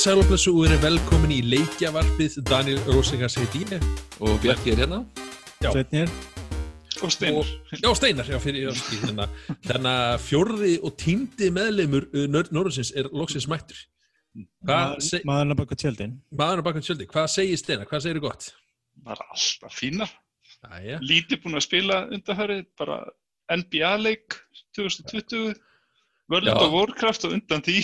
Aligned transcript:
Komið 0.00 0.14
sælublessu 0.14 0.52
og 0.56 0.62
verið 0.64 0.78
velkomin 0.80 1.32
í 1.34 1.38
leikjavarpið 1.44 2.36
Daniel 2.48 2.78
Rósingas 2.86 3.34
heiti 3.36 3.66
ég 3.68 3.82
Og 4.24 4.38
Bjarki 4.40 4.72
er 4.72 4.80
hérna 4.80 5.02
Já. 5.60 5.74
Sveitnir 5.74 6.08
Og 7.04 7.12
Steinar. 7.12 7.50
Já, 7.82 7.90
Steinar, 7.98 8.30
já, 8.32 8.38
fyrir 8.40 8.62
já, 8.64 8.70
skil, 8.78 9.02
hérna, 9.02 9.26
Þannig 9.68 10.24
fjórði 10.24 10.72
og 10.80 10.96
tíndi 11.04 11.50
meðleimur 11.52 12.08
Norðursins 12.32 12.94
er 12.96 13.10
loksins 13.12 13.44
mættur 13.52 13.76
að 14.64 15.52
baka 15.60 15.76
tjöldin 15.76 16.16
maður 16.32 16.64
á 16.64 16.68
bakan 16.70 16.88
tjöldi, 16.88 17.04
hvað 17.12 17.28
segir 17.36 17.60
Steinar, 17.60 17.92
hvað 17.92 18.06
segir 18.06 18.24
gott? 18.24 18.54
Bara 19.04 19.28
alltaf 19.36 19.76
fínar. 19.82 20.16
Æja, 20.80 20.96
Lítið 21.04 21.44
búin 21.44 21.60
að 21.60 21.66
spila 21.68 22.06
undanhörið, 22.08 22.70
bara 22.80 23.02
NBA-leik 23.52 24.40
2020. 24.80 25.60
World 26.30 26.46
Já. 26.46 26.54
of 26.62 26.72
Warcraft 26.72 27.24
og 27.26 27.32
undan 27.36 27.62
því. 27.66 27.76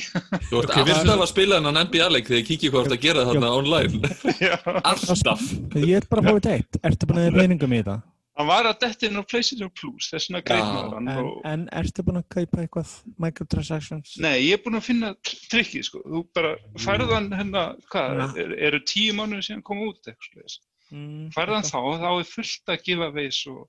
Þú 0.51 0.61
ert 0.63 0.71
Ok, 0.71 0.77
við- 0.87 0.93
alltaf 1.01 1.23
að 1.25 1.31
spila 1.33 1.57
hennan 1.59 1.81
NBA-leik 1.87 2.29
þegar 2.29 2.41
ég 2.43 2.49
kíkja 2.53 2.71
hvað 2.71 2.85
þú 2.85 2.87
ert 2.87 2.97
að 2.97 3.07
gera 3.07 3.25
þarna 3.27 3.49
online. 3.61 4.11
Alltaf 4.91 5.47
Ég 5.77 5.97
er 5.99 6.07
bara 6.11 6.23
að 6.23 6.29
fá 6.29 6.37
þetta 6.37 6.53
eitt 6.59 6.79
Ertu 6.87 7.09
búin 7.11 7.19
að 7.23 7.27
eða 7.31 7.41
peningum 7.43 7.75
í 7.75 7.81
þetta? 7.83 7.97
Hann 8.37 8.49
var 8.51 8.67
að 8.69 8.75
detti 8.85 9.09
inn 9.09 9.17
á 9.17 9.25
PlayStation 9.25 9.71
Plus, 9.73 10.11
þess 10.13 10.27
vegna 10.29 10.59
maður 10.61 10.95
hann. 10.99 11.07
En, 11.09 11.21
Og... 11.25 11.37
en 11.49 11.63
ertu 11.81 12.03
búin 12.05 12.19
að 12.21 12.27
kaupa 12.37 12.61
eitthvað 12.67 12.91
microtransactions? 13.25 14.11
Nei, 14.21 14.35
ég 14.45 14.59
er 14.59 14.63
búin 14.67 14.77
að 14.77 14.85
finna 14.91 15.13
tr- 15.25 15.39
trikkið, 15.55 15.87
sko. 15.89 16.03
Þú 16.05 16.21
bara 16.37 16.51
færðan 16.85 17.31
hérna, 17.33 17.63
hvað, 17.89 18.21
Ja. 18.21 18.27
er, 18.45 18.53
eru 18.69 18.81
tíu 18.93 19.15
mánuði 19.17 19.47
síðan 19.49 19.65
koma 19.65 19.89
út 19.89 20.11
eitthvað. 20.13 20.59
Mm, 20.93 21.31
Færðan 21.35 21.65
þá, 21.67 21.81
þá 22.05 22.11
er 22.21 22.29
fullt 22.35 22.75
að 22.77 22.85
giveaways 22.91 23.41
og 23.55 23.63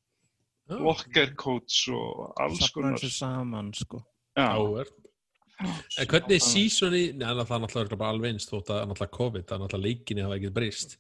já, 0.68 0.76
locker 0.84 1.32
codes 1.40 1.80
og 1.96 2.34
alls 2.44 2.70
konar. 2.76 3.00
saman 3.00 3.72
sko 3.74 4.04
Já, 4.38 4.48
áver 4.54 4.94
En 5.98 6.06
hvernig 6.06 6.36
er 6.38 6.44
sísoni, 6.46 7.00
það 7.18 7.40
er 7.42 7.62
náttúrulega 7.64 7.98
bara 7.98 8.14
alveg 8.14 8.36
eins 8.36 8.46
þótt 8.46 8.68
að 8.76 8.84
náttúrulega 8.92 9.16
COVID, 9.18 9.46
það 9.50 9.56
er 9.56 9.62
náttúrulega 9.64 9.88
leikinni 9.88 10.26
hafa 10.26 10.36
ekkert 10.38 10.54
breyst. 10.54 10.92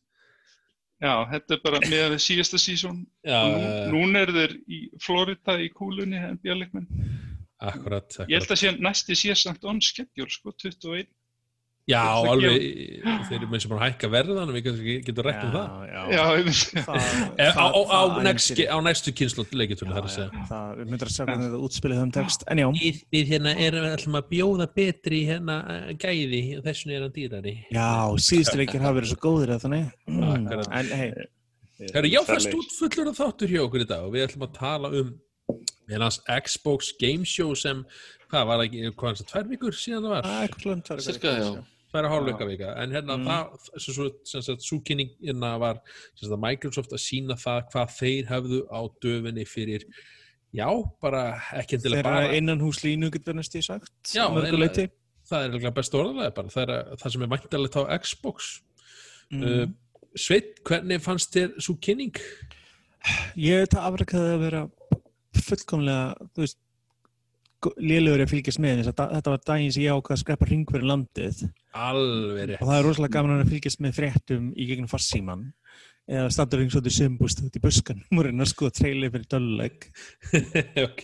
Já, 0.98 1.12
þetta 1.30 1.54
er 1.54 1.60
bara 1.62 1.82
með 1.84 2.06
við 2.16 2.22
síðasta 2.26 2.58
sísón. 2.58 3.04
Já, 3.22 3.38
Nú, 3.54 3.68
núna 3.94 4.24
er 4.26 4.32
þeir 4.34 4.56
í 4.66 4.80
Florida 5.06 5.60
í 5.62 5.68
kúlunni 5.76 6.18
NBA-leikmenn. 6.32 6.88
akkurat, 7.62 8.18
Ég 8.26 8.34
held 8.34 8.48
akkurat. 8.48 8.56
að 8.56 8.62
sé 8.64 8.72
næsti 8.82 9.18
sé 9.22 9.36
samt 9.38 9.70
on 9.70 9.82
schedule, 9.82 10.30
sko, 10.34 10.56
21. 10.58 11.06
Já, 11.88 12.02
það 12.04 12.30
alveg, 12.34 12.64
þeir 13.30 13.36
eru 13.38 13.48
með 13.48 13.62
sem 13.64 13.72
bara 13.72 13.80
að 13.80 13.92
hækka 13.94 14.08
verðan 14.12 14.50
við 14.52 14.64
getum, 14.66 14.88
getum 15.08 15.24
rætt 15.28 15.44
um 15.46 15.52
það. 15.54 15.68
já, 15.88 16.02
Já, 16.12 16.24
myndi. 16.36 16.82
Það, 16.84 16.98
Eh, 17.38 17.54
Á, 17.56 17.64
á, 17.64 17.80
á, 17.80 18.02
það 18.12 18.24
next, 18.28 18.50
ævintýri. 18.52 18.66
á 18.68 18.78
næstu 18.88 19.14
kynslu 19.16 19.46
leikjartunni 19.62 19.96
þar 19.96 20.04
að 20.04 20.10
Já, 20.10 20.16
segja. 20.18 20.28
Já, 20.34 20.42
það, 20.50 20.74
við 20.82 20.90
myndir 20.92 21.08
að 21.08 21.14
segja 21.16 21.28
hvernig 21.30 21.46
þetta 21.48 21.62
útspilið 21.68 22.02
um 22.04 22.12
text 22.18 22.44
En 22.52 22.58
já, 22.62 22.68
Við, 22.82 23.00
við 23.16 23.32
hérna 23.32 23.54
erum 23.68 23.88
alltaf 23.88 24.18
að 24.20 24.28
bjóða 24.34 24.68
betri 24.82 25.22
hérna 25.30 25.56
eh, 25.78 25.94
gæði 26.04 26.42
og 26.58 26.66
þessun 26.68 26.92
er 26.98 27.06
hann 27.08 27.16
dýrari. 27.16 27.56
Já, 27.72 27.88
síðustu 28.28 28.58
leikir 28.60 28.84
hafa 28.84 28.98
verið 29.00 29.14
svo 29.14 29.20
góðir 29.24 29.54
eða 29.56 29.64
þannig. 29.64 29.88
Mm. 30.12 30.52
En 30.82 30.92
hei, 30.92 31.10
Herru, 31.94 32.10
já, 32.12 32.20
fyrst 32.28 32.52
út 32.58 32.76
fullur 32.82 33.14
af 33.14 33.20
þáttur 33.22 33.48
hjá 33.54 33.64
okkur 33.64 33.86
í 33.86 33.88
dag. 33.88 34.04
Og 34.04 34.12
við 34.17 34.28
ætlum 34.28 34.44
að 34.50 34.54
tala 34.60 34.92
um 34.92 35.16
hérna 35.88 36.11
Xbox 36.44 36.92
Game 37.00 37.23
Show 37.23 37.56
sem, 37.56 37.86
hvað 38.28 38.48
var 38.52 38.60
það 38.60 38.67
ekki, 38.67 38.92
hvað 39.00 39.23
það, 41.92 41.99
er 41.99 42.08
eitthvað 42.08 42.17
slum 42.17 42.37
tvær 42.37 42.37
vikur 42.37 42.37
Cirka, 42.37 42.37
já 42.37 42.37
tvær 42.37 42.37
og 42.37 42.37
hálf 42.37 42.49
vika 42.52 42.70
en 42.83 42.92
hérna 42.92 43.17
Mm. 43.17 43.25
það, 43.27 43.81
sem 43.81 43.93
svo, 43.93 44.05
sem 44.23 44.42
sagt, 44.42 44.61
svo 44.67 44.80
kynningina 44.83 45.52
var 45.59 45.81
sem 46.15 46.27
sagt, 46.27 46.36
að 46.37 46.43
Microsoft 46.48 46.92
að 46.92 47.03
sína 47.05 47.36
það 47.39 47.61
hvað 47.71 47.95
þeir 47.99 48.25
hefðu 48.31 48.59
á 48.71 48.80
döfinni 49.02 49.45
fyrir 49.48 49.83
já, 50.53 50.67
bara 51.02 51.23
ekki 51.53 51.77
endilega 51.77 52.03
Þeirra 52.03 52.14
bara 52.21 52.36
innan 52.37 52.59
hús 52.61 52.83
línu 52.83 53.09
getur 53.11 53.33
næst 53.36 53.55
ég 53.55 53.64
sagt 53.64 53.92
Já, 54.14 54.27
að 54.27 54.43
eiginlega- 54.45 54.64
leyti. 54.64 54.89
það 55.30 55.43
er 55.43 55.49
eiginlega 55.52 55.73
best 55.75 55.93
orðalega 55.93 56.36
bara, 56.36 56.48
það, 56.48 56.70
er, 56.70 56.95
það 56.98 57.11
sem 57.11 57.21
er 57.21 57.27
væntalegt 57.36 57.75
á 57.75 57.83
Xbox 58.02 58.61
Mm. 59.31 59.43
uh, 59.43 59.67
Sveit, 60.15 60.64
hvernig 60.64 61.02
fannst 61.04 61.33
þér 61.36 61.58
svo 61.61 61.75
kynning? 61.83 62.15
Ég 63.37 63.59
veit 63.65 63.73
að 63.75 63.86
afrekaði 63.92 64.31
að 64.33 64.39
vera 64.42 64.61
fullkomlega, 65.36 66.15
þú 66.33 66.42
veist, 66.45 66.58
lélugur 67.81 68.23
að 68.23 68.31
fylgjast 68.31 68.61
með 68.64 68.80
þess 68.81 68.92
að 68.93 69.14
þetta 69.17 69.33
var 69.33 69.43
daginn 69.49 69.71
sem 69.75 69.83
ég 69.83 69.93
ákvað 69.98 70.15
að 70.15 70.21
skrepa 70.23 70.48
ring 70.49 70.65
fyrir 70.71 70.87
landið 70.87 71.43
Alveg 71.77 72.52
rétt 72.52 72.64
og 72.64 72.71
það 72.71 72.80
er 72.80 72.88
rosalega 72.88 73.15
gaman 73.17 73.43
að 73.43 73.54
fylgjast 73.54 73.83
með 73.83 73.98
fréttum 73.99 74.49
í 74.54 74.67
gegnum 74.70 74.92
farsíman 74.92 75.43
eða 76.08 76.30
standur 76.32 76.61
ring 76.61 76.71
svolítið 76.71 76.95
sumbúst 76.95 77.43
út 77.43 77.60
í 77.60 77.64
buskan 77.64 77.99
og 78.15 78.23
reyna 78.26 78.45
að 78.45 78.54
skoða 78.54 78.77
trailer 78.80 79.11
fyrir 79.14 79.27
döluleik 79.33 79.89
ok, 80.87 81.04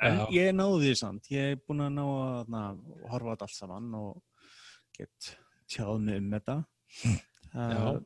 en 0.00 0.18
Já. 0.22 0.24
ég 0.38 0.56
náði 0.56 0.80
því 0.86 0.96
samt, 1.02 1.30
ég 1.34 1.54
er 1.54 1.60
búin 1.60 1.84
að 1.84 1.94
ná 1.98 2.02
að 2.06 2.50
na, 2.56 2.64
horfa 3.12 3.36
á 3.36 3.42
allt 3.44 3.56
saman 3.58 3.92
og 4.00 4.18
get 4.96 5.34
tjáð 5.70 6.00
mig 6.04 6.18
um 6.20 6.34
þetta. 6.34 6.56
Uh, 7.54 8.00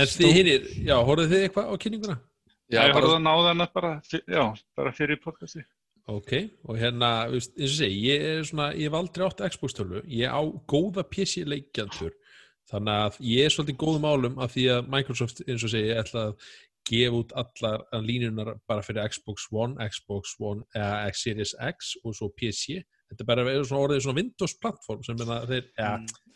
en 0.00 0.10
þið 0.10 0.36
hinnir, 0.38 0.68
já, 0.86 0.94
horfðu 1.00 1.30
þið 1.32 1.46
eitthvað 1.46 1.70
á 1.70 1.74
kynninguna? 1.84 2.16
Já, 2.72 2.80
ég 2.80 2.94
bara 2.96 3.08
horfði 3.08 3.16
að 3.18 3.24
náða 3.26 3.48
hana 3.50 3.68
bara, 3.74 3.92
já, 4.12 4.44
bara 4.78 4.92
fyrir 4.96 5.20
podcasti. 5.22 5.64
Ok, 6.12 6.32
og 6.68 6.76
hérna, 6.76 7.10
eins 7.32 7.48
og 7.56 7.78
segi, 7.78 8.00
ég 8.10 8.22
er 8.28 8.42
svona, 8.44 8.72
ég 8.76 8.90
hef 8.90 8.96
aldrei 8.98 9.24
átt 9.24 9.40
Xbox-tölvu, 9.54 10.02
ég 10.12 10.28
á 10.28 10.40
góða 10.68 11.06
PC 11.08 11.46
leikjandur, 11.48 12.12
þannig 12.68 13.04
að 13.06 13.16
ég 13.24 13.46
er 13.46 13.54
svolítið 13.54 13.78
góðum 13.80 14.04
álum 14.04 14.36
af 14.44 14.52
því 14.52 14.66
að 14.74 14.90
Microsoft, 14.92 15.40
eins 15.48 15.64
og 15.64 15.72
segi, 15.72 15.94
ætla 15.96 16.26
að 16.28 16.50
gefa 16.84 17.20
út 17.22 17.32
allar 17.40 17.86
línunar 18.04 18.50
bara 18.68 18.84
fyrir 18.84 19.08
Xbox 19.08 19.48
One, 19.52 19.88
Xbox 19.88 20.34
One, 20.44 20.66
eða 20.76 21.06
X 21.08 21.24
Series 21.24 21.54
X 21.70 21.94
og 22.04 22.18
svo 22.18 22.28
PC. 22.36 22.82
Þetta 23.08 23.24
er 23.24 23.30
bara 23.30 23.46
svona 23.64 23.86
orðið 23.86 24.04
svona 24.04 24.20
Windows-plattform 24.20 25.06
sem 25.06 25.24
er 25.24 25.32
að 25.38 25.54
þeir, 25.54 25.70
ja, 25.80 25.94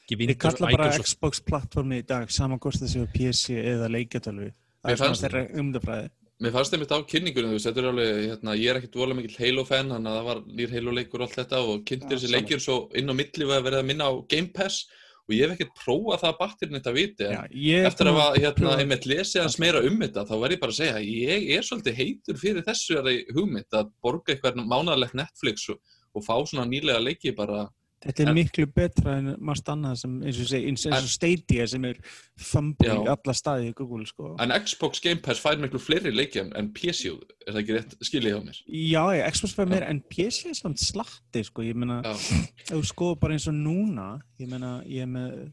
ekki 0.08 0.16
Ég 0.16 0.22
Windows, 0.22 0.40
kalla 0.46 0.70
bara 0.72 0.88
Microsoft. 0.88 1.10
Xbox 1.12 1.42
plattformi 1.44 2.00
í 2.00 2.08
dag 2.08 2.32
saman 2.32 2.62
það 2.64 2.88
séu 2.94 3.04
PC 3.12 3.60
eða 3.60 3.92
leikjatölvi 3.92 4.48
það 4.80 4.94
er 4.94 5.00
svona 5.02 5.20
þeirra 5.20 5.42
umdafræði 5.60 6.10
Mér 6.38 6.52
fannst 6.54 6.70
þeim 6.70 6.84
þetta 6.84 6.98
á 7.02 7.08
kynningunum, 7.10 7.56
þetta 7.58 7.80
er 7.82 7.86
alveg, 7.90 8.18
hérna, 8.28 8.52
ég 8.54 8.70
er 8.70 8.78
ekkit 8.78 8.94
vola 9.00 9.14
mikill 9.18 9.38
Halo-fan, 9.40 9.88
þannig 9.90 10.10
að 10.12 10.18
það 10.20 10.26
var 10.28 10.40
nýr 10.60 10.74
Halo-leikur 10.76 11.18
og 11.18 11.26
allt 11.26 11.38
þetta 11.40 11.62
og 11.66 11.80
kynntir 11.88 12.14
þessi 12.14 12.30
leikir 12.30 12.62
svo 12.62 12.76
inn 12.94 13.10
á 13.10 13.14
milli 13.18 13.48
var 13.48 13.58
að 13.58 13.64
verið 13.66 13.80
að 13.82 13.88
minna 13.88 14.06
á 14.06 14.12
Game 14.30 14.52
Pass 14.54 14.84
og 15.28 15.34
ég 15.34 15.42
hef 15.44 15.56
ekkert 15.56 15.74
prófað 15.82 16.22
það 16.22 16.36
batterinn 16.38 16.78
þetta 16.78 16.92
viti, 16.94 17.26
en 17.26 17.34
Já, 17.34 17.40
ég 17.64 17.88
eftir 17.90 18.08
að 18.08 18.16
hafa, 18.20 18.38
hérna, 18.38 18.54
prófa- 18.62 18.78
einmitt 18.84 19.08
lesið 19.10 19.42
hans 19.42 19.58
meira 19.60 19.82
um 19.84 19.98
þetta, 20.04 20.24
þá 20.30 20.34
verð 20.44 20.54
ég 20.54 20.62
bara 20.62 20.72
að 20.72 20.78
segja, 20.78 21.02
ég 21.04 21.50
er 21.58 21.66
svolítið 21.66 21.98
heitur 21.98 22.38
fyrir 22.44 22.64
þessu 22.70 23.00
er 23.02 23.10
hugmynd 23.36 23.76
að 23.80 23.90
borga 24.06 24.32
eitthvað 24.36 24.62
mánadalegt 24.62 25.18
Netflix 25.18 25.66
og, 25.74 25.82
og 26.14 26.24
fá 26.24 26.32
svona 26.48 26.64
nýlega 26.70 27.02
leiki 27.02 27.34
bara, 27.36 27.66
Þetta 27.98 28.22
er 28.22 28.28
En- 28.30 28.34
miklu 28.36 28.66
betra 28.70 29.16
en 29.18 29.32
margt 29.42 29.66
annað 29.72 29.96
sem 29.98 30.12
eins 30.22 30.36
og, 30.38 30.46
segi, 30.46 30.68
eins, 30.68 30.84
eins 30.86 30.96
En- 31.00 31.02
og 31.02 31.08
Stadia 31.10 31.64
sem 31.66 31.84
er 31.84 31.96
Já. 31.98 32.94
alla 33.10 33.34
staði 33.34 33.70
í 33.70 33.74
Google 33.74 34.06
sko. 34.06 34.36
en 34.38 34.52
Xbox 34.64 35.00
Game 35.00 35.20
Pass 35.20 35.40
fær 35.42 35.58
miklu 35.58 35.80
fleiri 35.82 36.12
leiki 36.14 36.38
en- 36.54 36.72
PC, 36.72 37.08
er 37.46 37.52
það 37.52 37.58
ekki 37.64 37.74
rétt 37.74 37.96
skiljið 38.06 38.36
hjá 38.36 38.44
mér? 38.44 38.60
Já, 38.68 39.02
ég, 39.18 39.32
Xbox 39.34 39.54
fær 39.54 39.66
meira 39.68 39.88
en 39.90 40.00
PC 40.00 40.46
er 40.48 40.54
samt 40.54 40.78
slatti 40.78 41.42
sko. 41.44 41.62
ég 41.62 41.74
meina, 41.74 42.00
ef 42.04 42.70
þú 42.70 42.84
skoður 42.86 43.18
bara 43.20 43.32
eins 43.34 43.48
og 43.48 43.54
núna 43.54 44.20
ég 44.38 44.48
meina, 44.48 44.82
ég 44.86 45.08
með 45.08 45.52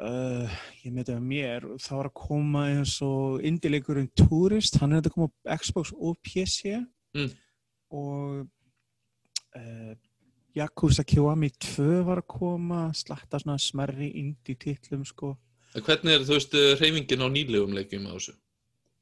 uh, 0.00 0.48
ég 0.84 0.92
með 0.92 1.04
þetta 1.04 1.18
með 1.20 1.28
mér 1.28 1.60
það 1.78 1.96
var 2.00 2.08
að 2.08 2.14
koma 2.14 2.64
eins 2.72 2.96
og 3.02 3.42
indileikurinn 3.42 4.08
Tourist, 4.16 4.78
hann 4.80 4.92
er 4.94 5.02
að 5.02 5.12
koma 5.12 5.28
á 5.46 5.56
Xbox 5.60 5.92
og 6.00 6.16
PC 6.24 6.86
Mm. 7.14 7.30
og 7.92 8.48
uh, 9.54 9.94
Yakuza 10.54 11.04
Kiwami 11.04 11.50
2 11.58 12.02
var 12.06 12.22
að 12.22 12.28
koma 12.36 12.86
slatta 12.94 13.40
svona 13.42 13.58
smerri 13.58 14.12
indie 14.20 14.54
titlum 14.60 15.04
sko 15.08 15.34
En 15.74 15.82
hvernig 15.82 16.14
er, 16.14 16.22
þú 16.22 16.36
veist, 16.36 16.52
reyfingin 16.78 17.24
á 17.26 17.28
nýlegum 17.34 17.72
leikjum 17.74 18.04
á 18.06 18.14
þessu? 18.14 18.36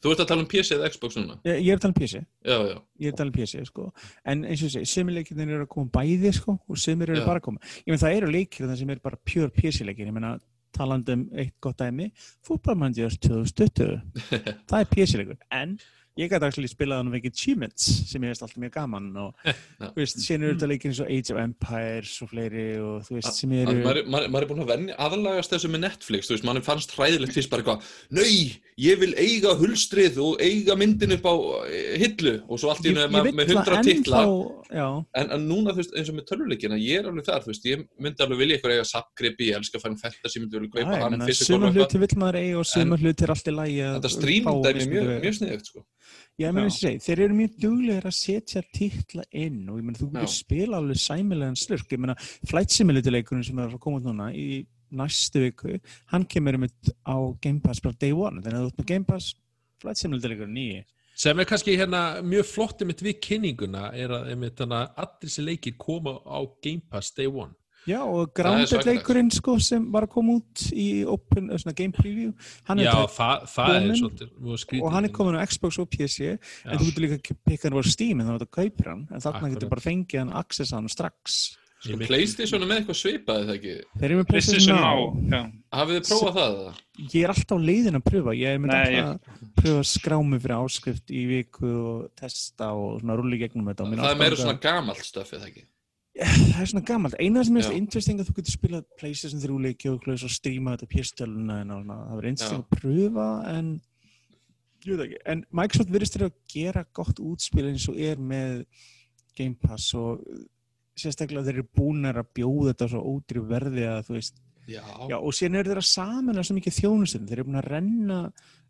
Þú 0.03 0.13
ert 0.15 0.23
að 0.25 0.29
tala 0.31 0.43
um 0.43 0.49
PC 0.49 0.73
eða 0.79 0.89
Xbox 0.91 1.19
núna? 1.19 1.37
ég, 1.45 1.59
ég 1.63 1.75
er 1.75 1.77
að 1.77 1.83
tala 1.85 1.93
um 1.93 1.99
PC 2.01 2.15
Já, 2.17 2.57
já. 2.71 2.79
ég 3.03 3.07
er 3.07 3.13
að 3.13 3.19
tala 3.21 3.29
um 3.31 3.37
PC 3.37 3.67
sko 3.69 3.85
en 4.25 4.45
eins 4.49 4.63
og 4.65 4.73
segi, 4.73 4.89
semir 4.89 5.15
leikirnir 5.19 5.53
eru 5.53 5.67
að 5.69 5.73
koma 5.77 5.93
bæði 5.99 6.33
sko 6.39 6.57
og 6.67 6.81
semir 6.81 7.13
eru 7.13 7.21
Já. 7.21 7.27
bara 7.29 7.43
að 7.43 7.47
koma 7.51 7.61
ég 7.85 7.93
menn 7.93 8.01
það 8.03 8.17
eru 8.17 8.33
leikir 8.33 8.67
það 8.67 8.81
sem 8.81 8.95
eru 8.97 9.05
bara 9.05 9.21
pure 9.31 9.51
PC 9.61 9.85
leikir 9.87 10.09
ég 10.09 10.17
menna 10.17 10.33
talandi 10.73 11.13
um 11.19 11.27
eitt 11.37 11.53
gott 11.61 11.77
dæmi 11.85 12.09
fútballmannjör 12.49 13.19
2020 13.29 14.01
það 14.73 14.79
er 14.81 14.89
PC 14.97 15.21
leikur 15.21 15.37
en 15.53 15.77
ég 16.21 16.33
gæti 16.33 16.49
að 16.49 16.71
spila 16.73 17.01
þannig 17.01 17.19
ekki 17.21 17.33
achievements 17.33 17.89
sem 18.11 18.25
ég 18.25 18.33
veist 18.33 18.45
alltaf 18.45 18.61
mjög 18.63 18.75
gaman 18.77 19.09
og 19.23 19.47
þú 19.93 19.95
veist, 20.01 20.21
sen 20.25 20.43
eru 20.43 20.57
þetta 20.57 20.71
leikir 20.71 20.93
eins 20.93 21.03
og 21.05 21.13
Age 21.13 21.35
of 21.35 21.43
Empires 21.43 22.15
og 22.25 22.33
fleiri 22.33 22.67
og 22.83 23.07
þú 23.07 23.19
veist 23.19 23.41
sem 23.41 23.55
eru 23.57 23.77
maður, 23.81 24.03
maður, 24.07 24.29
maður 24.35 24.47
er 24.47 24.51
búin 24.53 24.65
að 24.65 24.73
venja 24.73 24.99
aðalagast 25.07 25.55
þessu 25.55 25.71
með 25.73 25.85
Netflix, 25.87 26.29
þú 26.29 26.37
veist, 26.37 26.47
mann 26.49 26.63
fannst 26.67 26.95
hræðilegt 26.97 27.37
fyrst 27.37 27.51
bara 27.53 27.65
eitthvað, 27.65 27.81
nei, 28.15 28.35
ég 28.81 29.01
vil 29.01 29.13
eiga 29.19 29.55
hulstrið 29.59 30.19
og 30.23 30.43
eiga 30.43 30.77
myndin 30.79 31.15
upp 31.17 31.27
á 31.29 31.35
eh, 31.69 31.97
hillu. 32.03 32.35
Og 32.49 32.61
svo 32.61 32.69
allt 32.73 32.87
í 32.87 32.93
hennu 32.93 33.07
með, 33.13 33.53
hundra 33.53 33.77
titla. 33.85 34.21
en, 35.19 35.27
en 35.37 35.43
núna, 35.49 35.75
þú 35.75 35.83
veist, 35.83 35.95
eins 35.99 36.11
og 36.13 36.17
með 36.19 36.29
töluleikina 36.31 36.77
ég 36.81 37.03
er 37.03 37.07
alveg 37.11 37.25
þar, 37.29 37.43
þú 37.45 37.51
veist, 37.53 37.69
ég 37.69 37.77
myndi 38.03 38.25
alveg 38.27 38.43
vilja 38.43 38.55
eitthvað 38.59 38.77
eiga 38.77 38.89
sapgripi, 38.89 39.51
ég 39.51 39.55
elska 39.61 39.75
að 39.79 39.85
fæna 39.87 40.03
fantasy, 40.03 40.35
ég 40.39 40.43
myndi 40.45 40.57
vilja 40.59 40.73
kaupa 40.77 40.97
hann 41.03 41.17
þetta 46.33 46.43
Já, 46.43 46.49
ég 46.49 46.55
meina 46.57 46.69
þess 46.69 46.79
að 46.79 46.87
segja, 46.87 47.03
þeir 47.07 47.23
eru 47.27 47.39
mjög 47.39 47.57
duglegir 47.61 48.07
að 48.09 48.17
setja 48.17 48.63
titla 48.73 49.25
inn 49.31 49.59
og 49.69 49.79
ég 49.79 49.85
meina 49.87 49.99
þú 49.99 50.09
getur 50.15 50.33
spila 50.33 50.79
alveg 50.79 51.03
sæmilegan 51.03 51.59
slurk, 51.61 51.93
ég 51.93 52.01
meina 52.01 52.17
Flight 52.49 52.73
Simulator 52.73 53.13
leikurinn 53.13 53.45
sem 53.47 53.61
er 53.61 53.69
að 53.69 53.83
koma 53.83 54.01
út 54.01 54.09
núna 54.09 54.31
í 54.33 54.65
næstu 54.93 55.45
viku 55.45 55.77
hann 56.13 56.25
kemur 56.29 56.59
einmitt 56.59 56.93
á 57.05 57.17
Game 57.45 57.61
Pass 57.65 57.81
bara 57.85 57.99
day 58.01 58.13
one, 58.17 58.43
þannig 58.43 58.59
að 58.59 58.67
þú 58.67 58.73
ert 58.73 58.83
með 58.83 58.91
Game 58.93 59.09
Pass 59.09 59.35
Flight 59.83 60.01
Simulator 60.01 60.33
leikur 60.33 60.53
nýji 60.53 60.83
sem 61.23 61.39
er 61.39 61.49
kannski 61.49 61.77
hérna 61.77 62.23
mjög 62.25 62.49
flott 62.49 62.83
einmitt 62.83 63.05
við 63.05 63.21
kynninguna 63.23 63.91
er 63.93 64.15
að 64.17 64.33
einmitt 64.33 64.57
þannig 64.59 64.79
að 64.81 65.03
allir 65.05 65.29
þessi 65.29 65.45
leikir 65.45 65.77
koma 65.81 66.17
á 66.25 66.41
Game 66.65 66.83
Pass 66.89 67.13
day 67.13 67.29
one 67.29 67.53
Já, 67.89 67.99
og 67.99 68.13
Það 68.15 68.29
er 68.29 68.35
Grounded 68.39 68.69
svakalegt. 68.71 68.87
leikurinn 68.93 69.31
sko 69.35 69.57
sem 69.59 69.87
var 69.93 70.05
að 70.07 70.13
koma 70.15 70.37
út 70.39 70.67
í 70.71 70.89
open, 71.05 71.49
svona 71.59 71.75
game 71.75 71.93
preview 71.97 72.33
hann 72.69 72.79
er 72.79 72.85
Já, 72.87 72.93
það, 73.11 73.49
það 73.55 73.73
er 73.79 73.97
svolítið 74.03 74.83
og 74.83 74.93
hann 74.95 75.05
er 75.09 75.15
komin 75.17 75.35
á 75.35 75.43
Xbox 75.51 75.79
og 75.83 75.89
PC 75.91 76.21
en 76.33 76.39
Já. 76.39 76.77
þú 76.79 76.85
getur 76.93 77.03
líka 77.09 77.19
að 77.19 77.41
pikka 77.49 77.69
hann 77.71 77.79
á 77.79 77.83
Steam 77.91 78.21
en 78.23 78.29
þá 78.29 78.37
getur 78.39 78.53
kaupir 78.61 78.87
hann 78.93 79.03
en 79.11 79.19
þarna 79.21 79.35
Akkurat. 79.41 79.57
getur 79.57 79.73
bara 79.75 79.81
fengið 79.89 80.19
hann 80.23 80.33
access 80.45 80.71
hann 80.77 80.87
strax 80.89 81.57
Sko. 81.83 81.97
Playstation 82.07 82.63
er 82.63 82.69
með 82.71 82.77
eitthvað 82.85 82.95
svipaði 83.01 83.47
það 83.49 83.57
ekki 83.57 83.73
þeir 83.99 84.05
eru 84.07 84.19
með 84.21 84.27
PlayStation 84.29 84.77
Now. 84.79 85.49
Hafið 85.75 85.97
þið 85.97 86.05
prófað 86.13 86.37
það? 86.37 86.53
eða? 86.55 86.75
ég 87.11 87.25
er 87.27 87.33
alltaf 87.33 87.57
á 87.59 87.67
leiðin 87.67 87.99
að 87.99 88.05
pröfa 88.07 88.35
ég 88.39 88.61
myndi 88.63 88.77
Nei, 88.79 89.01
alltaf 89.03 89.43
að 89.43 89.49
pröfa 89.59 89.81
að 89.83 89.89
skrá 89.91 90.17
mig 90.23 90.43
fyrir 90.45 90.55
áskrift 90.63 91.11
í 91.11 91.23
viku 91.27 91.73
og 91.83 92.05
testa 92.23 92.69
og 92.79 93.01
svona 93.03 93.17
rulli 93.19 93.41
gegnum 93.43 93.67
þetta 93.73 93.89
Það 93.91 94.13
er 94.13 94.21
meira 94.23 94.37
að- 94.39 94.45
svona 94.45 94.61
gamalt 94.63 95.03
stöfið 95.03 95.43
það 95.43 95.49
ekki 95.51 95.65
það 96.19 96.61
er 96.61 96.69
svona 96.69 96.85
gammalt, 96.89 97.17
eina 97.21 97.45
sem 97.47 97.57
er 97.57 97.71
interesting 97.77 98.21
að 98.21 98.29
þú 98.29 98.37
getur 98.39 98.57
spilað 98.57 98.89
Playstation 99.01 99.41
3 99.41 99.59
leiki 99.67 99.93
og 99.93 100.03
stríma 100.33 100.77
þetta 100.77 100.91
en 101.63 101.73
svona, 101.73 101.99
það 102.09 102.19
verður 102.19 102.31
interesting 102.33 102.61
Já. 102.61 102.65
að 102.65 102.81
pröfa 102.83 103.29
en 103.53 103.71
ég 104.83 104.99
veit 104.99 105.05
ekki, 105.07 105.21
en 105.33 105.45
Microsoft 105.61 105.95
virðist 105.95 106.19
þér 106.19 106.27
að 106.27 106.39
gera 106.53 106.85
gott 107.01 107.23
útspil 107.23 107.69
eins 107.71 107.89
og 107.89 108.01
er 108.03 108.21
með 108.21 108.65
Game 109.39 109.57
Pass 109.57 109.95
og 109.97 110.21
sérstaklega 110.99 111.47
þeir 111.47 111.63
eru 111.63 111.69
búnar 111.73 112.21
að 112.21 112.33
bjóða 112.37 112.73
þetta 112.75 112.91
svo 112.93 113.05
ódýru 113.15 113.47
verði 113.49 113.87
að 113.89 114.09
þú 114.09 114.19
veist 114.19 114.43
Já, 114.71 114.83
Já, 115.11 115.17
og 115.19 115.33
síðan 115.35 115.59
eru 115.59 115.73
þeir 115.73 115.81
að 115.81 115.89
samina 115.89 116.43
svo 116.47 116.55
mikið 116.55 116.77
þjónustum. 116.77 117.25
Þeir 117.27 117.41
eru 117.41 117.47
búin 117.49 117.59
að 117.59 117.69
renna 117.73 118.19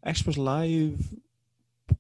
Xbox 0.09 0.39
Live 0.41 1.09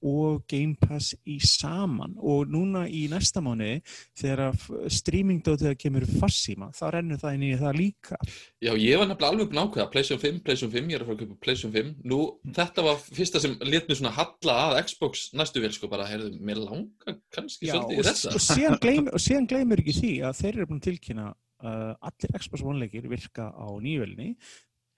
og 0.02 0.42
Game 0.50 0.76
Pass 0.80 1.12
í 1.28 1.38
saman. 1.44 2.16
Og 2.18 2.50
núna 2.50 2.84
í 2.90 3.04
næsta 3.10 3.42
mánu 3.44 3.78
þegar 4.18 4.56
streamingdótið 4.92 5.76
kemur 5.80 6.06
farsíma, 6.18 6.70
þá 6.76 6.84
rennur 6.96 7.20
það 7.22 7.38
inn 7.38 7.46
í 7.48 7.52
það 7.60 7.78
líka. 7.78 8.18
Já, 8.62 8.72
ég 8.74 9.00
var 9.00 9.10
nefnilega 9.10 9.32
alveg 9.32 9.58
ákveða 9.62 9.88
PlayStation 9.92 10.22
5, 10.22 10.42
PlayStation 10.46 10.74
5, 10.74 10.90
ég 10.90 10.98
er 10.98 11.04
að 11.04 11.10
fara 11.10 11.18
að 11.18 11.22
kaupa 11.22 11.38
PlayStation 11.46 11.74
5 11.76 11.92
Nú, 12.12 12.18
þetta 12.58 12.84
var 12.86 12.98
fyrsta 13.02 13.42
sem 13.42 13.54
let 13.66 13.88
mér 13.88 14.00
svona 14.00 14.14
halla 14.16 14.56
að 14.66 14.80
Xbox 14.88 15.28
næstu 15.38 15.62
vel 15.62 15.72
sko 15.74 15.90
bara, 15.92 16.08
heyrðu, 16.10 16.34
mér 16.42 16.60
langa 16.62 17.16
kannski 17.34 17.68
Já, 17.68 17.76
svolítið 17.76 18.02
í 18.02 18.06
þetta. 18.08 18.34
og, 18.34 18.44
síðan 18.48 18.78
gleym, 18.84 19.08
og 19.12 19.22
síðan 19.22 19.48
gleymur 19.50 19.82
ekki 19.82 19.96
því 20.00 20.12
að 20.28 20.36
þeir 20.40 20.52
eru 20.52 20.68
búin 20.70 20.82
að 20.82 20.88
tilkynna 20.88 21.30
uh, 21.30 21.94
allir 22.10 22.36
Xbox 22.42 22.66
One-leikir 22.66 23.08
virka 23.10 23.48
á 23.54 23.66
nýjövelni 23.82 24.32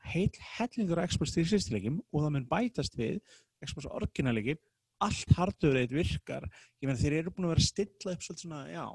heil 0.05 0.31
hellingur 0.59 1.03
Xbox 1.09 1.35
360 1.37 1.75
leikim 1.75 1.99
og 2.13 2.25
það 2.25 2.35
mun 2.37 2.49
bætast 2.51 2.97
við 2.99 3.21
Xbox 3.65 3.89
Original-leiki 3.89 4.59
allt 5.03 5.37
hardware 5.37 5.83
eitt 5.83 5.95
virkar. 5.95 6.47
Ég 6.81 6.89
meina 6.89 7.01
þeir 7.01 7.19
eru 7.21 7.35
búin 7.35 7.49
að 7.49 7.55
vera 7.57 7.67
stilla 7.67 8.15
upp 8.15 8.25
svolítið 8.25 8.47
svona, 8.47 8.63
já, 8.71 8.87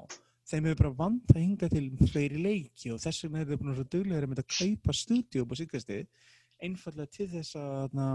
þeim 0.50 0.68
hefur 0.70 0.80
bara 0.82 0.96
vant 1.02 1.34
að 1.34 1.42
hinga 1.44 1.70
til 1.70 1.84
fleiri 2.10 2.42
leiki 2.42 2.94
og 2.94 3.02
þess 3.02 3.26
vegna 3.26 3.42
er 3.42 3.50
þeir 3.50 3.60
búin 3.60 3.70
að 3.70 3.74
vera 3.74 3.84
svo 3.84 3.92
duglegir 3.94 4.26
að 4.26 4.32
mynda 4.32 4.46
að 4.46 4.56
kaupa 4.56 4.96
stúdíu 4.96 5.44
upp 5.44 5.54
á 5.54 5.60
síkastið 5.60 6.30
einfallega 6.60 7.14
til 7.14 7.28
þess 7.30 7.56
að 7.60 7.96
na, 7.96 8.08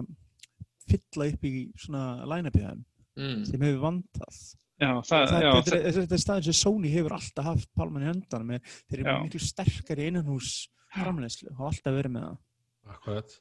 fylla 0.89 1.29
upp 1.31 1.47
í 1.47 1.53
svona 1.85 2.03
þeim. 2.51 2.83
Mm. 3.15 3.43
sem 3.47 3.61
hefur 3.63 3.79
vantað. 3.79 4.37
Já, 4.75 4.89
það, 4.89 5.03
það, 5.07 5.29
það, 5.29 5.43
já, 5.45 5.51
þetta, 5.55 5.77
er, 5.77 5.93
þetta 5.95 6.15
er 6.15 6.21
staðin 6.21 6.45
sem 6.49 6.55
Sony 6.59 6.89
hefur 6.91 7.13
alltaf 7.15 7.45
haft 7.47 7.69
palman 7.79 8.03
í 8.03 8.09
höndan 8.09 8.47
með. 8.49 8.73
Þeir 8.89 9.03
eru 9.03 9.13
miklu 9.23 9.39
sterkari 9.39 10.07
innanhús 10.09 10.49
framleiðslu 10.95 11.51
og 11.53 11.61
hafa 11.61 11.69
alltaf 11.71 11.95
verið 11.95 12.15
með 12.15 12.25
það. 12.25 12.41
Akkurat. 12.95 13.37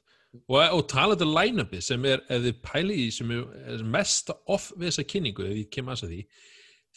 Og, 0.49 0.59
og 0.77 0.83
talandi 0.91 1.25
um 1.25 1.33
line-upi 1.35 1.81
sem 1.83 2.05
er, 2.09 2.23
ef 2.29 2.43
þið 2.45 2.61
pæli 2.65 2.99
í 3.05 3.09
sem 3.13 3.33
er, 3.35 3.47
er 3.73 3.83
mest 3.95 4.31
off 4.51 4.71
við 4.75 4.91
þessa 4.91 5.07
kynningu, 5.13 5.47
ef 5.47 5.59
ég 5.63 5.73
kem 5.73 5.91
að 5.91 6.05
því, 6.05 6.21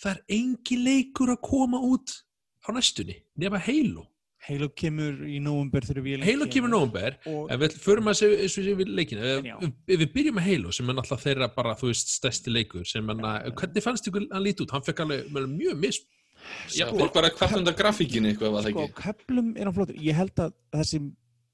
það 0.03 0.13
er 0.15 0.39
engi 0.39 0.79
leikur 0.85 1.35
að 1.35 1.43
koma 1.49 1.83
út 1.89 2.15
á 2.67 2.69
næstunni, 2.77 3.19
nema 3.39 3.61
Halo. 3.63 4.07
Halo 4.49 4.69
kemur 4.71 5.17
í 5.27 5.41
við 5.43 6.23
Halo 6.23 6.47
kemur 6.49 6.71
nógumber, 6.71 7.17
og 7.27 7.51
ef 7.53 7.63
við 7.65 7.81
förum 7.83 8.13
að 8.13 8.21
segja 8.23 8.77
við 8.79 8.93
leikina, 8.95 9.25
ef, 9.35 9.49
Já. 9.49 9.57
ef, 9.59 9.97
við 9.99 10.13
byrjum 10.15 10.39
með 10.39 10.47
Halo 10.53 10.75
sem 10.77 10.89
er 10.89 10.97
náttúrulega 10.99 11.25
þeirra 11.25 11.49
bara, 11.57 11.75
þú 11.81 11.91
veist, 11.91 12.15
stærsti 12.21 12.55
leikur 12.55 12.87
sem 12.87 13.11
hann, 13.11 13.25
Já. 13.25 13.51
hvernig 13.59 13.85
fannst 13.85 14.07
ykkur 14.09 14.29
hann 14.31 14.47
líti 14.47 14.65
út? 14.65 14.77
Hann 14.77 14.87
fekk 14.87 15.03
alveg 15.05 15.51
mjög 15.57 15.83
mism 15.83 16.07
Já, 16.73 16.87
fólk 16.93 17.15
bara 17.15 17.31
kvart 17.35 17.57
undan 17.59 17.77
grafíkinni 17.77 18.33
eitthvað 18.33 18.55
var 18.55 18.67
það 18.67 18.75
sko, 18.75 18.85
ekki 18.87 19.03
köplum 19.03 19.49
er 19.57 19.69
hann 19.69 19.77
flottur 19.77 19.99
ég 20.03 20.17
held 20.19 20.43
að 20.45 20.55
það 20.75 20.85
sem 20.93 21.09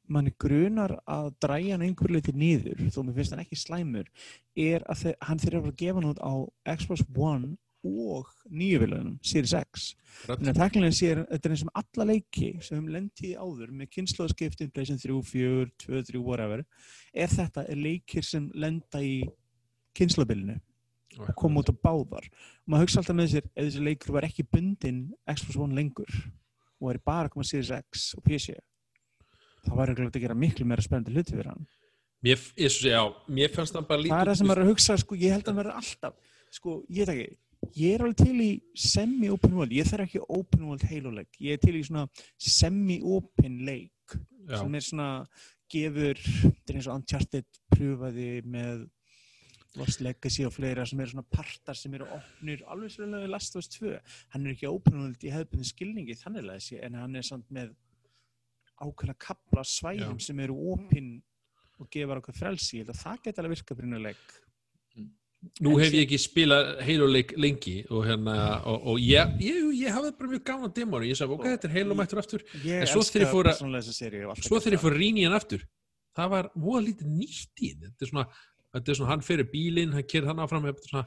manni 0.09 0.33
grunar 0.41 0.99
að 1.09 1.31
dræja 1.43 1.75
hann 1.75 1.85
einhver 1.87 2.13
leiti 2.13 2.35
niður 2.37 2.81
þó 2.93 3.03
mér 3.03 3.19
finnst 3.19 3.35
hann 3.35 3.45
ekki 3.45 3.59
slæmur 3.59 4.09
er 4.55 4.85
að 4.91 5.05
þeir, 5.05 5.15
hann 5.25 5.41
þeir 5.43 5.59
eru 5.59 5.71
að 5.71 5.79
gefa 5.81 6.01
hann 6.01 6.11
út 6.11 6.21
á 6.21 6.33
Xbox 6.77 7.07
One 7.17 7.55
og 7.85 8.29
nýju 8.49 8.81
vilunum, 8.81 9.17
Series 9.21 9.53
X. 9.59 9.91
Þannig 10.25 10.55
að 10.55 10.61
takkilega 10.63 10.97
sé 10.97 11.11
þetta 11.19 11.49
er 11.49 11.55
eins 11.55 11.65
og 11.67 11.81
alla 11.81 12.07
leiki 12.09 12.51
sem 12.65 12.81
við 12.81 12.95
lendið 12.97 13.35
áður 13.37 13.75
með 13.77 13.91
kynnslóðskiptin, 13.97 14.71
PlayStation 14.73 15.03
3, 15.03 15.19
4, 15.29 15.67
2, 15.85 16.05
3, 16.11 16.23
whatever 16.25 16.63
er 17.13 17.35
þetta 17.35 17.67
er 17.69 17.81
leikir 17.85 18.25
sem 18.25 18.47
lenda 18.57 19.03
í 19.05 19.19
kynnslóðbylunu 19.99 20.57
og 21.21 21.35
koma 21.39 21.61
út 21.61 21.71
á 21.71 21.75
báðar. 21.77 22.31
Og 22.65 22.73
maður 22.73 22.89
hugsa 22.89 23.03
alltaf 23.03 23.19
með 23.19 23.35
sér 23.35 23.45
ef 23.53 23.67
þessi 23.69 23.85
leikur 23.85 24.17
var 24.17 24.29
ekki 24.31 24.47
bundin 24.49 25.05
Xbox 25.29 25.61
One 25.61 25.77
lengur 25.77 26.23
og 26.81 26.89
er 26.91 27.03
bara 27.05 27.29
að 27.29 27.37
koma 27.37 27.47
Series 27.47 27.75
X 27.85 28.15
og 28.17 28.25
PC 28.25 28.57
þá 29.65 29.73
var 29.79 29.95
ekki 29.95 30.07
að 30.11 30.21
gera 30.27 30.39
miklu 30.39 30.69
meira 30.69 30.85
spennandi 30.85 31.15
hluti 31.15 31.37
fyrir 31.37 31.53
hann 31.53 31.67
Mér, 32.25 32.41
ég, 32.57 32.77
já, 32.89 33.03
mér 33.29 33.51
fannst 33.53 33.75
hann 33.77 33.85
bara 33.85 34.01
lítið 34.01 34.15
það 34.15 34.23
er 34.23 34.31
það 34.31 34.39
sem 34.39 34.49
maður 34.49 34.63
er 34.63 34.65
að 34.65 34.71
hugsa, 34.73 34.95
sko, 35.03 35.17
ég 35.21 35.35
held 35.35 35.43
að 35.45 35.51
hann 35.51 35.59
verður 35.61 35.81
alltaf 35.81 36.39
sko, 36.55 36.77
ég 36.89 37.05
veit 37.05 37.15
ekki 37.15 37.43
ég 37.73 37.95
er 37.97 38.05
alveg 38.05 38.21
til 38.21 38.45
í 38.45 38.51
semi-open 38.77 39.57
world 39.57 39.75
ég 39.75 39.89
þarf 39.89 40.07
ekki 40.07 40.23
open 40.25 40.67
world 40.69 40.87
Halo 40.89 41.13
leik 41.15 41.39
ég 41.43 41.57
er 41.57 41.63
til 41.63 41.77
í 41.79 41.85
svona 41.87 42.07
semi-open 42.41 43.61
leik 43.67 44.17
Já. 44.45 44.59
sem 44.61 44.75
er 44.77 44.85
svona 44.85 45.09
gefur, 45.73 46.21
þetta 46.21 46.73
er 46.73 46.79
eins 46.79 46.89
og 46.89 46.99
Uncharted 46.99 47.63
pröfaði 47.73 48.29
með 48.45 48.85
Lost 49.75 50.03
Legacy 50.05 50.45
og 50.47 50.53
fleira 50.55 50.85
sem 50.87 51.01
eru 51.03 51.15
svona 51.15 51.27
partar 51.35 51.79
sem 51.79 51.95
eru 51.97 52.07
opnir, 52.15 52.63
alveg 52.71 52.93
svolítið 52.95 53.33
Last 53.33 53.57
of 53.57 53.65
Us 53.65 53.71
2 53.75 53.95
hann 54.35 54.45
er 54.45 54.55
ekki 54.55 54.71
open 54.71 55.01
world 55.01 55.25
í 55.25 55.33
hefðbundin 55.35 55.71
skilningi 55.71 56.19
þannig 56.21 56.45
að 56.45 56.61
þessi, 56.61 56.79
en 56.87 57.01
hann 57.01 57.19
er 57.19 57.27
samt 57.27 57.49
með 57.55 57.73
ákveðna 58.83 59.15
kapla 59.19 59.63
svæðum 59.65 60.19
sem 60.21 60.41
eru 60.41 60.57
opin 60.75 61.23
og 61.79 61.89
gefur 61.91 62.21
okkur 62.21 62.35
frelsi, 62.39 62.79
ég 62.81 62.85
held 62.87 62.95
að 62.95 63.03
það 63.03 63.23
geti 63.25 63.41
alveg 63.43 63.55
virkað 63.57 63.77
fyrir 63.79 63.89
einu 63.93 64.03
leik. 64.03 64.25
Nú 65.61 65.75
hef 65.77 65.93
ég 65.93 66.07
ekki 66.07 66.17
spilað 66.23 66.71
Halo 66.87 67.07
leik 67.11 67.35
lengi 67.37 67.75
og 67.93 68.07
hérna, 68.07 68.35
og, 68.65 68.87
og 68.95 69.01
ég, 69.03 69.35
ég, 69.45 69.59
ég 69.77 69.93
hafði 69.93 70.13
bara 70.17 70.31
mjög 70.31 70.45
gaman 70.49 70.73
demónu, 70.73 71.05
ég 71.11 71.19
sagði, 71.19 71.37
ok, 71.37 71.45
þetta 71.53 71.69
er 71.69 71.75
Halo 71.75 71.97
mættur 71.99 72.21
aftur, 72.23 72.45
En 72.65 72.87
svo 72.89 73.03
þegar 73.05 73.27
ég 73.27 73.33
fór 73.35 73.51
að- 73.51 73.59
svo 74.49 74.61
þegar 74.63 74.77
ég 74.79 74.83
fór 74.87 74.97
rýn 74.97 75.19
í 75.21 75.27
hann 75.27 75.37
aftur, 75.37 75.67
það 76.17 76.31
var 76.33 76.49
voða 76.57 76.85
lítið 76.87 77.11
nýtt 77.19 77.61
í 77.61 77.75
þetta, 77.75 77.93
þetta 77.93 78.01
er 78.01 78.13
svona, 78.15 78.27
er 79.05 79.11
hann 79.13 79.21
fyrir 79.29 79.51
bílinn, 79.53 79.93
hann 79.93 80.09
kerði 80.09 80.33
hann 80.33 80.41
áfram, 80.47 80.65
þetta 80.71 80.81
er 80.87 80.93
svona, 80.95 81.07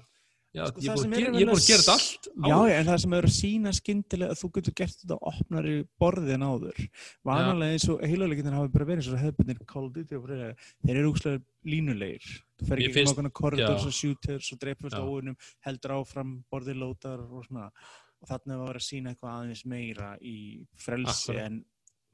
já, 0.58 0.64
Sko, 0.68 0.82
ég 0.84 0.90
er 0.92 0.98
búin 0.98 1.14
að 1.14 1.18
er 1.18 1.28
gera, 1.28 1.44
er 1.44 1.52
að 1.54 1.62
þetta 1.68 1.94
allt 1.94 2.28
Já, 2.28 2.56
já, 2.58 2.74
en 2.78 2.88
það 2.88 3.00
sem 3.04 3.16
er 3.18 3.28
að 3.28 3.36
sína 3.36 3.74
skyndilega 3.78 4.34
að 4.34 4.42
þú 4.42 4.50
getur 4.58 4.76
gert 4.82 4.98
þetta 5.02 5.18
á 5.18 5.28
opnari 5.32 5.76
borði 6.02 6.34
en 6.36 6.48
áður. 6.48 6.82
Vanalega 7.28 7.78
eins 7.78 7.88
og 7.94 8.04
heiluleikinir 8.04 8.58
hafa 8.58 8.74
bara 8.74 8.90
verið 8.90 9.04
eins 9.04 9.12
og 9.14 9.22
hefðbundir 9.22 9.62
fyrir 10.26 10.44
þeir 10.84 10.98
eru 10.98 11.14
úkslega 11.14 11.42
línulegir. 11.68 12.28
Þú 12.58 12.68
fer 12.72 12.82
ekki 12.82 13.04
um 13.04 13.12
ákveðna 13.14 13.34
korridors 13.38 13.88
og 13.88 13.96
shooters 13.96 14.52
og 14.54 14.62
dreipast 14.62 14.98
Já. 14.98 15.04
óunum, 15.06 15.40
heldur 15.66 15.96
áfram 16.00 16.36
borðið 16.52 16.82
lótar 16.82 17.24
og 17.28 17.46
svona. 17.46 17.72
Og 18.18 18.30
þarna 18.32 18.62
var 18.64 18.80
að 18.80 18.88
sína 18.88 19.14
eitthvað 19.14 19.34
aðeins 19.36 19.66
meira 19.70 20.14
í 20.26 20.38
frelsi 20.82 21.34
Akkurat. 21.34 21.44
en 21.46 21.60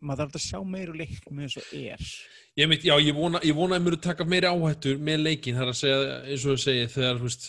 maður 0.03 0.27
þarf 0.27 0.39
að 0.39 0.45
sjá 0.45 0.59
meira 0.67 0.93
úr 0.93 0.97
leiknum 1.01 1.39
eins 1.43 1.55
og 1.59 1.69
er. 1.79 2.07
Ég, 2.53 2.67
mynd, 2.69 2.83
já, 2.85 2.93
ég 3.01 3.15
vona, 3.17 3.39
ég 3.41 3.55
vona 3.57 3.79
að 3.79 3.85
mér 3.87 3.95
taka 4.03 4.25
meiri 4.29 4.45
áhættur 4.45 4.99
með 5.01 5.23
leikin, 5.23 5.55
það 5.57 5.63
er 5.63 5.71
að 5.71 5.77
segja, 5.79 6.17
eins 6.29 6.43
og 6.45 6.51
þú 6.51 6.61
segir, 6.61 6.91
þegar, 6.93 7.17
þú 7.21 7.29
veist, 7.29 7.47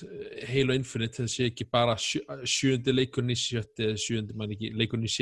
Halo 0.48 0.76
Infinite, 0.78 1.18
það 1.18 1.28
sé 1.34 1.48
ekki 1.50 1.66
bara 1.76 1.96
sjö, 2.00 2.22
sjöundi 2.54 2.94
leikurinn 2.94 3.34
í 3.34 3.36
sjötti 3.36 3.84
eða 3.90 4.00
sjöundi, 4.00 4.38
mann 4.40 4.54
ekki, 4.56 4.70
leikurinn 4.80 5.04
í 5.04 5.12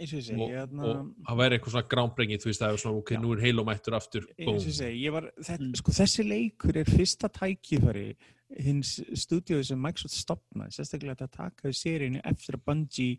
og 0.00 0.40
ég 0.40 0.40
og, 0.40 0.54
hérna, 0.56 0.88
og 0.88 1.28
það 1.28 1.42
væri 1.42 1.58
eitthvað 1.58 1.76
svona 1.76 1.90
groundbreaking, 1.92 2.40
þú 2.40 2.48
veist, 2.48 2.64
það 2.64 2.72
er 2.78 2.82
svona, 2.86 3.02
ok, 3.04 3.12
Já. 3.12 3.20
nú 3.20 3.34
er 3.36 3.44
Halo 3.44 3.66
mættur 3.68 3.98
aftur, 4.00 4.28
og 4.40 4.56
ég 4.56 4.72
segi, 4.80 5.04
ég 5.04 5.12
var, 5.18 5.28
þetta, 5.36 5.60
Mm. 5.60 5.76
sko, 5.82 5.92
þessi 6.00 6.24
leikur 6.24 6.76
er 6.80 6.88
fyrsta 6.88 7.28
tækifæri 7.28 8.08
hins 8.58 8.96
stúdíói 9.14 9.62
sem 9.64 9.78
Microsoft 9.78 10.16
stopnaði, 10.16 10.74
sérstaklega 10.74 11.14
þetta 11.20 11.36
takaði 11.36 11.76
seríunni 11.76 12.22
eftir 12.26 12.56
að 12.56 12.64
Bungie 12.66 13.18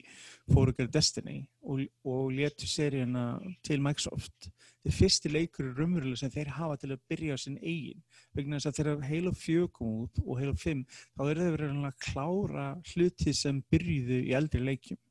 að 0.51 0.73
gera 0.77 0.91
Destiny 0.91 1.37
og, 1.63 1.83
og 2.03 2.33
letu 2.35 2.67
seríuna 2.67 3.25
til 3.63 3.79
Microsoft. 3.83 4.49
Er 4.83 4.95
fyrsti 4.95 5.31
leikur 5.31 5.69
í 5.69 5.73
raunverulega 5.77 6.23
sem 6.23 6.33
þeir 6.33 6.53
hafa 6.57 6.79
til 6.81 6.91
að 6.95 7.03
byrja 7.11 7.37
á 7.37 7.43
sinn 7.43 7.59
eigin. 7.61 8.03
Vegna 8.35 8.59
þess 8.59 8.71
að 8.71 8.79
þegar 8.79 9.07
Halo 9.07 9.33
4 9.43 9.71
kom 9.77 9.93
út 10.03 10.21
og 10.25 10.41
Halo 10.41 10.55
5, 10.57 10.83
þá 11.15 11.23
eru 11.27 11.45
þeir 11.45 11.57
verið 11.57 11.87
að 11.91 11.99
klára 12.07 12.67
hluti 12.91 13.35
sem 13.37 13.61
byrjuðu 13.71 14.21
í 14.25 14.35
eldri 14.37 14.63
leikjum. 14.65 15.01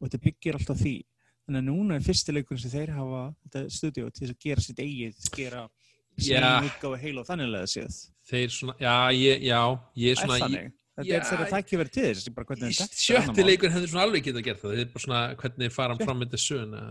Og 0.00 0.08
þetta 0.08 0.24
byggir 0.28 0.58
alltaf 0.58 0.80
því. 0.80 0.96
þannig 1.44 1.60
að 1.60 1.66
núna 1.68 1.96
er 1.98 2.04
fyrsti 2.04 2.32
leikur 2.32 2.56
sem 2.56 2.72
þeir 2.72 2.94
hafa 2.96 3.22
þetta 3.44 3.62
stúdíu 3.68 4.10
til 4.16 4.30
að 4.30 4.38
gera 4.40 4.62
sitt 4.64 4.78
eigið 4.80 5.26
gera 5.36 5.66
sín 6.16 6.46
útgáfa 6.70 7.00
heil 7.02 7.18
og 7.20 7.26
þanniglega 7.28 7.68
séð 7.68 7.98
þeir 8.30 8.54
svona, 8.54 8.74
já, 8.80 8.94
ég, 9.18 9.44
já, 9.50 9.60
ég 10.00 10.14
er 10.14 10.16
er 10.16 10.22
svona 10.22 10.38
þetta 10.94 11.16
er 11.18 11.24
þeirra 11.26 11.46
tækifæri 11.50 11.90
til 11.90 12.02
þess 12.14 12.92
sjötti 13.02 13.42
leikur 13.44 13.72
hefur 13.74 13.90
svona 13.90 14.04
alveg 14.06 14.22
getað 14.28 14.44
gert 14.46 14.60
það 14.62 14.74
það 14.74 14.82
er 14.84 14.90
bara 14.94 15.02
svona 15.04 15.22
hvernig 15.40 15.72
fara 15.74 15.96
Sjö- 15.98 16.06
fram 16.06 16.20
með 16.22 16.28
þessu 16.36 16.54
söguna. 16.54 16.82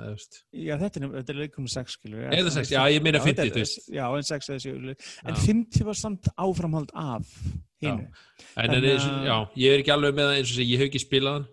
Já, 0.51 0.73
þetta 0.81 0.99
er, 0.99 1.05
þetta 1.13 1.33
er 1.33 1.39
leikum 1.39 1.63
með 1.63 1.73
sex, 1.77 1.95
skilur. 1.95 2.25
Eða 2.35 2.51
sex, 2.57 2.73
já, 2.75 2.81
ég 2.91 3.05
meina 3.05 3.21
50, 3.23 3.53
þú 3.55 3.61
veist. 3.63 3.87
Já, 3.95 4.03
en 4.17 4.27
sex 4.27 4.49
eða 4.51 4.63
sjö. 4.65 4.75
En 5.23 5.37
Já. 5.37 5.39
50 5.45 5.87
var 5.87 5.99
samt 6.01 6.27
áframhald 6.35 6.91
af 6.93 7.31
hinu. 7.79 8.09
en, 8.57 8.75
en 8.75 8.83
eins 8.83 9.07
og, 9.07 9.15
að- 9.15 9.25
já, 9.31 9.37
ég 9.63 9.77
er 9.77 9.85
ekki 9.85 9.95
alveg 9.95 10.17
með 10.19 10.27
það 10.29 10.37
eins 10.41 10.51
og 10.51 10.57
sé, 10.59 10.67
ég 10.67 10.83
hef 10.83 10.89
ekki 10.91 11.03
spilað 11.07 11.47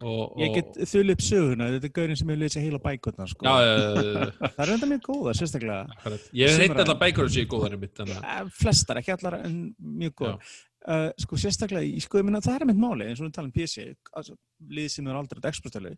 og, 0.00 0.32
og 0.32 0.40
Ég 0.40 0.54
get 0.56 0.78
þullu 0.88 1.12
upp 1.16 1.24
söguna, 1.26 1.68
þetta 1.76 1.90
er 1.90 1.94
gaurinn 2.00 2.16
sem 2.20 2.30
hefur 2.32 2.42
lesið 2.44 2.64
heila 2.66 2.80
bækurnar, 2.86 3.28
sko. 3.34 3.44
já, 3.44 3.52
uh, 3.52 4.32
Það 4.56 4.64
er 4.66 4.74
enda 4.76 4.90
mjög 4.94 5.04
góða, 5.10 5.36
sérstaklega. 5.40 6.00
ég 6.32 6.48
hef 6.48 6.58
heitt 6.64 6.70
Sumra- 6.72 6.86
allar 6.86 6.98
bækur 7.04 7.28
og 7.28 7.34
sé 7.36 7.46
góðar 7.50 7.76
í 7.76 7.80
mitt 7.84 8.02
að- 8.04 8.16
Eh, 8.16 8.42
Flestar, 8.62 9.00
ekki 9.02 9.12
allar, 9.18 9.40
en 9.44 9.60
mjög 9.80 10.14
góða. 10.24 10.40
Uh, 10.80 11.10
sko, 11.20 11.36
sérstaklega, 11.36 11.84
í- 11.84 12.00
sko, 12.00 12.16
ég 12.16 12.24
minna, 12.24 12.40
það 12.40 12.62
er 12.62 12.64
mitt 12.70 12.78
máli, 12.80 13.04
eins 13.10 13.20
og 13.20 13.26
við 13.28 13.34
talum 13.36 13.50
PC, 13.52 13.82
altså, 14.16 14.32
lið 14.72 14.86
sem 14.94 15.06
er 15.12 15.18
aldrei 15.18 15.50
Xbox-tali. 15.52 15.90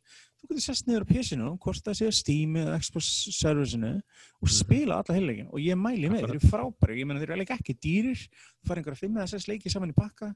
Þú 0.42 0.49
getur 0.50 0.64
sest 0.64 0.88
niður 0.88 1.04
á 1.06 1.11
PC-nu, 1.12 1.50
hvort 1.62 1.85
það 1.87 1.94
sé 2.00 2.09
á 2.11 2.14
Steam 2.18 2.56
eða 2.59 2.80
Xbox-servisinu 2.82 3.92
og 4.42 4.50
spila 4.50 4.99
alla 4.99 5.14
heilegin. 5.14 5.47
Og 5.54 5.62
ég 5.62 5.78
mæli 5.78 6.11
með, 6.11 6.25
þeir 6.26 6.35
eru 6.35 6.50
frábæri, 6.50 6.99
ég 6.99 7.06
meina, 7.06 7.21
þeir 7.23 7.30
eru 7.30 7.37
alveg 7.38 7.54
ekki 7.54 7.76
dýrir, 7.78 8.25
fara 8.66 8.82
einhverja 8.82 8.99
fimm 9.04 9.16
eða 9.23 9.28
sex 9.30 9.47
leiki 9.47 9.71
saman 9.71 9.94
í 9.94 9.97
pakka 9.97 10.32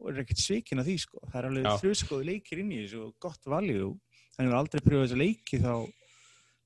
og 0.00 0.10
eru 0.12 0.22
ekkert 0.24 0.40
svikin 0.42 0.80
af 0.80 0.86
því, 0.88 0.96
sko. 1.04 1.20
Það 1.30 1.38
er 1.42 1.48
alveg 1.50 1.66
Já. 1.68 1.72
þrjuskoði 1.84 2.28
leikir 2.30 2.60
inn 2.62 2.72
í 2.72 2.82
þessu 2.84 3.02
og 3.06 3.14
gott 3.20 3.44
valjú. 3.52 3.90
Þannig 4.36 4.52
að 4.54 4.60
aldrei 4.60 4.80
pröfa 4.86 5.06
þessu 5.06 5.18
leiki 5.20 5.60
þá 5.60 5.72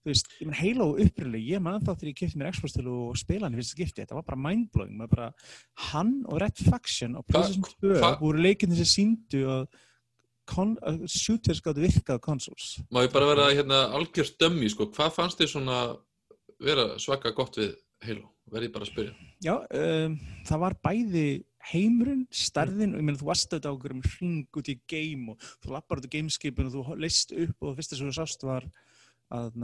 þú 0.04 0.10
veist, 0.12 0.26
ég 0.36 0.48
menn 0.50 0.58
Halo 0.60 0.86
uppröðuleg, 1.00 1.44
ég 1.48 1.62
man 1.64 1.80
þá 1.80 1.90
þegar 1.94 2.08
ég 2.10 2.16
kipti 2.18 2.36
mér 2.38 2.50
Xbox 2.52 2.74
til 2.76 2.84
og 2.92 3.14
spila 3.16 3.46
hann 3.48 3.54
í 3.56 3.60
fyrsta 3.62 3.72
skipti, 3.78 4.02
þetta 4.02 4.18
var 4.18 4.26
bara 4.26 4.36
mindblowing, 4.44 4.98
maður 5.00 5.12
bara, 5.14 5.28
hann 5.88 6.10
og 6.28 6.42
Red 6.42 6.60
Faction 6.60 7.16
á 7.16 7.20
PlayStation 7.24 7.64
2 7.80 7.94
hva- 8.02 8.18
voru 8.20 8.42
leikinni 8.44 8.76
sem 8.76 8.90
síndu 8.90 9.40
að, 9.48 9.64
að 10.84 11.00
shooters 11.08 11.62
gáttu 11.64 11.80
virkað 11.86 12.20
á 12.20 12.26
consoles. 12.26 12.66
Má 12.92 13.00
ég 13.06 13.14
bara 13.16 13.30
vera 13.32 13.48
hérna 13.56 13.78
algjörst 13.96 14.36
dömmi, 14.44 14.68
sko, 14.68 14.90
hvað 14.92 15.16
fannst 15.16 15.40
þið 15.40 15.52
svona 15.54 15.78
vera 16.60 16.98
svaka 17.00 17.32
gott 17.32 17.56
við 17.56 17.72
Halo? 18.04 18.28
Verði 18.52 18.68
bara 18.74 18.84
að 18.84 18.90
spyrja. 18.92 19.12
Já, 19.40 19.54
um, 19.56 20.18
það 20.44 20.60
var 20.60 20.74
bæði 20.84 21.24
heimurinn, 21.70 22.24
stærðin 22.34 22.94
og 22.94 23.00
ég 23.00 23.06
meina 23.06 23.20
þú 23.20 23.28
varst 23.28 23.52
auðvitað 23.52 23.70
á 23.70 23.74
einhverjum 23.74 24.02
hring 24.14 24.58
út 24.60 24.70
í 24.70 24.76
game 24.90 25.34
og 25.34 25.46
þú 25.64 25.74
lappar 25.74 26.00
út 26.00 26.08
í 26.08 26.12
gameskipin 26.12 26.68
og 26.68 26.74
þú 26.74 26.96
leist 27.00 27.32
upp 27.32 27.54
og 27.60 27.70
það 27.70 27.78
fyrsta 27.80 27.98
sem 27.98 28.10
þú 28.10 28.16
sást 28.18 28.46
var 28.46 28.68
að 29.34 29.58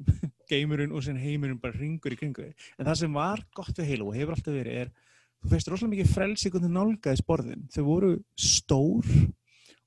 geimurinn 0.50 0.94
og 0.94 1.04
sen 1.04 1.18
heimurinn 1.20 1.60
bara 1.62 1.76
hringur 1.76 2.14
í 2.14 2.18
kringu. 2.20 2.50
En 2.78 2.86
það 2.86 3.02
sem 3.02 3.18
var 3.18 3.44
gott 3.56 3.76
við 3.78 3.92
Halo 3.92 4.10
og 4.10 4.18
hefur 4.18 4.36
alltaf 4.36 4.56
verið 4.56 4.84
er 4.84 4.92
þú 5.40 5.52
feist 5.54 5.70
rosalega 5.72 5.94
mikið 5.96 6.14
frelsi 6.14 6.52
hvernig 6.52 6.74
nálgæðis 6.74 7.26
borðin. 7.26 7.68
Þau 7.72 7.84
voru 7.86 8.10
stór 8.38 9.08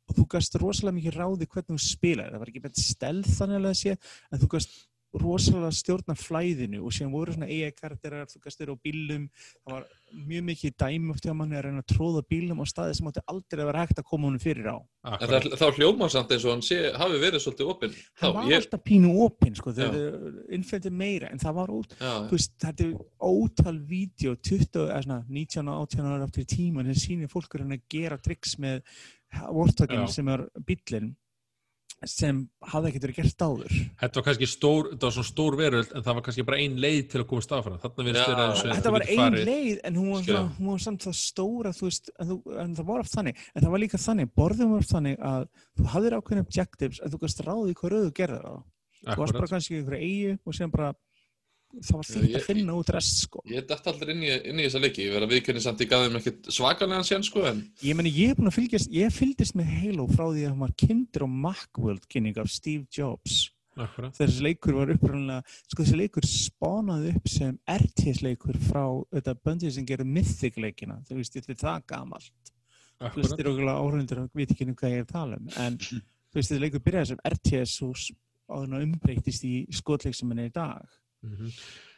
og 0.03 0.17
þú 0.17 0.25
gast 0.33 0.57
rosalega 0.59 0.97
mikið 0.97 1.19
ráði 1.19 1.49
hvernig 1.49 1.77
þú 1.77 1.83
spilaði. 1.85 2.33
Það 2.33 2.43
var 2.43 2.51
ekki 2.51 2.63
beint 2.63 2.81
stelð 2.81 3.29
þannig 3.37 3.69
að 3.69 3.77
sé 3.79 3.95
en 3.95 4.41
þú 4.41 4.51
gast 4.55 4.75
rosalega 5.21 5.71
stjórna 5.75 6.15
flæðinu 6.17 6.81
og 6.83 6.93
síðan 6.95 7.13
voru 7.13 7.35
svona 7.35 7.49
eiga-karakterar, 7.51 8.29
þú 8.31 8.39
gast 8.43 8.61
þeirra 8.61 8.73
á 8.73 8.83
bílum 8.83 9.27
það 9.35 9.75
var 9.75 9.85
mjög 10.13 10.43
mikið 10.47 10.75
dæmi 10.83 11.13
oft 11.13 11.25
hjá 11.25 11.33
manni 11.37 11.57
að 11.57 11.63
reyna 11.67 11.81
að 11.83 11.93
tróða 11.93 12.23
bílum 12.29 12.61
á 12.61 12.65
staði 12.69 12.97
sem 12.97 13.09
átti 13.09 13.23
aldrei 13.33 13.61
að 13.61 13.69
vera 13.69 13.83
hægt 13.83 14.01
að 14.01 14.07
koma 14.09 14.29
honum 14.29 14.41
fyrir 14.41 14.69
á. 14.69 14.77
Það, 15.23 15.47
þá 15.59 15.65
hljóma 15.77 16.09
samt 16.13 16.33
eins 16.35 16.45
og 16.45 16.53
hann 16.53 16.65
sé, 16.65 16.79
hafi 16.97 17.21
verið 17.21 17.43
svolítið 17.45 17.71
opinn. 17.73 17.95
Þá, 17.95 18.21
það 18.23 18.35
var 18.37 18.51
ég, 18.51 18.61
alltaf 18.61 18.83
pínu 18.89 19.15
opinn 19.25 19.57
sko, 19.57 19.73
þegar 19.79 20.37
innfætti 20.57 20.93
meira 21.03 21.31
en 21.33 21.41
það 21.41 21.57
var 21.59 21.73
út, 21.73 21.97
já, 21.97 22.13
þú 22.29 22.37
veist, 22.37 22.55
þetta 22.65 22.87
er 22.87 22.93
ótal 23.29 23.75
vídeo, 23.89 24.37
20, 24.37 24.85
eða 24.85 25.01
svona 25.07 25.19
19 25.29 25.73
og 25.73 25.83
18 25.89 26.13
ára 26.13 26.29
aftur 26.29 26.45
í 26.45 26.51
tíman 26.53 26.93
sem 26.93 27.01
sýnir 27.03 27.33
fólk 27.33 27.57
er 27.57 27.65
að 27.65 27.75
gera 27.91 28.21
triks 28.21 28.57
með 28.61 28.85
vortökin 29.49 30.05
Já. 30.05 30.11
sem 30.13 30.29
er 30.29 30.45
bílinn 30.65 31.13
sem 32.09 32.39
hafði 32.71 32.89
ekkert 32.91 33.03
verið 33.07 33.17
gert 33.21 33.43
áður. 33.45 33.73
Þetta 34.01 34.19
var 34.19 34.25
kannski 34.27 34.47
stór, 34.49 34.89
þetta 34.93 35.07
var 35.09 35.13
svona 35.17 35.29
stór 35.29 35.57
veröld 35.59 35.91
en 35.95 36.03
það 36.05 36.17
var 36.17 36.25
kannski 36.27 36.45
bara 36.47 36.59
ein 36.63 36.75
leið 36.83 37.01
til 37.13 37.21
að 37.21 37.27
komast 37.29 37.51
af 37.55 37.65
hana. 37.69 37.79
Þarna 37.83 38.05
vera 38.07 38.25
eins 38.47 38.63
og 38.63 38.73
Þetta 38.77 38.93
var 38.95 39.05
ein 39.07 39.21
farið- 39.23 39.45
leið 39.49 39.79
en 39.83 39.95
hún 40.01 40.09
var, 40.13 40.23
svona, 40.27 40.43
hún 40.59 40.71
var 40.73 40.83
samt 40.87 41.01
það 41.07 41.17
stóra 41.21 41.73
þú 41.77 41.87
veist, 41.89 42.11
en, 42.19 42.27
þú, 42.33 42.37
en 42.65 42.75
það 42.75 42.85
var 42.91 42.99
oft 43.05 43.15
þannig. 43.17 43.41
En 43.55 43.61
það 43.63 43.71
var 43.75 43.83
líka 43.85 44.01
þannig, 44.03 44.33
borðum 44.35 44.71
var 44.75 44.83
oft 44.85 44.93
þannig 44.93 45.17
að 45.33 45.47
þú 45.79 45.87
hafðir 45.93 46.17
ákveðin 46.19 46.45
objectives 46.47 46.99
en 47.03 47.11
þú 47.13 47.21
gast 47.25 47.43
ráðið 47.47 47.73
hvað 47.81 47.95
rauðu 47.97 48.13
gerðir 48.19 48.45
það. 48.47 48.61
Þú 49.03 49.07
varst 49.07 49.17
bara 49.17 49.27
Akkurat. 49.27 49.49
kannski 49.51 49.73
í 49.75 49.79
einhverju 49.81 50.03
eigu 50.07 50.39
og 50.47 50.53
síðan 50.55 50.71
bara 50.71 50.93
það 51.81 51.95
var 51.97 52.27
ég- 52.27 52.35
að 52.37 52.45
finna 52.45 52.73
út 52.77 52.89
rest 52.93 53.17
sko. 53.23 53.41
ég 53.49 53.65
dætt 53.67 53.87
aldrei 53.87 54.13
inn 54.13 54.21
í, 54.23 54.31
inn 54.49 54.59
í 54.59 54.65
þessa 54.67 54.81
leiki. 54.83 55.05
Ég 55.07 55.13
verði 55.15 55.27
að 55.27 55.33
viðkynni 55.33 55.61
samt 55.61 55.79
ég 55.81 55.89
gaf 55.89 56.03
þeim 56.05 56.19
ekkert 56.19 56.51
svakalega 56.53 57.03
sér, 57.03 57.23
sko, 57.25 57.45
en 57.49 57.63
ég 57.81 57.95
meni 57.95 58.11
ég 58.13 58.29
er 58.29 58.35
búin 58.35 58.47
að 58.51 58.57
fylgjast 58.59 58.91
ég 58.93 59.11
fylgdist 59.11 59.55
með 59.55 59.71
Halo 59.79 60.07
frá 60.07 60.25
því 60.29 60.43
að 60.45 60.49
hann 60.53 60.59
var 60.59 60.73
kindur 60.77 61.23
og 61.23 61.29
Macworld 61.29 62.07
kynning 62.07 62.37
af 62.37 62.49
Steve 62.49 62.85
Jobs 62.91 63.49
Akkurat. 63.75 64.13
þessi 64.13 64.41
leikur 64.45 64.73
var 64.77 64.91
upprænlega 64.93 65.41
sko 65.65 65.81
þessi 65.81 65.97
leikur 65.97 66.21
spánaði 66.29 67.15
upp 67.15 67.27
sem 67.27 67.57
RTS 67.67 68.21
leikur 68.21 68.53
frá 68.69 68.83
þetta 69.11 69.33
böndið 69.41 69.71
sem 69.73 69.85
gerir 69.85 70.05
Mythic 70.05 70.57
leikina 70.61 70.99
þú 71.09 71.15
veist 71.17 71.33
þetta 71.33 71.49
er 71.49 71.55
það 71.63 71.85
gamalt 71.87 72.29
Akkurat. 73.01 73.13
flestir 73.15 73.49
okkur 73.49 73.71
áhörundur 73.73 74.19
og 74.21 74.29
veit 74.37 74.51
ekki 74.53 74.67
hvað 74.77 74.91
ég 74.93 74.99
er 75.01 75.07
að 75.07 75.11
tala 75.15 75.39
um 75.41 75.49
en 75.57 75.77
þú 76.29 76.35
veist 76.37 76.51
þessi 76.53 76.59
leikur 76.61 76.83
byrjaði 76.85 77.07
sem 77.07 77.23
RTS 77.25 77.81
og 78.53 78.77
umbreytist 78.77 79.43
í 79.43 79.65
skotleik 79.73 80.13
sem 80.13 80.29
hann 80.29 80.39
er 80.45 80.51
í 80.51 80.53
dag 80.53 80.85
Mm-hmm. 81.25 81.47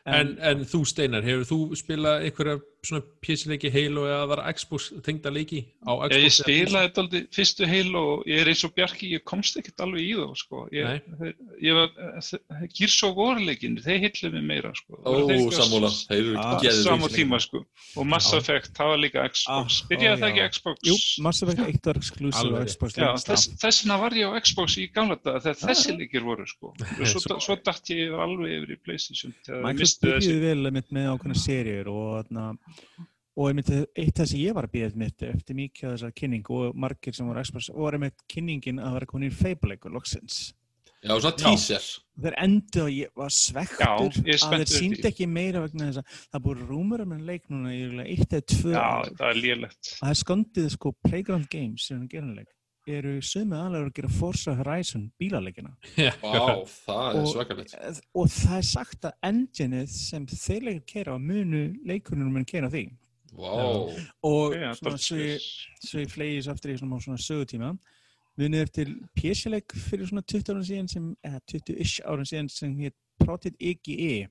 En, 0.06 0.36
en 0.38 0.60
þú 0.70 0.84
Steinar, 0.86 1.24
hefur 1.26 1.46
þú 1.50 1.58
spilað 1.80 2.28
einhverja 2.28 2.60
svona 2.86 3.02
pjessileiki 3.26 3.72
Halo 3.74 4.04
eða 4.06 4.26
var 4.30 4.42
Xbox 4.54 4.92
tengda 5.02 5.32
leiki 5.34 5.64
á 5.82 5.98
Xbox? 6.06 6.14
Ég 6.22 6.34
spilaði 6.36 6.90
þetta 6.92 7.02
aldrei 7.02 7.22
fyrstu 7.34 7.66
heil 7.66 7.96
og 7.98 8.28
ég 8.30 8.44
er 8.44 8.52
eins 8.52 8.62
og 8.68 8.76
Bjarki, 8.78 9.08
ég 9.16 9.24
komst 9.26 9.58
ekkert 9.58 9.82
alveg 9.82 10.04
í 10.06 10.12
þá, 10.20 10.28
sko. 10.38 10.60
Ég, 10.70 11.00
ég 11.66 11.74
var, 11.80 11.90
Gears 12.78 12.98
of 13.08 13.16
War 13.18 13.40
leikin, 13.42 13.80
þeir 13.82 14.04
hillu 14.06 14.30
mig 14.36 14.46
meira, 14.52 14.74
sko. 14.78 15.00
ó, 15.02 15.16
samúla, 15.58 15.90
þeir 16.12 16.22
eru 16.22 16.36
Ah, 16.38 16.60
geðveikir 16.62 16.86
Samá 16.86 17.10
tíma, 17.16 17.40
sko. 17.42 17.64
Og 17.98 18.06
Mass. 18.06 18.30
Effect, 18.38 18.70
það 18.78 18.92
var 18.94 19.02
líka 19.02 19.26
Xbox. 19.32 19.48
Ah, 19.82 19.90
Byrjaði 19.90 20.22
það 20.22 20.30
ekki. 20.30 20.46
Xbox? 20.60 20.86
Jú, 20.86 20.96
Mass 21.26 21.42
Effect 21.42 21.64
1 21.66 21.90
var 21.90 21.98
exclusive 22.04 22.54
á. 22.54 22.62
Xbox 22.70 23.00
Já, 23.02 23.10
þess, 23.26 23.50
vegna 23.66 23.98
var 24.06 24.12
ég 24.22 24.30
á 24.30 24.38
Xbox 24.46 24.78
í 24.78 24.86
gamla 24.94 25.18
daga 25.18 25.42
þegar 25.42 25.58
Ah. 25.58 25.68
þessi 25.74 25.98
leikir 25.98 26.22
voru, 26.30 26.46
sko. 26.46 26.74
Svo, 27.42 27.58
dætt 27.58 27.90
ég 27.98 28.14
alveg 28.14 28.54
yfir 28.60 28.76
í 28.78 28.80
Playstation 28.86 29.34
Microsoft 29.96 30.02
misti 30.02 30.12
þessi. 30.12 30.32
byrjuði 30.32 30.50
vel 30.50 30.70
einmitt 30.70 30.92
með 30.96 31.10
ákveðna 31.14 31.40
serjur 31.40 31.90
og, 31.94 32.34
og 33.36 33.50
einmitt 33.50 33.72
eitt 33.76 34.20
það 34.20 34.30
sem 34.32 34.42
ég 34.42 34.58
var 34.58 34.68
að 34.68 34.76
býða 34.76 34.92
mitt 35.02 35.26
eftir 35.30 35.56
mikið 35.56 35.88
af 35.88 35.96
þessar 35.96 36.14
kynning 36.20 36.52
og 36.56 36.76
margir 36.76 37.16
sem 37.16 37.28
voru 37.28 37.44
og 37.74 37.82
var 37.86 37.98
einmitt 37.98 38.28
kynningin 38.32 38.80
að 38.80 39.00
vera 39.00 39.10
komin 39.10 39.30
í 39.30 39.36
Fable-leikur 39.36 39.94
loksins. 39.96 40.54
Já, 41.06 41.14
svona 41.22 41.38
teaser. 41.38 41.84
Þeir 42.18 42.36
endur 42.42 42.88
og 42.88 42.94
ég 42.96 43.10
var 43.20 43.34
svektur 43.36 43.84
Já, 43.86 44.22
ég 44.26 44.46
að 44.48 44.64
þeir 44.64 44.72
síndi 44.72 45.06
ekki 45.06 45.28
meira 45.30 45.62
vegna 45.62 45.92
þess 45.92 46.02
að 46.02 46.22
það 46.34 46.44
búið 46.48 46.64
rúmur 46.72 47.04
um 47.04 47.12
en 47.14 47.26
leik 47.28 47.44
núna 47.54 47.74
í 47.76 47.84
eitt 48.16 48.34
eða 48.34 48.46
tvö 48.50 48.72
Já, 48.74 48.88
það 49.20 49.28
er 49.28 49.42
lélegt. 49.44 49.92
Það 50.00 50.14
er 50.14 50.20
skondið 50.24 50.70
sko 50.74 50.94
Playground 51.06 51.50
Games 51.52 51.86
sem 51.86 52.02
er 52.02 52.10
geranleik 52.10 52.50
eru 52.88 53.14
sömu 53.26 53.56
aðlega 53.58 53.88
að 53.90 53.94
gera 53.98 54.10
Forza 54.14 54.54
Horizon 54.60 55.08
bílaleikina. 55.20 55.72
Já, 55.98 56.12
Vá, 56.22 56.66
það 56.66 57.08
er 57.16 57.20
Og- 57.22 57.32
svakalegt. 57.34 57.74
og 58.16 58.28
það 58.30 58.58
er 58.58 58.68
sagt 58.70 59.08
að 59.10 59.14
engineið 59.32 59.90
sem 59.90 60.26
þeir 60.28 60.62
leikir 60.68 60.86
keira 60.94 61.16
á 61.16 61.20
munu 61.20 61.64
leikunum 61.86 62.32
mun 62.32 62.46
keira 62.46 62.70
á 62.70 62.74
því. 62.76 62.84
Vá, 63.36 63.52
og 64.24 64.54
Já, 64.56 64.70
svona, 64.78 64.98
svo 65.02 66.00
ég, 66.00 66.10
flegis 66.14 66.48
aftur 66.48 66.72
í 66.72 66.78
svona, 66.80 67.02
svona 67.02 67.18
sögutíma. 67.20 67.74
Munið 68.38 68.62
eftir 68.68 68.94
PC-leik 69.16 69.72
fyrir 69.80 70.08
svona 70.10 70.22
20 70.28 70.52
árum 70.54 70.64
síðan 70.68 70.90
sem, 70.92 71.10
eða 71.24 71.40
20-ish 71.48 72.02
árum 72.06 72.26
síðan 72.28 72.50
sem 72.52 72.78
hétt 72.78 72.96
Project 73.20 73.56
EGE 73.64 74.28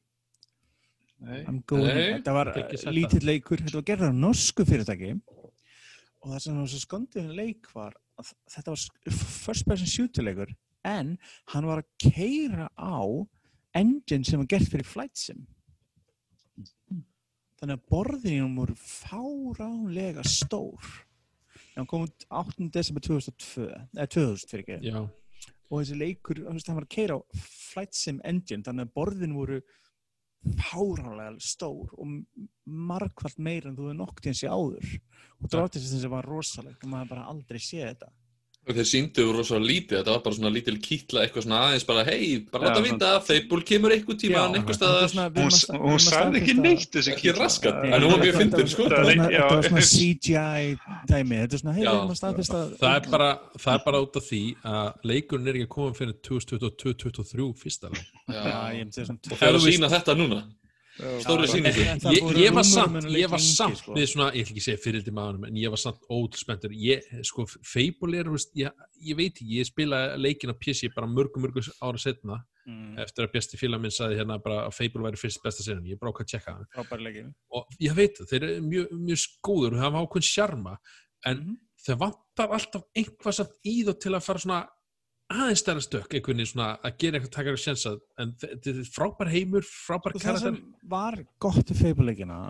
þetta 1.25 2.33
var 2.35 2.51
lítill 2.93 3.25
leikur, 3.25 3.63
þetta 3.63 3.79
var 3.81 3.87
gerður 3.89 4.13
á 4.13 4.15
norsku 4.19 4.65
fyrirtæki. 4.69 5.15
Og 6.25 6.33
það 6.33 6.41
sem 6.45 6.59
var 6.59 6.69
svo 6.73 6.81
skondið 6.83 7.29
við 7.31 7.37
leik 7.39 7.71
var 7.75 7.95
þetta 8.23 8.75
var 8.75 9.15
first 9.15 9.67
person 9.67 9.91
shooter 9.91 10.27
leikur 10.27 10.53
en 10.85 11.17
hann 11.55 11.67
var 11.67 11.83
að 11.83 12.11
keira 12.11 12.69
á 12.77 13.01
engine 13.75 14.27
sem 14.27 14.41
var 14.43 14.51
gert 14.53 14.71
fyrir 14.71 14.87
flight 14.87 15.19
sim. 15.19 15.43
Þannig 17.59 17.79
að 17.79 17.85
borðinum 17.91 18.57
voru 18.61 18.75
fáránlega 18.77 20.25
stór. 20.29 20.91
Hann 21.75 21.89
kom 21.91 22.05
út 22.07 22.27
8. 22.29 22.69
desember 22.71 23.03
2002 23.03 23.69
eða 23.71 24.09
2000 24.15 24.51
fyrir 24.51 24.65
ekki. 24.65 24.91
Já, 24.93 25.01
og 25.71 25.81
þessi 25.81 25.97
leikur, 25.99 26.43
hann 26.47 26.61
var 26.69 26.87
að 26.87 26.93
keira 26.95 27.17
á 27.19 27.21
flight 27.41 27.97
sim 27.97 28.21
engine, 28.27 28.63
þannig 28.67 28.87
að 28.87 28.95
borðin 28.99 29.35
voru 29.39 29.61
fáránlega 30.61 31.39
stór 31.43 31.95
og 31.97 32.19
margfald 32.65 33.39
meira 33.39 33.71
en 33.71 33.79
þú 33.79 33.89
hefur 33.89 34.01
nokk 34.01 34.21
til 34.21 34.33
þessi 34.35 34.51
áður. 34.51 34.93
Og 35.41 35.49
að 36.05 36.11
var 36.13 36.29
rosalegt 36.29 36.85
og 36.85 36.93
maður 36.93 37.13
bara 37.15 37.27
aldrei 37.33 37.61
séð 37.63 37.89
þetta 37.93 38.13
Þeir 38.65 38.87
síndu 38.89 39.25
rosa 39.37 39.59
lítið, 39.61 39.99
þetta 39.99 40.13
var 40.15 40.21
bara 40.25 40.37
svona 40.39 40.51
lítil 40.55 40.79
kýtla 40.81 41.21
eitthvað 41.27 41.45
svona 41.45 41.59
aðeins 41.67 41.85
bara 41.85 42.05
hei, 42.09 42.39
bara 42.49 42.71
láta 42.71 42.81
vita 42.87 43.11
að 43.19 43.27
Fable 43.27 43.61
kemur 43.69 43.93
eitthvað 43.93 44.17
tíma 44.23 44.39
Já, 44.39 44.45
einhver 44.57 44.73
er 44.73 44.79
staðar. 44.79 45.11
svona- 45.13 45.27
við 45.35 45.43
Hún, 45.85 45.99
sagði 46.01 46.41
ekki 46.41 46.55
neitt 46.63 46.89
þessi 46.97 47.13
Ekki 47.13 47.35
raskat, 47.37 47.83
en 47.85 48.01
hún 48.07 48.15
var 48.15 48.23
mjög 48.25 48.39
fyndin 48.41 48.71
sko. 48.73 48.87
Þetta 48.89 49.03
var 49.05 49.13
svona- 49.13 49.63
svona. 49.69 49.85
CGI 49.95 50.65
dæmi, 51.13 51.37
þetta 51.45 51.53
er 51.59 51.61
svona, 51.61 51.75
hei, 51.77 51.85
við 51.85 51.93
erum 51.93 52.15
að 52.15 52.21
staðfesta 52.23 52.63
það 52.81 52.97
er 52.97 53.11
bara, 53.13 53.31
það 53.59 53.75
er 53.75 53.85
bara 53.85 54.01
út 54.09 54.17
af 54.17 54.29
því 54.31 54.43
að 54.65 55.09
leikurinn 55.13 55.49
er 55.53 55.55
ekki 55.61 55.69
að 55.69 55.75
koma 55.77 55.93
fyrir 56.01 56.17
2022-2023 56.25 57.53
fyrsta 57.61 57.93
Já, 57.93 58.73
ég 58.73 58.85
myndi 58.89 59.05
að 59.05 59.11
Og 59.13 59.39
það 59.39 59.49
er 59.51 59.59
að 59.61 59.67
sína 59.69 59.93
þetta 59.93 60.17
núna 60.25 60.41
En 60.95 61.21
það 61.25 62.39
ég, 62.39 62.53
var 62.55 62.63
samt, 62.63 63.07
ég 63.11 63.31
var 63.33 63.41
samt 63.43 63.81
sko. 63.81 63.95
við 63.97 64.07
svona, 64.13 64.29
ég 64.31 64.45
ætla 64.45 64.53
ekki 64.55 64.63
að 64.63 64.67
segja 64.69 64.83
fyrir 64.85 65.03
til 65.03 65.15
maðurum 65.17 65.47
en 65.49 65.57
ég 65.59 65.73
var 65.73 65.81
samt 65.83 66.05
ótrúspendur 66.07 66.75
ég, 66.79 67.09
sko, 67.27 67.47
Fable 67.67 68.21
er, 68.21 68.31
veist, 68.31 68.53
ég, 68.55 68.71
ég 69.03 69.17
veit 69.19 69.33
ekki 69.35 69.59
ég 69.59 69.67
spila 69.67 70.03
leikin 70.21 70.53
á 70.55 70.57
PC 70.57 70.93
bara 70.95 71.09
mörgum, 71.11 71.43
mörgum 71.47 71.67
ára 71.83 71.99
setna 72.01 72.43
Mm, 72.65 72.95
eftir 72.97 73.27
að 73.27 73.33
besti 73.35 73.59
félag 73.61 73.77
minn 73.83 73.93
sagði 73.93 74.17
hérna 74.23 74.39
bara 74.41 74.63
að 74.65 74.73
Fable 74.73 75.03
væri 75.05 75.19
fyrst 75.21 75.43
besta 75.45 75.61
sinni, 75.61 75.91
ég 75.93 75.99
bráka 76.01 76.25
að 76.25 76.31
tjekka 76.31 76.55
það 76.89 77.03
leikir 77.05 77.27
og 77.53 77.75
ég 77.85 77.93
veit 77.99 78.15
það, 78.17 78.29
þeir 78.31 78.47
eru 78.47 78.63
mjög, 78.71 78.95
mjög 79.11 79.21
skóður 79.21 79.75
og 79.77 79.83
hafa 79.83 80.01
ákveðin 80.07 80.29
sjarma 80.31 80.73
en 81.29 81.37
Mhm. 81.43 81.59
þeir 81.85 81.99
vantar 82.01 82.55
alltaf 82.57 82.87
einhvað 82.97 83.37
samt 83.37 83.53
í 83.69 83.75
þá 83.85 83.93
til 84.01 84.13
að 84.17 84.25
fara 84.25 84.39
svona 84.47 84.63
aðeins 85.33 85.63
stærra 85.65 85.81
stök, 85.83 86.09
einhvern 86.15 86.37
veginn 86.37 86.51
svona 86.53 86.79
að 86.85 86.97
gera 87.01 87.19
eitthvað 87.19 87.33
takar 87.37 87.57
að 87.57 87.63
sjensa, 87.65 87.93
en 88.19 88.33
þe- 88.39 88.51
þetta 88.61 88.75
er 88.85 88.91
frábær 88.93 89.31
heimur, 89.33 89.63
frábær 89.65 90.15
Og 90.15 90.21
það 90.21 90.25
karakter 90.25 90.43
sem 90.45 90.75
var 90.89 91.15
gott 91.41 91.65
við 91.73 91.81
feibuleikina, 91.85 92.41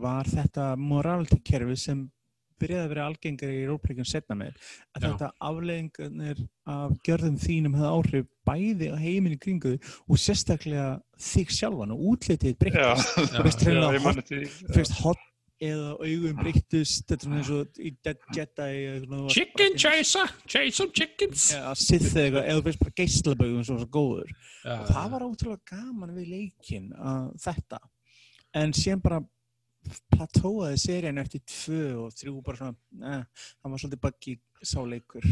var 0.00 0.24
þetta 0.24 0.76
morality 0.78 1.40
kerfi 1.42 1.76
sem 1.76 2.10
byrjaði 2.58 2.84
að 2.86 2.88
vera 2.94 3.06
algengar 3.10 3.50
í 3.52 3.66
rópleikum 3.68 4.06
setna 4.08 4.34
með, 4.34 4.54
að 4.96 5.02
Já. 5.02 5.08
þetta 5.10 5.26
afleggingarnir 5.44 6.38
af 6.66 6.94
gjörðum 7.04 7.36
þínum 7.42 7.74
hefði 7.76 7.90
áhrif 7.98 8.26
bæði 8.48 8.88
á 8.88 8.96
heiminni 8.96 9.36
kringu 9.38 9.74
þig 9.74 9.90
og 10.08 10.16
sérstaklega 10.22 10.86
þig 11.20 11.52
sjálfan 11.52 11.92
og 11.92 12.00
útlitið. 12.14 12.56
Já. 12.72 12.94
Þú 12.96 14.78
veist 14.78 14.96
hot, 15.02 15.18
eða 15.62 15.92
augum 15.96 16.40
breyttist, 16.40 17.06
þetta 17.06 17.16
er 17.16 17.24
svona 17.24 17.38
eins 17.40 17.50
og 17.54 17.78
í 17.80 17.92
Dead 18.04 18.26
Jedi. 18.36 18.70
Chicken 19.32 19.78
chaser, 19.80 20.32
chase 20.44 20.76
some 20.76 20.92
chickens 20.92 21.48
Já, 21.54 21.64
Sith 21.78 22.10
eða 22.12 22.24
eitthvað, 22.26 22.42
eða 22.42 22.58
þú 22.58 22.66
veist 22.68 22.82
bara 22.82 22.96
geislabögum 23.00 23.64
svo 23.64 23.78
svo 23.80 23.88
góður. 23.96 24.34
Já, 24.62 24.74
og 24.76 24.90
það 24.90 25.14
var 25.14 25.26
ótrúlega 25.30 25.72
gaman 25.72 26.14
við 26.16 26.32
leikinn 26.34 26.90
að 26.96 27.30
þetta 27.46 27.80
en 28.56 28.76
síðan 28.76 29.02
bara 29.04 29.22
platóaði 30.12 30.78
serían 30.82 31.20
eftir 31.22 31.42
tvö 31.46 31.82
og 32.04 32.14
þrjú 32.16 32.40
bara 32.44 32.60
svona, 32.60 32.76
eh, 33.06 33.44
hann 33.62 33.72
var 33.72 33.82
svolítið 33.82 34.02
bakki 34.02 34.38
sáleikur 34.62 35.26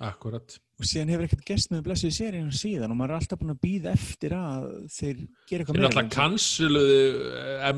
akkurat. 0.00 0.58
Og 0.74 0.86
síðan 0.90 1.10
hefur 1.12 1.24
ekkert 1.28 1.44
gest 1.46 1.70
með 1.70 1.84
blessuð 1.86 2.10
serían 2.16 2.48
síðan 2.50 2.90
og 2.90 2.96
maður 2.98 3.12
er 3.14 3.18
alltaf 3.20 3.38
búin 3.38 3.52
að 3.54 3.60
býða 3.62 3.92
eftir 3.94 4.32
að 4.34 4.64
þeir 4.90 5.20
gera 5.46 5.62
eitthvað 5.62 5.76
Þeir 5.76 5.84
náttúrulega 5.84 6.14
kansiluðu 6.16 6.96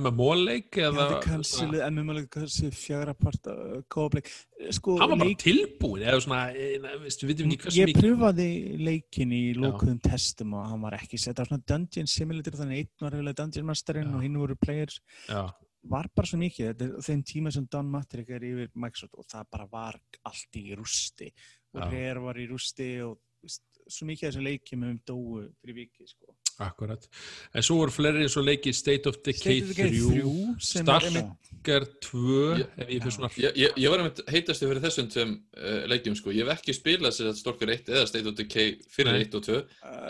MMA-leik 0.01 0.79
Já, 0.81 0.87
eða 0.89 1.05
þeir 1.11 1.21
kansiluð 1.27 1.83
MML 1.91 2.23
kansiluð 2.33 2.79
fjögra 2.81 3.15
part 3.21 3.51
kópleik 3.93 4.31
sko, 4.73 4.97
hann 4.97 5.13
var 5.13 5.21
bara 5.21 5.29
leik- 5.29 5.45
tilbúin 5.45 6.07
eða 6.09 6.23
svona, 6.25 6.41
eh, 6.57 6.79
við 7.05 7.29
veitum 7.29 7.53
ekki 7.53 7.61
hversu 7.67 7.83
ég 7.83 7.93
mikið 7.93 8.01
pröfaði 8.07 8.49
leikin 8.89 9.37
í 9.37 9.43
lókuðum 9.61 10.01
testum 10.09 10.55
og 10.57 10.67
hann 10.73 10.81
var 10.89 10.97
ekki 10.97 11.21
sett, 11.21 11.37
var 11.37 11.51
svona 11.53 11.67
dungeon 11.69 12.09
simulator 12.09 12.57
þannig 12.57 12.79
einn 12.87 13.05
var 13.05 13.11
hefðilega 13.13 13.41
dungeon 13.43 13.69
masterinn 13.69 14.09
Já. 14.09 14.17
og 14.17 14.23
hinn 14.25 14.41
voru 14.41 14.57
players. 14.57 15.01
Já, 15.29 15.45
var 15.91 16.09
bara 16.15 16.29
svo 16.31 16.39
mikið, 16.41 16.83
þeim 17.05 17.23
tíma 17.27 17.53
sem 17.55 17.67
Don 17.71 17.89
Matrick 17.91 18.31
er 18.35 18.45
yfir 18.47 18.73
Microsoft 18.75 19.17
og 19.21 19.29
það 19.31 19.51
bara 19.57 19.69
var 19.73 20.01
allt 20.29 20.59
í 20.61 20.67
rústi 20.79 21.31
og. 21.31 21.87
Rare 21.91 22.23
var 22.25 22.41
í 22.41 22.49
rústi 22.51 22.91
og 23.05 23.21
svo 23.47 24.09
mikið 24.09 24.29
af 24.29 24.33
þessum 24.33 24.47
leikjum 24.47 24.87
um 24.91 25.01
dóu 25.07 25.45
fyrir 25.61 25.81
viki 25.83 26.09
sko. 26.11 26.36
Akkurat. 26.59 27.09
En 27.55 27.63
svo 27.63 27.77
voru 27.83 27.91
fleiri 27.93 28.23
eins 28.25 28.37
og 28.41 28.45
leiki 28.47 28.73
State 28.73 29.07
of 29.11 29.19
Decay 29.25 29.61
State 29.61 29.65
of 29.65 29.77
Decay 29.77 29.91
3 29.91 30.23
3 30.23 30.57
sem 30.61 30.87
er 30.89 31.01
einmitt- 31.11 31.35
Stalker 31.67 31.85
2 32.01 32.57
Ég- 32.57 32.67
ef 32.79 32.89
ég 32.89 33.01
fyrir 33.03 33.13
svona 33.17 33.29
Ég, 33.37 33.57
ég, 33.59 33.73
ég 33.83 33.91
var 33.91 33.99
einmitt 33.99 34.21
heitasti 34.31 34.67
fyrir 34.69 34.81
þessum 34.85 35.09
tveim 35.11 35.33
uh, 35.59 35.87
leikjum 35.91 36.15
sko, 36.17 36.31
ég 36.31 36.47
hef 36.47 36.61
ekki 36.61 36.75
spilað 36.77 37.15
sér 37.17 37.31
að 37.33 37.41
Stalker 37.41 37.73
1 37.75 37.91
eða 37.91 38.07
State 38.07 38.29
of 38.31 38.37
Decay 38.39 38.77
fyrir 38.95 39.13
Nei. 39.17 39.25
1 39.27 39.35
og 39.35 39.43
2 39.49 39.57
uh, 39.57 39.65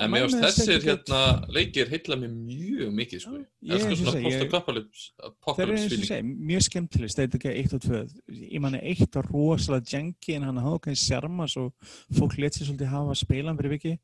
en 0.05 0.11
mér 0.13 0.27
ást 0.27 0.43
þessir 0.45 0.85
hérna 0.85 1.23
leikir 1.57 1.89
heitla 1.89 2.19
mér 2.21 2.35
mjög 2.37 2.93
mikið 3.01 3.25
sko, 3.25 3.41
elskar 3.65 3.97
ég- 3.97 4.03
svona 4.05 4.61
post-apocalypse 4.67 5.89
feeling 5.89 6.07
segi, 6.09 6.37
mjög 6.51 6.63
skemmtileg 6.69 7.11
State 7.11 7.33
of 7.33 7.41
Decay 7.41 7.63
1 7.65 7.75
og 7.77 7.83
2 7.83 8.05
ég 8.53 8.61
manni 8.63 8.81
1 8.83 9.09
var 9.17 9.29
rosalega 9.33 9.97
janky 9.97 10.37
en 10.37 10.47
hann 10.51 10.61
hafði 10.61 10.79
okkar 10.81 10.99
sjarma 11.01 11.49
svo 11.51 11.71
fólk 12.17 12.37
let 12.43 12.55
sér 12.57 12.69
svolítið 12.71 12.93
hafa 12.93 13.17
spilan 13.19 13.57
fyrir 13.59 13.75
viki 13.77 13.97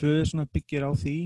2 0.00 0.24
svona 0.30 0.46
byggir 0.48 0.86
á 0.88 0.90
því 0.96 1.16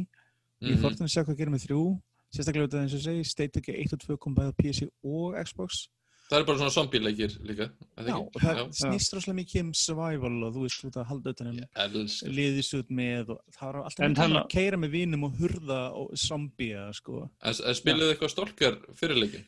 ég 0.63 0.75
Mhm. 0.77 0.83
fór 0.83 0.97
til 0.97 1.07
að 1.07 1.13
sjá 1.15 1.25
hvað 1.25 1.37
gerir 1.39 1.51
með 1.55 1.67
3 1.67 2.01
sérstaklega 2.35 2.65
út 2.69 2.75
af 2.75 2.81
eins 2.83 2.95
og 2.95 3.01
segi 3.01 3.25
State 3.25 3.57
of 3.57 3.63
Decay 3.63 3.75
1 3.85 3.93
og 3.93 3.99
2 4.01 4.17
kom 4.19 4.35
bæði 4.35 4.53
á 4.53 4.57
PC 4.57 4.89
og 5.05 5.35
Xbox 5.47 5.89
Það 6.29 6.41
er 6.41 6.45
bara 6.45 6.59
svona 6.59 6.71
zombie-leikir 6.77 7.39
líka 7.41 7.63
er 7.97 8.05
það 8.05 8.09
Já, 8.09 8.17
ekki? 8.19 8.37
og 8.37 8.43
það 8.43 8.57
Já. 8.59 8.65
snýst 8.85 9.15
rosalega 9.17 9.39
mikið 9.41 9.61
um 9.65 9.73
survival 9.73 10.45
og 10.45 10.53
þú 10.55 10.61
veist 10.67 10.85
út 10.85 10.97
að 11.01 11.07
halda 11.09 11.31
utan 11.33 11.47
um 11.47 11.57
Ég 11.57 11.69
elskar 11.75 12.29
liðis 12.37 12.75
út 12.77 12.91
með 12.91 13.31
og 13.31 13.41
það 13.57 13.73
var 13.73 13.83
alltaf 13.85 13.97
gaman 13.97 14.17
hann- 14.17 14.37
að 14.43 14.49
keira 14.51 14.77
með 14.77 14.91
vinum 14.91 15.25
og 15.25 15.33
hurða 15.39 15.81
og 15.97 16.11
zombia 16.19 16.93
sko. 16.93 17.31
En, 17.43 17.55
spiluðu 17.55 18.13
eitthvað 18.13 18.31
Stalker 18.31 18.77
fyrir 18.95 19.17
leikin? 19.17 19.45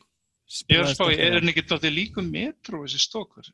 Ég 0.51 0.75
er 0.75 0.83
að 0.83 0.89
Spilaði 0.91 0.95
spá, 0.95 1.03
stundum 1.05 1.21
er 1.25 1.31
á- 1.31 1.35
hann 1.39 1.49
ekki 1.51 1.63
dálítið 1.69 1.93
líkum 1.95 2.25
Metro 2.33 2.79
þessi 2.83 2.99
stókur? 3.05 3.45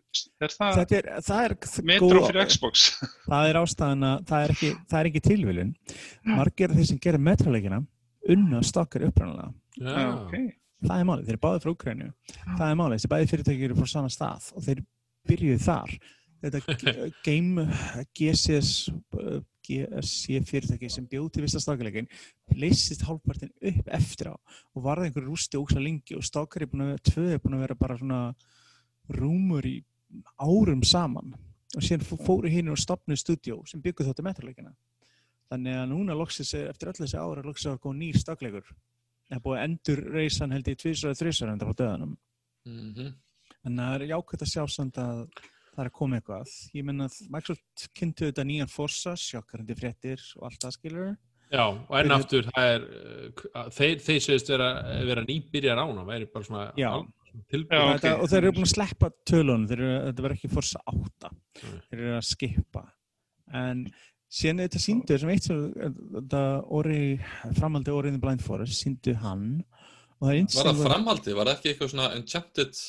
Er 0.42 0.54
það 0.54 0.78
Þetta 0.80 0.98
er, 0.98 1.10
það 1.28 1.42
er 1.48 1.56
Metro 1.92 2.08
góð- 2.10 2.28
fyrir 2.32 2.48
Xbox? 2.50 2.86
það 3.32 3.50
er 3.52 3.60
ástæðan 3.62 4.08
að 4.08 4.24
það 4.32 4.46
er 4.48 4.54
ekki, 4.56 4.72
það 4.90 5.00
er 5.04 5.10
ekki 5.12 5.22
tilviljun. 5.28 5.74
Margir 6.32 6.72
af 6.74 6.80
þeir 6.80 6.90
sem 6.92 7.02
gerir 7.06 7.22
metroleikina 7.28 7.82
unna 8.34 8.62
stokkar 8.66 9.06
uppræðanlega 9.08 9.54
Já, 9.78 9.94
Já, 9.94 10.08
ok. 10.18 10.34
það 10.90 11.00
er 11.04 11.08
málið, 11.12 11.26
þeir 11.28 11.36
eru 11.38 11.44
báðið 11.46 11.64
frá 11.68 11.72
Ukrænu 11.76 12.08
það 12.58 12.68
er 12.72 12.80
málið, 12.82 12.98
þessi 12.98 13.12
bæði 13.14 13.30
fyrirtæki 13.32 13.68
eru 13.70 13.78
frá 13.78 13.88
sama 13.94 14.10
stað 14.12 14.50
og 14.58 14.66
þeir 14.66 14.82
byrjuðu 15.30 15.60
þar. 15.68 15.94
Þetta 16.38 16.60
game 17.28 17.64
GCS 18.18 18.72
GSC 19.68 20.40
fyrirtæki 20.48 20.90
sem 20.90 21.08
bjóð 21.08 21.32
til 21.34 21.44
vista 21.44 21.60
stakleikin 21.60 22.08
leysist 22.56 23.04
hálfpartin 23.08 23.52
upp 23.72 23.88
eftir 24.00 24.32
á 24.32 24.36
og 24.36 24.84
varði 24.86 25.10
einhverju 25.10 25.28
rústi 25.34 25.60
óksla 25.60 25.84
lengi 25.84 26.16
og 26.16 26.24
stakar 26.24 26.62
er 26.64 26.72
búin 26.72 26.86
að 26.86 26.92
vera, 26.94 27.04
tvö 27.12 27.26
er 27.34 27.40
búin 27.44 27.58
að 27.58 27.64
vera 27.66 27.76
bara 27.76 27.98
svona 27.98 28.22
rúmur 29.10 29.66
í 29.68 29.78
árum 30.40 30.84
saman. 30.84 31.34
Og 31.76 31.84
síðan 31.84 32.06
fó- 32.08 32.22
fóru 32.26 32.50
hinn 32.50 32.70
og 32.72 32.78
stopnuð 32.80 33.20
stúdjó 33.20 33.62
sem 33.68 33.82
bygguð 33.84 34.08
þáttu 34.10 34.24
metraleikina. 34.24 34.72
Þannig 35.52 35.76
að 35.80 35.90
núna 35.92 36.16
loksins 36.18 36.54
er, 36.54 36.70
eftir 36.72 36.90
öll 36.92 37.00
þessi 37.02 37.18
ára 37.20 37.44
loksins 37.44 37.74
að 37.74 37.82
góða 37.84 37.98
nýr 38.00 38.18
stakleikur. 38.20 38.72
Það 39.28 39.38
er 39.38 39.44
búið 39.44 39.58
að 39.60 39.66
endur 39.68 40.02
reysan 40.16 40.52
held 40.56 40.68
ég 40.72 40.78
tvisar 40.80 41.12
eða 41.12 41.20
þrisar 41.22 41.52
enda 41.54 41.66
frá 41.68 41.76
döðanum 41.84 42.18
Mm 42.68 42.94
-hmm. 42.94 43.14
en 43.66 43.76
það 43.78 43.94
er 43.96 44.08
jákvæmt 44.12 44.42
að 44.44 44.52
sjá 44.52 44.64
samt 44.68 44.98
að 44.98 45.30
það 45.78 45.84
er 45.86 45.90
að 45.92 45.96
koma 46.00 46.18
eitthvað 46.20 46.54
ég 46.74 46.86
menna 46.88 47.06
að 47.08 47.18
Microsoft 47.36 47.88
kynntu 47.98 48.28
þetta 48.32 48.46
nýjan 48.50 48.72
Forza 48.74 49.14
sjokkarandi 49.22 49.78
fréttir 49.78 50.24
og 50.40 50.50
allt 50.50 50.66
það 50.66 50.76
skilur 50.80 51.16
Já, 51.48 51.64
og 51.64 51.94
enn 51.96 52.10
Fyrir- 52.10 52.16
aftur 52.18 52.48
það 52.50 52.66
er, 52.74 52.88
uh, 53.56 53.70
þeir, 53.78 54.02
þeir 54.04 54.18
segist 54.26 54.50
vera, 54.52 54.66
vera 55.08 55.22
nýbyrjar 55.24 55.80
ána, 55.80 56.04
væri 56.10 56.28
bara 56.34 56.44
svona 56.50 56.66
Já. 56.76 56.90
Já, 57.38 57.46
þetta, 57.54 58.12
ok. 58.18 58.22
og 58.24 58.30
þeir 58.32 58.40
eru 58.42 58.52
búin 58.58 58.66
að 58.66 58.72
sleppa 58.74 59.10
tölunum 59.30 59.66
þeir 59.70 59.82
eru, 59.86 59.96
þetta 60.10 60.24
verður 60.26 60.38
ekki 60.40 60.50
Forza 60.52 60.82
8 60.90 61.30
Nei. 61.30 61.74
þeir 61.92 62.00
eru 62.02 62.14
að 62.18 62.28
skipa 62.34 62.84
en 63.62 63.84
síðan 64.28 64.64
þetta 64.66 64.82
síndu 64.84 65.20
sem 65.22 65.32
eitt 65.36 65.46
sem 65.48 65.62
þetta 66.18 66.42
orði, 66.80 67.02
framaldi 67.60 67.94
orðin 67.96 68.20
Blind 68.24 68.42
Forest 68.44 68.82
síndu 68.82 69.14
hann 69.22 69.46
og 70.18 70.26
það 70.26 70.34
er 70.34 70.42
Var 70.58 70.68
það 70.72 70.82
framhaldi? 70.90 71.36
Var 71.38 71.48
það 71.52 71.54
ekki 71.60 71.72
eitthvað 71.76 71.94
svona 71.94 72.10
Enchanted? 72.18 72.82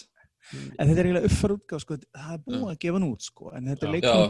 En 0.55 0.89
þetta 0.89 1.01
er 1.03 1.09
eiginlega 1.09 1.29
uppfæra 1.29 1.57
útgáð, 1.59 1.83
sko, 1.85 1.99
það 2.17 2.35
er 2.35 2.45
búið 2.47 2.69
að 2.69 2.79
gefa 2.85 2.99
hann 2.99 3.09
út, 3.09 3.27
sko, 3.27 3.51
en 3.55 3.69
þetta 3.73 3.87
er 3.89 3.93
leikum 3.97 4.23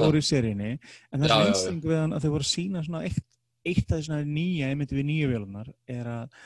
það. 0.00 0.08
úr 0.08 0.18
í 0.18 0.24
seríunni, 0.26 0.70
en 1.10 1.22
það 1.22 1.36
er 1.36 1.52
einsting 1.52 1.84
við 1.84 2.00
hann 2.00 2.16
að 2.16 2.24
þau 2.24 2.32
voru 2.34 2.46
að 2.46 2.50
sína 2.50 2.82
eitt, 3.04 3.26
eitt 3.70 3.94
af 3.94 4.02
því 4.02 4.20
nýja, 4.26 4.72
einmitt 4.72 4.94
við 4.96 5.06
nýju 5.10 5.30
vélunar, 5.30 5.72
er 5.90 6.10
að 6.10 6.40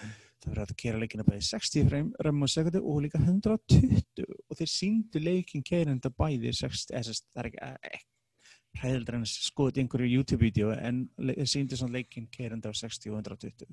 það 0.45 0.53
verður 0.53 0.73
að 0.75 0.81
kera 0.83 1.01
leikina 1.01 1.25
bæði 1.25 1.45
60 1.49 1.87
frame 1.89 2.25
römm 2.27 2.45
á 2.45 2.49
sekundu 2.53 2.83
og 2.85 2.99
líka 3.05 3.21
120 3.21 4.27
og 4.29 4.59
þeir 4.59 4.71
síndu 4.71 5.23
leikin 5.23 5.65
keirenda 5.65 6.11
bæði 6.13 6.53
60, 6.59 6.93
eða 6.99 7.15
það 7.17 7.41
er 7.41 7.49
ekki, 7.49 7.71
ekki 7.95 8.83
hræðildar 8.83 9.19
en 9.21 9.25
í 9.25 9.83
einhverju 9.85 10.11
YouTube-vídeó 10.19 10.75
en 10.77 11.05
þeir 11.17 11.51
síndu 11.51 11.91
leikin 11.95 12.29
keirenda 12.35 12.73
á 12.73 12.75
60 12.77 13.15
og 13.15 13.23
120 13.23 13.73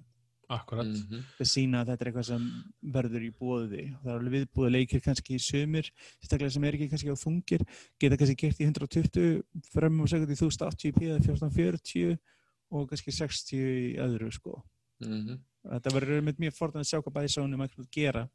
Akkurat. 0.51 0.87
Mm 0.87 1.05
-hmm. 1.07 1.21
að 1.39 1.47
sína 1.47 1.81
að 1.81 1.91
þetta 1.91 2.03
er 2.03 2.09
eitthvað 2.09 2.27
sem 2.27 2.47
verður 2.97 3.23
í 3.23 3.31
bóði 3.31 3.83
og 3.93 4.01
það 4.01 4.11
er 4.11 4.17
alveg 4.19 4.33
viðbúið 4.35 4.73
leikir 4.75 5.03
kannski 5.05 5.37
í 5.37 5.39
sömur 5.39 5.87
sérstaklega 6.19 6.51
sem 6.51 6.63
er 6.67 6.75
ekki 6.75 6.89
kannski 6.91 7.13
á 7.15 7.23
þungir 7.23 7.63
geta 7.99 8.17
kannski 8.19 8.35
gert 8.41 8.59
í 8.59 8.67
120 8.67 9.41
frem 9.71 10.01
og 10.01 10.11
segjum 10.11 10.35
í 10.35 10.39
1080p 10.41 11.07
eða 11.07 11.21
1440 11.23 12.17
og 12.71 12.89
kannski 12.89 13.11
60 13.11 13.57
í 13.57 13.97
öðru 13.97 14.31
sko 14.31 14.59
Mm 15.01 15.21
-hmm. 15.25 15.37
þetta 15.73 15.93
verður 15.95 16.21
með 16.21 16.41
mjög 16.43 16.53
forðan 16.53 16.83
að 16.83 16.89
sjá 16.89 17.01
hvað 17.01 17.15
bæði 17.15 17.33
sónum 17.33 17.63
að 17.65 17.87
gera 17.91 18.27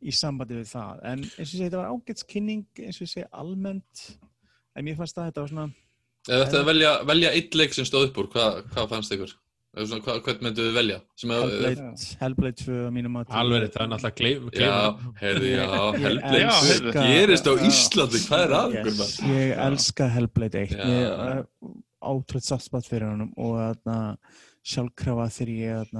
í 0.00 0.12
sambandi 0.12 0.58
við 0.60 0.68
það 0.70 1.00
en 1.10 1.24
eins 1.24 1.34
og 1.34 1.40
ég 1.40 1.50
segi 1.50 1.64
þetta 1.64 1.80
var 1.82 1.92
ágætskynning 1.92 2.66
eins 2.80 3.00
og 3.00 3.04
ég 3.04 3.12
segi 3.12 3.26
almennt 3.32 4.04
en 4.74 4.84
mér 4.84 4.96
fannst 4.96 5.18
að 5.18 5.28
þetta 5.28 5.40
var 5.40 5.52
svona 5.52 5.72
Ef 6.24 6.40
þetta 6.40 6.60
að 6.62 6.68
velja, 6.70 6.90
velja 7.04 7.30
eitt 7.36 7.54
leik 7.54 7.74
sem 7.76 7.84
stóð 7.84 8.06
upp 8.08 8.18
úr, 8.22 8.28
hvað, 8.32 8.62
hvað 8.72 8.88
fannst 8.88 9.12
ykkur? 9.12 9.32
Eða 9.74 9.86
svona, 9.90 10.02
hvað, 10.06 10.18
hvern 10.26 10.42
myndu 10.46 10.64
þið 10.68 10.76
velja? 10.78 10.96
Sem 11.18 11.30
að, 11.34 11.44
Hellblade, 11.44 11.86
Hellblade 12.20 12.58
2 12.60 12.76
á 12.86 12.90
mínum 12.94 13.16
að 13.18 13.32
Alveg, 13.40 13.64
það 13.74 13.82
er 13.84 13.88
náttúrulega 13.90 14.18
gleym, 14.20 14.44
já, 14.54 14.68
gleym. 14.68 15.14
heyrðu, 15.22 15.48
já, 15.50 15.64
Hellblade 16.04 16.42
Já, 16.44 16.50
tvö 16.54 16.68
heyrðu. 16.68 16.92
gerist 17.08 17.48
á 17.50 17.52
Já. 17.54 17.64
Íslandi, 17.70 18.20
hvað 18.28 18.44
er 18.46 18.54
að 18.60 18.76
ykkur? 18.78 18.94
yes, 19.00 19.16
ég 19.34 19.58
elska 19.66 20.08
Hellblade 20.14 20.62
1 20.62 20.76
Já. 20.78 20.84
ég 20.94 21.26
er 21.26 21.42
átrútt 22.04 22.46
sattspart 22.46 22.86
fyrir 22.86 23.08
honum 23.10 23.32
og 23.40 23.56
þarna 23.58 23.98
sjálfkrafa 24.64 25.26
þegar 25.34 25.52
ég 25.58 25.94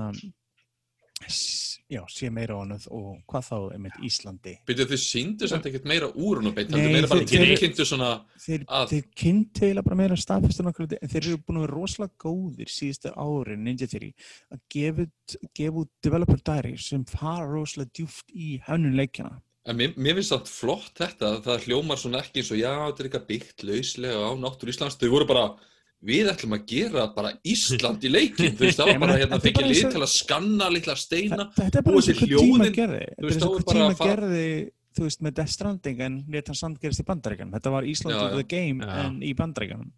já, 1.91 2.01
sé 2.11 2.31
meira 2.33 2.55
á 2.57 2.59
honum 2.61 2.81
og 2.91 3.21
hvað 3.31 3.47
þá 3.49 3.57
einmitt 3.77 3.99
Íslandi. 4.05 4.55
Byrjuð 4.67 4.91
þið 4.95 5.03
síndu 5.05 5.49
samt 5.51 5.67
ekkert 5.69 5.85
meira 5.89 6.09
úr 6.13 6.41
hún 6.41 6.51
og 6.51 6.55
beint, 6.57 6.71
Nei, 6.71 6.81
heldur 6.81 6.95
meira 6.97 7.09
bara 7.13 7.21
þeir- 7.25 7.45
þeir- 7.45 7.63
kynntu 7.63 7.87
svona, 7.89 8.11
þeir, 8.47 8.65
Að- 8.67 8.89
þeir 8.93 9.05
kynntu 9.23 9.61
eiginlega 9.67 9.85
bara 9.89 9.97
meira 10.01 10.17
staðfestur 10.17 10.65
nokkur 10.69 10.89
en 11.01 11.09
þeir 11.09 11.23
eru 11.29 11.39
búin 11.39 11.59
að 11.61 11.67
vera 11.67 11.77
rosalega 11.79 12.21
góðir 12.25 12.69
síðustu 12.75 13.15
árin 13.17 13.65
Ninja 13.65 13.87
Theory 13.89 14.13
að 14.53 14.61
gefa 14.71 15.07
út, 15.09 15.37
gefa 15.55 15.77
út 15.85 15.91
developer 16.03 16.41
diary 16.45 16.77
sem 16.79 17.05
fara 17.05 17.47
rosalega 17.47 17.91
djúft 17.95 18.33
í 18.35 18.61
hönnun 18.69 18.97
leikjana 18.97 19.41
en 19.67 19.77
mér, 19.79 19.95
mér 19.97 20.15
finnst 20.19 20.33
það 20.35 20.49
flott 20.53 20.95
þetta, 20.99 21.29
það 21.45 21.63
hljómar 21.65 21.97
svona 21.97 22.19
ekki 22.21 22.43
eins 22.43 22.51
og 22.53 22.59
já, 22.61 22.73
þetta 22.85 23.01
er 23.01 23.09
eitthvað 23.09 23.29
byggt 23.31 23.63
lauslega 23.65 24.19
á 24.21 24.31
náttúr 24.37 24.69
Íslands, 24.75 24.99
þau 25.01 25.09
voru 25.15 25.27
bara 25.31 25.47
við 26.05 26.31
ætlum 26.33 26.57
að 26.57 26.65
gera 26.69 27.07
bara 27.15 27.33
Ísland 27.47 28.05
í 28.05 28.11
leikin, 28.13 28.55
þú 28.57 28.67
veist, 28.67 28.79
það 28.81 28.91
var 28.91 29.03
bara 29.05 29.19
hérna 29.21 29.39
bara 29.41 29.65
eins 29.65 29.83
lið 29.83 29.93
til 29.95 30.03
að 30.05 30.13
skanna 30.13 30.71
litla 30.75 30.97
steina 31.01 31.47
Þetta 31.57 31.81
er 31.81 31.87
bara 31.87 32.01
eins 32.01 32.09
og 32.09 32.19
hvað 32.21 32.33
tíma 32.45 32.71
gerði. 32.75 33.05
Þetta 33.09 33.25
er 33.25 33.35
eins 33.35 33.47
og 33.47 33.55
hvað 33.55 33.69
tíma 33.73 33.91
að 33.93 34.03
gerði 34.05 34.47
þú 34.95 35.09
veist, 35.09 35.25
með 35.27 35.37
Death 35.41 35.55
Stranding 35.55 36.03
en 36.07 36.21
let 36.31 36.51
hann 36.51 36.59
samt 36.59 36.81
gerist 36.83 37.03
í 37.03 37.07
bandaríkan 37.09 37.53
Þetta 37.55 37.75
var 37.75 37.89
Ísland 37.89 38.21
of 38.21 38.37
the 38.39 38.47
game 38.47 38.87
en 38.87 39.21
í 39.27 39.33
bandaríkanum 39.39 39.91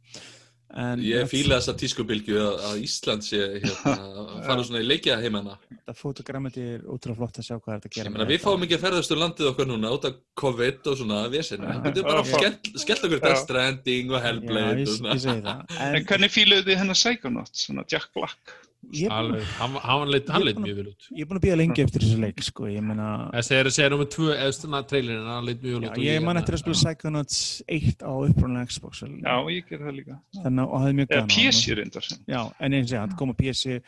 en 0.75 1.03
Ég 1.05 1.29
fíla 1.31 1.61
þessa 1.61 1.75
tískubilgju 1.79 2.39
að, 2.43 2.57
að 2.71 2.81
Ísland 2.83 3.25
sé 3.27 3.39
hérna, 3.63 3.95
að 4.23 4.43
fara 4.49 4.65
svona 4.67 4.83
í 4.83 4.89
leikja 4.89 5.17
heimana. 5.23 5.55
Þetta 5.71 5.95
fotogrammeti 6.01 6.65
er 6.75 6.85
ótrúlega 6.85 7.21
flott 7.21 7.41
að 7.41 7.49
sjá 7.49 7.55
hvað 7.57 7.77
þetta 7.77 7.91
að 7.93 7.97
gera 8.01 8.15
meina, 8.15 8.29
við 8.33 8.43
fáum 8.43 8.67
ekki 8.67 8.79
að 8.79 8.85
ferðast 8.89 9.15
um 9.17 9.23
landið 9.23 9.51
okkar 9.53 9.71
núna 9.71 9.95
út 9.97 10.09
af 10.11 10.19
COVID 10.43 10.91
og 10.93 11.01
svona 11.03 11.23
vesinu. 11.33 11.69
Já. 11.71 11.81
Þetta 11.87 12.03
er 12.03 12.09
bara 12.11 12.27
Já. 12.27 12.33
skell, 12.35 12.83
skell 12.85 13.01
okkur 13.01 13.19
Já. 13.21 13.25
Death 13.29 13.43
Stranding 13.47 14.13
og 14.13 14.19
Já, 14.19 14.25
Hellblade 14.27 14.77
ég, 14.83 14.87
og 14.91 14.95
svona. 14.99 15.17
ég 15.17 15.25
segi 15.27 15.47
það 15.47 15.83
En 15.87 15.99
En 16.01 16.09
hvernig 16.11 16.35
fíluðu 16.35 16.67
þið 16.71 16.81
hennar 16.83 17.01
Psychonauts, 17.03 17.67
svona 17.69 17.87
Jack 17.93 18.11
Black? 18.17 18.57
Er 19.03 19.11
Alveg, 19.11 19.43
hann, 19.59 19.75
hann 19.83 20.09
leit, 20.11 20.29
hann 20.29 20.43
Ég 20.43 20.47
er 20.47 20.47
leit 20.47 20.57
að- 20.57 20.65
mjög 20.67 20.77
vel 20.77 20.87
út. 20.93 21.07
ég 21.11 21.21
er 21.21 21.27
búin 21.27 21.39
að 21.41 21.45
býða 21.47 21.57
lengi 21.59 21.83
eftir 21.83 22.01
þessu 22.05 22.19
leik 22.23 22.43
sko. 22.43 22.65
ég 22.71 22.83
meina 22.87 23.31
Þessi 23.35 23.53
er 23.57 23.65
að 23.67 23.75
segja 23.77 23.91
nummer 23.91 24.07
tvö, 24.07 24.29
eða 24.37 24.53
svona 24.55 24.83
trailerin, 24.87 25.27
hann 25.27 25.45
leit 25.47 25.61
mjög 25.63 25.81
vel 25.81 25.91
út. 25.91 25.97
ég 26.07 26.23
man 26.23 26.37
eftir 26.37 26.55
að 26.55 26.63
hérna- 26.63 26.75
spila 26.77 26.95
Psychonauts 26.95 27.63
1 27.69 27.99
á 28.07 28.13
upprónulega 28.29 28.67
Xbox 28.71 29.01
Já, 29.03 29.37
ég 29.51 29.69
ger 29.69 29.79
það 29.79 29.97
líka. 29.99 30.21
þannig 30.45 30.63
að 30.63 30.69
og 30.73 30.81
hafði 30.81 30.95
mjög 31.01 31.09
Eða 31.09 31.17
gaman 31.17 31.31
á 31.31 31.35
PC 31.37 31.75
reyndar. 31.75 32.03
sem. 32.05 32.19
Já, 32.29 32.53
en 32.61 32.73
eins 32.73 32.93
og 32.93 32.99
hann 33.01 33.17
kom 33.17 33.31
á 33.31 33.37
PC 33.37 33.67
ég 33.67 33.83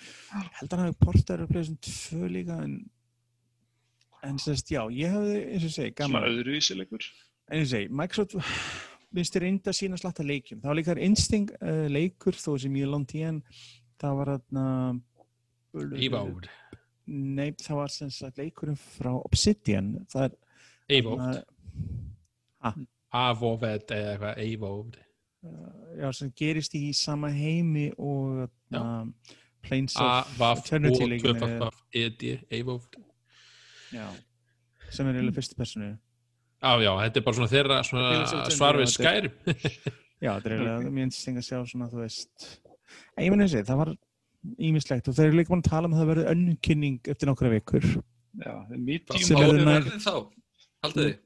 held 0.58 0.70
að 0.70 0.78
hann 0.78 0.86
hafi 0.92 0.98
portaður 1.04 1.42
að 1.46 1.50
playa 1.52 1.76
2 1.80 2.28
líka 2.28 2.62
en 2.64 2.90
en 4.24 4.36
sérst, 4.36 4.66
já, 4.74 4.82
ég 4.90 5.12
hefði 5.14 5.52
eins 5.54 5.64
og 5.64 5.70
segi, 5.70 5.94
gaman 5.94 6.24
öðruvísilegur. 6.26 7.04
en 7.50 7.58
eins 7.60 7.68
og 7.72 7.78
segi, 7.78 7.88
Microsoft 7.88 8.34
minnst 9.14 9.32
þér 9.32 9.40
reynda 9.46 9.70
að 9.70 9.78
sína 9.78 9.96
slatta 9.96 10.24
leikjum 10.26 10.60
það 10.60 10.68
var 10.68 10.74
líka 10.74 10.98
Instinct 11.00 11.52
uh, 11.62 11.86
leikur 11.88 12.32
þó 12.34 12.58
sem 12.60 12.74
ég 12.74 12.88
það 14.00 14.16
var 14.20 14.30
þarna 14.34 14.66
Evolved. 16.02 16.48
Nei, 17.08 17.50
það 17.56 17.76
var 17.78 17.88
sem 17.92 18.10
sagt 18.12 18.38
leikurinn 18.40 18.76
frá 18.76 19.10
Obsidian 19.24 19.92
það 20.12 20.24
er 20.28 20.36
Evolved. 20.98 21.44
þarna- 22.62 22.86
Avoved 23.18 23.86
eða 23.94 24.10
eitthvað, 24.12 24.38
Evolved. 24.44 24.96
uh, 25.44 25.94
já, 25.96 26.10
sem 26.12 26.32
gerist 26.36 26.74
í 26.76 26.92
sama 26.94 27.30
heimi 27.32 27.90
og 27.96 28.50
Planes 29.62 29.96
of 29.96 30.40
Eternity 30.40 31.04
er- 31.04 31.72
E-D, 31.94 32.34
Evolved. 32.50 32.98
já, 33.92 34.08
sem 34.90 35.06
er 35.08 35.14
eiginlega 35.14 35.34
fyrstu 35.40 35.56
personu 35.56 35.96
Já, 36.60 36.74
já, 36.82 36.90
þetta 36.98 37.16
er 37.16 37.22
bara 37.22 37.36
svona 37.36 37.48
þeirra 37.52 38.50
svar 38.50 38.74
við 38.80 38.88
skærim. 38.90 39.32
já, 40.24 40.32
þetta 40.34 40.46
er 40.48 40.54
eiginlega 40.56 40.90
mjög 40.90 41.04
interesting 41.06 41.38
að 41.38 41.46
sjá 41.46 41.58
svona, 41.70 41.86
þú 41.92 42.00
veist 42.02 42.48
en 43.16 43.24
ég 43.24 43.30
menn 43.34 43.44
þessi, 43.46 43.64
það 43.68 43.80
var 43.82 43.94
ímislegt 44.58 45.08
og 45.10 45.14
þeir 45.18 45.26
eru 45.30 45.38
líka 45.40 45.52
búin 45.54 45.62
að 45.64 45.70
tala 45.70 45.88
um 45.88 45.94
að 45.96 46.02
það 46.02 46.10
verði 46.14 46.26
önnur 46.34 46.58
kynning 46.62 47.00
eftir 47.14 47.28
nokkra 47.32 47.50
vikur 47.56 47.88
Já, 48.38 48.52
er 49.58 49.64
nær- 49.66 49.82
verðið 49.88 50.04
þá? 50.04 50.14
Haldið 50.84 51.08
þið? 51.08 51.16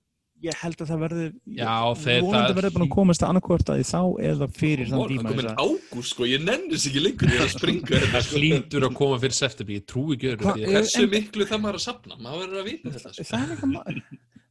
ég 0.42 0.57
held 0.59 0.81
að 0.83 0.88
það 0.90 0.98
þeir- 2.03 2.22
vonandi 2.25 2.48
það- 2.48 2.57
verður 2.59 2.72
búin 2.75 2.87
að 2.88 2.94
komast 2.96 3.22
að 3.22 3.29
annarkvort 3.31 3.68
að 3.70 3.77
því 3.79 3.85
þá 3.92 4.01
eða 4.31 4.46
fyrir 4.57 4.88
þann 4.90 4.98
Það 5.03 5.12
tíma 5.12 5.22
komin 5.29 5.46
þess 5.46 5.53
að- 5.53 5.62
ágúst 5.92 6.11
sko, 6.16 6.22
ég 6.33 6.40
nennis 6.48 6.87
ekki 6.88 7.03
lengur 7.05 7.29
er 7.37 7.44
að 7.44 7.53
springa 7.53 7.87
þetta 7.92 8.11
Það 8.16 8.25
sko. 8.27 8.40
hlýtur 8.42 8.83
að 8.88 8.94
koma 8.98 9.18
fyrir 9.22 9.37
september, 9.38 9.75
ég 9.77 9.85
trúi 9.87 10.16
ekki 10.16 10.33
öðru. 10.33 10.57
Því 10.57 10.66
Hversu 10.72 11.07
miklu 11.12 11.46
það 11.53 11.62
maður 11.62 11.79
að 11.79 11.85
sapna? 11.87 12.16
Maður 12.18 12.42
verður 12.42 12.59
að 12.59 12.66
vita 12.72 12.90
þetta 12.90 13.12
sko. 13.12 14.03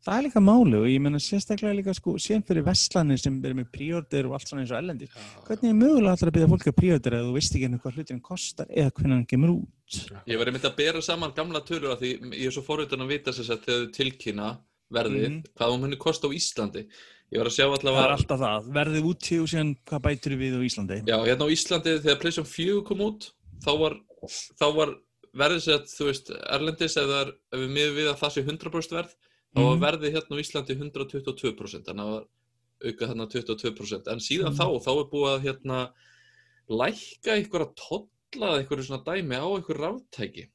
Það 0.06 0.16
er 0.18 0.24
líka 0.26 0.40
er 0.42 0.46
máli 0.48 0.78
og 0.80 0.88
ég 0.90 1.02
menna 1.04 1.20
sérstaklega 1.22 1.76
líka 1.78 1.94
sko 1.98 2.16
síðan 2.22 2.46
fyrir 2.48 2.66
vestlanir 2.66 3.20
sem 3.22 3.38
er 3.46 3.54
með 3.58 3.70
príordir 3.76 4.26
og 4.30 4.34
allt 4.38 4.48
svona 4.50 4.64
eins 4.64 4.74
og 4.74 4.80
ellendi 4.82 5.08
hvernig 5.48 5.70
er 5.70 5.78
mögulega 5.78 6.16
alltaf 6.16 6.32
að 6.32 6.36
byrja 6.38 6.50
fólk 6.54 6.68
að 6.72 6.78
príordir 6.82 7.18
eða 7.18 7.28
þú 7.30 7.36
veist 7.38 7.56
ekki 7.56 7.68
henni 7.68 7.82
hvað 7.84 7.96
hlutin 8.00 8.22
kostar 8.26 8.68
eða 8.72 8.92
hvernig 8.98 9.16
hann 9.20 9.30
kemur 9.30 9.54
út? 9.60 10.02
Ég 10.26 10.40
var 10.42 10.50
einmitt 10.52 10.68
að 10.72 10.76
bera 10.82 11.02
saman 11.06 11.34
gamla 11.38 11.62
tölur 11.68 11.94
af 11.94 12.02
því 12.02 12.12
ég 12.34 12.48
er 12.50 12.56
svo 12.56 12.64
forvitan 12.66 13.04
að 13.06 13.14
vita 13.14 13.32
þess 13.36 13.54
að 13.54 13.66
þegar 13.68 13.82
þau 13.86 13.96
tilkynna 14.00 14.50
verðið, 14.92 15.30
Mhm. 15.30 15.44
hvað 15.56 15.72
hún 15.72 15.82
muni 15.82 15.96
kosta 15.96 16.28
á 16.28 16.32
Íslandi. 16.36 16.82
Ég 17.32 17.38
var 17.40 17.48
að 17.48 17.56
sjá 17.56 17.66
það 17.72 18.04
er 18.04 18.12
alltaf 18.12 18.40
það, 18.42 18.66
verðið 18.76 19.06
úti 19.08 19.38
og 19.40 19.48
síðan 19.48 19.70
hvað 19.88 20.02
bætur 20.04 20.36
við 20.36 20.58
á 20.60 20.62
Íslandi? 20.68 20.98
Já, 21.08 21.18
hérna 21.24 21.46
á 21.48 21.54
Íslandi 21.56 21.94
þegar 22.04 22.20
PlayStation 22.20 22.46
4 22.46 22.82
kom 22.84 23.00
út, 23.00 23.32
þá 23.64 23.72
var, 23.80 23.96
þá 24.60 24.66
var 24.76 24.90
verðið 25.34 25.62
sett, 25.64 25.86
þú 25.96 26.06
veist, 26.10 26.32
Erlendis 26.52 26.98
eða 27.00 27.22
ef 27.32 27.60
við 27.62 27.70
miðum 27.72 27.96
við 27.96 28.10
að 28.12 28.20
það 28.20 28.32
sé 28.36 28.44
100% 28.44 28.92
verð, 28.92 29.16
þá 29.56 29.60
var 29.62 29.76
Mhm. 29.76 29.82
verðið 29.86 30.14
hérna 30.16 30.36
á 30.38 30.42
Íslandi 30.44 30.76
122%, 30.80 31.86
þannig 31.86 32.08
að 32.08 32.26
auka 32.86 33.08
þarna 33.08 33.28
22%, 33.30 34.08
en 34.08 34.20
síðan 34.20 34.54
Mhm. 34.54 34.58
þá, 34.58 34.66
þá 34.86 34.92
er 35.00 35.10
búið 35.12 35.32
að 35.36 35.44
hérna 35.46 35.90
lækka 36.70 37.36
einhverja 37.36 37.70
tolla 37.76 38.48
eða 38.54 38.60
einhverju 38.64 38.86
svona 38.88 39.04
dæmi 39.06 39.36
á 39.36 39.46
einhverju 39.46 39.82
ráftæki. 39.82 40.48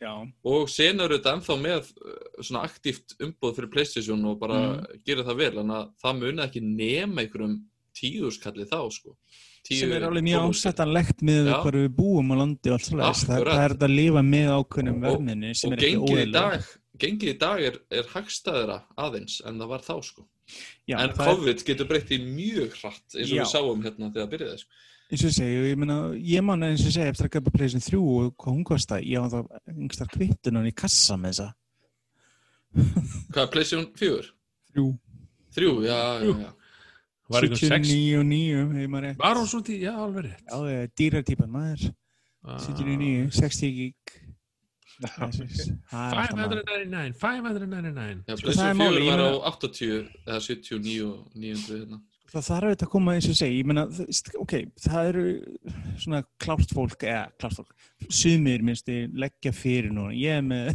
já, 0.00 0.32
og 0.44 0.68
sen 0.68 1.00
eru 1.00 1.16
þetta 1.18 1.32
ennþá 1.38 1.54
með 1.62 1.92
uh, 2.04 2.42
svona 2.42 2.64
aktíft 2.66 3.14
umbóð 3.22 3.54
fyrir 3.56 3.70
Playstation 3.72 4.24
og 4.26 4.38
bara 4.40 4.54
Mm. 4.54 4.86
gera 5.06 5.22
það 5.24 5.36
vel 5.36 5.58
en 5.58 5.68
að 5.68 5.90
það 6.02 6.18
muni 6.20 6.42
ekki 6.42 6.60
nema 6.62 7.22
einhverjum 7.24 7.62
tíðuskalli 7.96 8.66
þá 8.68 8.90
sko 8.92 9.16
Tíu, 9.64 9.78
sem 9.80 9.92
er 9.92 10.02
alveg 10.02 10.22
mjög 10.26 10.50
ásættanlegt 10.50 11.22
með 11.22 11.46
Já. 11.48 11.62
hvað 11.62 11.72
við 11.72 11.88
búum 11.96 12.32
á 12.32 12.34
landi 12.36 12.68
og 12.70 12.74
allt 12.74 12.88
svoleiðis. 12.90 13.24
það, 13.24 13.44
það 13.44 13.64
er 13.64 13.74
að 13.78 13.94
lifa 13.96 14.22
með 14.22 14.48
ákveðnum 14.58 14.96
Og- 14.98 15.04
verðminni 15.06 15.56
sem 15.56 15.72
og 15.72 15.78
er 15.78 15.84
ekki 15.84 15.94
gengið 15.96 16.28
í 16.28 16.32
dag 16.32 16.64
gengið 16.98 17.34
í 17.34 17.38
dag 17.38 17.60
er, 17.62 17.78
er 17.90 18.04
hagstæðra 18.14 18.82
aðeins 18.96 19.40
en 19.46 19.58
það 19.58 19.68
var 19.74 19.82
þá 19.86 19.94
sko 20.04 20.26
Já, 20.86 20.98
en 21.00 21.10
það 21.16 21.26
er- 21.26 21.34
COVID 21.38 21.62
getur 21.64 21.86
breytt 21.88 22.10
í 22.12 22.18
mjög 22.20 22.74
hratt 22.82 23.14
eins 23.16 23.30
og 23.30 23.36
Já. 23.38 23.42
við 23.42 23.52
sáum 23.54 23.82
hérna 23.86 24.10
þegar 24.12 24.26
það 24.26 24.32
byrjaði 24.34 24.58
sko. 24.60 24.70
eins 25.10 25.22
og 25.24 25.28
ég 25.30 25.36
segi, 25.38 25.56
ég 25.70 25.76
meina, 25.80 25.96
ég 26.14 26.42
man 26.44 26.62
eins 26.62 26.80
og 26.84 26.90
ég 26.90 26.96
segi 26.98 27.08
eftir 27.12 27.26
að 27.28 27.34
köpa 27.38 27.50
Playstation 27.54 27.84
3 27.86 28.00
og 28.02 28.34
hvað 28.36 28.54
hún 28.58 28.64
kosta, 28.64 29.00
ég 29.00 29.20
á 29.20 29.26
það 29.32 29.48
einhverstar 29.72 30.12
kvittunan 30.12 30.68
í 30.68 30.74
kassa 30.74 31.16
með 31.16 31.32
þessa 31.32 31.48
hvað, 33.32 33.50
Playstation 33.54 33.88
4? 33.96 34.28
þrjú, 34.74 34.86
Þrjú, 35.54 35.72
já, 35.86 35.98
já, 36.18 36.34
já 36.44 36.52
Var 37.30 37.40
einhvern 37.46 37.56
sex, 37.56 37.88
79 37.88 38.18
og 38.20 38.24
9 38.28 38.56
hefur 38.76 38.90
maður 38.92 39.04
rétt 39.08 39.20
var 39.22 39.38
hún 39.40 39.46
svona 39.48 39.64
tí, 39.68 39.76
já, 39.80 39.92
alveg 39.96 40.26
rétt. 40.26 40.42
já, 40.44 40.88
dýrartípan 41.00 41.50
maður 41.54 41.92
Ah. 42.44 42.58
79, 42.60 43.30
60 43.32 43.70
gig 43.72 43.94
599, 45.02 47.14
599. 47.18 48.24
Já, 48.28 48.36
Sko, 48.36 48.40
það 48.40 48.40
er 48.40 48.42
Playstation 48.42 48.76
4 48.76 48.78
málið, 48.80 49.02
ég 49.04 49.10
var 49.10 49.18
á 49.18 49.20
meina- 49.28 49.44
80 49.50 50.08
eða 50.26 50.40
79 50.40 51.02
og 51.04 51.16
900 51.34 51.78
hérna. 51.80 51.98
Það 52.34 52.44
þarf 52.48 52.64
auðvitað 52.68 52.86
að 52.86 52.90
koma 52.94 53.10
eins 53.14 53.28
og 53.30 53.34
ég 53.46 53.64
meina, 53.70 53.84
ok, 54.42 54.52
það 54.84 55.02
eru 55.10 55.24
svona 56.02 56.20
klárt 56.42 56.70
fólk, 56.74 57.00
eða 57.06 57.24
klárt 57.38 57.56
fólk, 57.60 57.70
sumir 58.10 58.60
minnst 58.66 58.86
ég 58.90 59.02
leggja 59.14 59.52
fyrir 59.54 59.90
núna, 59.94 60.10
ég 60.18 60.32
er 60.38 60.42
með 60.42 60.74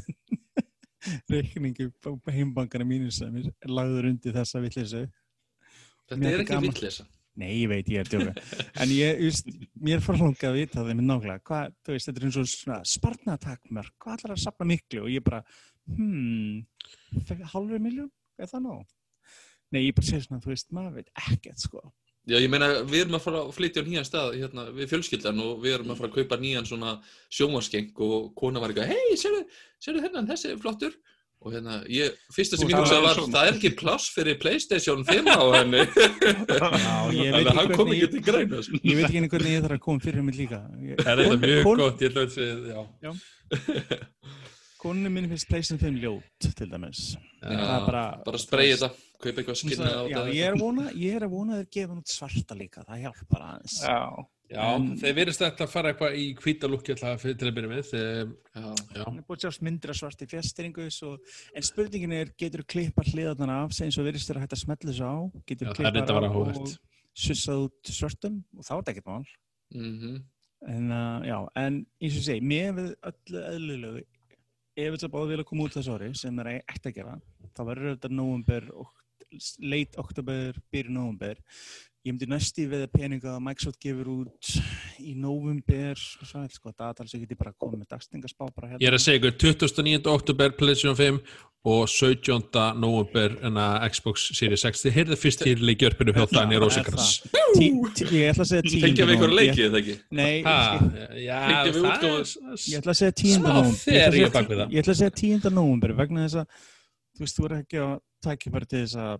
reikningu 1.31 1.85
heimbankana 2.31 2.85
mínu 2.87 3.11
sem 3.11 3.35
er 3.41 3.45
lagður 3.67 4.05
undir 4.13 4.33
þessa 4.35 4.61
vitleysu. 4.63 5.03
Þetta 6.09 6.25
er 6.31 6.39
ekki 6.45 6.53
gaman. 6.53 6.73
Nei, 7.39 7.53
ég 7.61 7.69
veit, 7.71 7.87
ég 7.87 8.03
er 8.03 8.09
djóka. 8.09 8.33
En 8.83 8.91
ég, 8.91 9.21
veist, 9.21 9.47
mér 9.79 10.01
fór 10.03 10.17
hlanga 10.19 10.49
að 10.49 10.57
vita 10.57 10.81
það 10.81 10.89
með 10.91 11.05
nákvæmlega, 11.07 11.43
hvað, 11.47 11.75
þú 11.85 11.95
veist, 11.95 12.09
þetta 12.09 12.19
er 12.19 12.27
eins 12.27 12.39
og 12.41 12.49
svona 12.51 12.79
sparnatakmör, 12.93 13.91
hvað 14.01 14.17
ætlar 14.17 14.33
að 14.35 14.41
sapna 14.43 14.67
miklu? 14.67 15.05
Og 15.05 15.13
ég 15.13 15.23
bara, 15.23 15.39
hmm, 15.87 17.37
halvur 17.53 17.83
miljón, 17.83 18.11
er 18.39 18.51
það 18.51 18.65
nóg? 18.65 18.83
Nei, 19.71 19.85
ég 19.85 19.95
bara 19.95 20.09
segi 20.09 20.25
svona, 20.25 20.43
þú 20.43 20.51
veist, 20.51 20.71
maður 20.75 20.99
veit 20.99 21.11
ekkert, 21.29 21.63
sko. 21.63 21.85
Já, 22.29 22.35
ég 22.37 22.49
meina, 22.51 22.67
við 22.85 23.05
erum 23.05 23.15
að 23.17 23.23
fara 23.23 23.43
að 23.45 23.53
flytja 23.55 23.81
á 23.81 23.87
nýjan 23.87 24.05
stað 24.05 24.35
hérna, 24.35 24.65
við 24.75 24.91
fjölskyldan 24.91 25.39
og 25.41 25.63
við 25.63 25.77
erum 25.77 25.93
að 25.93 26.01
fara 26.01 26.09
að 26.11 26.17
kaupa 26.19 26.37
nýjan 26.41 26.67
svona 26.67 26.97
sjómaskeng 27.33 28.03
og 28.05 28.27
kona 28.37 28.61
var 28.61 28.73
eitthvað, 28.73 28.91
hei, 28.91 29.15
sérðu, 29.17 29.45
sérðu 29.81 30.03
hennan, 30.03 30.27
þessi 30.29 30.51
er 30.51 30.59
flottur 30.61 30.97
og 31.39 31.53
hérna, 31.55 31.77
ég, 31.87 32.15
fyrsta 32.35 32.57
sem 32.59 32.67
ég 32.67 32.75
hugsaði 32.75 33.03
var 33.05 33.15
svona. 33.15 33.31
það 33.37 33.47
er 33.49 33.55
ekki 33.55 33.69
pláss 33.79 34.09
fyrir 34.11 34.35
Playstation 34.41 35.05
5 35.07 35.29
á 35.31 35.39
henni 35.55 35.83
Já, 35.87 36.95
ég 37.15 37.31
veit 37.31 37.47
þannig 37.47 37.47
að 37.47 37.55
hann 37.55 37.61
ekki 37.63 37.77
kom 37.79 37.93
ekki 37.95 38.09
til 38.15 38.23
greina 38.27 38.59
sko. 38.65 38.79
Ég 38.83 38.97
veit 38.99 39.05
ekki 39.07 39.21
einu 39.21 39.29
hvernig 39.31 39.53
ég 39.55 39.63
þarf 39.63 39.77
að 39.77 39.83
koma 39.85 40.03
fyrir 40.03 40.25
mig 40.27 40.35
líka. 40.39 40.59
Ég- 40.83 40.99
Það 40.99 41.11
er 41.13 41.21
þetta 41.23 41.39
mjög 41.45 41.61
Kon- 41.69 41.81
gott, 41.85 42.03
ég 42.03 42.11
ætla 42.11 42.25
að 42.25 42.33
segja, 42.35 42.83
já. 43.05 43.11
Konunum 44.79 45.11
minn 45.15 45.27
finnst 45.31 45.47
PlayStation 45.51 45.79
5 45.81 45.97
ljót, 46.03 46.49
til 46.55 46.69
dæmis. 46.71 47.01
Já, 47.43 47.49
það 47.51 47.71
er 47.77 47.85
bara- 47.87 48.19
bara 48.27 48.39
spreyja 48.39 48.75
þetta, 48.79 48.89
kaupa 49.23 49.41
eitthvað 49.41 49.57
skinna 49.59 49.89
á 49.91 50.01
þetta 50.07 50.25
ég 50.35 50.43
er 50.47 50.53
að 50.55 50.61
vona, 50.63 50.85
ég 50.95 51.15
er 51.19 51.25
að 51.27 51.33
þeir 51.55 51.65
gefa 51.75 51.97
út 51.99 52.13
svarta 52.13 52.55
líka, 52.59 52.83
það 52.87 53.01
hjálpar 53.03 53.43
aðeins. 53.49 53.79
Já, 53.83 53.99
Já, 54.49 54.63
En- 54.75 54.95
þeir 54.97 55.13
verðist 55.13 55.41
þetta 55.43 55.65
að 55.67 55.69
fara 55.69 55.91
eitthvað 55.93 56.15
í 56.17 56.23
fyrir 57.21 57.35
til 57.37 57.47
að 57.51 57.55
byrja 57.59 57.69
með. 57.69 57.83
Þeir, 57.89 58.31
Já. 58.55 58.63
já, 58.95 59.03
Hann 59.05 59.17
er 59.19 59.25
búin 59.27 59.41
sjást 59.43 59.61
myndir 59.61 59.91
af 59.93 59.99
svart 59.99 60.23
í 60.25 60.27
fjastringu 60.31 60.87
svo, 60.91 61.11
en 61.53 61.61
spurningin 61.67 62.15
er, 62.17 62.31
getur 62.39 62.63
þú 62.63 62.67
klippa 62.73 63.03
hliðarnar 63.05 63.51
af 63.59 63.75
eins 63.85 63.99
og 64.01 64.07
virðist 64.09 64.31
þér 64.31 64.39
að 64.39 64.45
hægt 64.47 64.55
að 64.57 64.63
smetla 64.63 64.89
þessu 64.91 65.05
á 65.05 65.17
getur 65.45 65.69
þú 65.69 65.75
klippa 65.77 65.91
af 65.91 66.35
og 66.39 66.73
sussað 67.19 67.63
út 67.67 67.91
svörtum 67.93 68.43
og 68.57 68.65
þá 68.65 68.71
er 68.73 68.81
þetta 68.81 68.93
ekkert 68.95 69.11
mál 69.13 69.25
Mhm. 69.69 70.23
en 70.67 70.91
uh, 70.91 71.21
já, 71.29 71.37
en 71.55 71.85
eins 72.01 72.17
og 72.17 72.23
segi 72.25 72.41
mér 72.41 72.73
við 72.73 72.95
öllu 73.05 73.43
eðlilegu 73.53 74.01
ef 74.79 74.93
þetta 74.95 75.09
báði 75.13 75.29
vilja 75.29 75.45
koma 75.45 75.63
út 75.67 75.77
þessu 75.77 75.93
ári 75.93 76.09
sem 76.17 76.35
það 76.35 76.47
er 76.49 76.63
ekkert 76.65 76.89
að 76.89 76.95
gera, 76.95 77.21
þá 77.53 77.61
verður 77.69 77.93
þetta 77.95 78.09
og 78.73 78.87
late 79.61 79.99
oktober 80.01 80.57
byrju 80.73 80.89
november 80.95 81.37
ég 82.07 82.13
myndi 82.15 82.27
næsti 82.31 82.63
við 82.71 82.85
að 82.85 82.91
peninga 82.95 83.33
að 83.35 83.41
Microsoft 83.43 83.79
gefur 83.83 84.07
út 84.13 84.49
í 85.03 85.13
november 85.19 85.99
svo 85.99 86.39
vel 86.45 86.49
sko, 86.53 86.71
datal 86.79 87.07
sem 87.11 87.19
geti 87.25 87.35
bara 87.39 87.51
komið 87.59 87.81
með 87.83 87.89
dagstingaspá 87.95 88.47
bara 88.55 88.69
hérna 88.71 88.79
Ég 88.85 88.87
er 88.91 88.95
að 88.97 89.03
segja 89.03 89.19
ykkur 89.19 89.35
29. 89.43 90.07
oktober 90.13 90.53
PlayStation 90.55 90.95
5 90.95 91.19
og 91.67 91.89
17. 91.91 92.79
november 92.79 93.35
en 93.49 93.59
að 93.59 93.75
Xbox 93.91 94.29
Series 94.37 94.63
X 94.69 94.85
þið 94.85 94.95
heyrðu 94.95 95.17
fyrst 95.19 95.43
hér 95.43 95.59
í 95.59 95.75
gjörpinu 95.83 96.15
hjá 96.15 96.23
Daniel 96.31 96.61
Er 96.61 96.65
Rosenkrantz 96.69 97.19
það? 97.27 97.35
Ég 97.59 98.31
ætla 98.31 98.45
að 98.45 98.51
segja 98.53 98.63
10. 98.63 98.83
Fengjum 98.85 99.09
við 99.11 99.19
nóvember. 99.19 99.35
leikið 99.41 99.63
eða 99.67 99.79
ekki? 99.83 99.95
Nei, 100.15 100.33
ég, 100.39 100.43
það 100.47 101.67
er- 101.67 101.79
ætla 102.79 102.93
að 102.95 102.99
segja 103.01 103.15
10. 103.19 103.35
Smá 103.35 103.49
nóvember. 103.51 103.75
Ég 103.91 103.99
ætla 103.99 104.07
að 104.07 104.15
þegar 104.15 104.15
segja 104.15 104.27
er 104.29 104.35
bak 104.39 104.47
við 104.47 104.57
það. 104.61 104.67
tí- 104.69 104.71
Ég 104.71 104.79
ætla 104.85 104.93
að 104.95 105.01
segja 105.03 105.15
10. 105.19 105.51
november 105.59 105.93
vegna 105.99 106.27
þess 106.29 106.39
að 106.39 106.45
þú 107.19 107.25
veist, 107.25 107.35
þú 107.35 107.43
er 107.49 107.55
ekki 107.59 107.77
að 107.83 107.99
tækifæri 108.23 108.67
til 108.71 108.85
þess 108.85 108.95
að 108.95 109.19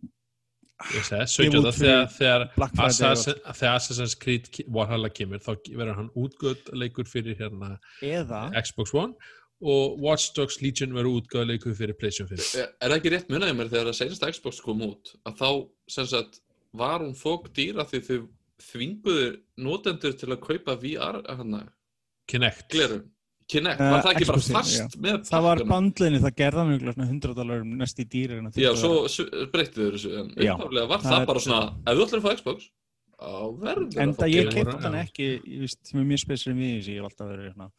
Ég 0.00 0.04
segi, 0.04 0.04
Gefa 0.04 0.04
17. 0.04 0.69
út 0.69 0.69
þegar, 0.88 2.46
Assassin's 2.80 4.16
Creed 4.18 4.48
Valhalla 4.66 5.10
kemur 5.12 5.42
þá 5.44 5.52
verður 5.76 5.98
hann 5.98 6.10
útgöð 6.18 6.72
leikur 6.76 7.08
fyrir 7.08 7.38
hérna 7.40 7.76
eða? 8.02 8.48
Xbox 8.62 8.94
One 8.96 9.14
og 9.60 10.00
Watch 10.00 10.32
Dogs 10.36 10.60
Legion 10.64 10.94
verður 10.96 11.20
útgöð 11.20 11.48
leikur 11.52 11.76
fyrir 11.76 11.98
PlayStation 12.00 12.30
5 12.30 12.62
Er 12.64 12.68
er 12.80 12.92
það 12.92 12.98
ekki 12.98 13.14
rétt 13.14 13.32
munið 13.32 13.56
mér 13.58 13.72
þegar 13.72 13.92
að 13.92 13.98
senast 14.00 14.28
Xbox 14.38 14.60
kom 14.64 14.84
út 14.88 15.14
að 15.28 15.40
þá 15.42 15.50
sem 15.96 16.10
sagt 16.14 16.40
var 16.72 17.04
hún 17.04 17.16
fók 17.18 17.50
dýra 17.56 17.84
því 17.88 18.04
þau 18.06 18.18
þvinguðu 18.60 19.30
notendur 19.64 20.16
til 20.20 20.28
að 20.32 20.42
kaupa 20.44 20.76
VR 20.80 21.22
hana, 21.28 21.64
Kinect. 22.28 22.68
Gleru 22.70 23.00
Kinect, 23.50 23.80
Eh, 23.80 23.90
var 23.90 24.02
það 24.04 24.12
ekki 24.14 24.26
bara 24.30 24.40
Xboxin, 24.40 24.54
fast 24.56 24.98
með 25.02 25.16
það 25.30 25.42
var 25.46 25.62
bandlinni, 25.70 26.18
það 26.22 26.34
gerða 26.40 26.64
mjög 26.68 26.82
svona 26.94 27.06
100 27.10 27.34
dólar 27.40 27.64
næst 27.66 27.98
í 27.98 28.06
að 28.50 28.60
Já, 28.62 28.70
svo 28.78 28.90
að- 29.04 29.10
þau 29.74 29.86
þessu 29.96 30.10
en 30.20 30.28
Já, 30.38 30.52
upphaflega 30.54 30.88
var 30.92 31.00
það 31.00 31.10
það 31.10 31.20
er- 31.20 31.26
bara 31.32 31.40
svona 31.40 31.64
ef 31.86 31.96
þú 31.98 32.04
ætlar 32.06 32.20
að 32.20 32.26
fá 32.26 32.36
Xbox 32.40 32.68
á 33.20 33.32
verður 33.64 33.98
en 34.00 34.12
að 34.14 34.16
það 34.20 34.30
ég 34.30 34.46
Já. 34.70 34.80
hann 34.86 34.94
ekki 35.04 35.26
ég 35.44 35.60
veist, 35.64 35.78
sem 35.90 36.00
er 36.00 36.04
mjög 36.12 36.20
spesir 36.24 36.52
en 36.52 36.58
við 36.62 36.70
þessi, 36.78 36.94
ég 36.94 37.02
hef 37.02 37.10
alltaf 37.10 37.28
verið 37.34 37.54
svona 37.54 37.70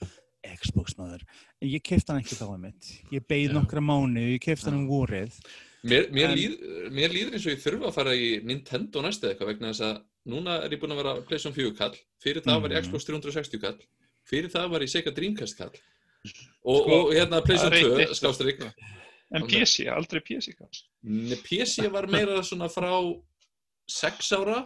Xbox 0.62 0.96
maður, 0.98 1.22
en 1.62 1.70
ég 1.70 1.82
kefti 1.86 2.10
hann 2.12 2.22
ekki 2.22 2.36
þá 2.36 2.46
að 2.52 2.60
mitt, 2.60 2.84
ég 3.12 3.26
beið 3.30 3.50
Já. 3.52 3.54
nokkra 3.62 3.82
mánu 3.82 4.22
ég 4.36 4.42
kefti 4.42 4.66
hann 4.70 4.80
um 4.82 4.88
vorið. 4.90 5.32
Mér, 5.84 6.12
mér, 6.14 6.30
En- 6.30 6.38
líð, 6.38 6.92
mér 6.94 7.10
líður 7.10 7.34
eins 7.34 7.46
og 7.48 7.54
ég 7.56 7.62
þurfa 7.64 7.88
að 7.90 7.94
fara 7.94 8.12
í 8.14 8.44
Nintendo 8.44 9.02
næstu 9.02 9.26
eitthvað 9.30 9.48
vegna 9.50 9.70
þess 9.72 9.82
að 9.82 10.02
núna 10.30 10.64
er 10.64 10.70
ég 10.70 10.80
búinn 10.82 10.94
að 10.94 11.02
vera 11.02 11.14
PlayStation 11.26 11.54
4 11.54 11.72
kall, 11.78 11.96
fyrir 12.22 12.42
það 12.44 12.62
var 12.62 12.70
ég 12.70 12.78
Mhm. 12.78 12.86
Xbox 12.92 13.06
360 13.06 13.60
kall, 13.62 13.78
fyrir 14.30 14.52
það 14.54 14.70
var 14.74 14.86
ég 14.86 14.92
Sega 14.94 15.14
Dreamcast 15.16 15.58
kall 15.58 15.72
og, 15.72 16.78
Sko, 16.84 16.98
og 16.98 17.14
hérna 17.16 17.40
PlayStation 17.46 17.78
það 17.78 17.88
er 17.88 17.96
2 17.98 18.04
eitt- 18.06 18.20
skástrík. 18.20 18.60
en 19.34 19.48
PC, 19.48 19.88
aldrei 19.90 20.20
PC 20.28 20.54
kall. 20.58 20.82
Nei, 21.08 21.38
PC 21.46 21.88
var 21.90 22.06
meira 22.12 22.42
svona 22.44 22.68
frá 22.70 22.92
6 23.90 24.32
ára. 24.38 24.60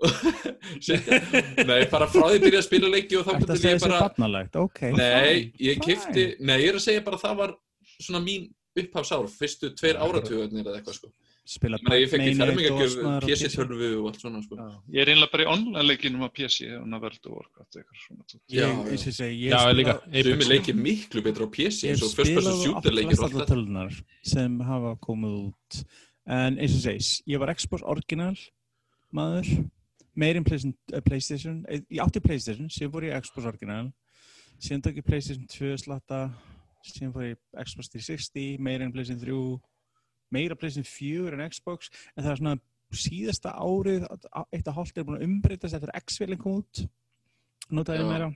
Nei, 1.68 1.80
bara 1.92 2.06
frá 2.08 2.24
því 2.30 2.38
byrja 2.46 2.60
að 2.62 2.66
spila 2.66 2.88
leiki 2.90 3.18
og 3.20 3.26
þá 3.26 3.32
segir 3.34 3.74
ég 3.74 3.82
sér 3.82 3.82
bara 3.84 3.98
barnalegt, 4.08 4.56
ok. 4.56 4.80
Nei, 4.96 5.52
ég 5.60 5.82
kifti 5.84 6.24
Nei, 6.40 6.56
ég 6.64 6.70
er 6.72 6.78
að 6.80 6.84
segja 6.86 7.02
bara 7.04 7.18
að 7.20 7.24
það 7.26 7.36
var 7.42 7.52
svona 8.00 8.22
mín 8.24 8.46
upphafsár, 8.80 9.26
fyrstu 9.34 9.72
tveir 9.76 9.98
áratugarnir 10.00 10.64
eða 10.64 10.78
eitthvað 10.80 10.96
sko 11.00 11.12
Spila 11.48 11.78
Ég, 11.96 12.10
fekk 12.12 12.26
í 12.28 12.34
maður 12.38 13.24
á 13.24 13.26
PC-tölvu 13.26 13.88
og 13.98 14.08
allt 14.10 14.20
svona 14.22 14.42
sko. 14.44 14.58
Ég 14.92 15.02
er 15.02 15.10
einlega 15.14 15.32
bara 15.32 15.46
í 15.46 15.48
online 15.50 15.82
leikinum 15.88 16.22
á 16.22 16.30
PC 16.30 16.68
og 16.76 16.84
að 16.86 17.06
verða 17.06 17.32
orkat 17.32 17.78
eitthvað 17.80 18.02
svona. 18.04 18.26
Já, 18.46 18.66
Ég, 18.68 18.82
eins 18.92 19.06
og 19.06 19.10
ég 19.10 19.16
segi, 19.16 19.38
ég 19.40 19.50
Já, 19.50 19.58
spila- 19.58 19.78
líka 19.80 19.96
Sumi 20.28 20.48
leikir 20.50 20.78
miklu 20.78 21.24
betra 21.24 21.48
á 21.48 21.50
PC 21.50 21.88
Ég 21.88 21.94
eins 21.96 22.04
og 22.04 22.14
first 22.14 22.34
person 22.36 22.60
shooter 22.62 22.94
leikir 22.94 23.16
og 23.18 23.24
allt 23.24 23.34
alltaf 23.34 23.50
tölunar 23.50 23.98
sem 24.22 24.60
hafa 24.60 24.94
komið 25.00 25.36
út. 25.48 25.82
En 26.30 26.58
eins 26.60 26.76
og 26.76 26.84
segis, 26.84 27.22
ég 27.26 27.40
var 27.40 27.54
Xbox 27.54 27.82
original 27.82 28.36
maður 29.10 29.48
meirinn 30.14 30.44
PlayStation, 30.44 30.76
uh, 30.92 31.00
PlayStation 31.00 31.64
eh, 31.68 31.80
ég 31.90 32.02
átti 32.04 32.20
PlayStation, 32.22 32.68
síðan 32.70 32.92
fór 32.94 33.06
ég 33.08 33.24
Xbox 33.24 33.46
original 33.50 33.90
síðan 34.60 34.84
tók 34.84 35.00
ég 35.00 35.06
PlayStation 35.06 35.46
2 35.48 35.76
slatta 35.80 36.20
síðan 36.84 37.14
fór 37.14 37.26
ég 37.30 37.36
í 37.38 37.64
Xbox 37.64 37.90
360 37.94 38.60
meirinn 38.62 38.92
PlayStation 38.94 39.22
3 39.22 39.69
meira 40.34 40.58
PlayStation 40.58 40.88
4 40.88 41.36
en 41.36 41.46
Xbox 41.50 41.90
en 42.16 42.24
það 42.24 42.32
er 42.32 42.40
svona 42.42 42.56
síðasta 42.90 43.54
árið 43.54 44.06
eitt 44.50 44.66
að 44.66 44.76
hálft 44.76 44.98
er 44.98 45.06
búin 45.06 45.20
að 45.20 45.26
umbreytast 45.28 45.76
eftir 45.78 45.92
að 45.92 46.02
X-velin 46.04 46.40
kom 46.40 46.60
út 46.62 46.84
notaði 47.70 48.08
meira 48.08 48.32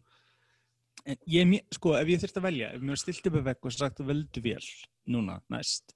En 1.04 1.18
ég, 1.28 1.50
sko, 1.74 1.92
ef 1.98 2.08
ég 2.08 2.20
þurfti 2.22 2.40
að 2.40 2.46
velja, 2.46 2.68
ef 2.72 2.80
mér 2.80 2.94
var 2.94 3.00
stilt 3.02 3.26
upp 3.28 3.34
að 3.36 3.48
vekk 3.50 3.66
og 3.68 3.72
sagt 3.74 3.98
veldu 4.08 4.42
vél 4.44 4.68
núna, 5.12 5.34
næst, 5.52 5.92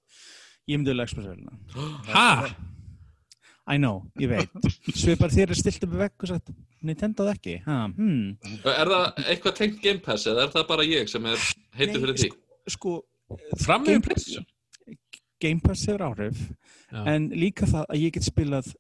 ég 0.69 0.77
myndi 0.77 0.93
velja 0.93 1.07
Xbox-vélina. 1.09 1.55
Ha? 2.13 2.51
I 3.69 3.77
know, 3.77 4.03
ég 4.21 4.31
veit. 4.33 4.69
Svipar 4.97 5.33
þér 5.33 5.53
er 5.53 5.59
stilt 5.61 5.83
upp 5.85 5.95
að 5.97 6.03
vekk 6.07 6.25
og 6.25 6.31
sagt 6.33 6.53
Nintendo 6.85 7.25
það 7.25 7.35
ekki, 7.35 7.57
ha, 7.65 7.79
hmm. 7.89 8.61
Er 8.65 8.93
það 8.93 9.23
eitthvað 9.25 9.57
tengt 9.63 9.81
Game 9.85 10.05
Pass 10.05 10.29
eða 10.29 10.45
er 10.47 10.53
það 10.55 10.69
bara 10.75 10.87
ég 10.89 11.11
sem 11.13 11.27
er 11.29 11.41
heitur 11.81 11.97
Nei, 11.97 12.05
fyrir 12.05 12.21
því? 12.21 12.31
Sko, 12.77 12.95
Fram 13.65 13.85
Game- 13.89 13.99
með 13.99 14.11
PlayStation 14.11 14.49
Game 15.41 15.61
Pass 15.63 15.87
hefur 15.89 16.05
áhrif, 16.09 16.41
Já. 16.93 17.03
en 17.15 17.29
líka 17.31 17.67
það 17.71 17.85
að 17.89 18.01
ég 18.03 18.13
get 18.19 18.27
spilað 18.27 18.73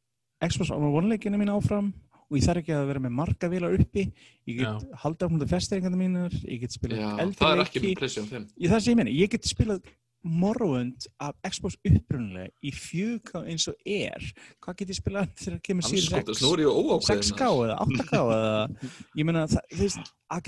Xbox 0.42 0.70
One 0.70 1.08
leikina 1.12 1.38
mín 1.40 1.50
áfram 1.54 1.92
og 2.28 2.36
ég 2.36 2.44
þarf 2.44 2.60
ekki 2.62 2.74
að 2.76 2.86
vera 2.90 3.00
með 3.00 3.14
marga 3.18 3.48
vélar 3.48 3.76
uppi, 3.78 4.04
ég 4.46 4.58
get 4.60 4.66
Já. 4.66 4.98
haldið 5.04 5.26
áfram 5.28 5.40
það 5.42 5.52
festeringarna 5.54 5.96
mínar, 6.02 6.34
ég 6.44 6.60
get 6.60 6.74
spilað 6.76 7.22
eldri 7.24 7.38
það 7.40 7.54
er 7.54 7.62
ekki 7.64 7.80
leiki. 7.80 7.94
með 7.94 8.02
PlayStation 8.02 8.28
5 8.32 8.52
Ég 8.64 8.70
það 8.74 8.82
sem 8.84 8.92
ég 8.92 9.00
meina, 9.00 9.14
ég 9.16 9.30
get 9.32 9.48
spilað 9.48 9.82
Morrowind 10.26 11.06
af 11.22 11.36
Xbox 11.46 11.76
upprunalega 11.86 12.50
í 12.64 12.72
4K 12.74 13.42
eins 13.52 13.68
og 13.70 13.76
er. 13.86 14.24
Hvað 14.64 14.80
get 14.80 14.92
ég 14.92 14.98
spilað 14.98 15.28
þegar 15.38 15.54
það 15.54 15.62
kemur 15.68 15.86
óákveðin 16.72 17.22
6K 17.28 17.50
eða 17.66 17.76
8K 17.84 18.22
eða 18.22 18.88
ég 19.20 19.28
meina 19.28 19.44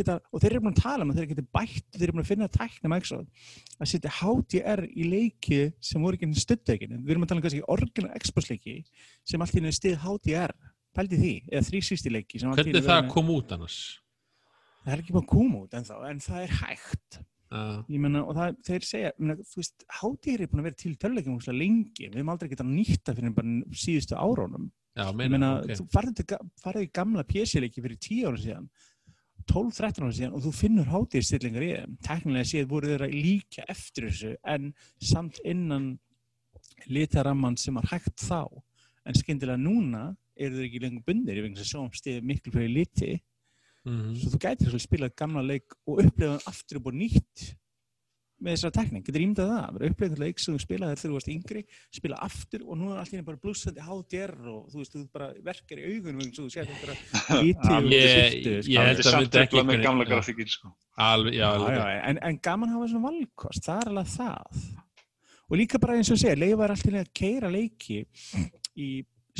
geta 0.01 0.19
og 0.19 0.43
þeir 0.43 0.51
eru 0.51 0.65
búin 0.65 0.75
að 0.75 0.83
tala 0.83 1.07
um 1.07 1.15
að 1.15 1.21
þeir 1.21 1.31
geti 1.31 1.47
bætt 1.55 1.87
þeir 1.95 2.07
eru 2.09 2.17
búin 2.17 2.25
að 2.25 2.33
finna 2.33 2.51
tækna 2.57 2.93
Microsoft 2.93 3.55
að 3.79 3.93
setja 3.95 4.17
HDR 4.19 4.85
í 4.91 5.09
leiki 5.09 5.63
sem 5.81 6.03
voru 6.03 6.19
ekki 6.19 6.43
studdekinu, 6.43 7.01
við 7.05 7.15
erum 7.15 7.25
að 7.25 7.33
tala 7.33 7.41
um 7.41 7.47
kannski 7.47 7.65
orginal 7.71 8.13
Xbox 8.21 8.51
leiki 8.51 8.77
sem 9.25 9.41
allt 9.41 9.57
í 9.57 9.65
er 9.65 9.79
stið 9.79 9.99
HDR 10.05 10.55
pældi 10.91 11.17
því, 11.23 11.35
eða 11.55 11.67
360 11.71 12.17
leiki 12.19 12.43
Hvernig 12.43 12.83
það 12.85 13.11
kom 13.15 13.31
út 13.39 13.53
annars? 13.55 13.81
það 14.85 14.95
er 14.95 15.03
ekki 15.03 15.15
búin 15.15 15.27
að 15.27 15.33
koma 15.35 15.61
út 15.65 15.77
ennþá 15.77 15.99
en 16.09 16.23
það 16.25 16.45
er 16.47 16.55
hægt 16.61 17.21
Uh, 17.51 17.81
ég 17.91 17.99
meina, 17.99 18.21
og 18.23 18.37
það, 18.37 18.59
þeir 18.63 18.85
segja, 18.87 19.09
ég 19.11 19.25
meina, 19.25 19.35
þú 19.51 19.59
veist, 19.59 19.85
HDR 19.99 20.45
er 20.45 20.51
búin 20.53 20.61
að 20.63 20.67
vera 20.69 20.79
til 20.79 20.93
töluleikum 21.03 21.35
úrslega 21.35 21.59
lengi, 21.59 22.05
við 22.05 22.21
höfum 22.21 22.29
aldrei 22.31 22.51
getað 22.53 22.69
nýtta 22.71 23.15
fyrir 23.17 23.33
bara 23.35 23.55
síðustu 23.75 24.15
árónum. 24.15 24.69
já, 24.95 25.03
Ég 25.09 25.17
meina, 25.19 25.33
meina, 25.35 25.49
ok 25.59 25.81
þú 25.81 25.87
farið, 25.97 26.23
farið 26.63 26.85
í 26.87 26.91
gamla 26.95 27.25
PC-leiki 27.27 27.83
fyrir 27.83 27.99
10 28.07 28.29
ára 28.31 28.43
síðan, 28.45 28.69
12-13 29.51 30.07
ára 30.07 30.15
síðan 30.21 30.37
og 30.37 30.45
þú 30.45 30.53
finnur 30.61 30.93
HDR-stillingar 30.93 31.67
í 31.67 31.73
þeim. 31.73 31.97
Teknilega 32.07 32.51
séð 32.53 32.71
voru 32.71 32.93
þeir 32.93 33.05
að 33.09 33.17
líka 33.17 33.67
eftir 33.75 34.07
þessu 34.07 34.33
en 34.55 34.71
samt 35.11 35.41
innan 35.43 35.89
litaramman 36.87 37.59
sem 37.59 37.75
var 37.75 37.91
hægt 37.91 38.15
þá. 38.23 38.47
En 39.09 39.19
skyndilega 39.19 39.59
núna 39.59 40.05
eru 40.39 40.61
þeir 40.61 40.69
ekki 40.69 40.85
lengur 40.85 41.03
bundir, 41.09 41.35
ég 41.35 41.49
vegna 41.49 41.59
þess 41.59 41.67
að 41.67 41.75
sjóum 41.75 41.91
stiði 41.99 42.23
miklu 42.31 42.55
fyrir 42.55 42.73
liti 42.77 43.17
Mhm. 43.89 44.13
svo 44.21 44.35
þú 44.35 44.39
gætir 44.45 44.69
svolítið 44.69 44.87
spilað 44.89 45.17
gamla 45.17 45.43
leik 45.47 45.75
og 45.87 46.03
upplifa 46.05 46.37
hann 46.37 46.49
aftur 46.51 46.81
og 46.85 46.93
nýtt 46.93 47.51
með 48.41 48.55
þessara 48.57 48.73
tekník, 48.73 49.05
getur 49.05 49.21
ímdað 49.21 49.51
það 49.53 49.75
vera 49.77 49.89
upplegað 49.93 50.21
leik 50.23 50.39
sem 50.41 50.55
þú 50.55 50.61
spilaði 50.63 50.97
þegar 50.97 51.11
þú 51.11 51.17
varst 51.19 51.31
yngri 51.33 51.63
spila 51.93 52.21
aftur 52.25 52.63
og 52.65 52.79
nú 52.81 52.87
er 52.89 53.01
allt 53.01 53.13
í 53.13 53.17
henni 53.17 53.27
bara 53.27 53.41
blúsandi 53.43 53.85
HDR 53.85 54.33
og 54.49 54.71
þú 54.73 54.81
veist, 54.81 54.95
þú 54.97 55.03
bara 55.13 55.29
verkar 55.45 55.81
í 55.81 55.89
augunum 55.91 56.23
eins 56.25 56.39
og 56.41 56.47
þú 56.47 56.53
sér 56.55 56.71
þetta 56.71 56.95
ég 57.37 57.61
Það 57.61 58.89
held 58.89 59.03
er 59.03 59.05
að 59.05 59.11
samt 59.11 59.21
myndi 59.21 59.43
ekki 59.43 59.57
tröfla 59.57 59.67
með 59.69 59.85
gamla 59.85 60.09
grafíkin 60.09 60.49
sko. 60.49 60.73
Alveg, 60.97 61.37
já, 61.37 61.45
já, 61.45 61.51
alveg. 61.53 61.77
já, 61.77 62.01
en, 62.11 62.23
en 62.31 62.41
gaman 62.49 62.73
hafa 62.73 62.89
svona 62.95 63.11
valkost, 63.11 63.69
það 63.69 63.83
er 63.85 63.93
alveg 63.93 64.13
það 64.17 64.65
og 65.51 65.59
líka 65.59 65.81
bara 65.83 65.97
eins 65.99 66.13
og 66.15 66.21
segja 66.21 66.39
leifa 66.39 66.65
er 66.65 66.75
alltaf 66.77 67.01
að 67.01 67.13
keira 67.21 67.51
leiki 67.53 68.05
í 68.81 68.91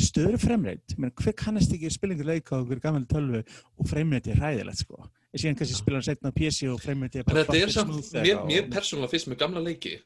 stöður 0.05 0.37
fremreit 0.41 0.95
menn 0.97 1.11
hver 1.21 1.33
kannast 1.37 1.73
ekki 1.75 1.89
spilingur 1.93 2.25
leika 2.29 2.55
á 2.57 2.61
okkur 2.61 2.79
gaman 2.83 3.05
tölvu 3.09 3.41
og 3.79 3.87
fremreit 3.89 4.27
er 4.27 4.39
hræðilegt 4.41 4.83
sko. 4.85 5.01
En 5.31 5.39
síðan 5.39 5.57
kannski 5.59 5.77
spila 5.79 5.99
hann 6.01 6.07
setna 6.09 6.31
á 6.31 6.35
PC 6.35 6.67
og 6.73 6.79
fremreit 6.83 7.15
er 7.15 7.23
En 7.23 7.29
bara 7.31 7.43
þetta 7.45 7.61
er 7.63 7.69
samt, 7.71 8.13
mér, 8.13 8.41
mér 8.47 8.63
og- 8.65 8.71
persónulega 8.73 9.09
finnst 9.15 9.27
með 9.31 9.37
gamla 9.45 9.61
leiki. 9.63 9.99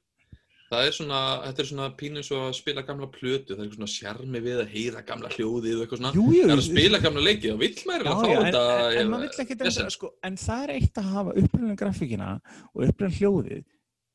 Það 0.65 0.88
er 0.88 0.93
svona, 0.97 1.17
þetta 1.45 1.60
er 1.62 1.67
svona 1.69 1.88
pínu 1.95 2.21
svo 2.25 2.38
að 2.47 2.55
spila 2.58 2.81
gamla 2.81 3.05
plötu, 3.13 3.53
það 3.53 3.65
er 3.67 3.75
svona 3.75 3.88
sjarmi 3.88 4.39
við 4.41 4.62
að 4.63 4.71
heyra 4.73 5.03
gamla 5.05 5.29
hljóðið 5.29 5.75
og 5.75 5.84
eitthvað 5.86 5.99
svona. 6.01 6.13
Jú, 6.17 6.23
jú, 6.34 6.41
það 6.41 6.53
er 6.55 6.62
að 6.62 6.65
spila 6.71 6.99
gamla 7.03 7.21
leiki 7.21 7.51
og 7.53 7.60
vill 7.62 7.75
maður 7.86 8.10
að 8.10 8.15
fá 8.15 8.25
já, 8.25 8.38
en, 8.39 8.45
þetta 8.45 8.63
en, 8.65 9.13
en 9.13 9.13
ef- 9.13 9.38
vesen. 9.62 9.84
endur, 9.86 9.93
sko, 9.93 10.10
en 10.25 10.36
það 10.41 10.63
er 10.65 10.73
eitt 10.79 10.97
að 11.03 11.12
hafa 11.13 11.36
upprunnulega 11.43 11.79
grafíkina 11.84 12.29
og 12.73 12.81
upprunnulega 12.89 13.19
hljóðið 13.19 13.63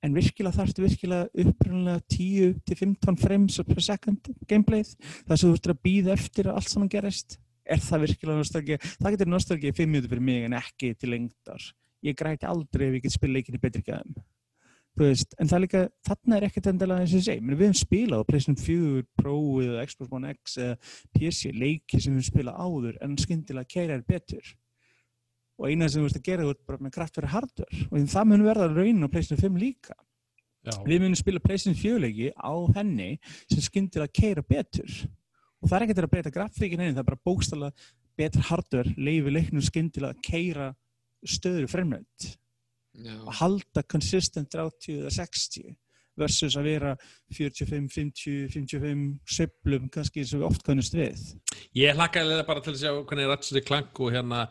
en 0.04 0.16
virkilega 0.16 0.56
þarftu 0.56 0.84
virkilega 0.86 1.44
upprunnulega 1.44 2.00
10-15 2.14 3.20
frames 3.20 3.60
per 3.68 3.84
second 3.84 4.32
gameplayð 4.50 4.94
þar 5.28 5.36
sem 5.36 5.46
þú 5.46 5.54
ert 5.58 5.70
að 5.74 5.82
býða 5.86 6.16
eftir 6.16 6.50
að 6.50 6.60
allt 6.60 6.72
saman 6.72 6.92
gerist. 6.92 7.38
Er 7.70 7.82
það 7.84 8.06
virkilega 8.06 8.40
nostalgi 8.40 8.80
það 8.88 9.14
getur 9.14 9.30
nostalgi 9.30 9.76
5 9.76 9.92
minútur 9.92 10.14
fyrir 10.14 10.26
mig 10.26 10.48
en 10.48 10.58
ekki 10.58 10.94
til 10.96 11.14
lengdar. 11.14 11.70
Ég 12.06 12.16
græti 12.16 12.48
aldrei 12.48 12.88
ef 12.88 12.98
ég 12.98 13.06
get 13.06 13.16
spila 13.18 13.36
leikinni 13.36 13.60
betri 13.60 13.84
gæðum 13.86 14.20
en 15.00 15.48
það 15.48 15.54
er 15.56 15.62
líka 15.64 15.82
þarna 16.04 16.36
er 16.36 16.46
ekkert 16.48 16.66
endilega 16.72 17.04
eins 17.04 17.12
og 17.14 17.20
ég 17.20 17.26
segi, 17.26 17.44
við 17.46 17.62
höfum 17.62 17.76
spilað 17.78 18.20
á 18.20 18.28
PlayStation 18.28 18.58
4, 18.60 19.04
Pro 19.16 19.36
eða 19.62 19.84
Xbox 19.88 20.10
One 20.16 20.32
X 20.34 20.56
eða 20.60 20.74
PC 21.16 21.52
leiki 21.56 22.00
sem 22.02 22.16
við 22.18 22.26
spilað 22.28 22.58
áður 22.60 22.98
en 23.04 23.16
skyndilega 23.20 23.70
keira 23.70 23.96
er 23.96 24.04
betur 24.04 24.50
og 25.60 25.68
eina 25.68 25.88
sem 25.88 26.00
þú 26.00 26.08
veist 26.08 26.18
að 26.18 26.28
gera 26.30 26.46
þú 26.46 26.54
ert 26.54 26.62
bara 26.68 26.80
með 26.80 26.94
kraftverði 26.96 27.32
hardware 27.34 27.86
og 27.86 28.06
það 28.14 28.28
mun 28.30 28.46
verða 28.46 28.68
raunin 28.72 29.04
á 29.04 29.12
PlayStation 29.12 29.42
5 29.44 29.60
líka. 29.60 29.96
Já. 30.60 30.74
við 30.84 31.00
munum 31.00 31.16
spila 31.16 31.40
PlayStation 31.40 31.78
4 31.78 32.00
leiki 32.04 32.26
á 32.36 32.52
henni 32.76 33.14
sem 33.48 33.62
skyndilega 33.64 34.12
keira 34.12 34.42
betur. 34.44 34.90
Og 35.60 35.68
það 35.70 35.76
er 35.76 35.84
ekkert 35.86 36.02
að 36.04 36.12
breyta 36.12 36.32
grafíkin 36.34 36.82
einu, 36.82 36.92
það 36.92 37.02
er 37.02 37.08
bara 37.08 37.24
bókstala 37.28 37.70
betur 38.20 38.44
hardware 38.50 38.92
leifi 38.96 39.32
leiknum 39.32 39.64
skyndilega 39.64 40.16
að 40.16 40.24
keira 40.26 40.66
stöður 41.24 41.68
fremnönd 41.72 42.26
Já. 43.00 43.14
að 43.16 43.32
halda 43.40 43.84
consistent 43.88 44.52
30 44.52 45.00
eða 45.00 45.14
60 45.16 45.76
versus 46.20 46.56
að 46.58 46.68
vera 46.68 46.92
45, 47.32 47.88
50, 47.94 48.50
55 48.52 49.04
söflum 49.36 49.88
kannski 49.92 50.20
eins 50.20 50.34
og 50.34 50.42
við 50.42 50.48
oft 50.50 50.64
kannast 50.66 50.96
við. 50.96 51.24
Ég 51.76 51.96
hlakkaði 51.96 52.40
bara 52.48 52.64
til 52.64 52.74
að 52.74 52.80
sjá 52.82 52.92
hvernig 52.92 53.30
Ratchet 53.30 53.68
Clank 53.68 54.00
og 54.02 54.12
hérna 54.12 54.46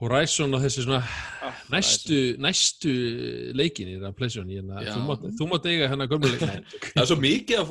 Horizon 0.00 0.56
og 0.56 0.62
þessi 0.64 0.82
svona 0.82 1.00
næstu, 1.70 2.16
næstu 2.42 2.92
leikinir 3.54 4.02
af 4.08 4.16
PlayStation 4.18 4.48
hérna, 4.50 4.80
Já. 4.82 4.94
þú, 4.96 5.46
mátt, 5.50 5.68
eiga 5.70 5.90
hérna 5.92 6.08
gömlu 6.10 6.30
leikin 6.32 6.64
það 6.94 7.02
er 7.04 7.08
svo 7.10 7.18
mikið 7.22 7.60
af 7.60 7.70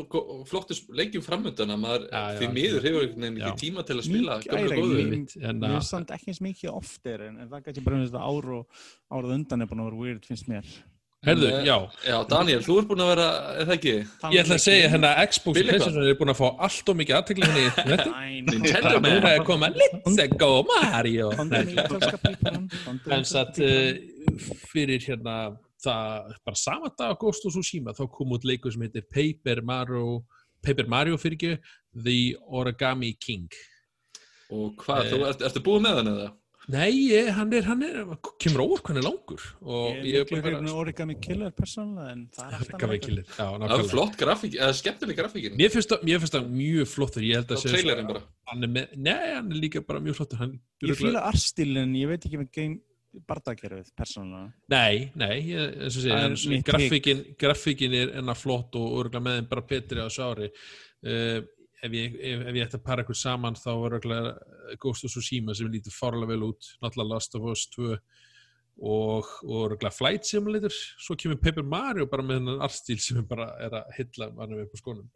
flottu 0.51 0.77
leikjum 0.95 1.25
framöndan 1.25 1.73
að 1.75 1.81
maður 1.81 2.05
Já, 2.07 2.21
já, 2.21 2.37
því 2.39 2.49
miður 2.55 2.87
hefur 2.87 3.07
einhvern 3.07 3.25
veginn 3.25 3.41
Já. 3.41 3.47
ekki 3.49 3.65
tíma 3.65 3.85
til 3.87 3.97
að 3.97 4.07
spila 4.07 4.39
Einmitt, 4.61 5.35
en 5.41 5.59
Mér 5.59 5.75
finnst 5.75 5.95
samt 5.95 6.15
ekki 6.15 6.31
eins 6.31 6.43
mikið 6.45 6.71
oftir 6.71 7.27
en, 7.27 7.41
en 7.43 7.51
það 7.51 7.67
gæti 7.67 7.85
bara 7.89 8.01
þetta 8.05 8.23
ár 8.31 8.49
og 8.59 8.85
árað 9.11 9.35
undan 9.39 9.65
er 9.65 9.71
búin 9.71 9.83
að 9.83 9.91
vera 9.91 10.01
weird 10.05 10.29
finnst 10.29 10.47
mér 10.51 10.71
Herðu, 11.21 11.49
Nei. 11.53 11.65
já, 11.69 11.75
Já, 12.01 12.15
Daniel, 12.25 12.61
þú 12.65 12.75
ert 12.81 12.87
búin 12.89 13.01
að 13.03 13.09
vera, 13.11 13.25
er 13.61 13.67
það 13.69 13.75
ekki? 13.75 13.91
ég 14.33 14.39
ætla 14.41 14.55
að 14.57 14.61
segja 14.63 14.87
hérna 14.89 15.09
Xbox 15.29 15.51
og? 15.51 15.67
PlayStation 15.67 16.07
er 16.09 16.15
búin 16.17 16.31
að 16.33 16.39
fá 16.39 16.47
allt 16.65 16.87
og 16.89 16.95
mikið 16.97 17.17
aðtekli 17.19 17.45
henni 17.45 17.61
í 17.61 17.73
þetta 17.75 18.07
Nintendo 18.47 18.93
Man. 19.03 19.13
Núna 19.19 19.33
er 19.35 19.43
koma 19.45 19.69
Let's 19.69 20.33
go 20.41 20.49
Mario 20.65 21.27
En 23.13 23.27
satt 23.29 23.61
uh, 23.61 24.01
fyrir 24.71 25.05
hérna 25.05 25.35
það 25.85 26.33
bara 26.41 26.57
sama 26.57 26.89
dag 26.97 27.13
á 27.13 27.19
Ghost 27.21 27.45
of 27.45 27.53
Tsushima 27.53 27.93
þá 27.93 28.01
kom 28.17 28.33
út 28.33 28.47
leikur 28.49 28.73
sem 28.73 28.81
heitir 28.87 29.05
Paper 29.13 29.61
Mario 29.61 30.23
Paper 30.65 30.89
Mario 30.89 31.21
fyrir 31.21 31.37
ekki 31.37 31.53
The 32.01 32.17
Origami 32.49 33.13
King 33.21 33.45
Og 34.49 34.73
hvað, 34.81 35.05
Eh. 35.05 35.11
þú 35.13 35.21
ert, 35.29 35.45
ertu 35.51 35.61
búin 35.69 35.85
með 35.85 36.01
hann 36.01 36.09
eða? 36.15 36.31
Nei, 36.69 36.91
ég, 37.09 37.29
hann 37.33 37.49
er, 37.57 37.63
hann 37.65 37.81
er 37.81 37.95
kemur 38.39 38.61
óvart 38.67 38.91
er 38.93 39.01
langur. 39.01 39.41
Og 39.65 39.95
Ég 39.97 40.03
ég 40.05 40.15
er 40.15 40.21
er 40.21 40.29
bara 40.29 40.41
hrifin 40.51 40.67
af 40.69 40.75
Origami 40.83 41.15
Killer 41.19 41.51
persónulega 41.57 42.11
en 42.13 42.21
það 42.35 42.43
er 42.45 42.57
alltaf 42.59 42.75
Origami 42.75 42.99
Killer, 43.01 43.23
já, 43.25 43.33
Það 43.37 43.55
er 43.55 43.63
nákvæmlega. 43.63 43.89
flott 43.95 44.17
grafík, 44.21 44.53
eða 44.59 44.75
skemmtileg 44.77 45.17
grafíkin. 45.17 45.57
Mér 45.57 45.71
finnst 45.73 45.89
það- 45.89 46.03
mér 46.05 46.19
finnst 46.21 46.35
það 46.37 46.51
mjög 46.59 46.87
flottur, 46.93 47.21
ég 47.25 47.35
held 47.41 47.47
að 47.55 47.57
sé 47.63 47.69
trailerin 47.73 48.07
bara? 48.07 48.21
Hann 48.51 48.63
er 48.63 48.67
með, 48.67 48.95
nei, 48.97 49.33
hann 49.33 49.51
er 49.51 49.55
líka 49.55 49.81
bara 49.87 49.99
mjög 49.99 50.15
flottur. 50.21 50.37
Hann, 50.37 50.59
Ég 50.83 50.95
fíla 50.95 51.25
artstílinn, 51.31 51.95
ég 51.97 52.07
veit 52.07 52.25
ekki 52.25 52.37
með 52.37 52.51
game 52.51 52.79
bardakerfið 53.27 53.89
persónulega. 53.97 54.53
Nei, 54.69 55.11
nei, 55.15 55.41
ég, 55.51 55.73
eins 55.81 55.97
og 55.97 56.03
segja, 56.03 56.19
Það 56.29 56.53
er 56.55 56.63
grafíkin, 56.69 57.23
grafíkin 57.37 57.93
er 57.93 58.13
enna 58.21 58.33
flott 58.33 58.75
og 58.75 58.93
örgulega 59.01 59.25
með 59.25 59.39
þeim 59.41 59.49
bara 59.49 59.61
betri 59.61 59.99
á 59.99 60.07
þessu 60.07 60.23
ári. 60.29 60.51
Uh, 61.03 61.41
ef, 61.81 61.93
ég, 61.95 62.17
ef, 62.17 62.43
ef 62.47 62.57
ég 62.57 62.65
ætti 62.65 62.77
að 62.79 62.85
para 62.85 63.03
eitthvað 63.03 63.19
saman 63.21 63.57
þá 63.59 63.71
er 63.73 63.95
örgulega 63.97 64.75
Ghost 64.81 65.07
of 65.07 65.13
Tsushima 65.13 65.55
sem 65.57 65.71
lítur 65.71 65.95
fárlega 65.95 66.31
vel 66.33 66.45
út, 66.51 66.69
náttúrulega 66.83 67.13
Last 67.13 67.37
of 67.37 67.47
Us 67.51 67.65
2 67.75 67.89
og, 68.81 69.33
örgulega 69.45 69.93
Flight 69.93 70.25
Simulator, 70.29 70.73
svo 71.01 71.17
kemur 71.19 71.41
Paper 71.41 71.65
Mario 71.67 72.07
bara 72.09 72.25
með 72.25 72.39
þennan 72.39 72.63
artstíl 72.65 73.01
sem 73.01 73.19
er 73.21 73.27
bara 73.29 73.51
er 73.61 73.75
að 73.81 73.93
hylla 73.97 74.31
mannum 74.37 74.63
upp 74.63 74.73
á 74.73 74.81
skónum. 74.81 75.11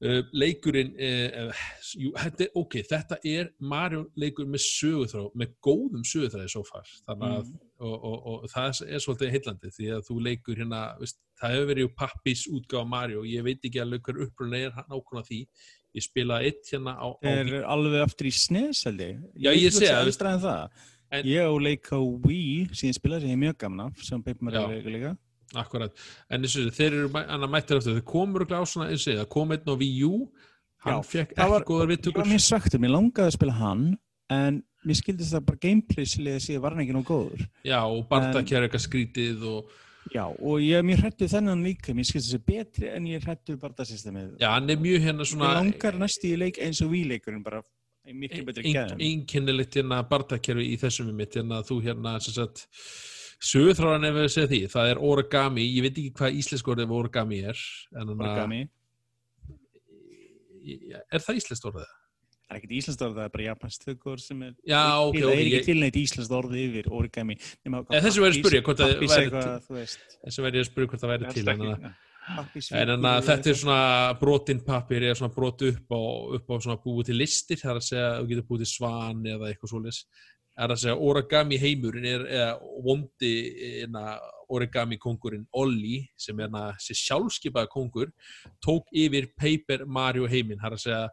Uh, 0.00 0.22
leikurinn 0.32 0.94
uh, 0.96 1.64
jú, 1.92 2.10
þetta 2.16 2.46
ok, 2.56 2.78
þetta 2.88 3.18
er 3.28 3.50
Mario 3.60 4.06
leikur 4.16 4.48
með 4.48 4.62
söguþrá 4.64 5.26
með 5.36 5.58
góðum 5.60 6.06
söguþræði 6.08 6.52
svo 6.54 6.62
far. 6.64 6.88
Þannig 7.04 7.34
að 7.36 7.50
og, 7.80 8.04
og, 8.04 8.16
og 8.44 8.50
það 8.52 8.80
er 8.86 9.02
svolítið 9.04 9.32
heillandi 9.34 9.70
því 9.76 9.90
að 9.96 10.02
þú 10.08 10.16
leikur 10.26 10.60
hérna 10.60 10.80
veist, 11.00 11.18
það 11.40 11.54
hefur 11.56 11.68
verið 11.72 11.90
pappis 11.96 12.42
útgáfa 12.50 12.88
Mario. 12.88 13.22
Ég 13.24 13.44
veit 13.46 13.64
ekki 13.64 13.80
alveg 13.82 14.04
hver 14.06 14.22
uppruna 14.26 14.60
er 14.60 14.74
nákvæmlega 14.80 15.26
því. 15.30 15.40
Ég 15.96 16.06
spilaði 16.06 16.50
eitt 16.52 16.70
hérna 16.70 16.94
á, 17.00 17.08
á 17.10 17.26
Er 17.26 17.64
alveg 17.64 18.04
aftur 18.04 18.28
í 18.30 18.34
snes 18.36 18.84
held 18.86 19.00
ég. 19.02 19.18
Já, 19.34 19.50
ég 19.56 19.74
sé 19.74 19.88
að- 19.90 20.12
en 20.30 20.44
það. 20.44 20.68
En- 21.10 21.26
Ég 21.26 21.42
á 21.42 21.50
leik 21.58 21.88
á 21.90 21.98
Wii 21.98 22.68
síðan 22.70 22.94
spilaði 23.00 23.20
sem 23.26 23.30
ég 23.30 23.38
er 23.40 23.42
mjög 23.48 23.58
gamna 23.58 23.90
sem 23.98 24.22
Já. 24.22 24.62
leikur 24.70 24.92
líka 24.94 25.16
akkurat, 25.58 25.90
en 26.30 26.42
þessu, 26.44 26.68
þeir 26.70 26.92
eru 26.94 27.08
annað 27.08 27.50
mættir 27.50 27.76
eftir, 27.80 27.96
þeir 27.98 28.06
komur 28.06 28.44
á 28.46 28.62
svona 28.62 28.90
eins 28.92 29.06
og 29.08 29.16
það 29.18 29.28
kom 29.34 29.50
einn 29.50 29.66
á 29.66 29.74
Wii 29.74 30.04
U. 30.06 30.30
Hann 30.84 31.02
fekk 31.02 31.34
það 31.34 31.54
ekki 31.56 31.66
góðar 31.68 31.88
Ég 31.88 31.90
viðtökur 31.90 32.22
var 32.22 32.30
mér 32.30 32.44
svektur, 32.44 32.80
mér 32.80 32.92
langaði 32.94 33.26
að 33.26 33.34
spila 33.36 33.56
hann 33.58 33.98
en 34.30 34.62
mér 34.86 34.98
skildist 34.98 35.34
það 35.36 35.46
bara 35.50 35.62
gameplay-sliðið 35.66 36.42
sé 36.46 36.58
var 36.62 36.78
ekki 36.80 36.96
nóg 36.96 37.06
góður. 37.08 37.46
Já, 37.66 37.80
og 37.84 38.02
Bartakjær 38.10 38.66
eitthvað 38.66 38.84
skrítið 38.86 39.46
og 39.50 39.78
Já, 40.10 40.24
og 40.24 40.62
ég 40.64 40.80
mjög 40.82 41.02
hrættu 41.04 41.26
þennan 41.28 41.60
líka 41.62 41.92
mér 41.94 42.06
skildist 42.08 42.32
þessi 42.32 42.46
betri 42.46 42.88
en 42.90 43.04
ég 43.06 43.22
hrættu 43.22 43.54
barndasystemið 43.60 44.40
já, 44.40 44.48
hann 44.54 44.72
er 44.72 44.80
mjög 44.80 45.04
hérna 45.04 45.22
Mér 45.22 45.28
svona 45.28 45.50
langar 45.58 45.98
næstu 46.00 46.30
í 46.32 46.38
leik 46.40 46.58
eins 46.64 46.80
og 46.82 46.90
Wii-leikurinn 46.94 47.44
bara 47.44 47.60
í 48.08 48.16
miklu 48.16 48.46
betri 48.48 48.72
gæðum 48.72 49.04
einkennilegt 49.06 49.76
hérna 49.76 50.00
bardakerfi 50.08 50.66
í 50.72 50.80
þessum 50.80 51.12
við 51.12 51.20
mitt 51.20 51.36
hérna 51.36 51.60
þú 51.68 51.78
hérna 51.84 52.16
sem 52.24 52.34
sagt 52.38 52.64
sögurþráðan 53.50 54.08
ef 54.08 54.16
við 54.16 54.28
segja 54.34 54.50
því, 54.50 54.60
það 54.72 54.90
er 54.94 55.04
origami 55.12 55.68
ég 55.68 55.86
veit 55.86 55.94
ekki 55.94 56.16
hvað 56.18 56.40
íslensk 56.40 56.74
orðið 56.74 56.96
origami 56.96 57.42
er 57.52 57.64
en 57.94 58.02
hann 58.02 58.26
Origami. 58.26 58.60
Er 61.10 61.22
það 61.24 61.38
íslenskt 61.40 61.70
orðið? 61.70 61.94
Það 62.50 62.56
er 62.56 62.58
ekkert 62.64 62.72
íslenskt 62.80 63.02
orð, 63.06 63.12
það 63.14 63.26
er 63.28 63.32
bara 63.36 63.44
japansk 63.44 63.84
tökur 63.86 64.18
sem 64.18 64.38
er 64.42 64.54
Já, 64.66 64.82
ok, 64.98 65.16
Það 65.20 65.28
ok, 65.28 65.34
er 65.38 65.42
ekki 65.46 65.66
til 65.68 65.76
neitt 65.78 65.98
íslenskt 66.00 66.32
orð 66.34 66.56
yfir 66.58 66.88
origami 66.90 67.36
þessu 67.38 68.24
væri 68.24 68.32
að 68.32 68.38
spyrja 68.40 68.62
hvort 68.66 68.80
það 68.80 68.90
væri 68.90 69.10
eitthvað, 69.20 69.52
þú 69.68 69.76
veist. 69.76 70.16
þess 70.24 70.42
að 70.42 70.58
spyrja 70.66 70.90
hvort 70.90 71.04
það 71.04 71.12
væri 71.12 71.34
til 71.36 71.44
en, 71.54 71.62
en, 72.74 72.92
en 72.96 73.08
að 73.12 73.22
þetta 73.28 73.52
er 73.52 73.60
svona 73.62 74.18
brotinn 74.18 74.64
pappir 74.66 75.06
eða 75.06 75.20
svona 75.20 75.34
brot 75.38 75.64
upp 75.68 75.94
á, 75.94 76.02
upp 76.40 76.50
á 76.50 76.54
svona 76.58 76.78
búið 76.82 77.12
til 77.12 77.18
listir 77.20 77.62
það 77.62 77.72
er 77.72 77.80
að 77.80 77.88
segja 77.92 78.10
þú 78.18 78.28
getur 78.34 78.46
búið 78.50 78.64
til 78.64 78.70
svan 78.74 79.24
eða 79.30 79.50
eitthvað 79.50 79.74
svoleiðis. 79.74 80.02
Er 80.60 80.74
að 80.74 80.80
segja 80.82 81.00
origami 81.08 81.58
heimurinn 81.62 82.06
er 82.10 82.54
vondi 82.84 83.34
eina, 83.80 84.18
origami 84.52 84.98
kongurinn 85.00 85.46
Olli 85.56 86.02
sem 86.18 86.38
er 86.42 86.50
hana, 86.50 86.74
þessi 86.78 86.98
sjálfskeipaða 87.06 87.70
kongur 87.72 88.10
tók 88.58 88.90
yfir 88.90 89.30
Paper 89.38 89.86
Mario 89.86 90.26
heiminn. 90.28 90.58
Það 90.60 90.72
er 90.72 90.76
að 90.76 90.84
segja 90.84 91.04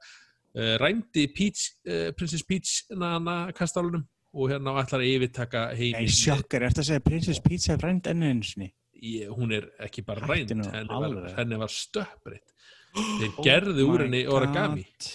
rændi 0.81 1.27
Peach, 1.35 1.67
uh, 1.87 2.09
Princess 2.17 2.43
Peach 2.47 2.83
hana 2.91 3.51
kastalunum 3.57 4.05
og 4.37 4.51
hérna 4.51 4.73
ætlar 4.81 5.01
að 5.03 5.11
yfirtaka 5.13 5.61
Nei, 5.71 5.77
heiminn 5.93 6.13
sjokkar, 6.13 6.63
er 6.65 6.73
þetta 6.73 6.83
að 6.83 6.89
segja 6.91 7.05
Princess 7.05 7.41
Pizza 7.45 7.73
er 7.75 7.81
frænd 7.81 8.09
enn 8.11 8.25
einu 8.27 8.45
sinni? 8.45 8.71
ég, 8.97 9.29
hún 9.29 9.53
er 9.53 9.69
ekki 9.85 10.01
bara 10.05 10.25
nú, 10.25 10.65
henni 10.73 10.89
var, 10.89 11.31
henni 11.37 11.59
var 11.61 11.69
stöppbreytt 11.73 12.53
þeir 13.21 13.39
gerðu 13.45 13.87
úr 13.91 14.05
henni 14.07 14.23
Oh 14.27 14.37
origami. 14.39 14.83
God. 14.87 15.09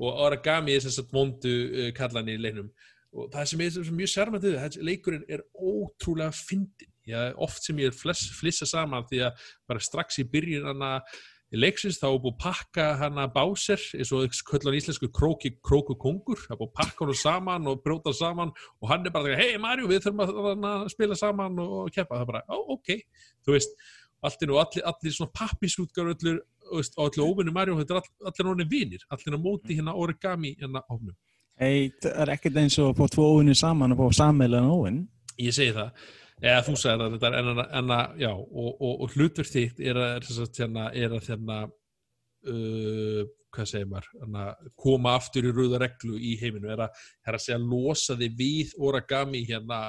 og 0.00 0.20
origami 0.26 0.76
er 0.76 0.84
sagt 0.84 1.12
vondu 1.12 1.52
uh, 1.52 1.88
kallan 1.96 2.28
í 2.32 2.36
leiknum. 2.40 2.70
Og 3.16 3.30
það 3.32 3.48
sem 3.48 3.60
er 3.64 3.70
sem 3.76 3.96
mjög 3.96 4.10
sérmættið 4.12 4.78
leikurinn 4.84 5.24
er 5.32 5.40
ótrúlega 5.56 6.34
fyndin 6.36 6.92
oft 7.36 7.62
sem 7.64 7.78
ég 7.78 7.92
er 7.92 8.16
flissa 8.36 8.66
saman 8.66 9.04
því 9.08 9.22
að 9.28 9.44
bara 9.68 9.80
strax 9.80 10.18
í 10.20 10.24
byrjun 10.28 10.66
hana 10.66 10.90
í 11.54 11.60
leiksins 11.60 12.00
þá 12.00 12.06
er 12.08 12.22
búið 12.24 12.32
að 12.32 12.40
pakka 12.42 12.86
hana 13.00 13.26
báser 13.30 13.82
eins 13.96 14.10
og 14.14 14.38
köllan 14.48 14.76
íslensku 14.78 15.08
króki 15.14 15.52
króku 15.64 15.94
kongur, 16.00 16.40
það 16.42 16.56
er 16.56 16.60
búið 16.62 16.72
að 16.72 16.78
pakka 16.80 17.06
hann 17.06 17.20
saman 17.20 17.70
og 17.70 17.84
bróta 17.84 18.14
saman 18.16 18.50
og 18.80 18.90
hann 18.90 19.06
er 19.06 19.14
bara 19.14 19.38
hei 19.38 19.54
Marju 19.62 19.90
við 19.90 20.08
þurfum 20.08 20.64
að, 20.66 20.88
spila 20.92 21.18
saman 21.18 21.62
og 21.62 21.92
keppa, 21.94 22.18
það 22.18 22.24
er 22.26 22.32
bara, 22.32 22.42
ó 22.50 22.58
ok. 22.74 22.92
Þú 23.46 23.54
veist, 23.54 23.78
allir 24.26 24.54
og 24.54 24.60
allir, 24.64 24.86
allir 24.90 25.14
svona 25.14 25.34
pappisútgar 25.38 26.10
og 26.10 26.26
allir 27.06 27.22
óvinni 27.22 27.54
Marju, 27.54 27.78
þetta 27.82 27.94
er 27.94 28.02
all, 28.02 28.12
allir 28.26 28.50
náttúrulega 28.50 28.72
vinir 28.72 29.06
allir 29.14 29.38
á 29.38 29.40
móti 29.40 29.78
hérna 29.78 29.94
origami 29.94 30.56
hérna 30.58 30.82
Hey, 31.56 31.88
það 32.02 32.18
er 32.20 32.30
ekkert 32.34 32.58
eins 32.60 32.74
og 32.82 32.90
að 32.90 32.98
fá 32.98 33.14
tvo 33.14 33.30
óvinni 33.36 33.54
saman 33.56 33.94
og 33.94 34.02
fá 34.02 34.18
sammeðlega 34.24 34.72
óvinn 34.74 35.04
Ég 35.40 35.54
segi 35.54 35.76
það 35.76 35.92
eða 36.42 36.62
þú 36.66 36.76
sagði 36.80 37.02
það 37.02 37.16
þetta 37.16 37.40
en, 37.40 37.64
en 37.80 37.92
að, 37.96 38.20
já, 38.20 38.30
og, 38.34 38.70
og, 38.74 38.94
og 39.04 39.16
hlutverk 39.16 39.50
þitt 39.50 39.82
er 39.82 40.00
að, 40.00 40.30
að, 40.44 40.60
hérna, 40.60 40.86
að 40.92 41.18
þérna, 41.26 41.58
uh, 42.52 43.20
hvað 43.56 43.70
segir 43.70 43.92
maður, 43.92 44.10
hérna, 44.20 44.48
koma 44.84 45.14
aftur 45.16 45.48
í 45.48 45.52
rauða 45.56 45.80
reglu 45.86 46.18
í 46.20 46.34
heiminu, 46.40 46.68
er 46.74 46.84
að, 46.86 47.06
er 47.24 47.38
að 47.38 47.46
segja 47.46 47.62
losa 47.62 48.18
þig 48.20 48.36
við 48.40 48.74
origami 48.84 49.46
hérna, 49.48 49.80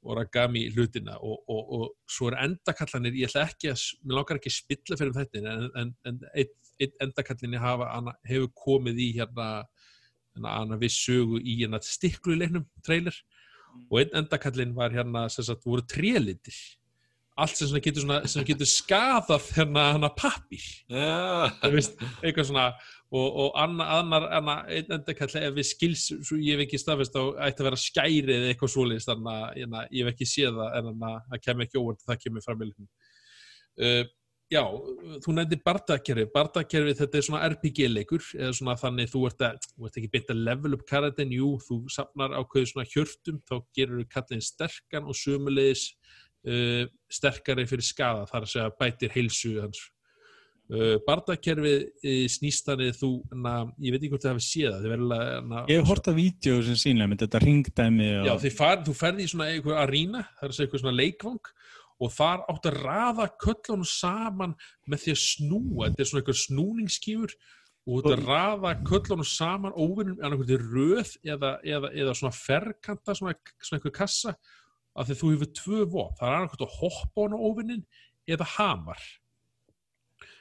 origami 0.00 0.64
hlutina. 0.72 1.18
Og, 1.20 1.44
og 1.44 1.84
svo 2.08 2.30
er 2.30 2.38
endakallanir, 2.46 3.18
ég 3.20 3.28
ætla 3.28 3.44
ekki 3.50 3.68
að, 3.74 3.84
mér 4.06 4.16
langar 4.16 4.40
ekki 4.40 4.52
að 4.52 4.56
spilla 4.56 4.96
fyrir 4.96 5.18
þetta 5.18 5.42
en, 5.82 5.92
en, 6.08 6.22
endakallinni 7.04 7.60
hefur 7.60 8.48
komið 8.56 9.04
í 9.04 9.10
hérna, 9.18 9.50
hérna, 10.40 10.80
við 10.80 10.96
sögu 10.96 11.42
í 11.44 11.60
hérna 11.60 11.82
stiklu 11.84 12.32
í 12.32 12.40
leiknum, 12.40 12.64
trailer 12.86 13.20
og 13.90 14.02
einn 14.02 14.20
endakallin 14.22 14.76
var 14.76 14.94
hérna 14.94 15.26
sem 15.32 15.46
sagt 15.46 15.66
voru 15.66 15.84
trelitir 15.86 16.58
allt 17.40 17.56
sem 17.56 17.80
getur, 17.82 18.04
svona, 18.04 18.20
sem 18.28 18.44
getur 18.46 18.68
skadað 18.68 19.50
hérna 19.56 19.84
hana 19.94 20.10
pappir 20.12 20.64
yeah. 20.90 21.52
eitthvað 21.64 22.50
svona. 22.50 22.70
Og, 23.10 23.26
og 23.42 23.56
annar, 23.58 24.28
annar 24.36 24.68
einn 24.70 24.92
endakall 24.94 25.32
ef 25.40 25.54
við 25.56 25.66
skils, 25.66 26.04
ég 26.38 26.52
hef 26.54 26.60
ekki 26.62 26.78
staðfest 26.78 27.16
á 27.18 27.22
ætti 27.48 27.64
að 27.64 27.66
vera 27.66 27.78
skærið 27.82 28.30
eða 28.36 28.52
eitthvað 28.52 28.72
svolítið 28.76 29.08
þannig 29.08 29.30
að 29.32 29.56
hérna, 29.56 29.80
ég 29.90 30.04
hef 30.04 30.12
ekki 30.12 30.28
séð 30.30 30.60
það 30.60 30.76
en 30.78 31.02
það 31.02 31.42
kemur 31.46 31.66
ekki 31.66 31.80
óvart 31.80 32.04
það 32.06 32.20
kemur 32.22 32.44
fram 32.44 32.62
í 32.62 32.68
lífum 32.68 32.86
uh, 33.82 34.04
Já, 34.50 34.64
þú 35.22 35.34
nefndir 35.36 35.60
bardakerfi, 35.62 36.24
bardakerfi 36.34 36.96
þetta 36.98 37.18
er 37.18 37.22
svona 37.22 37.42
RPG-leikur 37.52 38.24
eða 38.34 38.54
svona 38.58 38.74
þannig 38.80 39.12
þú 39.12 39.20
ert, 39.28 39.44
að, 39.46 39.68
þú 39.76 39.86
ert 39.86 40.00
ekki 40.00 40.10
beint 40.10 40.32
að 40.34 40.40
level 40.48 40.72
up 40.74 40.82
karakterin, 40.88 41.34
jú, 41.36 41.52
þú 41.68 41.78
sapnar 41.94 42.34
ákveðu 42.34 42.72
svona 42.72 42.88
hjörtum, 42.90 43.38
þá 43.46 43.54
gerur 43.78 44.00
þú 44.00 44.08
kallin 44.16 44.42
sterkan 44.42 45.06
og 45.06 45.18
sumulegis 45.20 45.84
uh, 46.50 46.82
sterkari 47.14 47.68
fyrir 47.70 47.86
skada 47.86 48.26
þar 48.26 48.48
að 48.48 48.52
segja 48.56 48.74
bætir 48.82 49.14
heilsu 49.14 49.54
hans. 49.60 49.84
Uh, 50.70 50.96
bardakerfið 51.06 51.86
uh, 51.86 52.26
snýst 52.34 52.66
þannig 52.66 52.98
þú, 52.98 53.12
na, 53.38 53.54
ég 53.78 53.94
veit 53.94 54.02
ekki 54.02 54.12
hvort 54.16 54.26
það 54.26 54.34
hefði 54.34 54.48
séð 54.48 54.74
það, 54.74 54.92
verður 54.96 55.14
að 55.14 55.70
Ég 55.70 55.78
hef 55.78 55.94
hort 55.94 56.10
að 56.10 56.18
vídeo 56.24 56.58
sem 56.66 56.82
sínlega 56.88 57.14
með 57.14 57.22
þetta 57.22 57.46
ringdæmi 57.46 58.12
og... 58.18 58.26
Já, 58.26 58.50
far, 58.58 58.82
þú 58.82 58.98
ferði 58.98 59.26
í 59.26 59.30
svona 59.30 59.52
eitthvað 59.54 59.82
arína, 59.86 60.26
það 60.40 60.48
er 60.48 60.58
segja 60.58 60.66
eitthvað 60.66 60.88
svona 60.88 60.98
leikvang 60.98 61.54
og 62.00 62.12
þar 62.14 62.44
átt 62.50 62.68
að 62.70 62.78
rafa 62.80 63.26
köllunum 63.44 63.88
saman 63.88 64.54
með 64.88 65.04
því 65.04 65.14
að 65.14 65.22
snúa. 65.24 65.88
Þetta 65.88 66.02
er 66.02 66.10
svona 66.10 66.22
eitthvað 66.22 66.40
snúningsskýfur 66.42 67.34
og 67.90 68.08
að 68.10 68.24
rafa 68.28 68.74
köllunum 68.86 69.28
saman 69.28 69.76
óvinnum 69.76 70.20
en 70.20 70.38
veginn 70.40 70.66
röð 70.70 71.14
eða, 71.24 71.54
eða, 71.64 71.92
eða 71.96 72.16
svona 72.16 72.36
ferkanta 72.36 73.16
svona, 73.16 73.36
svona 73.60 73.80
eitthvað 73.80 73.96
kassa 73.96 74.34
af 74.98 75.08
því 75.08 75.16
þú 75.20 75.32
hefur 75.34 75.50
tvö 75.60 75.82
vop, 75.94 76.14
það 76.18 76.34
er 76.34 76.46
veginn 76.46 76.66
að 76.66 76.78
hoppa 76.80 77.26
á 77.30 77.38
óvinnin 77.40 77.84
eða 78.30 78.48
hamar 78.56 79.04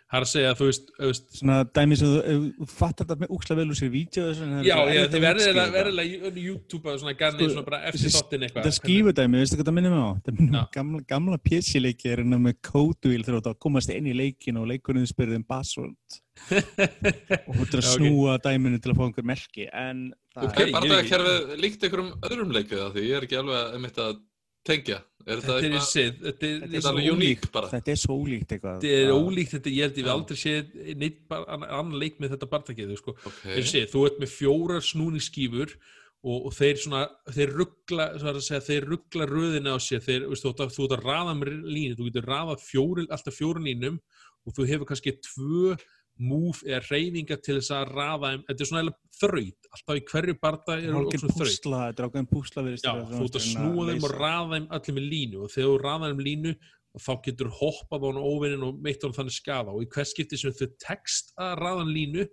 Það 0.10 0.18
er 0.18 0.26
að 0.26 0.30
segja 0.32 0.51
að 0.51 0.57
þú 0.57 0.68
veist, 0.68 0.88
veist 1.03 1.28
Svona 1.38 1.55
dæmi 1.78 1.97
sem 1.99 2.14
þú 2.14 2.68
fattar 2.72 3.05
þetta 3.05 3.18
með 3.22 3.34
úksla 3.36 3.57
vel 3.60 3.66
úr 3.70 3.78
sér 3.78 3.91
vídeo 3.93 4.30
Já, 4.66 4.78
já 4.89 5.01
þið 5.14 5.26
verðilega 5.26 6.32
YouTube 6.41 6.95
svona 6.95 7.14
ganni 7.20 7.43
sko, 7.43 7.49
svona 7.53 7.66
bara 7.68 7.82
eftir 7.91 8.14
þottin 8.16 8.45
eitthvað 8.47 8.66
Það 8.66 8.78
skýfur 8.80 9.18
dæmi, 9.20 9.43
veistu 9.43 9.60
hvað 9.60 9.70
það 9.70 9.78
minnum 9.78 9.97
á? 10.01 10.10
Það 10.26 10.39
minnum 10.39 10.57
á 10.57 10.66
gamla, 10.74 11.01
gamla 11.14 11.39
pjessileiki 11.45 12.10
er 12.10 12.24
hérna 12.24 12.39
með 12.41 12.57
kóduvíl 12.66 13.22
þegar 13.28 13.45
þú 13.45 13.53
komast 13.68 13.93
inn 13.93 14.10
í 14.10 14.16
leikin 14.18 14.57
og 14.57 14.66
leikunum 14.72 15.05
spyrðum 15.10 15.45
password 15.45 16.20
og 16.49 17.53
þú 17.53 17.68
ættir 17.68 17.82
að 17.84 17.88
snúa 17.91 18.38
okay. 18.39 18.43
dæminu 18.47 18.80
til 18.82 18.93
að 18.93 18.97
fá 18.97 19.05
einhver 19.05 19.30
merki 19.30 19.70
en 19.70 20.07
Ok, 20.39 20.60
bara 20.72 20.88
það 20.88 20.95
að 20.95 21.07
kerfið 21.10 21.55
líkt 21.60 21.84
einhverjum 21.84 22.12
öðrum 22.30 22.51
leikið 22.55 22.84
því 22.95 23.05
ég 23.10 23.18
er 23.18 23.26
ekki 23.26 23.39
alveg 23.41 23.57
að 23.60 24.03
að 24.05 24.20
tengja 24.68 24.99
er 25.30 25.41
þetta 25.43 25.55
er 25.57 25.76
eitthvað 25.78 25.91
þetta 26.24 26.47
er, 26.47 26.64
þetta 26.64 26.80
er 26.80 26.89
alveg 26.89 27.12
uník 27.14 27.45
bara. 27.53 27.70
Þetta 27.74 27.93
er 27.93 27.99
svo 28.01 28.18
ólíkt 28.24 28.55
eitthvað. 28.55 28.82
Þetta 28.84 28.99
er 29.03 29.14
ólíkt 29.14 29.55
þetta 29.55 29.74
ég 29.74 29.86
held 29.86 29.99
ég 29.99 30.07
við 30.07 30.14
aldrei 30.14 30.39
séð 30.39 30.76
neitt 31.03 31.38
annan 31.38 31.95
leik 32.01 32.20
með 32.20 32.36
þetta 32.36 32.49
barndakið 32.53 32.93
sko. 32.99 33.16
okay. 33.30 33.66
sé, 33.68 33.86
þú 33.91 34.05
ert 34.10 34.22
með 34.24 34.34
fjórar 34.34 34.86
snúningsskýfur 34.89 35.76
og, 36.20 36.49
og 36.49 36.55
þeir 36.55 36.82
svona 36.84 37.03
þeir 37.36 37.53
ruggla, 37.60 38.10
segja, 38.39 38.64
þeir 38.66 38.89
ruggla 38.93 39.30
röðina 39.30 39.76
á 39.76 39.78
sér 39.84 40.03
þeir, 40.03 40.26
veist, 40.32 40.47
þú, 40.47 40.68
þú 40.76 40.88
ert 40.88 40.97
að 40.97 41.05
raða 41.05 41.38
með 41.39 41.53
línu 41.68 41.99
þú 41.99 42.10
getur 42.10 42.60
fjóri, 42.64 43.07
alltaf 43.07 43.38
fjórun 43.38 43.70
línum 43.70 44.01
og 44.47 44.55
þú 44.55 44.68
hefur 44.68 44.89
kannski 44.89 45.16
tvö 45.20 45.78
move 46.20 46.66
eða 46.68 46.82
reyninga 46.90 47.38
til 47.40 47.60
þess 47.60 47.72
að 47.76 47.94
rafa 47.96 48.34
þeim, 48.34 48.42
þetta 48.48 48.66
er 48.66 48.70
svona 48.72 48.96
þraut. 49.20 49.70
Alltaf 49.70 50.00
í 50.00 50.04
hverju 50.10 50.36
barda 50.42 50.76
er 50.76 50.90
það 50.90 51.22
svona 51.22 51.38
þraut. 51.38 51.70
þetta 51.70 52.04
er 52.04 52.10
ákveðin 52.10 52.32
púsla 52.34 52.66
Já, 52.74 52.92
þú 53.14 53.24
ert 53.24 53.40
að 53.40 53.48
snúa 53.48 53.88
þeim 53.90 54.08
og 54.08 54.16
rafa 54.16 54.52
þeim 54.56 54.68
allir 54.78 54.98
með 54.98 55.08
línu. 55.14 55.46
Og 55.46 55.54
þegar 55.54 55.70
þú 55.70 55.80
rafa 55.86 56.12
þeim 56.12 56.26
línu 56.28 56.54
þá 56.98 57.12
getur 57.26 57.50
hoppað 57.54 58.06
á 58.18 58.26
óvinnin 58.26 58.64
og 58.66 58.80
meitt 58.82 59.04
á 59.04 59.06
hann 59.08 59.16
þannig 59.16 59.36
skada 59.36 59.72
og 59.74 59.84
í 59.86 59.88
hvers 59.94 60.12
skipti 60.16 60.38
sem 60.40 60.54
þau 60.58 60.70
tekst 60.82 61.34
að 61.38 61.52
rafa 61.62 61.84
línu 61.88 62.24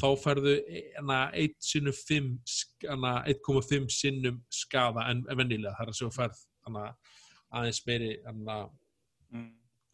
þá 0.00 0.08
færðu 0.20 0.54
1,5 1.00 3.90
sinnum 3.94 4.42
skada 4.52 5.00
en 5.12 5.18
vennilega 5.28 5.76
það 5.76 5.84
er 5.84 5.90
að 5.92 5.98
segja 6.00 6.16
færð 6.16 6.38
aðeins 7.50 7.86
meiri 7.86 8.10
mm. 8.24 9.50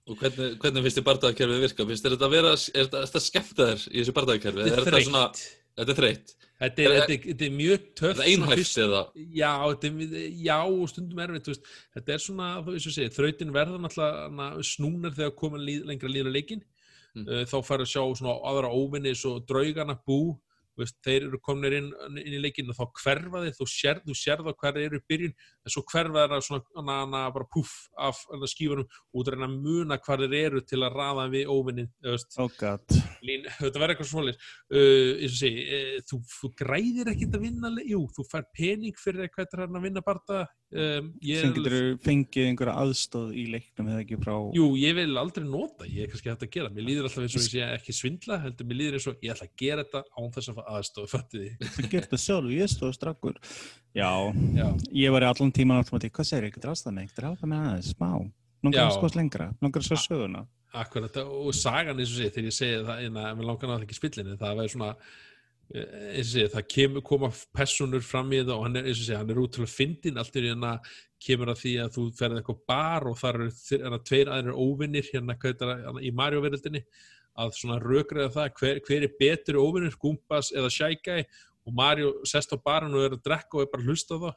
Og 0.06 0.18
hvernig, 0.20 0.52
hvernig 0.62 0.84
finnst 0.84 0.98
þið 1.00 1.06
barndagakerfið 1.08 1.62
virka? 1.64 1.84
Finnst 1.88 2.04
þetta 2.06 2.26
að 2.28 2.34
vera, 2.36 2.50
er 2.54 2.90
þetta 2.92 3.22
skemmt 3.24 3.62
að 3.62 3.70
þér 3.72 3.86
í 3.90 3.96
þessu 3.96 4.12
barndagakerfið? 4.14 4.68
Þetta 4.68 4.82
er 4.82 4.86
þreytt. 4.86 5.08
Svona, 5.08 5.22
þetta 5.80 5.92
er 5.94 5.98
þreytt? 6.00 6.34
Þetta 6.56 6.84
er, 6.84 6.94
er, 6.94 7.10
er, 7.16 7.34
er 7.48 7.56
mjög 7.56 7.88
töff. 7.98 8.12
Þetta 8.12 8.24
er 8.24 8.30
einhæft 8.30 8.78
eða? 8.84 9.02
Já, 9.36 9.50
já, 10.46 10.60
stundum 10.92 11.24
erfitt. 11.26 11.50
Þetta 11.96 12.14
er 12.14 12.22
svona, 12.22 12.52
þú 12.62 12.76
veist 12.76 12.90
að 12.92 12.96
segja, 13.00 13.14
þrautin 13.18 13.52
verður 13.56 13.82
náttúrulega 13.82 14.64
snúnar 14.70 15.16
þegar 15.18 15.36
koma 15.42 15.60
lengra 15.60 16.12
líður 16.12 16.30
að 16.30 16.38
leikin. 16.38 16.62
Mm. 17.16 17.26
Uh, 17.26 17.42
þá 17.50 17.56
færðu 17.66 17.88
að 17.88 17.92
sjá 17.96 18.02
svona 18.20 18.38
aðra 18.52 18.70
óvinni, 18.76 19.12
svo 19.16 19.36
draugana 19.48 19.98
bú 20.06 20.20
veist, 20.80 20.96
þeir 21.04 21.28
eru 21.28 21.40
kominir 21.42 21.76
inn, 21.78 21.90
inn 22.20 22.36
í 22.36 22.40
leikinu 22.42 22.74
og 22.74 22.78
þá 22.78 23.00
hverfa 23.02 23.42
þeir, 23.44 23.54
þú 23.56 23.68
sér, 23.72 24.00
þú 24.06 24.16
sér 24.18 24.42
það 24.44 24.58
hvað 24.60 24.78
þeir 24.78 24.86
eru 24.88 25.00
í 25.00 25.04
byrjun, 25.12 25.34
en 25.64 25.74
svo 25.74 25.84
hverfa 25.92 26.26
þeir 26.32 26.44
svona, 26.48 26.84
na, 26.88 26.98
na, 27.12 27.22
bara 27.34 27.48
puff 27.56 27.74
af 27.98 28.20
skífunum 28.52 28.86
og 28.86 29.26
þú 29.26 29.34
reyna 29.34 29.48
að 29.48 29.56
muna 29.66 30.00
hvað 30.06 30.26
þeir 30.26 30.38
eru 30.42 30.64
til 30.66 30.82
að 30.82 30.98
raða 31.00 31.26
við 31.32 31.52
óvinnin 31.52 31.90
oh 32.42 32.50
Lín, 33.26 33.46
þetta 33.58 33.80
verður 33.80 33.94
eitthvað 33.94 34.10
svolítið 34.10 34.50
uh, 34.76 35.24
segi, 35.36 35.64
uh, 35.66 35.96
þú, 36.10 36.20
þú 36.36 36.52
græðir 36.60 37.12
ekkert 37.12 37.38
að 37.38 37.46
vinna 37.48 37.72
jú, 37.86 38.04
þú 38.16 38.26
fær 38.30 38.46
pening 38.56 39.00
fyrir 39.00 39.26
eitthvað 39.26 39.66
að 39.66 39.82
vinna 39.88 40.04
barnda 40.04 40.44
um, 40.74 41.10
sem 41.22 41.52
getur 41.54 41.74
alveg... 41.76 42.00
fengið 42.04 42.48
einhverja 42.50 42.74
aðstóð 42.82 43.32
í 43.36 43.44
leiknum 43.52 43.90
eða 43.92 44.02
ekki 44.02 44.18
frá 44.22 44.34
Jú, 44.56 44.66
ég 44.80 44.96
vil 44.98 45.20
aldrei 45.20 45.46
nota, 45.46 45.86
ég 45.88 46.06
er 46.06 46.12
kannski 46.12 46.32
hægt 46.32 46.46
að 46.46 46.52
gera. 46.56 46.72
Mér 46.74 46.88
líður 46.88 47.08
alltaf 47.08 47.26
eins 47.26 47.36
og 47.36 47.42
ég 47.42 47.48
sé 47.48 47.66
ekki 47.66 47.96
svindla 47.96 48.40
heldur 48.42 48.70
mér 48.70 48.80
líður 48.80 48.98
eins 48.98 49.08
og 49.10 49.22
ég 49.24 49.34
ætla 49.36 49.48
að 49.48 49.54
gera 49.62 49.86
þetta 49.86 50.02
án 50.16 50.32
þess 50.36 50.52
að 50.52 50.62
aðstofa 50.76 51.12
fættið 51.14 51.44
því. 51.44 51.70
Þú 51.76 51.86
gerði 51.86 52.06
þetta 52.06 52.22
sjálf, 52.24 52.50
ég 52.56 52.72
stóð 52.72 52.96
strakkur 52.96 53.38
Já, 53.96 54.10
Já. 54.56 54.66
ég 54.92 55.14
var 55.14 55.24
í 55.24 55.30
allan 55.30 55.54
tíman 55.56 55.80
átt 55.80 55.92
hvað 55.92 56.28
segir 56.28 56.44
ég, 56.44 56.52
ekki 56.52 56.64
drasta 56.66 56.92
mig, 56.92 57.06
ekki 57.08 57.20
drafa 57.22 57.48
mig 57.48 57.62
aðeins? 57.62 57.94
Smá, 57.94 58.10
að 58.66 58.90
skoðast 58.98 59.16
lengra. 59.16 59.52
Að 59.56 59.78
svo 59.86 60.00
söguna. 60.02 60.42
Akkurat, 60.76 61.14
og 61.24 61.54
sagan 61.56 61.96
eins 62.02 62.10
og 62.12 62.18
sé, 62.18 62.28
þegar 62.34 62.50
ég 62.50 62.56
segi 62.56 62.82
það 62.84 63.06
en 63.06 63.16
að 63.22 63.30
mér 63.38 63.46
langar 63.48 63.70
náttúrulega 63.70 63.86
ekki 63.86 63.96
spillinu, 63.96 64.36
það 64.36 64.58
væri 64.58 64.72
svona 64.74 64.90
sé, 65.74 66.46
það 66.52 66.68
kem, 66.70 67.00
koma 67.02 67.30
personur 67.56 68.04
fram 68.04 68.30
í 68.32 68.42
það 68.44 68.54
og 68.54 68.64
hann 68.68 68.80
er, 68.80 68.92
sé, 68.94 69.16
hann 69.18 69.30
er 69.32 69.40
útrúlega 69.42 69.72
fyndin, 69.72 70.20
allt 70.20 70.36
er 70.38 70.48
hérna 70.50 70.76
kemur 71.22 71.50
að 71.50 71.62
því 71.64 71.72
að 71.82 71.92
þú 71.96 72.06
ferði 72.18 72.40
eitthvað 72.40 72.62
bar 72.70 73.08
og 73.10 73.18
þar 73.18 73.40
eru 73.42 74.00
tveir 74.06 74.30
aðeins 74.30 74.60
óvinnir 74.62 75.10
hérna, 75.10 75.36
hérna 75.42 76.04
í 76.04 76.12
Mario-veröldinni 76.14 76.84
að 77.36 77.56
svona 77.58 77.80
rökriða 77.82 78.32
það 78.36 78.52
hver, 78.60 78.80
hver 78.86 79.06
er 79.08 79.16
betur 79.18 79.60
óvinnur, 79.60 79.98
Gumpas 80.00 80.52
eða 80.54 80.72
Shy 80.72 80.96
Guy? 81.02 81.26
Og 81.66 81.74
Mario 81.74 82.12
sest 82.28 82.54
á 82.54 82.58
barinn 82.62 82.94
og 82.94 83.02
er 83.02 83.16
að 83.16 83.24
drekka 83.26 83.58
og 83.58 83.64
er 83.64 83.72
bara 83.72 83.82
að 83.82 83.90
hlusta 83.90 84.14
á 84.14 84.22
það 84.22 84.34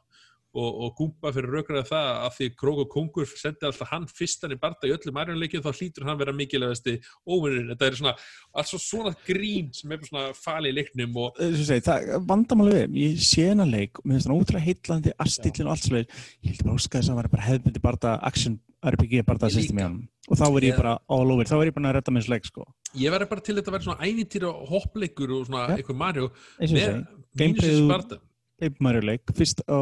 og, 0.50 0.70
og 0.84 0.94
gúmpa 0.98 1.30
fyrir 1.34 1.52
raukraða 1.54 1.84
það 1.86 2.08
að 2.26 2.32
því 2.36 2.46
Krók 2.58 2.78
og 2.84 2.88
Kongur 2.90 3.28
sendi 3.38 3.66
alltaf 3.68 3.90
hann 3.92 4.06
fyrstan 4.10 4.54
í 4.54 4.58
barda 4.58 4.88
í 4.88 4.94
öllu 4.96 5.12
Marjónleikinu 5.14 5.62
þá 5.62 5.70
hlýtur 5.78 6.06
hann 6.08 6.18
vera 6.18 6.34
mikilvægasti 6.34 6.96
óvinnurinn, 7.30 7.68
þetta 7.74 7.86
er 7.90 7.98
svona 8.00 8.14
alls 8.58 8.72
svona 8.82 9.12
grín 9.28 9.68
sem 9.76 9.92
er 9.94 10.02
svona 10.08 10.24
fali 10.34 10.72
í 10.72 10.76
leiknum 10.80 11.20
og 11.22 11.38
Þessu 11.38 11.68
segi, 11.68 11.84
það 11.86 12.26
vandamáli 12.32 12.74
við, 12.80 12.98
ég 13.04 13.20
sé 13.30 13.46
hennar 13.52 13.70
leik 13.70 14.02
mér 14.02 14.16
finnst 14.18 14.30
hann 14.30 14.40
ótrúlega 14.40 14.66
heitlandi, 14.66 15.14
arstillin 15.22 15.68
og 15.70 15.76
allt 15.76 15.86
svo 15.86 15.94
leir, 16.00 16.08
ég 16.42 16.50
held 16.56 16.64
bara 16.66 16.78
óska 16.80 16.98
þess 16.98 17.06
að 17.06 17.12
hann 17.14 17.20
var 17.22 17.30
bara 17.36 17.46
hefðbundi 17.50 17.84
bara 17.86 18.16
action 18.30 18.58
RPG 18.80 19.22
bara 19.28 19.46
Ég 19.50 19.54
system 19.60 19.76
í 19.76 19.82
líka. 19.82 19.86
hann 19.90 20.00
og 20.30 20.38
þá 20.40 20.44
verð 20.54 20.66
ég 20.70 20.76
bara 20.80 20.92
all 21.10 21.30
over, 21.34 21.44
þá 21.46 21.54
verð 21.60 21.70
ég 21.70 21.74
bara 21.76 21.88
að 21.90 21.96
redda 22.00 22.12
mér 22.16 22.28
leik 22.32 22.46
sko, 22.48 22.64
ég 22.96 23.12
verði 23.14 23.28
bara 23.30 23.44
til 23.46 23.54
þetta 23.58 23.70
að 23.70 23.76
vera 23.76 23.86
svona 23.86 24.08
ænitýra 24.08 24.50
hoppleikur 24.70 25.32
og 25.36 25.46
svona 25.46 25.62
Ja. 25.68 25.76
eitthvað 25.76 25.98
Mario. 26.00 26.28
Með 26.60 27.88
barda 27.90 28.18
Paper 28.60 28.80
Mario 28.84 29.00
leik, 29.08 29.22
fyrst 29.36 29.62
á, 29.68 29.78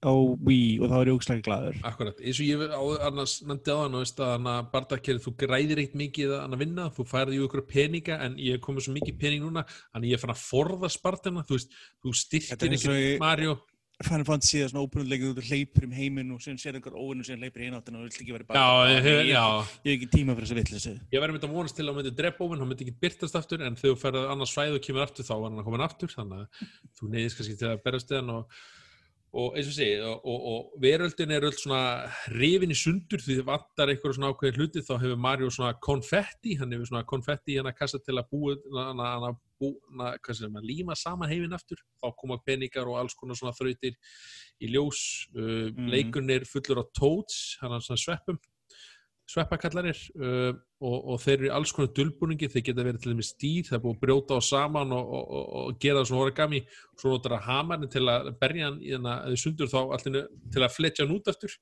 á 0.00 0.12
Wii 0.46 0.78
og 0.80 0.88
þá 0.88 0.94
er 1.00 1.08
ég 1.10 1.16
ógslag 1.18 1.40
glaður. 1.44 1.80
akkurat, 1.84 2.20
eins 2.24 2.38
og 2.40 2.46
ég 2.48 2.62
á, 2.72 2.82
annars 3.10 3.34
nefndi 3.44 3.68
á 3.74 3.76
hann 3.84 3.94
og 3.98 4.04
að 4.08 4.30
hann 4.32 4.48
að 4.48 4.70
bardakerið 4.72 5.24
þú 5.26 5.34
græðir 5.44 5.82
eitt 5.84 5.96
mikið 6.00 6.32
að 6.38 6.54
að 6.56 6.62
vinna 6.64 6.86
þú 6.96 7.04
færði 7.10 7.40
ykkur 7.44 7.66
peninga 7.68 8.16
en 8.24 8.38
ég 8.40 8.56
er 8.56 8.62
komið 8.64 8.86
svo 8.86 8.94
mikið 8.96 9.18
pening 9.20 9.44
núna 9.44 9.66
þannig 9.92 10.08
ég 10.14 10.16
er 10.16 10.22
fann 10.24 10.32
að 10.32 10.40
forða 10.46 10.88
spartina 10.94 11.44
þú 11.44 11.60
þú 11.60 12.14
og 12.14 12.16
ekki 12.80 13.16
í- 13.16 13.20
Mario 13.20 13.58
Final 14.00 14.24
Fantasy 14.24 14.62
er 14.64 14.70
svona 14.72 14.86
óbúinleikur 14.86 15.34
þú 15.36 15.42
hleypur 15.44 15.84
um 15.84 15.90
heiminn 15.92 16.30
og 16.32 16.38
sér 16.56 16.72
einhver 16.78 16.94
óvinn 16.96 17.20
og 17.20 17.26
sem 17.28 17.36
hleypur 17.36 17.60
í 17.60 17.66
eináttina 17.68 17.98
og 18.00 18.06
vilt 18.08 18.16
ekki 18.22 18.32
vera 18.32 18.46
Já, 18.56 18.96
ég, 18.96 19.04
ég, 19.04 19.28
já, 19.34 19.42
ég 19.84 19.90
hef 19.92 19.98
ekki 19.98 20.08
tíma 20.14 20.32
fyrir 20.38 20.48
þessu 20.48 20.56
vitleysu. 20.56 20.92
ég 21.12 21.20
verði 21.20 21.34
myndi 21.36 21.50
að 21.50 21.52
vonast 21.58 21.76
til 21.76 21.84
að 21.84 21.90
hann 21.92 21.98
myndi 22.00 22.14
drepa 22.16 22.40
óvinn, 22.46 22.62
hann 22.64 22.70
myndi 22.72 22.86
ekki 22.88 22.96
byrtast 23.04 23.36
aftur 23.36 23.60
en 23.68 23.76
þegar 23.76 23.92
þú 23.92 24.00
ferði 24.00 24.22
annars 24.32 24.54
svæð 24.56 24.78
og 24.78 24.84
kemur 24.88 25.04
aftur 25.04 25.28
þá 25.28 25.34
var 25.36 25.50
hann 25.52 25.64
komin 25.68 25.84
aftur 25.84 26.14
þannig 26.16 26.40
að 26.40 26.64
þú 26.96 27.10
neyðist 27.12 27.36
kannski 27.42 27.58
til 27.60 27.68
að 27.74 27.82
berast 27.84 28.08
við 28.08 28.20
hann 28.22 28.32
og, 28.38 28.56
og 29.30 29.54
eins 29.54 29.68
og 29.70 29.74
segi 29.76 29.98
og, 30.02 30.24
og, 30.26 30.46
og 30.50 30.80
veröldin 30.82 31.30
er 31.30 31.44
öll 31.46 31.54
svona 31.54 31.82
rifin 32.34 32.74
í 32.74 32.78
sundur 32.78 33.22
því 33.22 33.36
þið 33.38 33.46
vantar 33.46 33.92
eitthvað 33.92 34.16
svona 34.16 34.30
ákveðin 34.32 34.58
hluti 34.58 34.82
þá 34.86 34.94
hefur 35.04 35.20
Mario 35.22 35.50
svona 35.54 35.76
konfetti 35.86 36.56
hann 36.58 36.74
hefur 36.74 36.90
svona 36.90 37.06
konfetti 37.12 37.54
í 37.54 37.60
hann 37.60 37.70
að 37.70 37.78
kassa 37.78 38.00
til 38.02 38.18
að 38.18 38.30
búa 38.32 38.56
hann 38.74 39.02
að, 39.06 39.28
að, 39.30 39.40
bú, 39.60 39.72
að, 40.02 40.60
líma 40.66 40.96
saman 40.98 41.30
heiminn 41.30 41.54
aftur. 41.54 41.78
Þá 42.02 42.10
koma 42.18 42.40
peningar 42.42 42.90
og 42.90 42.98
alls 42.98 43.14
konar 43.14 43.38
svona 43.38 43.54
þrautir 43.54 43.94
í 44.60 44.72
ljós. 44.72 45.02
Uh, 45.36 45.68
leikurinn 45.92 46.34
er 46.34 46.48
fullur 46.48 46.82
á 46.82 46.84
toads 46.96 47.60
hann 47.62 47.76
er 47.76 47.86
svona 47.86 48.02
sveppum 48.02 48.40
sveppakallarir 49.30 49.98
uh, 50.18 50.50
og, 50.82 50.96
og 51.12 51.20
þeir 51.22 51.36
eru 51.36 51.48
í 51.48 51.52
alls 51.54 51.72
konar 51.74 51.92
dulbúningi, 51.96 52.48
þeir 52.50 52.64
geta 52.66 52.86
verið 52.86 53.04
til 53.04 53.12
dæmis 53.12 53.30
dýr, 53.40 53.68
það 53.68 53.76
er 53.76 53.84
búið 53.84 53.96
að 53.96 54.02
brjóta 54.04 54.38
á 54.38 54.42
saman 54.42 54.94
og, 54.96 55.12
og, 55.18 55.28
og, 55.38 55.46
og 55.60 55.78
gera 55.82 56.00
það 56.00 56.10
svona 56.10 56.24
origami. 56.26 56.62
Svo 56.98 57.14
notar 57.14 57.36
það 57.36 57.46
hamarinn 57.46 57.92
til 57.92 58.04
að 58.10 58.32
berja 58.42 58.68
hann 58.68 58.82
í 58.82 58.92
þannig 58.96 59.12
að 59.14 59.30
þau 59.30 59.44
sundur 59.44 59.72
þá 59.72 59.78
allinu 59.84 60.24
til 60.56 60.66
að 60.66 60.76
fletja 60.76 61.06
hann 61.06 61.16
út 61.16 61.32
aftur. 61.32 61.56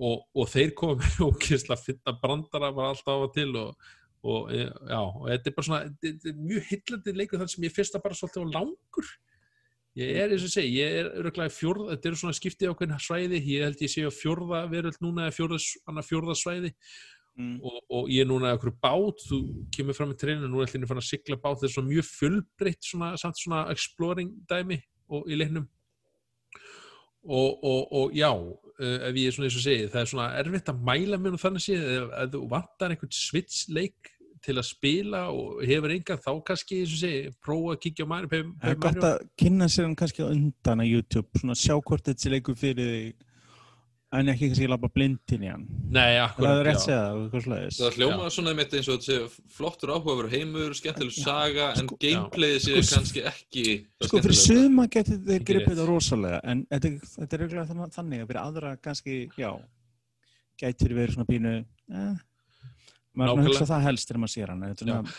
Og, 0.00 0.20
og 0.32 0.48
þeir 0.48 0.76
koma 0.80 0.98
með 1.00 1.18
ókýrsla 1.30 1.76
að 1.76 1.88
finna 1.88 2.18
brandara 2.22 2.74
bara 2.76 2.94
alltaf 2.94 3.10
á 3.12 3.24
og 3.26 3.34
til 3.36 3.50
og, 3.60 3.90
og 4.24 4.52
e, 4.52 4.64
já, 4.64 5.00
og 5.00 5.26
þetta 5.28 5.50
er 5.50 5.56
bara 5.58 5.68
svona 5.68 5.82
þetta 6.04 6.32
er 6.32 6.38
mjög 6.40 6.70
hillandi 6.70 7.16
leikur 7.16 7.42
þar 7.42 7.52
sem 7.52 7.66
ég 7.68 7.76
fyrst 7.76 7.98
að 7.98 8.06
bara 8.06 8.16
svolítið 8.16 8.48
á 8.48 8.54
langur 8.56 9.12
ég 9.98 10.18
er 10.22 10.34
eins 10.34 10.44
og 10.46 10.52
segi, 10.52 10.74
ég 10.78 10.98
er 11.00 11.08
öruglega 11.20 11.52
fjórða, 11.54 11.88
þetta 11.94 12.10
eru 12.10 12.20
svona 12.20 12.36
skiptið 12.38 12.70
á 12.70 12.78
hvernig 12.78 13.04
svæði. 13.04 13.40
Ég 13.50 13.64
held 13.66 13.82
ég 13.82 13.92
sé 13.92 14.04
á 14.06 14.12
fjórða 14.14 14.60
veröld 14.70 15.00
núna 15.02 15.26
eða 15.26 15.36
fjórða, 15.38 15.58
annað 15.90 16.10
fjórða 16.10 16.36
svæði. 16.38 16.74
Mm. 17.40 17.60
og, 17.62 17.76
og 17.94 18.08
ég 18.10 18.24
er 18.24 18.28
núna 18.28 18.52
okkur 18.56 18.74
bát. 18.82 19.22
Þú 19.28 19.40
kemur 19.74 19.96
fram 19.96 20.14
í 20.14 20.16
treinu, 20.20 20.48
nú 20.50 20.60
er 20.60 20.68
allir 20.68 20.88
fann 20.90 21.00
að 21.00 21.08
sigla 21.08 21.38
bát. 21.40 21.58
Þetta 21.58 21.68
er 21.70 21.74
svona 21.76 21.92
mjög 21.92 22.08
fjölbreytt 22.10 22.88
svona, 22.90 23.10
samt 23.20 23.40
svona 23.40 23.66
exploring 23.72 24.32
dæmi 24.50 24.80
og, 25.08 25.28
í 25.30 25.38
leiknum. 25.38 25.68
Og, 27.20 27.64
og, 27.64 27.80
og 27.92 28.14
já 28.16 28.30
uh, 28.32 28.98
ef 29.08 29.18
ég 29.20 29.28
er 29.28 29.34
svona 29.36 29.50
eins 29.50 29.58
og 29.58 29.64
segi, 29.66 29.88
það 29.92 30.02
er 30.02 30.10
svona 30.14 30.28
erfitt 30.40 30.70
að 30.72 30.86
mæla 30.88 31.18
mér 31.20 31.36
og 31.36 31.42
þannig 31.42 31.66
ef 31.76 32.30
þú 32.32 32.40
vantar 32.48 32.94
einhvern 32.94 33.12
switch 33.12 33.66
leik 33.76 34.08
til 34.44 34.56
að 34.56 34.66
spila 34.70 35.22
og 35.34 35.62
hefur 35.68 35.92
engan 35.94 36.20
þá 36.24 36.30
kannski 36.50 36.82
eins 36.82 36.92
og 36.96 37.00
segi, 37.02 37.32
prófa 37.44 37.74
að 37.76 37.80
kíkja 37.86 38.06
á 38.06 38.10
Mario, 38.12 38.28
Paper, 38.30 38.52
Það 38.60 38.70
er 38.70 38.78
Paper 38.78 39.00
gott 39.00 39.08
að 39.10 39.24
kynna 39.42 39.66
sér 39.68 39.84
hann 39.88 39.96
kannski 40.00 40.22
á 40.24 40.28
undan 40.32 40.84
að 40.84 40.92
YouTube, 40.94 41.28
svona 41.42 41.56
sjá 41.60 41.74
hvort 41.80 42.06
þetta 42.08 42.32
leikur 42.32 42.56
fyrir 42.60 42.94
þig 42.94 43.26
en 44.10 44.26
ekki 44.32 44.48
kannski 44.50 44.66
labba 44.66 44.88
blindin 44.90 45.44
í 45.46 45.50
hann. 45.52 45.66
Nei, 45.86 46.00
Það 46.00 46.14
er 46.16 46.24
akkurat, 46.24 46.62
rétt 46.66 46.80
já. 46.80 46.82
segja 46.82 47.02
það, 47.02 47.18
eitthvað 47.20 47.44
slæðis. 47.44 47.76
Það 47.78 47.98
hljómaður 48.00 48.32
svona 48.34 48.50
einmitt 48.54 48.72
eins 48.74 48.88
og 48.90 48.96
þetta 48.96 49.06
sé 49.06 49.44
flottur 49.58 49.92
áhugaður 49.94 50.30
heimur, 50.32 50.72
skemmtileg 50.80 51.14
saga, 51.14 51.68
en 51.76 51.86
sko- 51.86 51.98
gameplayið 52.02 52.56
sé 52.64 52.80
Sko, 52.80 52.96
kannski 52.96 53.22
ekki 53.30 53.66
Sko 54.08 54.22
fyrir 54.24 54.40
suma 54.40 54.88
getur 54.90 55.20
þeir 55.28 55.36
Ekki 55.36 55.48
gripið 55.52 55.70
þetta 55.76 55.86
rosalega 55.92 56.40
en 56.42 56.64
þetta, 56.72 56.92
þetta 57.14 57.38
er 57.38 57.44
eiginlega 57.46 57.90
þannig, 58.00 58.24
að 58.24 58.32
fyrir 58.32 58.42
aðra 58.42 58.72
kannski, 58.82 59.20
já 59.38 59.52
gætur 60.60 60.96
verið 60.98 61.14
svona 61.14 61.28
pínu 61.30 61.54
eh, 61.60 62.18
maður 63.20 63.30
er 63.30 63.36
svona 63.44 63.52
hugsa 63.52 63.68
það 63.74 63.86
helst 63.88 64.08
þegar 64.10 64.22
maður 64.24 64.34
sér 64.36 64.54
hann 64.54 64.64
er 64.70 65.14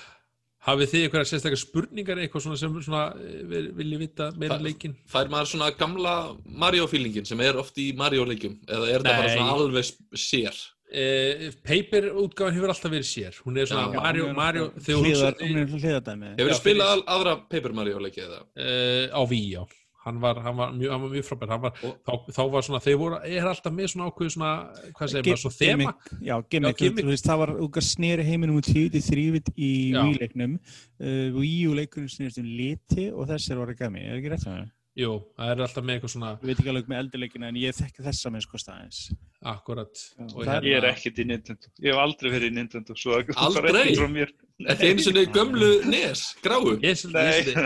Hafið 0.62 0.92
þið 0.92 1.04
eitthvað 1.08 1.24
sérstakar 1.26 1.58
spurningar 1.58 2.20
eitthvað 2.22 2.44
svona 2.46 2.58
sem 2.62 2.74
svona, 2.86 3.00
eh, 3.18 3.40
vil- 3.50 3.72
viljið 3.80 3.98
vita 4.04 4.28
meira 4.38 4.54
um 4.54 4.60
Það- 4.60 4.68
leikin? 4.68 4.92
Fær 5.10 5.30
maður 5.34 5.48
svona 5.56 5.70
gamla 5.80 6.12
Mario-feelingin 6.46 7.26
sem 7.26 7.40
er 7.42 7.58
oft 7.58 7.80
í 7.82 7.88
Mario-leikjum 7.98 8.60
eða 8.68 8.86
er 8.92 9.00
þetta 9.00 9.16
bara 9.18 9.26
Nei. 9.26 9.38
svona 9.38 9.56
alveg 9.58 9.90
sér? 10.14 10.60
Uh, 10.92 11.50
paper 11.64 12.12
útgáðan 12.20 12.54
hefur 12.54 12.68
alltaf 12.74 12.92
verið 12.92 13.08
sér 13.10 13.34
hún 13.46 13.58
er 13.58 13.66
svona 13.66 13.88
Já. 13.94 14.02
Mario, 14.04 14.26
er 14.28 14.34
Mario 14.36 14.66
hliðar- 14.76 15.38
hún 15.40 15.58
er 15.62 15.66
hliðardæmi 15.72 16.32
Hefur 16.38 16.52
þið 16.52 16.60
spilað 16.62 17.04
aðra 17.08 17.36
Paper 17.50 17.72
Mario-leiki 17.72 18.22
eða? 18.22 18.42
uh, 18.60 19.08
á 19.18 19.22
Wii, 19.26 19.54
já 19.56 19.66
hann 20.06 20.20
var, 20.22 20.40
hann 20.42 20.56
var, 20.58 20.72
mjög, 20.74 20.92
mjög 21.14 21.26
frábær 21.28 21.52
Og- 21.86 21.98
þá, 22.08 22.14
þá 22.34 22.42
var 22.52 22.62
svona, 22.66 22.80
þeir 22.82 22.98
voru 22.98 23.20
er 23.22 23.46
alltaf 23.52 23.74
með 23.74 23.92
svona 23.94 24.08
ákveðu 24.10 24.32
svona, 24.36 24.52
hvað 24.98 25.12
segir 25.14 25.24
Gi- 25.28 25.32
maður, 25.36 25.42
svona 25.44 25.58
þema 25.62 25.94
já, 26.30 26.36
gimmick. 26.82 27.06
Þú 27.06 27.12
veist, 27.14 27.28
það 27.30 27.42
var 27.44 27.54
úr 27.68 27.86
snýri 27.86 28.26
heiminum 28.26 28.58
úr 28.58 28.66
10 28.66 28.90
til 28.96 29.02
3 29.02 29.26
í 29.58 29.72
Já. 29.94 30.02
Wii-leiknum 30.02 30.58
uh, 30.58 31.28
Wii-leikunum 31.38 32.10
snýrist 32.10 32.42
um 32.42 32.50
liti 32.50 33.10
og 33.14 33.28
þessir 33.30 33.62
að 33.88 33.92
mig, 33.98 34.08
er 34.10 34.18
ekki 34.22 34.34
rétt 34.34 34.48
að 34.50 34.58
mig? 34.60 34.72
Jú, 35.00 35.12
það 35.40 35.52
er 35.54 35.62
alltaf 35.64 35.84
með 35.88 35.96
eitthvað 35.98 36.12
svona 36.16 36.32
Ég 36.42 36.48
veit 36.50 36.60
ekki 36.60 36.72
alveg 36.74 36.88
með 36.92 37.00
eldurleikina 37.06 37.48
en 37.52 37.60
ég 37.62 37.76
þekki 37.78 38.04
þessa 38.06 38.32
með 38.34 38.42
sko 38.46 38.60
staðins 38.60 39.00
akkurat 39.42 40.02
og 40.36 40.42
er- 40.46 40.66
Ég 40.68 40.76
er 40.78 40.82
hérna- 40.84 40.92
ekkert 40.96 41.18
í 41.22 41.26
Nintendo. 41.26 41.70
Ég 41.82 41.94
hef 41.94 42.02
aldrei 42.04 42.32
verið 42.32 42.52
í 42.52 42.56
Nintendo, 42.58 42.94
Aldrei? 43.42 43.72
er 43.72 44.02
frá 44.02 44.10
mér. 44.12 44.34
Ekki 44.62 44.90
einu 44.92 45.02
sinni 45.02 45.24
gömlu 45.34 45.70
nes, 45.90 46.36
gráu? 46.44 46.76
ég 46.78 46.92
er 46.92 47.00
svolítið- 47.00 47.58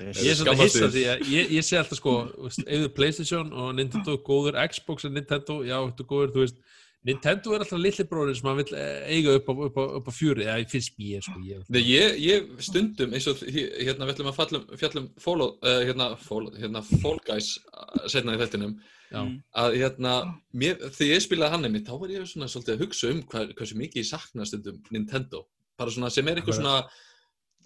er 0.00 0.30
er 0.30 0.34
Skammast 0.40 0.62
hissa 0.64 0.88
því 0.90 1.04
að 1.12 1.20
ég, 1.30 1.50
ég 1.54 1.62
sé 1.68 1.78
alltaf 1.78 2.00
sko 2.00 2.14
þú 2.66 2.88
Playstation 2.96 3.52
og 3.52 3.74
Nintendo 3.76 4.16
góður 4.18 4.58
Xbox 4.72 5.04
og 5.04 5.12
Nintendo, 5.14 5.60
já, 5.62 5.78
þú 5.94 6.06
góður 6.10 6.32
þú 6.34 6.42
veist, 6.42 6.58
Nintendo 7.04 7.52
er 7.52 7.60
alltaf 7.64 7.80
litli 7.82 8.04
bróður 8.08 8.36
sem 8.38 8.46
hann 8.48 8.56
vil 8.62 8.74
eh, 8.80 9.02
eiga 9.12 9.34
upp 9.36 9.48
á, 9.50 9.52
upp 9.66 9.76
á, 9.76 9.84
upp 10.00 10.06
á 10.08 10.12
fjöri 10.16 10.46
eða 10.48 10.64
finnst 10.72 10.94
mér 10.98 11.20
sko 11.26 11.42
ég, 11.44 11.62
Nei, 11.68 11.82
ég, 11.84 12.16
ég 12.24 12.48
stundum 12.64 13.12
eins 13.12 13.26
og 13.28 13.42
hér- 13.44 13.74
hérna 13.84 14.06
við 14.08 14.14
ætlum 14.14 14.30
að 14.32 14.38
fallum, 14.38 14.64
fjallum 14.80 15.08
follow, 15.20 15.52
uh, 15.62 15.82
hérna, 15.84 16.06
follow, 16.24 16.54
hérna 16.56 16.80
Fall 17.02 17.20
Guys 17.28 17.58
uh, 17.74 18.06
setna 18.08 18.36
í 18.38 18.40
þettinum 18.40 18.76
já, 18.78 19.20
Mm. 19.20 19.34
að 19.54 19.74
hérna, 19.78 20.12
mér, 20.58 20.78
þegar 20.90 21.12
ég 21.12 21.22
spilaði 21.22 21.52
hann 21.52 21.64
einmitt 21.68 21.86
þá 21.86 21.92
var 22.00 22.10
ég 22.10 22.24
svona 22.26 22.48
svolítið 22.50 22.72
að 22.74 22.80
hugsa 22.86 23.10
um 23.12 23.20
hvað, 23.30 23.52
hversu 23.60 23.76
mikið 23.78 24.00
ég 24.00 24.08
sakna 24.08 24.46
stundum 24.48 24.80
Nintendo 24.90 25.44
bara 25.78 25.92
svona 25.94 26.10
sem 26.10 26.26
er 26.32 26.40
eitthvað 26.40 26.56
svona. 26.58 26.88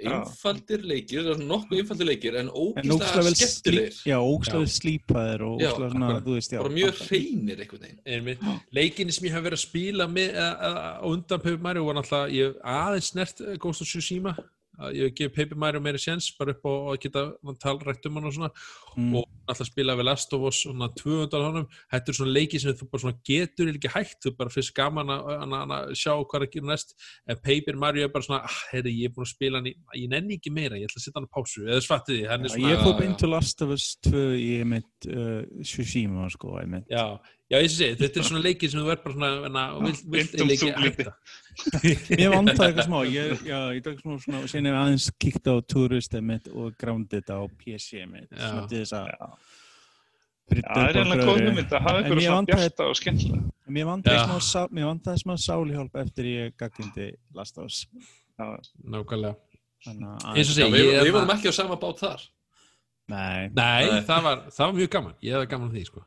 Einfaldir 0.07 0.85
leikir, 0.87 1.25
það 1.25 1.33
er 1.35 1.41
nokkuð 1.49 1.81
einfaldir 1.83 2.09
leikir 2.09 2.37
en 2.39 2.51
ógíslega 2.53 3.33
skemmtilegir. 3.35 3.97
já, 4.07 4.17
ógstlega 4.19 4.63
vel 4.63 4.73
slípaðir 4.75 5.47
og 5.47 5.63
Já, 5.63 5.71
ógstlega 5.71 5.91
svona, 5.95 6.21
þú 6.27 6.37
veist, 6.37 6.53
já 6.55 6.61
bara 6.63 6.75
mjög 6.77 7.01
hreinir 7.09 7.65
einhvern 7.65 7.83
veginn. 7.87 8.01
Einmitt, 8.07 8.45
leikinni 8.79 9.17
sem 9.17 9.29
ég 9.29 9.35
hef 9.35 9.47
verið 9.49 9.59
að 9.59 9.65
spila 9.65 10.09
með 10.13 10.29
eh, 10.29 10.69
eh, 10.69 10.79
á 11.03 11.07
undan 11.09 11.43
Paper 11.43 11.65
Mario 11.67 11.89
var 11.89 11.99
náttúrulega, 11.99 12.37
ég 12.37 12.53
hef 12.53 12.71
aðeins 12.79 13.11
snert 13.13 13.43
eh, 13.43 13.59
Ghost 13.59 13.83
of 13.83 13.91
Tsushima 13.91 14.37
að 14.79 14.99
ég 14.99 15.17
gefið 15.19 15.35
Paper 15.37 15.61
Mario 15.65 15.83
meiri 15.85 16.01
séns 16.03 16.31
bara 16.39 16.55
upp 16.55 16.67
á 16.69 16.73
að 16.93 17.01
geta 17.05 17.25
talrætt 17.63 18.07
um 18.09 18.19
hann 18.19 18.29
og 18.31 18.37
svona. 18.37 18.51
Mm. 18.99 19.13
og 19.21 19.27
alltaf 19.49 19.69
spila 19.69 19.95
við 19.99 20.09
Last 20.09 20.35
of 20.35 20.45
Us 20.49 20.61
svona 20.65 20.89
200 20.99 21.45
honum, 21.47 21.67
þetta 21.93 22.13
er 22.13 22.19
svona 22.19 22.35
leiki 22.35 22.61
sem 22.61 22.75
þú 22.77 22.89
bara 22.93 23.03
svona 23.05 23.21
getur 23.29 23.71
ekki 23.73 23.93
hægt, 23.93 24.19
þú 24.25 24.33
bara 24.39 24.53
fyrst 24.53 24.75
gaman 24.77 25.13
að, 25.15 25.95
sjá 25.99 26.13
hvað 26.13 26.39
er 26.41 26.47
að 26.47 26.53
gera 26.57 26.71
næst. 26.73 26.95
En 27.29 27.41
Paper 27.45 27.81
Mario 27.81 28.07
er 28.07 28.13
bara 28.15 28.27
svona, 28.27 28.41
ah, 28.49 28.59
heyrðu, 28.73 28.95
ég 28.99 29.11
er 29.11 29.15
búin 29.17 29.29
að 29.29 29.33
spila 29.33 29.61
hann 29.61 29.71
í, 29.71 29.75
ég 30.03 30.13
nenni 30.13 30.39
ekki 30.39 30.53
meira, 30.55 30.81
ég 30.81 30.91
ætla 30.91 31.01
að 31.01 31.07
setja 31.07 31.19
hann 31.21 31.31
á 31.31 31.35
pásu. 31.39 31.65
Eða 31.65 31.87
svartið 31.87 32.19
því, 32.19 32.29
hann 32.33 32.45
er 32.45 32.55
svona 32.55 32.75
ég 32.75 32.85
fór 32.85 32.99
beint 33.01 33.21
til 33.23 33.33
Last 33.33 33.65
of 33.65 33.75
Us 33.75 33.89
2 34.09 34.25
í 34.37 34.51
einmitt 34.63 35.11
uh, 35.13 35.41
Tsushima 35.63 36.29
sko, 36.35 36.59
einmitt. 36.61 36.89
Já, 36.93 37.17
já, 37.49 37.57
ég 37.65 37.71
sé, 37.73 37.87
þetta 37.99 38.21
er 38.21 38.27
svona 38.29 38.43
leiki 38.45 38.69
sem 38.71 38.81
þú 38.83 38.91
er 38.93 39.01
bara 39.05 39.15
svona, 39.17 39.31
vilt, 39.85 40.03
um 40.09 40.17
eiginlega 40.19 40.55
ekki 40.55 40.73
þunglindi. 40.73 41.05
hætta 41.05 42.17
Mér 42.21 42.33
vantaði 42.35 42.67
eitthvað 42.69 42.87
smá, 42.89 42.99
ég, 43.11 43.41
já, 43.49 43.59
ég 43.75 43.85
tók 43.87 44.03
smá 44.05 44.13
svona, 44.23 44.43
og 44.45 44.51
sen 44.53 44.69
ég 44.69 44.77
aðeins 44.79 45.07
kíkt 45.19 45.49
á 45.51 45.55
Tourist 45.73 46.15
einmitt 46.19 46.51
og 46.53 46.77
Grounded 46.79 47.33
á 47.33 47.39
PC 47.59 48.03
einmitt, 48.05 48.29
Já. 48.31 48.45
svona 48.53 48.67
til 48.71 48.83
þess 48.85 48.95
að 49.01 49.09
Já. 49.11 49.31
brydda 50.49 50.69
Já, 50.69 50.75
það 50.75 50.89
er 50.89 50.89
upp 50.89 50.99
á 50.99 51.03
einhverju 51.03 51.29
góð 51.29 51.43
hugmynd 51.49 51.73
að 51.79 51.83
hafa 51.89 52.03
mér 52.05 52.23
svona 52.29 52.49
bjarta 52.53 52.87
og 52.93 52.97
skemmtilega. 53.01 53.43
Mér 53.69 53.89
vantaði 53.91 54.17
Já. 54.17 54.25
smá, 54.29 54.39
sálihjálp 55.49 55.99
eftir 56.05 56.29
ég 56.31 56.55
gaggindi 56.63 57.09
Last 57.37 57.59
Já, 58.39 58.47
nákvæmlega 58.95 59.35
að- 60.69 60.73
við, 60.75 60.87
er 60.95 61.13
vorum 61.15 61.29
að- 61.33 61.37
ekki 61.39 61.51
á 61.51 61.55
sama 61.59 61.77
bát 61.79 62.01
þar 62.03 62.23
Nei. 63.09 63.49
Það, 64.05 64.23
var, 64.25 64.41
það 64.53 64.65
var 64.67 64.73
mjög 64.79 64.91
gaman, 64.95 65.15
ég 65.25 65.33
hefði 65.37 65.49
gaman 65.49 65.71
því 65.73 65.85
sko. 65.89 66.03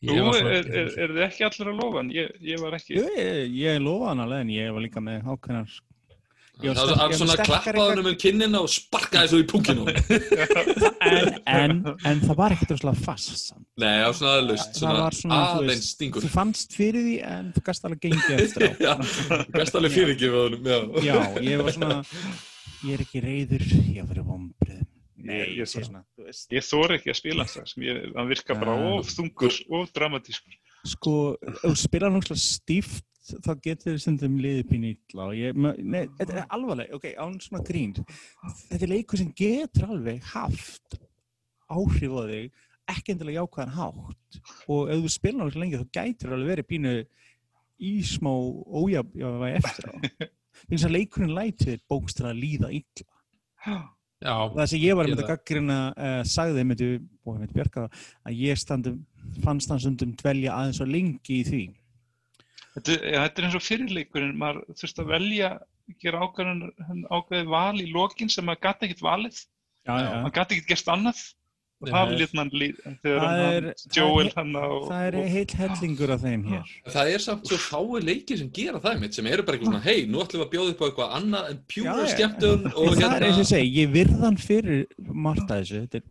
Þú 0.00 0.32
er, 0.32 0.46
er, 0.48 0.90
er, 0.96 1.12
þið 1.12 1.22
ekki 1.26 1.44
allir 1.44 1.70
að 1.70 1.78
lofa 1.82 2.00
hann? 2.00 2.10
Ég, 2.14 2.32
ég 2.40 2.60
var 2.62 2.76
ekki. 2.78 2.96
Ég, 2.96 3.14
ég, 3.20 3.54
ég 3.60 3.80
lofa 3.84 4.12
hann 4.14 4.24
alveg 4.24 4.46
en 4.46 4.52
ég 4.54 4.72
var 4.72 4.84
líka 4.86 5.02
með 5.04 5.26
var 5.26 5.64
Það 6.60 6.90
var 6.90 7.14
svona 7.16 7.36
sterkari 7.36 7.48
klappaði 7.48 7.94
hann 7.94 8.10
um 8.10 8.16
kinnina 8.20 8.60
og 8.60 8.70
sparkaði 8.72 9.30
svo 9.30 9.40
í 9.40 9.46
punginu 9.48 9.86
en, 9.88 11.30
en, 11.48 11.78
en 12.10 12.20
það 12.24 12.34
var 12.36 12.54
ekkert 12.54 12.74
rosalega 12.74 13.04
fast 13.06 13.32
samt. 13.46 13.64
Nei, 13.80 13.88
það 13.88 14.04
var 14.04 14.18
svona 14.18 14.34
aðlust, 14.40 14.76
Það 14.76 15.00
var 15.00 15.16
svona, 15.16 15.40
þú 15.40 15.64
aðeins 15.64 15.90
stingur 15.94 16.26
Þú 16.26 16.32
fannst 16.34 16.76
fyrir 16.76 17.06
því 17.06 17.16
en 17.30 17.50
þú 17.56 17.64
gast 17.70 17.88
alveg 17.88 18.04
gengið 18.06 18.44
eftir 18.44 18.66
á 18.66 18.72
Já, 18.86 18.94
gæst 19.56 19.80
alveg 19.80 19.96
fyrirgefið 19.96 20.38
honum, 20.42 20.70
já 20.70 21.08
Já, 21.08 21.18
ég 21.48 21.64
var 21.64 21.76
svona 21.78 22.00
Ég 22.80 22.96
er 22.96 23.04
ekki 23.06 23.24
reyður, 23.24 23.66
ég 23.96 24.08
var 24.08 24.20
í 24.20 24.26
vombrið 24.28 24.84
Nei, 25.22 25.36
Ég- 25.36 25.56
ég 25.58 25.68
ég. 25.68 26.02
Ég 26.50 26.64
þóri 26.64 26.96
ekki 26.98 27.10
að 27.12 27.18
spila 27.20 27.44
það. 27.44 27.74
Ég, 27.84 28.00
hann 28.16 28.28
virka 28.30 28.54
bara 28.54 28.76
Ja. 28.78 28.94
of 28.98 29.06
þungur, 29.12 29.60
of 29.70 29.92
dramatískur. 29.92 30.54
Sko, 30.84 31.14
ef 31.42 31.60
þú 31.62 31.76
spilar 31.76 32.10
náttúrulega 32.10 32.40
stíft 32.40 33.04
þá 33.30 33.52
getur 33.62 33.94
þið 33.94 34.00
og 35.28 35.34
ég, 35.36 35.54
ma- 35.54 35.74
nei, 35.78 36.06
þetta 36.18 36.34
er 36.40 36.46
alvarleg 36.56 36.94
ok, 36.96 37.04
án 37.20 37.36
svona 37.38 37.62
grín 37.62 37.92
þetta 37.94 38.82
er 38.82 38.88
leikur 38.88 39.18
sem 39.20 39.28
getur 39.36 39.84
alveg 39.92 40.22
haft 40.32 40.96
áhrif 41.70 42.10
á 42.16 42.22
þig 42.26 42.50
ekki 42.90 43.12
endilega 43.12 43.44
jákvæðan 43.44 43.76
hátt 43.76 44.40
og 44.72 44.90
ef 44.90 44.98
þú 45.04 45.10
spilar 45.14 45.44
náttúrulega 45.46 45.60
lengi 45.62 45.78
þá 45.78 45.92
gætur 46.00 46.32
alveg 46.34 46.50
verið 46.50 46.68
pínu 46.72 46.94
í 47.86 47.92
smá 48.02 48.32
ójafvægi 48.80 49.54
eftir 49.60 49.84
á 49.86 49.94
finnst 50.70 50.88
að 50.88 50.96
leikurinn 50.96 51.36
lætið 51.36 51.84
bókst 51.92 52.16
til 52.18 52.26
að 52.32 52.40
líða 52.40 52.72
illa 52.80 53.78
Já, 54.20 54.34
það 54.52 54.66
sem 54.68 54.82
ég 54.82 54.96
var 54.98 55.08
með 55.08 55.22
að 55.22 55.30
gaggrina 55.30 55.76
uh, 55.96 56.18
sagði 56.28 56.64
með 56.68 56.82
með 57.40 57.52
Björka 57.56 57.86
að 57.88 58.40
ég 58.42 58.58
standum, 58.60 58.98
fannst 59.44 59.70
hann 59.72 59.80
stundum 59.80 60.12
dvelja 60.20 60.56
aðeins 60.58 60.80
og 60.84 60.90
lengi 60.92 61.38
í 61.38 61.46
því. 61.46 61.62
Þetta, 62.74 62.96
ja, 63.00 63.22
þetta 63.24 63.40
er 63.40 63.46
eins 63.48 63.56
og 63.56 63.64
fyrirleikurinn, 63.64 64.36
maður 64.38 64.60
þurfti 64.76 65.02
að 65.02 65.12
velja, 65.14 65.50
gera 66.04 66.20
ákveðin, 66.26 66.60
ákveði 67.08 67.48
val 67.50 67.80
í 67.80 67.88
lokin 67.94 68.30
sem 68.30 68.46
maður 68.46 68.66
gæti 68.66 68.88
ekkert 68.88 69.06
valið, 69.06 69.40
já, 69.88 69.94
já. 69.96 70.10
maður 70.20 70.36
gæti 70.36 70.58
ekkert 70.58 70.72
gert 70.74 70.92
annað 70.94 71.24
það 71.80 71.92
það 71.94 72.10
er- 72.12 72.18
lít 72.20 72.34
mann 72.36 72.50
lít, 72.52 72.76
Það 72.84 73.38
er- 73.40 73.68
það 73.80 74.50
það 74.90 75.28
heill 75.34 75.54
hellingur 75.60 76.10
af 76.14 76.20
þeim 76.24 76.42
hér. 76.50 76.64
Það 76.92 77.12
er 77.14 77.18
samt 77.24 77.46
svo 77.48 77.56
fáið 77.64 78.04
leikir 78.04 78.38
sem 78.42 78.50
gera 78.50 78.80
það 78.80 79.00
mitt 79.00 79.14
sem 79.14 79.26
eru 79.26 79.42
bara 79.42 79.56
eitthvað 79.56 79.70
svona, 79.70 79.82
hei, 79.86 80.06
nú 80.06 80.20
ætlum 80.20 80.40
við 80.42 80.46
að 80.46 80.52
bjóða 80.54 80.70
upp 80.74 80.80
á 80.80 80.86
eitthvað 80.90 81.14
annað 81.20 81.50
en 81.50 81.58
pjúra 81.72 82.06
skemmtun 82.12 82.66
það 82.70 83.16
er 83.16 83.24
eins 83.24 83.38
og 83.40 83.40
ég 83.40 83.40
hérna 83.40 83.44
segi, 83.52 83.70
ég 83.80 83.92
virðan 83.94 84.36
fyrir 84.38 84.86
Marta 84.98 85.60
þessu, 85.60 85.86
þetta 85.86 85.96
er 86.00 86.04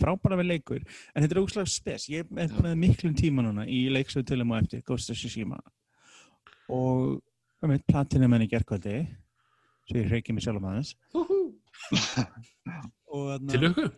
frábæra 0.00 0.38
við 0.40 0.48
leikur, 0.52 0.82
en 1.14 1.22
þetta 1.22 1.36
er 1.36 1.42
óslega 1.44 1.68
spes. 1.68 2.08
Ég 2.08 2.24
er 2.36 2.48
með 2.48 2.76
miklum 2.86 3.14
tíma 3.14 3.44
núna 3.44 3.66
í 3.68 3.84
leiksöðutölum 3.92 4.50
og 4.56 4.62
eftir 4.62 4.82
Ghost 4.86 5.10
of 5.10 5.16
Tsushima. 5.16 5.60
Og 6.72 7.20
um 7.62 7.70
eitt 7.70 7.84
platinum 7.86 8.32
henni 8.32 8.48
gerkvöldi 8.48 9.06
svo 9.86 9.98
ég 10.00 10.08
hreiki 10.08 10.32
mig 10.32 10.42
sjálf 10.42 10.56
um 10.56 10.68
aðeins 10.70 10.94
til 13.52 13.66
ykkur 13.68 13.90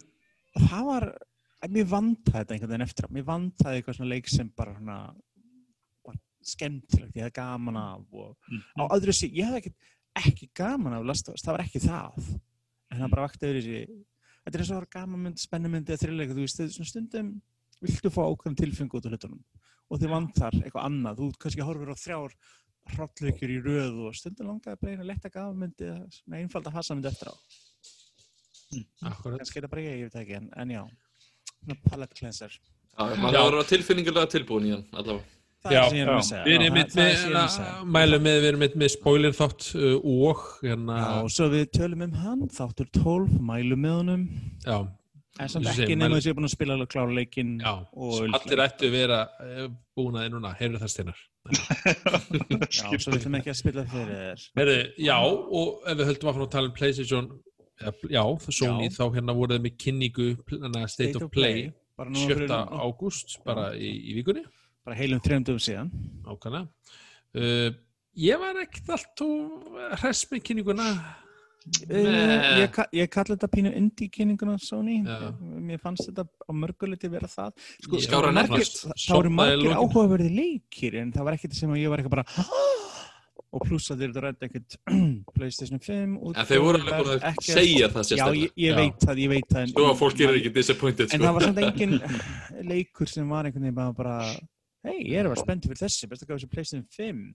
það 0.59 0.85
var 0.87 1.07
mér 1.71 1.87
vantaði 1.89 2.39
þetta 2.45 2.55
einhvern 2.55 2.71
veginn 2.75 2.87
eftir 2.87 3.07
á. 3.09 3.15
Mér 3.17 3.25
vantaði 3.29 3.79
eitthvað 3.81 3.97
svona 3.99 4.11
leik 4.13 4.29
sem 4.29 4.49
bara 4.57 4.75
svona 4.77 4.97
var 6.05 6.17
skemmtilegt, 6.45 7.15
ég 7.17 7.25
hefði 7.25 7.37
gaman 7.39 7.77
af 7.81 8.05
og 8.13 8.37
á 8.79 8.85
Mhm. 8.85 8.91
öðru 8.99 9.15
sí, 9.17 9.31
ég 9.33 9.47
hefði 9.49 9.61
ekki, 9.63 9.75
ekki 10.17 10.51
gaman 10.55 10.93
af 10.93 11.05
Last 11.07 11.29
of 11.29 11.35
Us, 11.35 11.43
það 11.43 11.57
var 11.57 11.65
ekki 11.65 11.81
það. 11.81 12.41
En 12.91 13.01
það 13.01 13.11
bara 13.11 13.27
vakti 13.29 13.47
yfir 13.47 13.61
þessi 13.63 14.05
þetta 14.45 14.55
er 14.55 14.61
eins 14.61 14.71
og 14.71 14.77
það 14.77 14.83
var 14.85 14.93
gamanmynd, 15.01 15.39
spennumynd 15.41 15.87
eða 15.89 16.03
þriðleika, 16.05 16.35
þú 16.37 16.45
veist, 16.45 16.61
er 16.61 16.69
svona 16.69 16.91
stundum 16.93 17.43
viltu 17.83 18.11
fá 18.13 18.23
ákveðum 18.29 18.57
tilfengu 18.57 18.95
út 19.01 19.07
af 19.07 19.13
hlutunum. 19.13 19.41
Og 19.91 19.99
þið 20.01 20.11
vantar 20.13 20.53
eitthvað 20.53 20.85
annað, 20.85 21.17
þú 21.19 21.33
kannski 21.39 21.65
horfir 21.65 21.89
á 21.93 21.97
þrjár 21.97 22.33
hrollleikjur 22.95 23.51
í 23.51 23.63
röð 23.65 24.07
og 24.07 24.15
stundum 24.15 24.47
langaði 24.47 24.77
bara 24.81 24.93
einu 24.93 25.05
letta 25.09 25.31
gamanmynd 25.31 25.77
eða 25.81 26.13
svona 26.13 26.37
einfalda 26.43 26.71
hasamynd 26.71 27.07
eftir 27.09 27.29
á 27.33 27.35
Akkurat. 29.05 29.39
kannski 29.41 29.61
er 29.61 29.67
það 29.67 29.73
bara 29.75 29.85
ég, 29.87 29.99
ég 30.01 30.11
veit 30.11 30.21
ekki, 30.23 30.39
en, 30.41 30.51
en 30.62 30.75
já. 30.75 30.83
Palette 31.89 32.19
cleanser. 32.19 32.59
Já, 32.95 33.15
maður 33.19 33.39
Já. 33.39 33.45
var 33.57 33.71
tilfinningulega 33.71 34.31
tilbúin 34.35 34.69
í 34.69 34.75
hann 34.75 34.85
allavega. 34.93 35.25
Það 35.65 35.73
Já, 35.73 35.81
er 35.81 35.89
sem 35.89 35.97
ég 35.97 36.05
er 36.05 36.11
að 36.12 36.19
já. 36.19 36.25
segja. 36.29 36.43
Við 36.45 36.55
erum 36.59 36.75
mitt 36.77 36.97
með, 36.99 37.23
að 37.41 37.87
mælum 37.97 38.27
með, 38.27 38.35
við 38.43 38.49
erum 38.51 38.61
mitt 38.61 38.75
með 38.83 38.91
spoiler 38.93 39.33
þátt 39.39 39.69
uh, 39.79 39.95
og 40.27 40.43
hérna, 40.61 40.99
Já, 41.01 41.07
og 41.25 41.31
svo 41.33 41.47
við 41.55 41.65
tölum 41.79 42.03
um 42.05 42.19
hann, 42.21 42.43
þáttur 42.53 42.91
12, 42.99 43.39
mælum 43.49 43.81
með 43.81 43.95
honum, 43.97 44.27
já, 44.67 44.77
en 45.41 45.51
samt 45.55 45.71
ekki 45.73 45.97
nema 45.97 46.19
þess 46.19 46.27
að 46.27 46.29
ég 46.29 46.35
er 46.35 46.37
búin 46.39 46.49
að 46.51 46.53
spila 46.53 46.77
alveg 46.77 46.91
klára 46.93 47.17
leikinn 47.17 47.55
já, 47.65 47.73
og 47.97 48.37
allir 48.39 48.62
ættu 48.67 48.91
að 48.91 48.99
vera 48.99 49.23
uh, 49.41 49.65
búin 49.97 50.21
að 50.21 50.29
núna, 50.37 50.53
heyrðu 50.61 50.83
það 50.85 50.93
steinar. 50.99 51.25
Já, 52.73 52.87
svo 52.97 53.12
við 53.12 53.19
ætlum 53.19 53.35
ekki 53.37 53.51
að 53.53 53.59
spila 53.59 53.83
fyrir 53.89 54.12
þér. 54.21 54.45
Herðu, 54.57 54.77
já, 55.05 55.17
og 55.21 55.83
ef 55.91 55.99
við 55.99 56.07
höldum 56.09 56.31
að 56.31 56.39
að 56.45 56.53
tala 56.55 56.71
um 56.71 56.77
PlayStation, 56.79 57.27
já, 57.83 58.22
Sony, 58.51 58.89
Já. 58.89 58.95
þá 58.99 59.05
hérna 59.16 59.35
voruð 59.35 59.61
með 59.64 59.77
kynningu, 59.83 60.29
hana, 60.62 60.87
State, 60.89 61.16
of 61.18 61.31
Play, 61.35 61.72
bara, 61.99 62.11
núna 62.11 62.29
fyrir, 62.31 62.49
7. 62.49 62.79
ágúst, 62.87 63.39
bara 63.45 63.72
í, 63.75 63.91
í 64.11 64.14
vikunni, 64.20 64.45
bara 64.85 64.97
heilum 64.97 65.20
dögum 65.25 65.59
síðan. 65.59 65.91
ákvæmlega. 66.25 66.68
Uh, 67.35 67.70
ég 68.16 68.39
var 68.39 68.55
ekkert 68.62 68.89
allt 68.95 69.20
og 69.27 69.77
hress 69.99 70.25
með 70.31 70.43
kynninguna. 70.47 70.89
Uh, 71.89 72.61
ég, 72.61 72.77
ég 72.93 73.09
kalli 73.09 73.33
þetta 73.35 73.49
pínu 73.49 73.70
indie 73.75 74.11
kynninguna 74.12 74.59
Sony, 74.61 74.99
Já. 75.03 75.33
mér 75.41 75.81
fannst 75.81 76.11
þetta 76.11 76.27
á 76.29 76.53
mörguleiti 76.53 77.09
vera 77.11 77.27
það. 77.27 77.55
Sko, 77.81 77.97
Ég- 77.97 78.11
það 78.11 79.16
voru 79.16 79.31
margir- 79.33 79.72
áhugaverði 79.81 80.31
leikir 80.37 80.99
en 81.01 81.11
það 81.14 81.25
var 81.25 81.33
ekkert 81.39 81.55
sem 81.57 81.70
að 81.72 81.81
ég 81.81 81.89
var 81.89 81.99
eitthvað 82.03 82.18
bara 82.18 82.27
og 83.55 83.63
pluss 83.69 83.91
að 83.95 84.01
þeir 84.03 84.11
eru 84.13 84.23
rætt 84.25 84.45
ekkert 84.49 84.77
Playstation 85.37 85.81
5 85.85 86.17
En 86.35 86.49
þeir 86.49 86.63
voru 86.65 86.81
alveg 86.81 86.99
búin 87.01 87.13
að 87.15 87.27
ekkert- 87.31 87.49
segja 87.49 87.89
það 87.95 88.05
Já, 88.05 88.05
ég, 88.05 88.11
sérstaklega 88.11 88.65
ég 88.65 88.71
Já. 88.73 88.79
veit 88.81 89.07
það, 89.07 89.23
ég 89.25 89.33
veit 89.35 89.49
það 89.55 89.73
Svo 89.75 89.87
að 89.91 89.99
fólk 90.03 90.23
er 90.27 90.39
ekki 90.41 90.53
disappointed 90.59 91.07
En 91.07 91.15
sko. 91.15 91.25
það 91.25 91.37
var 91.39 91.47
samt 91.49 91.63
engin 91.65 91.97
leikur 92.73 93.11
sem 93.15 93.35
var 93.35 93.49
einhvern 93.49 93.69
veginn 93.69 93.79
bara, 93.79 93.97
bara 94.01 94.17
hei, 94.91 94.99
ég 95.13 95.19
er 95.21 95.29
að 95.29 95.35
vera 95.35 95.45
spennt 95.47 95.69
fyrir 95.71 95.83
þessi, 95.85 96.11
best 96.11 96.25
að 96.27 96.31
gá 96.33 96.37
þessi 96.39 96.51
PlayStation 96.55 96.87
5 96.99 97.27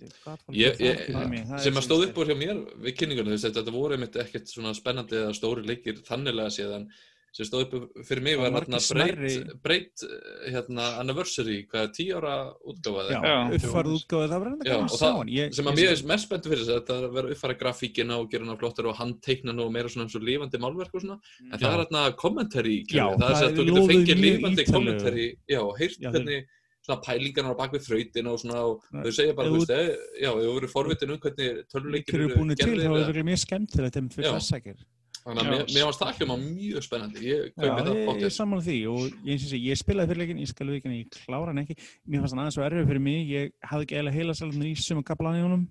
Þessi, 0.00 0.16
hvað 0.24 0.42
fólk 0.46 0.56
Ég, 0.56 0.80
ég, 0.80 1.00
sem 1.64 1.76
að 1.80 1.84
stóð 1.84 2.04
upp 2.06 2.18
úr 2.22 2.28
hjá 2.30 2.36
mér 2.38 2.60
við 2.86 2.94
kynningunum, 3.00 3.32
þú 3.34 3.36
veist, 3.36 3.56
þetta 3.58 3.74
voru 3.74 3.96
ekkert 4.22 4.52
svona 4.52 4.70
spennandi 4.78 5.18
eða 5.18 5.32
stóri 5.36 5.64
leikir 5.66 5.98
þanniglega 6.06 6.52
séðan 6.54 6.84
sem 7.32 7.46
stóð 7.46 7.60
upp 7.62 8.04
fyrir 8.08 8.22
mig 8.26 8.34
Það 8.36 8.52
var 8.52 8.64
hérna 8.64 8.78
margir 8.98 9.18
breyt, 9.20 9.50
breyt 9.62 10.02
hérna 10.50 10.86
anniversary, 10.98 11.58
hvað 11.70 11.84
er 11.86 11.92
tíu 11.94 12.16
ára 12.18 12.32
útgáfa 12.66 13.04
Já, 13.06 13.20
eða? 13.20 13.30
Já. 13.30 13.58
uppfærð 13.58 13.92
útgáð, 14.00 14.24
það 14.32 14.40
var 14.42 14.50
Já, 14.50 14.56
gaman 14.70 14.80
og 14.80 14.90
að 14.90 14.96
sjá 14.96 15.04
það- 15.04 15.16
hann 15.20 15.28
Ég- 15.36 15.54
sem 15.54 15.64
að 15.70 15.74
mér 15.78 15.90
er 15.94 16.06
mest 16.10 16.26
spenntu 16.26 16.48
fyrir 16.50 16.62
þess 16.64 16.72
að 16.74 16.78
þetta 16.80 16.94
er 16.98 17.04
að 17.06 17.14
vera 17.14 17.26
að 17.28 17.34
uppfæra 17.36 17.58
grafíkina 17.60 18.14
og 18.18 18.30
gera 18.30 18.44
hana 18.44 18.56
flottar 18.58 18.86
og 18.90 18.96
handteikna 18.98 19.52
nú 19.54 19.62
og 19.66 19.72
meira 19.72 19.88
svona 19.88 20.04
eins 20.08 20.16
og 20.16 20.22
lifandi 20.26 20.58
málverk 20.58 20.94
og 20.94 21.02
svona 21.02 21.18
en 21.52 21.58
það 21.58 21.60
Já. 21.60 21.70
er 21.70 21.78
hérna 21.84 22.02
kommentari 22.16 22.76
það 22.90 23.14
er 23.14 23.18
það 23.20 23.36
sem 23.38 23.48
að 23.48 23.54
þú 23.54 23.64
getur 23.70 23.90
fengið 23.90 24.18
ítarlegu. 24.26 24.72
kommentari 24.72 25.26
já, 25.48 25.60
þeir- 25.78 25.98
hvernig 26.10 26.44
svona 26.82 27.02
pælingarnar 27.04 27.54
á 27.54 27.60
bakvið 27.60 27.82
þrautina 27.86 28.28
og 28.32 28.38
svona 28.40 28.58
og 28.64 28.80
þau 28.90 29.12
segja 29.12 29.36
bara, 29.36 29.48
þú 29.48 29.58
veist, 29.60 29.70
eh, 29.70 29.96
já, 30.24 30.30
þú 30.34 30.50
verður 30.58 30.72
forvitin 30.74 31.10
um 31.12 31.18
hvernig 31.18 31.62
tölvuleikir 31.70 32.10
Þeir 32.10 32.20
eru 32.26 32.34
búin 32.34 32.50
eða- 35.26 35.30
er 35.30 35.40
Já. 35.40 35.40
Þannig 35.40 35.40
að 35.40 35.68
Já. 35.68 35.74
mér, 35.74 35.84
varst 35.86 36.00
það 36.00 36.14
hljóma 36.20 36.36
mjög 36.40 36.82
spennandi. 36.86 37.20
Ég 37.20 37.42
Já, 37.44 37.52
kaupi 37.60 37.82
það 37.82 37.90
ég, 37.90 38.00
ég 38.00 38.08
bóttið. 38.08 38.32
sammála 38.38 38.62
því 38.66 38.78
og 38.90 39.00
ég, 39.24 39.36
og 39.44 39.60
ég 39.70 39.76
spilaði 39.80 40.08
fyrir 40.08 40.20
leikin, 40.22 40.38
ég 40.40 40.48
skal 40.48 40.66
við 40.66 40.76
ekki, 40.80 40.94
ég 41.00 41.10
klára 41.26 41.46
hann 41.46 41.58
ekki 41.64 41.76
Mér 42.08 42.20
fannst 42.20 42.34
hann 42.34 42.42
aðeins 42.44 42.54
svo 42.56 42.64
erfið 42.68 42.86
fyrir 42.88 43.00
mig, 43.00 43.28
ég 43.28 43.52
hafði 43.64 43.84
ekki 43.84 43.96
eiginlega 43.96 44.18
heila 44.18 44.32
sælum 44.34 44.62
í 44.64 44.72
sumum 44.76 45.04
kaplan 45.04 45.36
í 45.36 45.42
honum 45.42 45.68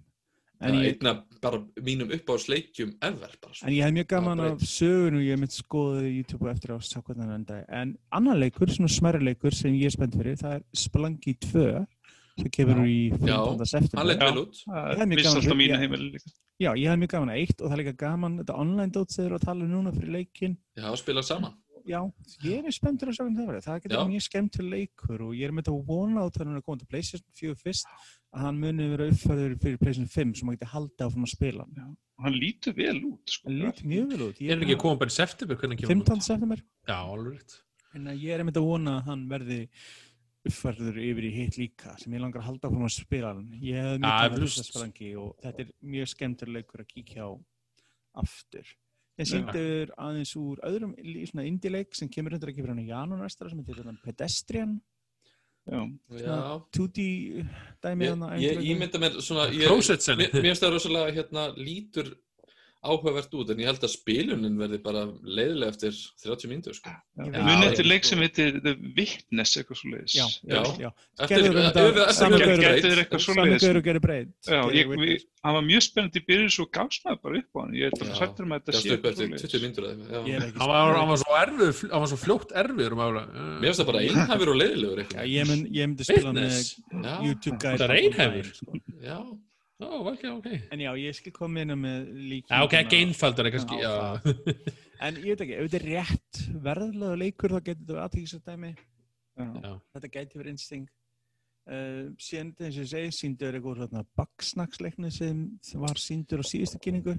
En 0.62 0.74
Það 0.74 0.84
er 0.84 0.92
einna 0.92 1.24
bara 1.42 1.58
mínum 1.80 2.10
uppáðsleikjum 2.12 2.90
ever. 3.02 3.30
Bara, 3.42 3.54
En 3.64 3.72
ég 3.72 3.82
hef 3.82 3.94
mjög 3.96 4.08
gaman 4.12 4.40
af 4.42 4.60
sögunu, 4.60 5.22
ég 5.24 5.32
hef 5.32 5.40
mitt 5.40 5.56
skoðið 5.56 6.08
YouTube 6.18 6.42
og 6.42 6.50
eftir 6.52 6.74
á 6.74 6.76
að 6.76 6.84
sjá 6.84 7.00
hvernig 7.02 7.24
hann 7.24 7.46
endaði. 7.46 7.64
En 7.70 7.98
annar 8.12 8.36
leikur, 8.36 8.68
svona 8.68 8.90
smerri 8.92 9.24
leikur 9.24 9.54
sem 9.56 9.72
ég 9.74 9.86
er 9.86 9.90
spennt 9.96 10.18
fyrir, 10.20 10.36
það 10.36 10.56
er 10.58 10.64
Spelunky 10.76 11.34
2 11.40 11.88
sem 12.44 12.52
kemur 12.56 12.84
í 12.86 12.98
15. 13.16 13.30
hann 13.30 13.72
september. 13.74 14.10
leit 14.10 14.20
Já. 14.20 14.28
vel 14.30 14.44
út. 14.44 14.62
Er 14.70 15.02
fyrir-. 15.96 16.28
Já, 16.60 16.74
ég 16.76 16.90
hef 16.92 17.00
mjög 17.00 17.14
gaman 17.16 17.30
að 17.34 17.40
eitt 17.40 17.62
og 17.62 17.70
það 17.70 17.76
er 17.78 17.82
líka 17.84 17.98
gaman, 18.04 18.38
þetta 18.42 18.60
online 18.60 18.92
dót 18.92 19.14
sem 19.14 19.24
þeir 19.24 19.30
eru 19.32 19.40
að 19.40 19.46
tala 19.48 19.64
um 19.66 19.74
núna 19.74 19.94
fyrir 19.96 20.16
leikin. 20.18 20.58
Hafa 20.84 21.00
spilað 21.00 21.28
saman. 21.30 21.58
Já, 21.90 22.02
ég 22.46 22.66
er 22.68 22.74
spenntur 22.76 23.10
að 23.10 23.16
sjá 23.16 23.24
hvernig 23.24 23.40
það 23.40 23.48
verður. 23.50 23.64
Það 23.66 23.78
getur 23.80 23.96
Já. 23.96 24.00
verið 24.00 24.12
mjög 24.14 24.26
skemmtur 24.26 24.66
leikur 24.74 25.22
og 25.26 25.32
ég 25.40 25.48
er 25.48 25.54
með 25.56 25.64
þetta 25.64 25.76
að 25.78 25.88
vona 25.88 26.20
á 26.22 26.26
þegar 26.30 26.50
hann 26.50 26.60
er 26.60 26.66
komið 26.68 26.82
til 26.84 26.90
PlayStation 26.92 27.32
4 27.40 27.56
fyrst 27.64 27.88
að 28.30 28.44
hann 28.44 28.60
muni 28.60 28.90
vera 28.92 29.08
uppfærður 29.10 29.56
fyrir 29.64 29.80
PlayStation 29.80 30.12
5 30.14 30.36
sem 30.38 30.50
maður 30.50 30.60
geti 30.60 30.70
haldið 30.74 31.06
áfram 31.08 31.26
að 31.26 31.32
spila. 31.34 31.66
hann. 31.80 31.96
Og 32.20 32.28
hann 32.28 32.36
lítur 32.36 32.76
vel 32.76 32.98
út, 33.08 33.24
sko. 33.32 33.48
Það 33.48 33.64
lít 33.64 33.82
mjög 33.94 34.12
vel 34.12 34.22
út. 34.28 34.44
Ég 34.44 34.52
er 34.54 34.66
ekki 34.68 34.76
að 34.76 34.84
koma 34.84 35.00
bara 35.00 35.10
í 35.14 35.18
september, 35.18 35.56
hvernig 35.64 35.80
kemur 35.80 35.96
hann 35.96 36.04
15. 36.04 36.20
út? 36.20 36.28
september. 36.28 36.64
Já, 36.86 36.98
alveg 37.00 37.40
rétt. 37.40 37.58
En 37.96 38.06
að 38.12 38.22
ég 38.22 38.36
er 38.36 38.44
einmitt 38.44 38.60
að 38.60 38.68
vona 38.70 38.98
að 39.00 39.08
hann 39.10 39.24
verði 39.32 39.60
uppfærður 40.48 41.00
yfir 41.04 41.26
í 41.28 41.32
hitt 41.36 41.58
líka 41.60 41.96
sem 42.00 42.14
ég 42.16 42.22
langar 42.24 42.44
að 42.44 42.50
halda 42.50 42.72
frá 42.72 42.84
að 42.88 42.94
spila 42.96 43.32
hann. 43.34 43.48
Ég 43.60 43.76
hef 43.76 43.98
mjög 43.98 44.04
gaman 44.06 44.20
að 44.20 44.28
eflaust. 44.30 44.60
fyrsta 44.60 44.68
sparangi 44.70 45.10
og 45.20 45.34
þetta 45.44 45.66
er 45.66 45.74
mjög 45.96 46.12
skemmtur 46.14 46.54
leikur 46.56 46.84
að 46.84 46.92
kíkja 46.94 47.28
á 47.28 47.32
aftur. 48.24 48.70
Ég 49.20 49.28
Já. 49.28 49.32
sýndur 49.34 49.92
aðeins 50.00 50.32
úr 50.40 50.62
öðrum 50.64 50.94
svona 51.28 51.44
indie-leik 51.50 51.98
sem 51.98 52.08
kemur 52.08 52.38
undir 52.38 52.54
ekki 52.54 52.64
fyrir 52.64 52.72
hann 52.72 52.86
í 52.86 52.88
janúar 52.88 53.20
næstara 53.20 53.52
sem 53.52 53.60
heitir 53.60 53.92
Pedestrian 54.06 54.80
Já. 55.70 55.82
Já. 56.18 56.38
2D 56.74 57.04
dæmi 57.84 58.06
Ég, 58.08 58.14
hana, 58.16 58.30
ég 58.42 58.62
ímynda 58.64 59.02
mér 59.02 59.20
svona 59.22 59.50
ég, 59.54 59.68
Prósetsenni. 59.68 60.26
mér, 60.26 60.40
mér 60.40 60.48
finnst 60.48 60.64
það 60.64 60.74
rosalega 60.74 61.14
hérna 61.20 61.44
lítur 61.58 62.14
áhugavert 62.80 63.34
út 63.36 63.50
en 63.52 63.60
ég 63.60 63.68
held 63.68 63.84
að 63.84 63.92
spilunin 63.92 64.56
verði 64.60 64.78
bara 64.84 65.02
leiðilega 65.28 65.74
eftir 65.74 65.96
30 66.24 66.48
mínútur 66.48 66.76
sko. 66.78 66.94
Muni 67.20 67.66
eftir 67.68 67.88
leik 67.90 68.06
sem 68.08 68.22
heitir 68.24 68.60
The 68.64 68.72
Witness 68.96 69.58
eitthvað 69.60 69.80
svo 69.82 69.90
leiðis. 69.92 70.14
Já, 70.16 70.28
Já. 70.48 70.62
já, 70.80 70.90
gaur 73.60 73.80
og 73.80 73.84
gerir 73.90 74.00
breyð 74.04 74.30
Já, 74.48 74.62
ég, 74.72 74.94
við, 74.96 75.26
hann 75.44 75.58
var 75.58 75.66
mjög 75.68 75.84
spennandi 75.90 76.22
í 76.22 76.26
byrju 76.30 76.54
svo 76.56 76.68
gafst 76.72 77.04
maður 77.08 77.20
bara 77.26 77.42
upp 77.42 77.52
á 77.52 77.60
hann. 77.66 77.76
Ég 77.76 77.90
er 77.90 77.98
bara 78.00 78.14
Já, 78.14 78.18
hrættur 78.22 78.48
með 78.48 78.64
þetta 78.64 78.72
sé 78.80 78.96
upp 78.96 79.10
eftir 79.12 79.28
svoleiðis. 79.28 79.44
20 79.50 79.66
mínútur 79.66 79.84
eða 79.84 79.92
eitthvað, 79.98 80.16
Ég 80.16 80.40
já. 80.40 80.40
ekki 80.48 80.64
Hann 80.64 80.72
var, 80.72 80.96
hann 81.02 81.12
var 81.12 81.22
svo 81.26 81.38
erfið, 81.42 81.84
hann 81.92 82.06
var 82.06 82.12
svo 82.14 82.20
fljótt 82.24 82.56
erfiður 82.64 82.96
um. 82.96 83.04
Mér 83.60 83.68
finnst 83.68 83.84
það 83.84 83.92
bara 83.92 84.06
einhæfur 84.08 84.54
og 84.54 84.60
leiðilegur 84.64 85.04
ég, 85.28 85.52
mynd, 85.52 85.70
ég 85.76 85.92
myndi 85.92 86.08
spila 86.08 86.32
með 86.40 86.52
YouTube 87.28 87.60
Það 87.60 87.86
er 87.90 87.96
einhæfur. 88.00 88.48
já. 89.04 89.20
Ó, 89.80 89.88
ok, 90.12 90.24
ok. 90.36 90.48
En 90.76 90.82
já, 90.84 90.92
ég 91.00 91.16
skal 91.16 91.34
koma 91.36 91.64
inn 91.64 91.76
með 91.80 92.10
líkinguna 92.12 92.58
Já, 92.58 92.66
ok, 92.68 92.78
ekki 92.82 93.02
einfaldur. 93.06 93.50
En 95.00 95.16
ég 95.24 95.30
veit 95.32 95.44
ekki, 95.46 95.56
ef 95.56 95.70
þetta 95.70 95.80
er 95.80 95.86
rétt 95.88 96.40
verðlega 96.66 97.20
leikur 97.22 97.54
þá 97.56 97.60
getur 97.70 98.02
þetta. 98.04 98.74
Já. 99.40 99.72
Þetta 99.96 100.10
gæti 100.12 100.40
verið 100.40 100.52
instinct 100.52 100.96
uh, 101.72 102.10
Síðan 102.20 102.54
eins 102.60 102.76
og 102.76 102.84
ég 102.84 102.90
segi, 102.92 103.12
síndur 103.16 103.56
eitthvað 103.56 103.84
svona 103.86 104.06
baksnaksleikni 104.20 105.12
sem 105.16 105.44
var 105.80 106.02
síndur 106.02 106.44
á 106.44 106.46
síðustu 106.50 106.82
kynningu 106.84 107.16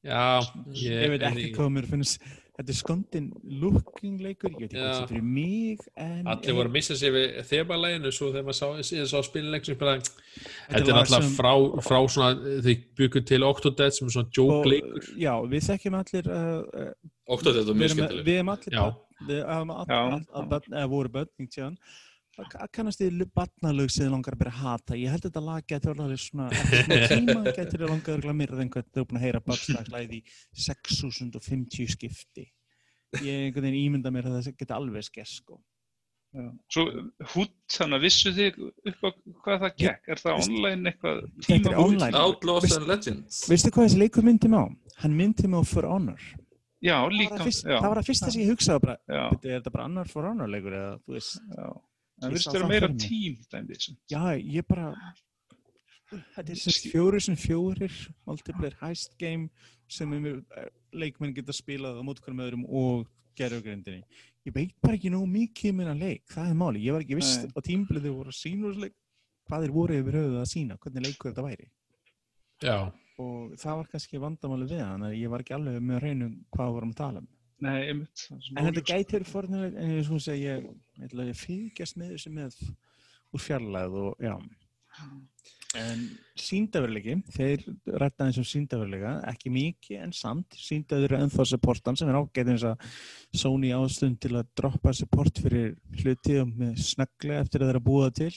Já, 0.00 0.40
Ég 0.72 1.12
veit 1.12 1.26
ekki 1.28 1.50
hvað 1.58 1.72
mér 1.74 1.88
finnst 1.90 2.22
Þetta 2.60 2.74
er 2.74 2.76
skondin 2.76 3.28
looking 3.62 4.18
leikur 4.20 4.50
Ég 4.52 4.58
veit 4.58 4.66
ekki 4.66 4.76
hvað 4.76 4.90
þetta 4.90 5.04
er 5.06 5.08
fyrir 5.08 5.22
mig 5.24 5.84
en 5.96 6.26
Allir 6.28 6.56
voru 6.58 6.68
að 6.68 6.74
missa 6.74 6.96
sig 7.00 7.14
við 7.14 7.38
þemalæginu 7.48 8.12
svo 8.12 8.28
þegar 8.34 8.44
maður 8.50 8.58
sá, 8.58 8.66
síðan 8.90 9.08
sá 9.08 9.16
bara, 9.80 9.94
þetta 10.68 10.98
er 11.00 11.12
sem- 11.14 11.30
frá, 11.38 11.52
frá 11.86 11.98
svona, 12.12 12.58
þau 12.66 12.74
byggur 13.00 13.24
til 13.30 13.46
Octodad 13.48 13.96
sem 13.96 14.10
er 14.10 14.16
svona 14.18 14.28
og, 14.28 14.36
joke 14.36 14.74
leikur. 14.74 15.08
Já, 15.16 15.32
við 15.54 15.64
þekkjum 15.70 15.96
allir 16.02 16.28
uh, 16.28 16.60
uh, 16.84 16.92
þetta 17.40 17.64
er 17.64 17.80
mjög 17.80 17.94
skemmtileg. 17.96 18.28
við 18.28 18.42
erum 18.42 18.52
allir 18.58 18.78
við 19.30 19.42
hafum 19.48 19.74
all, 19.74 19.88
Já. 19.88 19.98
all, 20.00 20.22
all, 20.34 20.46
börn, 20.52 20.76
eða 20.76 20.92
voru 20.92 21.12
börn 21.16 21.32
einhvern 21.32 21.52
tíðan 21.56 21.80
að 22.60 22.70
kannast 22.76 23.00
þið 23.02 23.24
barnalög 23.34 23.90
sem 23.90 24.04
þið 24.06 24.12
langar 24.14 24.36
að 24.36 24.42
byrja 24.42 24.54
að 24.54 24.62
hata 24.64 24.98
ég 25.00 25.10
held 25.14 25.24
að 25.24 25.28
þetta 25.30 25.42
lag 25.48 25.66
getur 25.72 26.02
alveg 26.04 26.22
svona 26.24 26.48
tíma 27.12 27.40
getur 27.56 27.80
þið 27.84 27.88
langar 27.92 28.24
að 28.30 28.38
mér 28.40 28.54
en 28.64 28.70
hvað 28.74 28.86
þið 28.90 29.02
er 29.02 29.08
búin 29.10 29.20
að 29.20 29.26
heyra 29.26 29.42
barnslagslæði 29.50 30.20
í 30.20 30.22
6050 30.66 31.90
skipti 31.96 32.46
ég 33.24 33.46
einhvern 33.48 33.66
veginn 33.66 33.80
ímynda 33.84 34.12
mér 34.14 34.28
að 34.30 34.38
það 34.40 34.56
geta 34.60 34.76
alveg 34.78 35.02
skess 35.08 35.40
sko. 35.40 35.58
Já. 36.30 36.44
Svo 36.70 36.84
hút, 37.32 37.54
þannig 37.74 37.96
að 37.98 38.04
vissu 38.04 38.30
þig 38.36 38.58
upp 38.62 39.00
á 39.02 39.08
hvað 39.42 39.56
það 39.64 39.72
gekk? 39.82 40.04
Er 40.14 40.20
það 40.20 40.36
online 40.44 40.92
eitthvað 40.92 41.16
Þetta 41.42 41.56
er 41.56 41.64
tíma 41.64 41.80
online. 41.82 42.20
Outlaws 42.20 42.62
Veist- 42.68 42.76
and 42.78 42.86
Legends. 42.86 43.40
veistu 43.50 43.72
hvað 43.74 43.88
þessi 43.88 43.98
leikur 44.04 44.22
myndi 44.28 44.50
mig 44.52 44.62
á? 44.62 44.66
hann 45.02 45.16
myndi 45.18 45.48
mig 45.50 45.58
á 45.58 45.64
For 45.66 45.88
Honor 45.90 46.22
Já, 46.80 46.96
líka. 47.12 47.36
það 47.42 47.82
var 47.88 47.98
það 47.98 48.06
fyrsta 48.12 48.30
sem 48.30 48.42
ég 48.44 48.52
hugsaði 48.54 48.80
bara, 48.86 48.96
Já, 49.10 49.24
"Bíddu, 49.34 49.48
er 49.50 49.58
þetta 49.60 49.72
bara 49.74 49.84
annar 49.90 50.08
For 50.08 50.22
Honor 50.28 50.46
leikur 50.48 50.72
eða 50.78 50.94
þú 51.02 51.12
veist 51.18 51.40
já. 51.58 51.66
Það 52.20 52.32
virðist 52.34 52.48
sá 52.48 52.54
vera 52.54 52.68
meira 52.68 52.88
tím. 53.00 53.38
Já, 54.10 54.22
ég 54.36 54.66
bara 54.68 54.90
er 56.10 56.58
fjórir 56.90 57.22
sem 57.22 57.36
fjórir 57.38 57.94
multiplayer 58.26 58.76
heist 58.80 59.14
game 59.20 59.48
sem 59.90 60.10
um, 60.12 60.26
leikmenn 60.92 61.34
geta 61.36 61.54
spilað 61.54 62.00
á 62.00 62.02
mót 62.06 62.20
hverjum 62.22 62.42
öðrum 62.44 62.66
og 62.66 63.06
gerðugrindinni 63.38 64.02
Ég 64.48 64.54
veit 64.56 64.72
bara 64.80 64.96
ekki 64.96 65.10
nóg 65.12 65.26
mikið 65.28 65.70
um 65.70 65.78
minna 65.82 65.94
leik, 65.94 66.24
það 66.32 66.48
er 66.48 66.56
máli 66.56 66.82
ég 66.86 66.96
var 66.96 67.04
ekki 67.04 67.18
viss 67.18 67.42
Nei. 67.42 67.50
á 67.52 67.58
tímbilið 67.66 68.06
þegar 68.06 68.16
voru 68.16 68.32
að 68.32 68.38
sína 68.38 68.70
þessu 68.70 68.84
leik 68.86 68.96
hvað 69.50 69.64
þeir 69.64 69.74
voru 69.74 69.98
yfir 70.00 70.18
höfuð 70.20 70.40
að 70.40 70.48
sína 70.48 70.78
hvernig 70.80 71.06
leikur 71.06 71.30
þetta 71.30 71.44
væri. 71.44 71.66
Já, 72.64 72.76
og 73.20 73.52
það 73.60 73.76
var 73.80 73.90
kannski 73.92 74.22
vandamáli 74.22 74.68
við 74.70 74.82
hann 74.84 75.04
að 75.08 75.16
ég 75.18 75.32
var 75.32 75.44
ekki 75.44 75.56
alveg 75.56 75.84
með 75.84 75.98
að 75.98 76.04
reynu 76.06 76.30
hvað 76.54 76.70
við 76.70 76.76
vorum 76.78 76.94
að 76.94 77.00
tala 77.02 77.22
um 77.22 77.28
Nei, 77.60 77.78
einmitt. 77.90 78.26
það 78.28 78.38
er 78.40 78.60
En 78.60 78.68
þetta 78.70 78.84
gæti 78.88 79.16
verið 79.18 79.32
fornilegt, 79.34 79.76
en 79.76 79.90
ég 79.96 80.06
svo 80.06 80.16
að 80.20 80.24
segja, 80.28 80.54
ég, 80.56 80.70
ég 81.00 81.08
ætla 81.10 81.24
að 81.26 81.32
ég 81.32 81.40
fylgjast 81.40 81.98
með 82.00 82.14
þessu 82.14 82.32
með 82.38 82.56
úr 83.30 83.44
fjarlæð 83.44 83.98
og 84.04 84.24
já. 84.24 84.34
En 85.78 86.00
síndaveruleiki, 86.40 87.14
þeir 87.30 87.60
rætta 88.02 88.26
eins 88.26 88.40
og 88.42 88.46
síndaveruleika, 88.50 89.12
ekki 89.30 89.52
mikið 89.54 90.00
en 90.02 90.14
samt, 90.16 90.56
síndaður 90.58 91.14
ennþá 91.20 91.46
supportan 91.46 91.98
sem 92.00 92.10
er 92.10 92.18
ágætt 92.18 92.50
eins 92.50 92.64
að 92.66 92.88
Sony 93.38 93.70
ástund 93.76 94.18
til 94.24 94.32
að 94.40 94.48
droppa 94.58 94.90
support 94.98 95.38
fyrir 95.38 95.76
hluti 96.00 96.40
og 96.42 96.50
með 96.58 96.80
snögglega 96.88 97.44
eftir 97.44 97.62
að 97.62 97.70
þeirra 97.70 97.84
búa 97.86 98.10
til. 98.10 98.32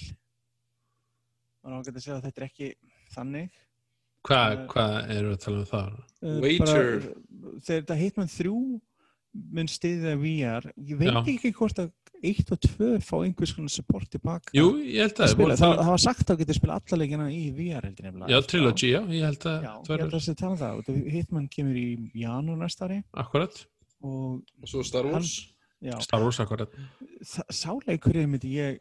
Og 1.66 1.80
ágætt 1.80 1.98
að 1.98 2.04
segja 2.06 2.20
að 2.20 2.26
þetta 2.28 2.44
er 2.44 2.48
ekki 2.52 2.70
þannig. 3.16 3.50
hvað, 4.24 4.54
Eh, 4.54 4.66
hvað 4.72 4.94
eru 5.18 5.28
við 5.32 5.34
að 5.34 5.44
tala 5.44 5.58
um 5.58 5.66
það? 5.74 5.98
Uh, 6.22 6.40
Wager. 6.44 6.60
bara, 6.68 7.58
þegar 7.66 7.82
þetta 7.82 7.98
Hitman 8.04 8.30
3 8.32 8.54
mun 9.34 9.68
stiðið 9.68 10.18
VR 10.22 10.68
ég 10.78 10.98
veit 11.00 11.10
Já. 11.14 11.22
ekki 11.26 11.52
hvort 11.58 11.80
að 11.82 11.92
1 12.24 12.52
og 12.56 12.60
2 12.64 12.90
fá 13.04 13.16
einhvers 13.26 13.52
konar 13.56 13.70
support 13.74 14.08
tilbaka 14.14 14.54
Jú, 14.56 14.78
ég 14.80 15.02
held 15.04 15.18
að 15.18 15.26
að 15.26 15.32
spila. 15.34 15.56
það, 15.56 15.60
tala- 15.60 15.84
það 15.84 15.90
var 15.92 16.04
sagt 16.04 16.30
að 16.32 16.38
geta 16.44 16.54
spila 16.54 16.78
alla 16.80 17.00
leikina 17.02 17.26
í 17.34 17.42
VR 17.58 17.82
heldur 17.90 18.06
nefnilega 18.08 18.30
Já, 18.32 18.42
Trilogy, 18.48 18.92
já, 18.94 19.02
ég 19.10 19.26
held 19.28 19.48
að 19.50 19.58
Já, 19.64 19.74
það 19.84 19.96
ég 19.98 20.04
held 20.04 20.14
að 20.14 20.28
það 20.28 20.38
tala 20.44 20.52
um 20.52 20.58
það 20.62 20.84
Þetta 20.84 21.12
Hitman 21.18 21.48
kemur 21.50 21.76
í 21.82 21.88
janúar 22.24 22.58
næsta 22.64 22.86
ári 22.88 23.00
akkurat, 23.14 23.66
og 24.04 24.44
Og 24.62 24.68
svo 24.72 24.84
Star 24.86 25.06
Wars. 25.12 25.34
já, 25.84 25.98
Star 26.00 26.22
Wars 26.24 26.40
akkurat. 26.40 26.70
þa- 27.26 27.50
sá 27.52 27.70
leikurinn 27.88 28.30
myndi 28.32 28.54
ég 28.56 28.80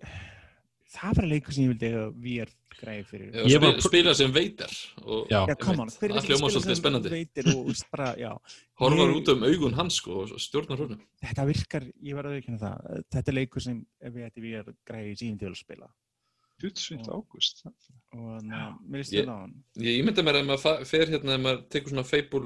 það 0.93 1.16
var 1.18 1.26
leikur 1.32 1.55
sem 1.57 1.64
ég 1.64 1.72
vildi 1.72 1.88
eiga 1.88 2.05
VR 2.26 2.51
greið 2.82 3.07
fyrir 3.11 3.28
Já, 3.32 3.43
Ég 3.43 3.57
spila, 3.57 3.70
var- 3.72 3.80
spila 3.86 4.14
sem 4.18 4.32
veitar. 4.34 4.72
Það 5.03 5.93
spila 5.95 6.51
svolítið 6.53 6.78
spennandi. 6.80 7.09
Horfar 8.82 9.12
út 9.16 9.28
um 9.34 9.45
augun 9.47 9.74
hans 9.78 9.95
sko 10.01 10.22
og 10.24 10.32
stjórnar 10.43 10.78
húnum. 10.80 11.01
þetta 11.22 11.47
virkar, 11.47 11.84
ég 12.03 12.14
var 12.16 12.24
að 12.26 12.38
veikina 12.38 12.59
það 12.59 13.05
þetta 13.12 13.28
er 13.28 13.36
leikur 13.38 13.62
sem 13.62 13.86
ætti 14.03 14.40
VR 14.43 14.72
greið 14.88 15.12
síðan 15.20 15.38
til 15.38 15.51
að 15.53 15.59
spila 15.61 15.88
27. 16.62 17.08
ágúst. 17.10 17.64
að 18.12 18.42
mér 18.92 19.00
Ég- 19.00 19.06
stila 19.08 19.32
á 19.32 19.38
hann 19.40 19.52
Ég 19.80 19.94
ímynda 20.02 20.20
mér 20.26 20.36
að 20.42 20.48
maður 20.50 20.82
fer 20.84 21.06
hérna 21.08 21.32
ef 21.36 21.40
maður 21.40 21.60
tekur 21.72 21.92
svona 21.94 22.04
feibul 22.04 22.42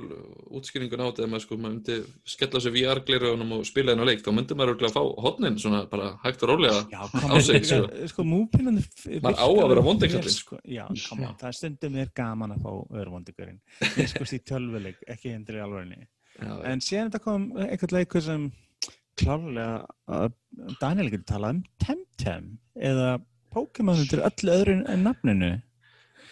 útskýringun 0.54 1.02
á 1.02 1.06
þetta 1.10 1.24
ef 1.26 1.30
maður 1.32 1.42
sko 1.44 1.56
maður 1.58 1.74
myndi 1.74 1.96
skella 2.34 2.60
sér 2.62 2.74
VR-gleraugunum 2.76 3.54
og 3.56 3.64
spila 3.66 3.90
hennar 3.96 4.06
leik 4.06 4.22
þá 4.22 4.30
myndi 4.36 4.54
maður 4.54 4.72
örugglega 4.76 4.94
fá 4.94 5.02
hotnin 5.26 5.58
svona 5.58 5.80
bara 5.90 6.12
hægt 6.22 6.44
og 6.46 6.52
rólega 6.52 6.84
Já, 6.94 7.02
á 7.02 7.36
sig, 7.42 7.66
sko, 7.66 7.80
sko 8.14 8.22
múpinnandi 8.30 8.84
Maður 9.26 9.42
á 9.42 9.46
að 9.50 9.68
vera 9.74 9.84
vondikallinn. 9.88 10.36
sko, 10.38 10.60
Já, 10.70 10.84
on, 10.86 11.34
það 11.42 11.48
er 11.50 11.58
stundum 11.58 11.96
er 12.04 12.12
gaman 12.14 12.54
að 12.54 12.62
fá 12.62 12.70
öðru 13.00 13.16
vondikurinn 13.16 13.60
Ég 13.98 14.12
sko 14.14 14.22
í 14.30 14.42
tölvuleik, 14.46 15.02
ekki 15.10 15.34
hendur 15.34 15.58
í 15.58 15.64
alvörinni 15.66 15.98
Já, 16.38 16.52
En 16.70 16.78
síðan 16.84 17.10
þetta 17.10 17.24
kom 17.26 17.50
eitthvað 17.66 17.96
leikur 17.98 18.22
sem 18.22 18.52
klárlega 19.18 19.86
að 20.12 20.32
Daniel 20.80 21.10
getur 21.10 21.26
talað 21.34 21.56
um 21.56 21.62
Temtem 21.82 22.52
eða 22.76 23.16
Pokémon 23.54 24.02
undir 24.02 24.24
öllu 24.26 24.56
öðru 24.56 24.76
en 24.92 25.06
nafninu? 25.06 25.52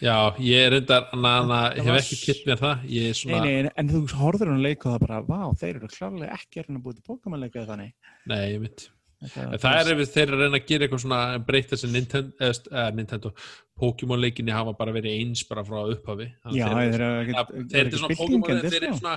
Já, 0.03 0.35
ég 0.43 0.67
er 0.67 0.75
Það 0.89 1.79
hef 1.87 2.01
ekki 2.01 2.19
kitt 2.25 2.43
mér 2.49 2.59
það, 2.61 2.83
er 2.85 3.07
Nei, 3.07 3.19
svona, 3.21 3.45
nei, 3.45 3.71
en, 3.79 3.93
þú 3.93 4.03
horfður 4.21 4.51
hann 4.51 4.65
leik 4.65 4.83
og 4.85 4.95
það 4.97 5.07
bara, 5.07 5.21
vá, 5.29 5.39
þeir 5.61 5.79
eru 5.79 5.93
klárlega 5.93 6.35
ekki 6.41 6.61
að 6.61 6.67
reyna 6.67 6.81
að 6.81 6.85
búið 6.85 6.99
til 6.99 7.07
Pokémon 7.13 7.45
leika 7.45 7.65
þannig. 7.71 7.95
Nei, 8.33 8.43
ég. 8.57 8.85
Þetta, 9.25 9.45
En 9.55 9.61
það 9.63 9.79
er 9.79 9.91
ef 9.95 10.11
þeir 10.13 10.25
eru 10.27 10.37
að 10.37 10.43
reyna 10.43 10.59
að 10.59 10.67
gera 10.69 10.85
eitthvað 10.85 11.03
svona 11.05 11.21
breyta 11.47 11.73
þessi 11.73 11.91
Nintendo, 11.95 12.35
eða, 12.45 12.85
Nintendo 12.99 13.33
Pokémon 13.81 14.21
leikinni 14.21 14.53
hafa 14.53 14.75
bara 14.77 14.95
verið 14.97 15.21
eins 15.23 15.45
bara 15.49 15.65
frá 15.65 15.79
upphafi. 15.95 16.29
Já, 16.59 16.67
að 16.69 17.55
þeir 17.73 17.85
eru 17.87 18.01
svona 18.03 18.19
Pokémon 18.19 18.65
þeir 18.67 18.81
eru 18.83 18.99
svona 18.99 19.15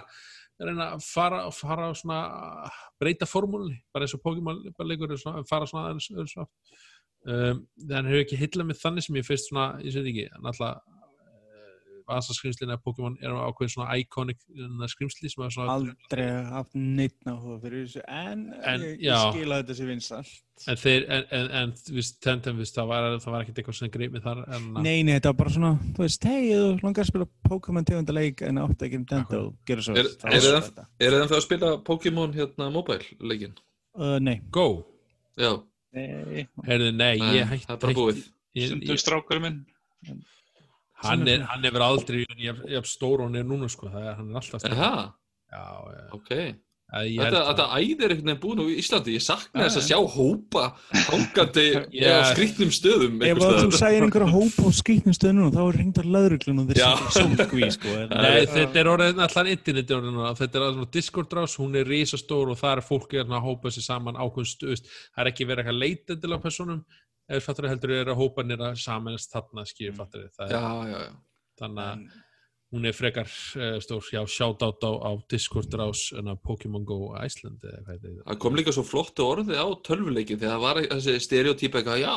þeir 0.58 0.72
reyna 0.72 0.88
að 0.96 1.04
fara, 1.06 1.42
fara 1.54 1.90
svona 1.98 2.22
breyta 3.02 3.28
formúlunni, 3.30 3.82
bara 3.94 4.08
eins 4.08 4.16
og 4.18 4.24
Pokémon 4.24 4.62
leikur 4.88 5.18
svona, 5.20 5.44
fara 5.50 5.68
svona 5.70 5.92
aðeins 5.92 6.08
svona. 6.32 6.48
Um, 7.28 7.66
þannig 7.82 8.14
hefur 8.14 8.24
ekki 8.24 8.38
hillað 8.40 8.70
með 8.70 8.84
þannig 8.84 9.04
sem 9.04 9.18
ég 9.20 9.26
fyrst 9.28 9.50
svona, 9.50 9.72
ég 9.84 9.98
veit 9.98 10.12
ekki 10.14 10.28
náttúrulega 10.38 10.78
vasaskrimslina 12.08 12.78
Pokémon 12.84 13.18
er 13.22 13.34
ákveðin 13.36 13.74
svona 13.74 13.96
iconic 14.00 14.40
hérna, 14.56 14.88
skrimsli 14.92 15.30
sem 15.32 15.44
er 15.44 15.54
svona 15.54 15.76
aldrei 15.76 16.26
haft 16.48 16.76
neitt 16.78 17.18
náhuga 17.28 17.58
fyrir 17.66 17.86
þessu 17.86 18.04
en, 18.08 18.46
En, 18.62 18.86
ég, 18.86 19.02
ég 19.04 19.24
skila 19.34 19.60
þetta 19.62 19.78
sér 19.78 19.90
vinsalt 19.92 20.70
en 20.72 20.80
þeir, 20.82 21.06
en, 21.18 21.28
en, 21.38 21.50
en 21.62 21.74
viðst, 21.92 22.20
Tentem, 22.24 22.58
viðst, 22.62 22.78
það 22.80 22.92
var, 22.94 23.08
það 23.24 23.36
var 23.36 23.46
ekkert 23.46 23.62
eitthvað 23.62 23.80
sem 23.82 23.94
greið 23.94 24.16
með 24.16 24.28
þar 24.30 24.42
en 24.48 24.68
Nei, 24.80 24.96
nei, 25.04 25.14
þetta 25.18 25.34
var 25.34 25.40
bara 25.44 25.56
svona, 25.58 25.72
þú 25.98 26.06
veist, 26.06 26.28
hei, 26.32 26.42
þú 26.54 26.68
langar 26.86 27.04
að 27.06 27.12
spila 27.12 27.30
Pokémon 27.50 27.88
tegundaleik 27.92 28.44
en 28.48 28.62
átt 28.64 28.86
ekki 28.88 29.02
um 29.04 29.08
svo 29.12 29.98
Er- 30.00 30.14
þá 30.16 30.28
er 30.32 30.46
svo 30.48 30.62
það-. 30.70 30.84
Er 31.04 31.18
það 31.20 31.40
að 31.42 31.48
spila 31.50 31.74
Pokémon 31.92 32.38
hérna 32.38 32.70
mobile 32.74 33.20
leikin? 33.20 33.58
Uh, 33.98 34.16
nei, 34.24 34.40
Go, 34.54 34.68
Já, 35.38 35.52
Nei, 35.98 36.46
heyrðu, 36.70 36.90
nei, 36.94 37.14
nei, 37.22 37.32
ég 37.40 37.52
hætti 37.52 37.68
það 37.70 37.76
er 37.78 37.82
bara 37.86 37.98
búið. 38.00 38.24
ég, 38.60 38.70
stundum 38.72 38.94
ég, 38.94 39.02
strákur 39.04 39.42
minn. 39.44 39.60
hann, 41.04 41.28
er, 41.30 41.44
hann 41.50 41.66
hefur 41.68 41.86
aldrei 41.88 42.24
jafn, 42.42 42.90
stór 42.90 43.22
og 43.24 43.30
hann 43.30 43.40
er 43.42 43.48
núna 43.50 43.70
sko, 43.72 43.90
það 43.94 44.08
er, 44.12 44.16
hann 44.20 44.32
er 44.34 44.40
alltaf 44.42 44.64
stór 44.64 44.78
Aha, 44.78 45.04
já, 45.54 45.64
já. 45.98 46.06
ok. 46.20 46.32
Að 46.88 47.08
ég 47.12 47.20
Þetta, 47.20 47.40
þetta 47.50 47.66
æðir 47.76 48.14
einhvern 48.14 48.30
veginn 48.30 48.40
búin 48.44 48.62
á 48.64 48.66
Íslandi, 48.72 49.16
ég 49.18 49.24
sakna 49.26 49.66
þess 49.66 49.80
að 49.82 49.88
sjá 49.90 49.98
hópa 50.14 50.64
hangandi 51.10 51.66
Já. 52.00 52.12
á 52.16 52.32
skrýtnum 52.32 52.72
stöðum 52.72 53.18
Ef 53.28 53.42
að 53.44 53.58
þú 53.60 53.72
segir 53.76 54.06
einhverja 54.06 54.30
hóp 54.32 54.62
á 54.64 54.68
skrýtnum 54.78 55.18
stöðnum 55.18 55.52
þá 55.52 55.60
er 55.66 55.80
reyndar 55.82 56.08
löðruglun 56.16 56.62
og 56.64 56.70
þeir 56.72 56.80
sko. 57.76 57.96
þetta 58.08 59.42
er 59.44 59.52
interneti 59.52 59.98
orðið 59.98 60.16
núna, 60.16 60.32
þetta 60.40 60.60
er 60.62 60.68
alveg 60.70 60.94
Discord 60.96 61.36
rás, 61.36 61.58
hún 61.60 61.76
er 61.76 61.92
risastór 61.92 62.54
og 62.54 62.62
það 62.62 62.78
er 62.78 62.84
fólk 62.88 63.18
er 63.20 63.28
að 63.28 63.48
hópa 63.50 63.74
sér 63.76 63.88
saman 63.88 64.20
ákveðin 64.22 64.52
stuðust, 64.54 64.88
það 65.12 65.24
er 65.26 65.32
ekki 65.34 65.50
verið 65.50 65.66
eitthvað 65.66 65.82
leitið 65.84 66.22
til 66.24 66.32
á 66.32 66.38
personum, 66.46 66.80
eða 67.28 67.44
fattur 67.44 67.68
heldur 67.68 67.96
er 67.98 68.14
að 68.14 68.22
hópa 68.22 68.48
nýra 68.48 68.72
samanist 68.80 69.36
þarna, 69.36 69.68
skýr 69.68 69.96
fattur 69.98 70.30
það 70.40 70.56
Já, 70.56 70.64
já, 70.88 70.98
já. 71.04 71.12
þannig 71.60 71.84
að 71.84 72.08
hún 72.74 72.84
er 72.88 72.96
frekar 72.96 73.28
uh, 73.28 73.78
stór, 73.80 74.04
já, 74.12 74.20
shoutout 74.28 74.84
á, 74.84 74.92
á 74.92 75.12
Discord 75.32 75.72
rás 75.80 76.10
en 76.18 76.28
að 76.34 76.42
Pokémon 76.44 76.84
Go 76.88 77.14
Iceland 77.16 77.64
eða 77.64 77.80
hvað 77.86 77.94
þetta 77.94 78.10
er. 78.12 78.18
Það 78.26 78.40
kom 78.44 78.58
líka 78.60 78.74
svo 78.76 78.84
flottu 78.84 79.24
orði 79.24 79.56
á 79.56 79.68
tölvuleikin 79.88 80.42
þegar 80.42 80.58
það 80.58 80.66
var 80.66 80.82
þessi 80.92 81.16
stereotypa 81.24 81.84
já, 82.02 82.16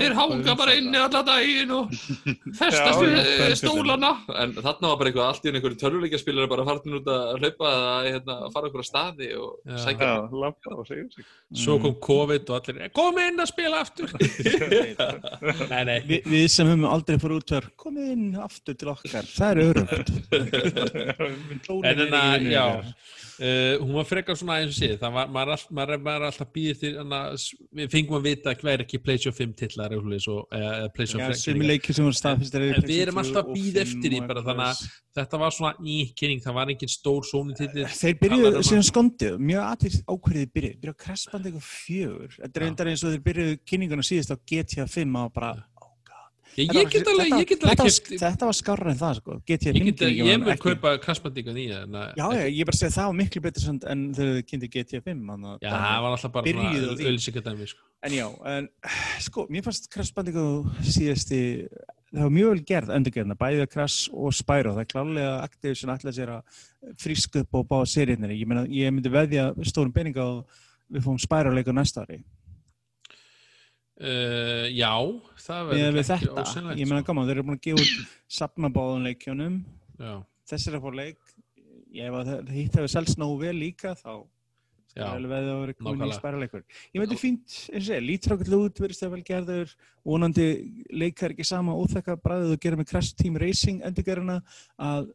þeir 0.00 0.16
hanga 0.18 0.56
bara 0.58 0.74
inni 0.80 0.98
alla 0.98 1.22
daginn 1.26 1.74
og 1.76 1.94
festast 2.60 2.98
Já, 2.98 3.04
við 3.04 3.14
já, 3.14 3.22
eh, 3.46 3.54
stólana. 3.60 4.12
En 4.42 4.56
þarna 4.58 4.90
var 4.90 4.98
bara 4.98 5.12
eitthvað 5.12 5.28
allt 5.28 5.46
í 5.46 5.52
einu 5.52 5.60
einhverju 5.60 5.80
tölvuleikjaspilar 5.84 6.50
bara 6.50 6.66
farin 6.66 6.98
út 6.98 7.12
að 7.14 7.30
hlaupa 7.38 7.70
eða 7.72 7.94
hérna, 8.08 8.38
fara 8.56 8.70
okkur 8.72 8.82
að 8.82 8.90
staði 8.90 9.30
og 9.38 9.78
sækja 9.86 10.10
Já, 10.10 10.16
lappa 10.42 10.74
og 10.74 10.90
segja 10.90 11.06
sig. 11.14 11.30
Svo 11.62 11.78
kom 11.82 11.94
COVID 12.02 12.50
og 12.50 12.58
allir, 12.58 12.90
kom 12.96 13.22
inn 13.22 13.38
að 13.42 13.52
spila 13.52 13.82
aftur. 13.84 14.10
Nei, 15.72 15.82
nei. 15.86 15.98
Vi, 16.08 16.18
við 16.26 16.46
sem 16.52 16.68
höfum 16.68 16.88
aldrei 16.90 17.18
fór 17.22 17.36
út 17.38 17.54
þar 17.54 17.68
komið 17.80 18.12
inn 18.16 18.28
aftur 18.42 18.76
til 18.78 18.90
okkar. 18.92 19.28
Það 19.28 19.51
er 19.56 19.62
örugt 19.68 20.10
En 21.82 22.00
en 22.06 22.14
að, 22.16 22.46
já, 22.52 22.64
uh, 23.42 23.74
hún 23.82 23.94
var 23.96 24.06
frekar 24.08 24.38
svona 24.38 24.58
eins 24.60 24.72
og 24.72 24.78
sé, 24.78 24.90
það 25.00 25.16
var, 25.16 25.30
maður, 25.34 25.52
all, 25.56 25.66
maður, 25.78 26.02
maður 26.06 26.26
alltaf 26.28 26.50
býðið 26.54 26.80
til, 26.82 26.92
hana, 26.98 27.20
við 27.80 27.92
fengum 27.92 28.18
að 28.18 28.28
vita 28.28 28.54
hver 28.58 28.72
er 28.74 28.84
ekki 28.86 29.00
PlayStation 29.02 29.36
5 29.38 29.54
titlar 29.62 29.96
eða 29.96 30.16
Já, 30.22 30.88
PlayStation 30.96 31.24
5 31.26 31.40
sem 31.42 31.64
leikir 31.66 31.98
sem 31.98 32.08
voru 32.08 32.18
staðfistir 32.18 32.68
En 32.68 32.86
við 32.86 33.02
erum 33.06 33.22
alltaf 33.22 33.50
bíða 33.52 33.84
eftir 33.86 34.08
því 34.16 34.20
bara, 34.28 34.44
þannig 34.46 34.68
að 34.68 34.84
þetta 35.18 35.42
var 35.42 35.56
svona 35.56 35.72
nýkynning, 35.82 36.40
það 36.44 36.56
var 36.58 36.72
engin 36.72 36.92
stór 36.92 37.26
Sony 37.28 37.56
titlir. 37.56 37.90
Þeir 37.92 38.16
byrjuðu 38.22 38.62
síðan 38.64 38.86
skondið, 38.88 39.36
mjög 39.50 39.66
aðeins 39.66 39.98
ákveðið 40.06 40.54
byrjuð, 40.56 40.78
byrjuðu 40.80 40.96
að 40.96 41.02
krespandi 41.04 41.50
eitthvað 41.50 41.68
fjögur. 41.68 42.38
Þetta 42.38 42.60
er 42.60 42.66
reyndar 42.66 42.92
eins 42.92 43.04
og 43.04 43.12
þeir 43.12 43.26
byrjuðu 43.28 43.58
kynninguna 43.68 44.06
síðast 44.08 44.32
á 44.32 44.36
GTA 44.40 44.88
5 44.88 45.20
og 45.20 45.34
bara. 45.36 45.52
Ég, 46.52 46.68
ég 46.76 46.88
get 46.92 47.06
alveg, 47.08 47.30
ég 47.32 47.46
get 47.48 47.62
alveg 47.64 47.78
þetta, 47.80 48.18
þetta 48.20 48.46
var 48.48 48.56
skarra 48.58 48.90
en 48.92 48.98
það 49.00 49.14
sko, 49.22 49.36
GTA 49.48 49.70
ég 49.72 49.78
5 49.78 49.86
get, 49.86 50.00
kynningin 50.02 50.26
ég 50.28 50.40
mun 50.42 50.58
kaupa 50.60 50.90
krassbandinga 51.00 51.54
nýja. 51.56 51.78
að- 51.88 52.18
Já, 52.18 52.26
já, 52.36 52.44
ég 52.52 52.66
bara 52.68 52.76
segi 52.76 52.92
það 52.92 53.06
var 53.08 53.16
miklu 53.22 53.40
betur 53.46 53.62
en 53.88 54.02
þegar 54.12 54.34
þau 54.36 54.44
kynnti 54.50 54.68
5. 55.06 55.22
þannig 55.30 55.48
að 55.48 55.58
Já, 55.62 55.70
það- 55.72 56.02
var 56.02 56.10
alltaf 56.16 56.32
bara 56.32 56.44
ölsikadæmi, 57.12 57.68
sko. 57.72 57.80
En 58.02 58.12
já, 58.12 58.26
en 58.52 58.68
sko, 59.20 59.46
mér 59.48 59.62
fannst 59.64 59.88
Bandicoot 60.12 60.66
síðasti, 60.84 61.40
það 62.12 62.22
var 62.26 62.34
mjög 62.36 62.48
vel 62.52 62.64
gerð 62.68 62.92
endurgerðna, 62.98 63.36
bæðið 63.40 63.70
Crash 63.72 64.10
og 64.12 64.34
Spyro, 64.36 64.74
það 64.76 64.80
er 64.84 64.90
klálega 64.92 65.42
Activision 65.46 65.94
ætlaði 65.96 66.18
sér 66.20 66.34
að 66.36 66.42
fríska 67.00 67.40
upp 67.46 67.54
og 67.54 67.68
báða 67.68 67.88
seriðinni, 67.88 68.36
ég 68.36 68.46
ég 68.68 68.92
myndi 68.92 69.08
veðja 69.08 69.54
stórum 69.64 69.92
peninga 69.94 70.20
og 70.20 70.44
við 70.92 71.00
fóum 71.06 71.18
Spyro 71.18 71.54
leikur 71.54 71.72
næsta 71.72 72.04
ári. 72.04 72.22
Uh, 74.02 74.66
já, 74.74 74.90
það 75.44 75.68
verður 75.70 75.94
við 75.94 76.08
ekki 76.16 76.30
ósynlegt, 76.34 76.80
ég 76.80 76.88
meina 76.90 77.02
sko. 77.04 77.06
gaman, 77.12 77.28
þeir 77.28 77.36
eru 77.36 77.46
búin 77.46 77.58
að 77.58 77.66
gefa 77.68 77.84
út 77.84 78.14
safna 78.34 78.70
báðum 78.74 79.04
leikjónum, 79.06 79.58
þessir 80.50 80.74
að 80.74 80.82
fá 80.82 80.96
leik, 80.98 81.34
ég 81.94 82.08
ef 82.08 82.16
að 82.18 82.30
það 82.32 82.50
hitt 82.56 82.78
hefur 82.80 82.92
selst 82.96 83.20
nógu 83.22 83.36
vel 83.44 83.54
líka, 83.60 83.92
þá 84.00 84.10
já, 84.10 84.24
Það 84.92 85.06
er 85.06 85.14
alveg 85.20 85.32
veðið 85.32 85.52
að 85.52 85.60
vera 85.62 85.76
komin 85.78 85.92
í 85.92 85.98
nákvæmlega. 86.00 86.18
spæraleikur. 86.18 86.64
Ég 86.92 87.00
myndi 87.00 87.20
fínt, 87.20 87.56
eins 87.72 87.88
og 87.94 88.02
lítur 88.04 88.34
okkur 88.34 88.56
út, 88.58 88.82
verðist 88.82 89.04
það 89.04 89.14
vel 89.14 89.22
gerður, 89.30 89.74
vonandi 90.04 90.48
leikar 90.90 91.32
ekki 91.32 91.46
sama 91.48 91.78
óþekka 91.78 92.18
bræðið 92.26 92.56
og 92.56 92.60
gera 92.66 92.80
með 92.80 92.90
Crash 92.90 93.14
Team 93.16 93.38
Racing 93.40 93.86
endurgerðina 93.86 94.40
að 94.82 95.08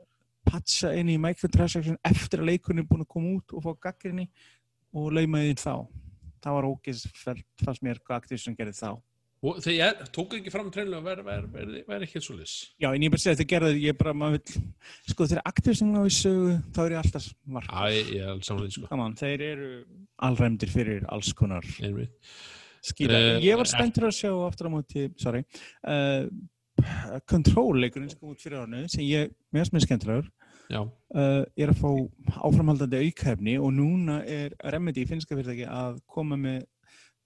patcha 0.47 0.95
inn 0.95 1.11
í 1.11 1.19
microtransaction 1.21 1.99
eftir 2.07 2.41
að 2.41 2.53
leikurinn 2.53 2.85
er 2.85 2.89
búin 2.89 3.03
að 3.03 3.11
koma 3.11 3.35
út 3.35 3.53
og 3.53 3.67
fá 3.67 3.89
gaggrinni 3.89 4.29
og 4.95 5.11
lauma. 5.11 5.43
Það 6.43 6.57
var 6.57 6.69
ógeðsfælt, 6.71 7.45
fannst 7.63 7.85
mér 7.85 8.01
hvað 8.01 8.21
Activision 8.21 8.57
gerði 8.57 8.77
þá. 8.77 8.91
Og 9.45 9.59
þegar 9.61 9.77
ég 9.77 10.07
tók 10.15 10.31
ekki 10.33 10.49
fram 10.49 10.69
treinlega 10.73 11.13
að 11.13 11.49
vera, 11.53 11.99
ekki 12.01 12.21
svo 12.25 12.39
lis. 12.39 12.55
Já, 12.81 12.89
en 12.89 13.03
ég 13.05 13.11
bara 13.13 13.21
segja 13.21 13.35
að 13.35 13.41
þetta 13.43 13.51
gerði, 13.51 13.81
ég 13.83 13.97
bara, 13.99 14.13
maður 14.17 14.39
vil, 14.39 14.63
sko 15.11 15.27
þegar 15.29 15.43
Activision 15.51 15.93
á 15.93 16.01
sögu, 16.09 16.55
þá 16.73 16.79
er 16.83 16.95
ég 16.95 17.01
alltaf 17.03 17.27
marg. 17.57 17.69
Sko. 18.47 19.01
Þeir 19.21 19.43
eru 19.45 19.69
alræmdir 20.25 20.73
fyrir 20.73 21.05
alls 21.13 21.29
konar 21.37 21.67
skýra. 21.69 23.19
Eh, 23.19 23.39
ég 23.45 23.59
var 23.59 23.69
spenntur 23.69 24.09
að 24.09 24.17
sjá 24.17 24.31
aftur 24.47 24.69
á 24.69 24.71
móti, 24.73 25.05
sorry, 25.21 25.43
uh, 25.85 26.25
Control-leikurinn 27.29 28.09
sem 28.09 28.19
kom 28.19 28.33
út 28.33 28.41
fyrir 28.41 28.61
árnu, 28.61 28.83
sem 28.89 29.05
ég, 29.05 29.31
finnst 29.53 29.73
mér 29.73 29.85
skemmtilegur, 29.85 30.27
uh, 30.73 31.43
er 31.55 31.71
að 31.71 31.79
fá 31.81 31.91
áframhaldandi 32.47 33.03
aukahefni 33.07 33.57
og 33.61 33.71
núna 33.75 34.21
er 34.27 34.55
Remedy, 34.73 35.05
finnska 35.07 35.35
fyrirtæki, 35.35 35.67
að 35.69 36.01
koma 36.11 36.37
með 36.39 36.65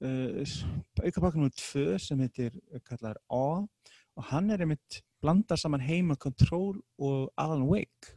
uh, 0.06 0.58
aukapakkan 1.02 1.48
úr 1.48 1.56
tvö 1.58 1.98
sem 2.02 2.22
heitir, 2.22 2.58
kallar 2.88 3.20
A 3.30 3.64
og 4.18 4.28
hann 4.30 4.52
er 4.52 4.66
einmitt 4.66 5.02
blanda 5.22 5.58
saman 5.58 5.84
heima 5.84 6.18
Control 6.20 6.82
og 7.00 7.32
Alan 7.40 7.68
Wake 7.70 8.16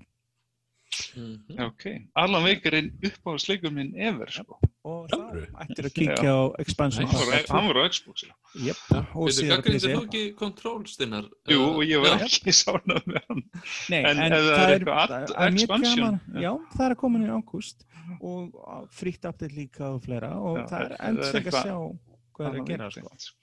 Mhm. 1.15 1.59
Ok, 1.67 1.85
Alan 2.17 2.43
Wake 2.45 2.67
er 2.67 2.75
einn 2.81 2.91
uppáhaldsleikur 3.07 3.71
minn 3.73 3.93
ever, 3.97 4.27
sko. 4.31 4.59
og 4.85 5.09
það 5.09 5.47
ættir 5.65 5.87
að 5.89 5.95
kíkja 5.97 6.33
á 6.35 6.43
expansion 6.61 7.07
Hann 7.07 7.69
var, 7.71 7.79
á 7.81 7.89
Xbox. 7.89 8.25
Yep. 8.61 8.77
og 9.15 9.29
síðan 9.33 9.55
á 9.55 9.63
gagnrýndi 9.63 9.81
PC. 9.81 9.95
þú 9.95 10.03
ekki 10.05 10.23
Control-stinnar? 10.37 11.29
Jú, 11.49 11.61
og 11.79 11.83
ég 11.89 12.03
var 12.03 12.19
ekki 12.27 12.53
sánað 12.53 13.05
með 13.07 13.23
hann. 13.29 13.43
Nei, 13.91 14.01
En 14.05 14.19
en, 14.19 14.33
það 14.33 14.75
er 14.75 14.75
er, 14.75 15.53
expansion, 15.55 15.97
gaman, 16.05 16.21
já. 16.35 16.41
já, 16.43 16.53
það 16.77 16.87
er 16.89 16.95
að 16.97 17.01
koma 17.05 17.19
inn 17.19 17.27
í 17.29 17.33
ágúst 17.39 17.85
og 18.21 18.89
frítt 18.93 19.25
update 19.25 19.55
líka 19.57 19.95
og 19.95 20.03
fleira 20.05 20.35
og 20.37 20.59
Já, 20.59 20.67
það 20.69 20.81
er 20.91 20.97
ennslega 21.09 21.51
að 21.51 21.63
sjá 21.65 21.77
hvað 22.35 22.49
er 22.51 22.59
að 22.61 22.67
gera 22.69 22.91
sko. 22.91 23.09
sko. 23.17 23.35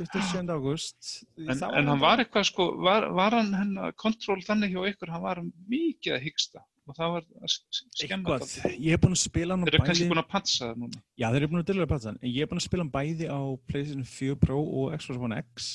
27. 0.00 0.48
ágúst 0.48 1.08
En, 1.38 1.62
en 1.76 1.86
hann 1.90 2.00
var 2.00 2.18
eitthvað, 2.22 2.44
sko, 2.48 2.66
var, 2.80 3.08
var 3.12 3.30
hann 3.36 3.52
hennar 3.54 3.92
kontról 4.00 4.40
þannig 4.44 4.72
hjá 4.72 4.84
ykkur, 4.94 5.10
hann 5.12 5.22
var 5.22 5.40
mikið 5.68 6.14
að 6.16 6.22
hyggsta 6.24 6.62
og 6.90 6.96
það 6.98 7.12
var 7.14 7.24
að 7.40 7.52
sk- 7.54 7.80
skemma 8.00 8.18
eitthvað, 8.34 8.48
það. 8.50 8.74
ég 8.86 8.96
er 8.96 9.00
búin 9.04 9.14
að 9.16 9.22
spila 9.22 9.54
hann 9.54 9.62
á 9.62 9.66
Þeir 9.70 9.76
eru 9.78 9.86
kannski 9.88 10.08
búin 10.10 10.22
að 10.24 10.28
patsa 10.34 10.64
það 10.70 10.80
núna. 10.82 11.02
já, 11.22 11.26
þeir 11.30 11.40
eru 11.40 11.50
búin 11.52 11.62
að 11.62 11.68
dölja 11.70 11.86
að 11.86 12.04
hann 12.10 12.18
en 12.20 12.30
ég 12.34 12.42
er 12.42 12.50
búin 12.50 12.60
að 12.60 12.66
spila 12.66 12.84
hann 12.84 12.92
bæði 12.98 13.26
á 13.30 13.40
PlayStation 13.70 14.04
4 14.10 14.36
Pro 14.42 14.58
og 14.60 14.98
Xbox 14.98 15.22
One 15.28 15.40
X. 15.54 15.70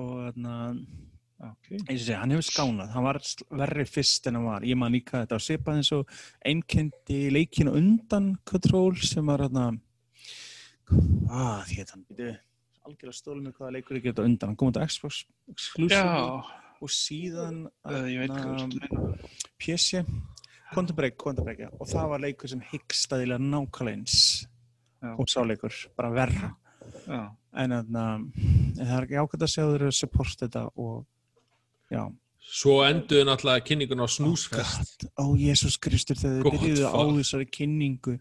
Og 0.00 0.10
þarna 0.24 0.56
Ok. 1.40 1.70
eins 1.88 2.02
og 2.02 2.04
segja, 2.04 2.18
hann 2.20 2.30
hefur 2.34 2.44
skánað, 2.44 2.90
hann 2.92 3.04
var 3.06 3.18
verri 3.56 3.84
fyrst 3.88 4.26
en 4.28 4.34
hann 4.36 4.44
var, 4.44 4.60
ég 4.60 4.76
man 4.76 4.92
líka 4.92 5.22
þetta 5.24 5.38
var 5.38 5.44
svipað 5.46 5.78
eins 5.80 5.92
og 5.96 6.10
einkendi 6.44 7.20
leikinu 7.32 7.72
undan 7.78 8.34
Control 8.44 8.94
sem 9.00 9.24
var 9.24 9.38
hérna 9.46 9.70
hvað 10.90 11.70
hétt 11.76 11.92
hann, 11.94 12.04
algjörlega 12.84 13.14
stólum 13.16 13.44
með 13.46 13.54
hvaða 13.56 13.72
leikur 13.76 13.96
ekki 14.00 14.10
þetta 14.12 14.24
undan. 14.26 14.50
Hann 14.50 14.56
kom 14.60 14.72
á 14.74 14.84
Xbox 14.88 15.24
Exclusive. 15.52 15.96
Já, 15.96 16.42
og 16.80 16.92
síðan 16.94 17.64
þú 17.84 17.94
að 17.94 18.10
meina. 18.20 19.10
PC 19.60 20.04
Quantum 20.70 20.96
Break, 20.96 21.16
Quantum 21.18 21.44
Break, 21.44 21.64
já, 21.64 21.70
og 21.74 21.88
það 21.90 22.10
var 22.12 22.22
leikur 22.22 22.50
sem 22.52 22.60
hyggstaðilega 22.70 23.42
nákvæmlega 23.42 23.98
eins. 23.98 24.18
Og 25.18 25.26
sá 25.30 25.40
leikur, 25.42 25.74
bara 25.98 26.12
verra. 26.14 26.52
Já, 27.08 27.22
en 27.58 27.74
þarna, 27.74 28.04
en 28.38 28.78
það 28.78 28.96
er 28.96 29.06
ekki 29.08 29.18
ákvæmt 29.18 29.46
að 29.46 29.52
sjá 29.54 29.62
þeir 29.64 29.86
að 29.88 29.96
support 29.98 30.44
þetta 30.44 30.62
og 30.78 31.00
já, 31.90 32.04
Svo 32.50 32.80
enduðu 32.82 33.26
náttúrulega 33.28 33.62
kynningun 33.62 34.02
á 34.02 34.08
Snúsfest. 34.10 35.04
Ó, 35.14 35.24
Jésús 35.38 35.76
Kristur, 35.78 36.18
þegar 36.18 36.42
þið 36.42 36.56
byrjuðu 36.56 36.88
á 36.90 37.02
þessari 37.20 37.46
kynningu 37.46 38.16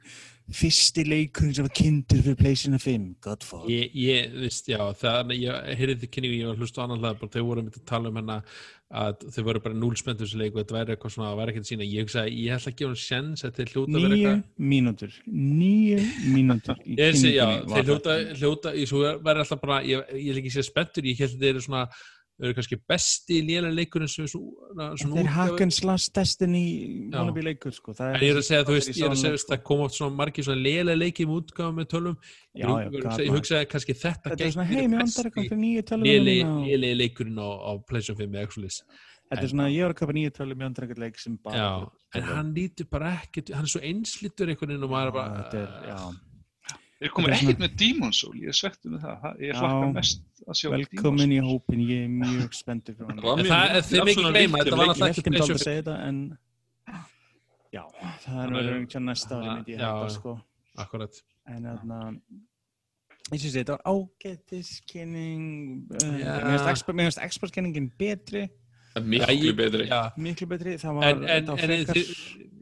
fyrsti 0.54 1.04
leikurinn 1.06 1.54
sem 1.54 1.66
var 1.66 1.74
kynntur 1.78 2.22
fyrir 2.26 2.38
Playstation 2.40 2.82
5, 2.82 3.08
Godfall 3.26 3.70
Ég, 3.70 3.94
ég, 3.98 4.34
veist, 4.42 4.70
já, 4.70 4.82
það, 4.98 5.34
ég 5.38 5.50
heyrði 5.78 5.96
þetta 5.96 6.12
kynningu, 6.16 6.40
ég 6.40 6.50
var 6.50 6.84
annan 6.86 7.02
hlaða, 7.02 7.20
bara 7.22 7.34
þau 7.36 7.44
voru 7.50 7.64
myndið 7.66 7.82
að 7.82 7.90
tala 7.90 8.10
um 8.10 8.18
hérna 8.20 8.38
að 8.90 9.26
þau 9.36 9.44
voru 9.46 9.60
bara 9.62 9.78
núlspennt 9.78 10.22
þessu 10.24 10.38
leik 10.42 10.54
og 10.56 10.60
þetta 10.64 10.78
væri 10.78 10.94
eitthvað 10.96 11.14
svona, 11.14 11.30
það 11.30 11.40
væri 11.40 11.52
ekkert 11.54 11.70
sína. 11.70 11.86
Ég 11.86 12.02
hugsaði, 12.08 12.30
ég 12.42 12.56
ætla 12.56 12.72
að 12.72 12.78
gefa 12.80 12.90
hún 12.90 13.02
sjens 13.04 13.46
að 13.46 13.54
þeir 13.60 13.70
hljóta 13.76 13.94
Níu 13.94 14.08
eitthvað. 14.10 14.40
mínútur 14.72 15.12
Níu 15.30 16.00
mínútur 16.34 16.78
í 16.82 16.98
já, 16.98 17.06
kynningunni 17.14 17.70
var 17.70 17.78
þeir 17.78 17.86
hljóta, 17.92 18.10
þetta. 18.10 18.38
hljóta, 18.42 18.70
ég 18.74 18.90
ég, 22.40 22.48
ég 22.48 22.48
er 22.48 22.48
ég 22.48 22.48
að 22.48 22.48
þeir 22.48 22.48
eru 22.50 22.56
kannski 22.58 22.78
besti 22.88 23.38
lélega 23.44 23.76
er 24.00 24.98
svona 24.98 25.16
Þetta 25.16 25.20
er 25.20 25.26
útgáfu- 25.26 25.36
Hackens 25.36 25.84
Last 25.84 26.14
Destiny 26.16 26.64
Já. 27.12 27.18
wannabe 27.20 27.44
leikur 27.44 27.74
sko. 27.76 27.92
Það 27.94 28.16
En 28.16 28.22
ég 28.24 28.32
er 28.32 28.40
að 28.40 28.48
segja, 28.48 28.64
þú 28.64 28.74
veist, 28.78 28.90
ég 28.96 29.04
er 29.06 29.10
að 29.10 29.20
segja, 29.20 29.32
veist, 29.36 29.50
það 29.50 29.64
kom 29.64 29.80
oft 29.82 29.96
svona 29.96 30.16
margir 30.16 30.44
svona 30.48 30.64
lélega 30.64 30.98
leiki 30.98 31.26
með 31.28 31.36
útgáfa 31.44 31.76
með 31.76 31.88
tölvum. 31.92 32.18
Já, 32.56 32.66
Ég, 32.66 32.70
já, 32.70 32.80
ég, 32.80 32.92
ég 32.96 33.04
maður. 33.04 33.36
hugsaði 33.38 33.70
kannski 33.70 33.94
þetta 34.00 34.30
Þetta 34.30 34.46
er 34.46 34.52
svona, 34.56 34.68
hei, 34.72 34.88
mér 34.88 35.00
vantar 35.04 35.26
eitthvað 35.30 35.50
fyrir 35.50 35.62
nýju 35.66 35.84
tölvum 35.84 36.06
lélega 36.08 36.98
leikurinn 36.98 37.40
á, 37.44 37.50
á 37.60 37.72
PlayStation 37.86 38.18
5 38.18 38.32
eða 38.32 38.40
eitthvað 38.40 38.58
svoleiðis. 38.58 38.82
Þetta 39.30 39.44
er 39.44 39.50
svona, 39.54 39.68
ég 39.70 39.82
var 39.86 39.94
að 39.94 40.00
kafa 40.00 40.14
nýju 40.18 40.32
tölvum, 40.34 40.58
mér 40.58 40.66
vantar 40.70 40.84
eitthvað 40.88 41.04
leik 41.06 41.20
sem 41.20 41.38
bara 41.44 41.92
en 42.16 42.24
hann 42.24 42.54
lítur 42.56 42.90
bara 42.90 43.12
ekkert, 43.22 43.54
hann 43.54 43.64
er 43.68 43.70
svo 43.70 43.82
einslítur 43.86 44.50
einhvern 44.50 44.72
veginn 44.74 44.84
og 44.84 44.90
maður 44.90 45.08
er 45.08 45.12
bara, 45.12 45.50
er, 45.54 46.29
Þeir 47.00 47.14
er 47.30 47.34
ekkert 47.38 47.62
með 47.64 47.76
Demon's 47.80 48.18
Soul, 48.20 48.34
ég 48.42 48.50
er 48.52 48.56
svektur 48.58 48.92
með 48.92 49.00
það. 49.06 49.38
Ég 49.40 49.56
hlakka 49.56 49.88
mest 49.96 50.20
að 50.46 50.56
sjá 50.60 50.68
velkomin 50.74 51.32
í 51.32 51.38
hópin, 51.40 51.80
ég 51.88 52.02
er 52.04 52.10
mjög 52.12 52.52
spenntur 52.58 52.92
fyrir 52.98 53.08
Það 53.08 53.16
hann 53.16 53.24
var 53.24 53.40
En 53.40 53.46
mjög 53.46 53.56
það- 53.88 54.04
mikið 54.10 54.28
gleyma, 54.34 54.56
þetta 54.60 54.76
var 54.76 54.80
leikjum. 54.80 54.84
alltaf- 54.90 55.00
Ég 55.00 55.08
held 55.08 55.16
ekki 55.16 55.30
að 55.30 55.34
PlayStation- 55.38 55.64
segja 55.64 55.80
þetta, 55.80 55.96
en 56.10 56.18
já, 57.72 57.84
það 58.26 58.40
er 58.44 58.50
verið 58.58 58.74
einhvern 58.80 59.06
næsta 59.08 59.32
ári, 59.40 59.48
myndi 59.56 59.72
ég 59.72 59.80
já. 59.80 59.92
sko. 60.10 60.32
akkurat. 60.78 61.14
En 61.48 61.64
þarna, 61.64 61.98
ég 63.32 63.40
syns 63.40 63.56
þetta 63.56 63.72
var 63.78 63.84
ágættiskenning, 63.86 65.44
uh, 65.92 65.98
Já. 66.20 66.34
mér 66.36 66.42
finnst 66.52 66.68
expert- 66.74 66.96
mér 66.96 67.04
finnst 67.10 67.24
expertkenningin 67.24 67.92
betri, 67.98 68.50
Miklu 69.00 69.54
betri. 69.56 69.88
Já, 69.88 70.12
miklu 70.18 70.48
betri, 70.50 70.74
það 70.76 70.94
var, 70.96 71.14
var 71.16 71.58
þið, 71.58 71.96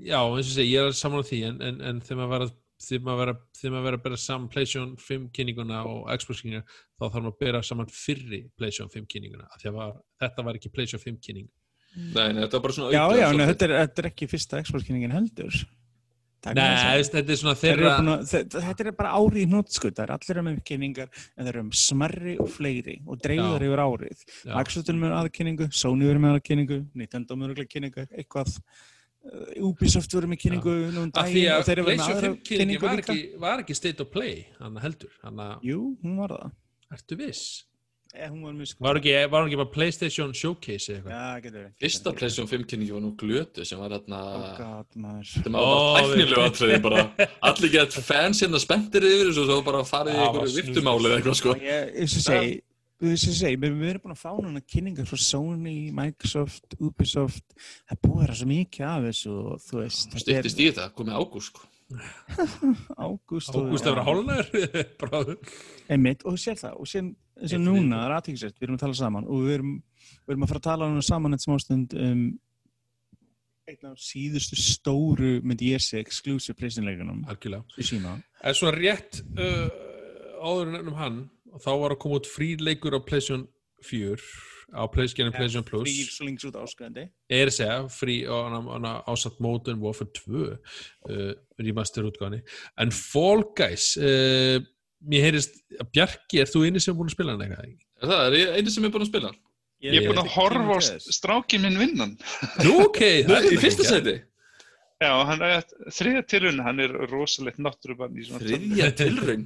já, 0.06 0.20
eins 0.22 0.46
og 0.46 0.54
segi, 0.54 0.72
ég 0.76 0.86
er 0.88 0.92
saman 0.92 1.20
á 1.24 1.26
því, 1.26 1.44
en, 1.48 1.62
en, 1.62 1.82
en 1.82 2.02
þegar 2.02 2.18
maður 2.20 2.30
var 2.30 2.42
að 2.46 2.52
þegar 2.82 3.06
maður 3.08 3.22
verið 3.24 3.98
að, 3.98 4.04
bera 4.08 4.20
saman 4.22 4.50
PlayStation 4.54 4.92
5 5.02 5.30
kynninguna 5.34 5.84
og 5.90 6.12
Xbox 6.18 6.44
kynninguna 6.44 6.68
þá 6.68 7.06
þarf 7.06 7.22
maður 7.22 7.32
að 7.34 7.40
bera 7.46 7.64
saman 7.66 7.90
fyrri 7.94 8.44
PlayStation 8.60 8.92
5 8.94 9.08
kynninguna 9.14 9.48
af 9.50 9.62
því 9.62 9.72
að 9.72 9.80
var, 9.80 9.96
þetta 10.22 10.46
var 10.48 10.60
ekki 10.60 10.74
PlayStation 10.76 11.06
5 11.08 11.24
kynning. 11.26 11.50
Nei, 11.98 12.30
nei, 12.34 12.44
þetta 12.44 12.60
var 12.60 12.64
bara 12.68 12.76
svona 12.78 12.94
já, 12.94 13.04
já, 13.18 13.28
en 13.32 13.44
þetta 13.50 13.68
er, 13.68 13.76
þetta 13.82 14.04
er 14.04 14.08
ekki 14.12 14.30
fyrsta 14.30 14.62
expertkenningin 14.62 15.16
heldur. 15.16 15.62
Það 16.46 16.52
er 16.52 16.58
Nei, 16.60 17.06
þetta 17.08 17.34
er 17.34 17.40
svona 17.42 17.56
Þeir 17.58 17.80
þeirra 17.82 18.18
þetta 18.54 18.84
er 18.84 18.90
bara 19.00 19.14
árið 19.18 19.40
í 19.42 19.46
hnútskut, 19.50 19.96
það 19.98 20.04
er 20.04 20.14
allir 20.14 20.42
með 20.46 20.60
kynningar 20.70 21.08
en 21.10 21.40
það 21.42 21.50
eru 21.50 21.64
um 21.66 21.72
smerri 21.82 22.36
og 22.44 22.52
fleiri 22.54 23.00
og 23.08 23.24
dreifðar 23.24 23.66
yfir 23.66 23.82
árið. 23.82 24.22
Microsoft 24.52 24.92
er 24.94 25.00
með 25.02 25.16
aðkynningu, 25.18 25.70
Sony 25.74 26.06
verður 26.06 26.24
með 26.28 26.38
aðkynningu, 26.38 26.80
Nintendo 27.02 27.40
með 27.40 27.56
aðkynningu, 27.56 28.06
eitthvað, 28.14 28.54
Ubisoft 29.68 30.14
verður 30.14 30.32
með 30.34 30.42
kynningu 30.44 30.76
nú 30.94 31.06
um 31.06 31.12
að 31.12 31.38
og 31.58 31.66
þeir 31.68 31.78
eru 31.78 31.88
með 31.88 32.04
aðra 32.08 32.20
5 32.28 32.36
kynningin 32.48 32.60
kynningu 32.60 32.88
var 32.88 33.02
ekki, 33.04 33.22
var 33.44 33.64
ekki 33.64 33.76
state 33.78 34.04
of 34.06 34.12
play 34.14 34.46
hann 34.60 34.78
heldur, 34.84 35.12
hann 35.24 35.42
að, 35.44 35.56
Jú, 35.68 35.80
hún 36.04 36.20
var 36.22 36.36
það. 36.38 36.52
ertu 36.98 37.18
viss? 37.20 37.48
Eh, 38.16 38.30
hún 38.32 38.42
var. 38.42 38.54
Var 38.82 38.98
ekki, 39.02 39.12
var 39.30 39.46
ekki 39.46 39.58
bara 39.60 39.70
PlayStation 39.70 40.32
Showcase 40.34 40.90
eða 40.90 40.96
eitthvað? 40.98 41.12
Já, 41.12 41.42
getur 41.44 41.58
verið. 41.60 41.74
Fyrsta 41.84 42.14
PlayStation 42.18 42.48
5 42.50 42.64
kynningi 42.72 42.94
var 42.96 43.04
nú 43.04 43.12
glötu 43.20 43.66
sem 43.68 43.82
var 43.84 43.92
þarna 43.98 44.22
Oh 44.24 44.46
god, 44.58 44.88
maður. 44.96 45.34
Þetta 45.36 45.52
var 45.52 46.16
við- 46.16 46.34
atriði 46.46 46.80
bara 46.88 47.04
Allir 47.52 47.74
gett 47.76 47.94
fans 48.08 48.42
hérna 48.42 48.62
spenntir 48.64 49.06
yfir 49.06 49.30
og 49.34 49.38
svo 49.38 49.60
bara 49.68 49.84
farið 49.86 50.16
í 50.16 50.24
einhverju 50.24 50.56
virtumáli 50.62 51.12
eða 51.12 51.20
eitthvað 51.20 51.38
sko 51.42 51.54
Ég, 51.60 51.62
segi, 51.62 52.00
eins 52.00 52.18
og 52.18 52.26
segi, 52.98 53.56
við, 53.62 53.78
við 53.78 53.92
erum 53.92 54.04
búin 54.04 54.16
að 54.16 54.22
fá 54.24 54.32
núna 54.42 54.62
kynningar 54.66 55.08
frá 55.10 55.20
Sony, 55.22 55.78
Microsoft, 55.96 56.78
Ubisoft, 56.82 57.46
það 57.86 57.96
er 57.96 58.02
búið 58.04 58.16
að 58.16 58.24
vera 58.24 58.38
svo 58.40 58.48
mikið 58.52 58.88
af 58.90 59.08
þessu 59.08 59.34
og 59.38 59.66
þú 59.66 59.82
veist, 59.82 60.18
Stýttist 60.24 60.62
í 60.62 60.70
þetta, 60.72 60.88
komið 60.98 61.20
ágúst 61.22 61.52
sko. 61.54 61.68
Ágúst 63.08 63.54
Ágúst 63.56 63.86
að 63.88 63.94
vera 63.94 64.04
hálnaður 64.04 64.50
bráður 65.00 65.38
einmitt, 65.88 66.26
og 66.26 66.36
þú 66.36 66.42
sér 66.42 66.58
það, 66.60 66.74
og 66.82 66.90
sér 66.92 67.06
eins 67.06 67.54
og 67.54 67.62
Eitt 67.62 67.64
núna, 67.64 68.02
það 68.02 68.08
er 68.08 68.16
aðtíkisett, 68.18 68.58
við 68.58 68.68
erum 68.68 68.80
að 68.80 68.84
tala 68.84 68.98
saman 69.00 69.30
og 69.30 69.46
við 69.46 69.56
erum, 69.60 69.72
við 70.18 70.34
erum 70.34 70.44
að 70.44 70.52
fara 70.52 70.62
að 70.64 70.68
tala 70.68 70.90
núna 70.92 71.06
saman 71.08 71.38
eitt 71.38 71.46
smástund 71.46 71.96
um 71.96 72.26
einn 73.68 73.90
af 73.90 74.00
síðustu 74.00 74.56
stóru, 74.56 75.32
myndi 75.44 75.74
ég 75.74 75.84
segja, 75.84 76.06
exclusive 76.06 76.56
preysinleikunum 76.56 77.26
algjörlega. 77.28 77.66
En 78.48 78.56
svona 78.56 78.76
rétt 78.78 79.20
uh, 79.36 79.68
áður 80.40 80.70
en 80.70 80.80
ennum 80.80 80.96
hann 80.96 81.18
þá 81.64 81.72
var 81.84 81.96
að 81.96 82.02
koma 82.04 82.20
út 82.22 82.30
frí 82.30 82.54
leikur 82.62 82.98
á 82.98 83.00
PlayStation 83.02 83.48
4 83.86 84.18
á 84.76 84.84
PlayStation, 84.92 85.64
Plus 85.64 85.88
Frýr 85.88 86.08
slings 86.12 86.44
út 86.44 86.58
áskrændi. 86.60 87.08
er 87.32 87.48
að 87.48 87.56
segja, 87.56 87.76
frí 87.88 88.18
ásatt 88.28 89.38
Modern 89.40 89.80
Warfare 89.80 90.12
2 90.12 90.42
uh, 90.44 91.32
remaster 91.64 92.08
útgáðani 92.08 92.42
en 92.76 92.92
Fall 92.92 93.46
Guys 93.56 93.94
uh, 93.96 94.60
mér 95.08 95.30
heyrist, 95.30 95.62
Bjarki, 95.94 96.42
er 96.42 96.52
þú 96.52 96.66
eini 96.68 96.82
sem 96.84 96.94
er 96.94 97.00
búin 97.00 97.12
að 97.12 97.16
spila 97.16 97.36
hann 97.36 97.46
eitthvað? 97.46 97.76
Er 98.02 98.12
það, 98.12 98.24
er 98.26 98.40
ég 98.42 98.56
eini 98.58 98.74
sem 98.74 98.88
er 98.88 98.94
búin 98.94 99.06
að 99.06 99.12
spila 99.12 99.32
hann? 99.32 99.40
Ég 99.86 99.94
er 100.00 100.08
búinn 100.10 100.24
að 100.24 100.32
horfa 100.34 100.78
á 100.78 100.80
strákinn 101.14 101.64
minn 101.64 101.78
vinnan. 101.78 102.16
Nú, 102.66 102.80
ok, 102.88 103.02
það 103.28 103.36
er 103.38 103.52
Í 103.54 103.60
fyrsta 103.62 103.86
seti? 103.86 104.16
Já, 104.98 105.12
hann 105.30 105.42
er 105.46 105.60
þriða 105.94 106.22
tilrun, 106.26 106.60
hann 106.66 106.80
er 106.82 106.94
rosalegt 107.12 107.60
náttúrubann 107.62 108.16
í 108.18 108.24
svona 108.26 108.40
Þriðja 108.42 108.88
tilraun? 108.98 109.44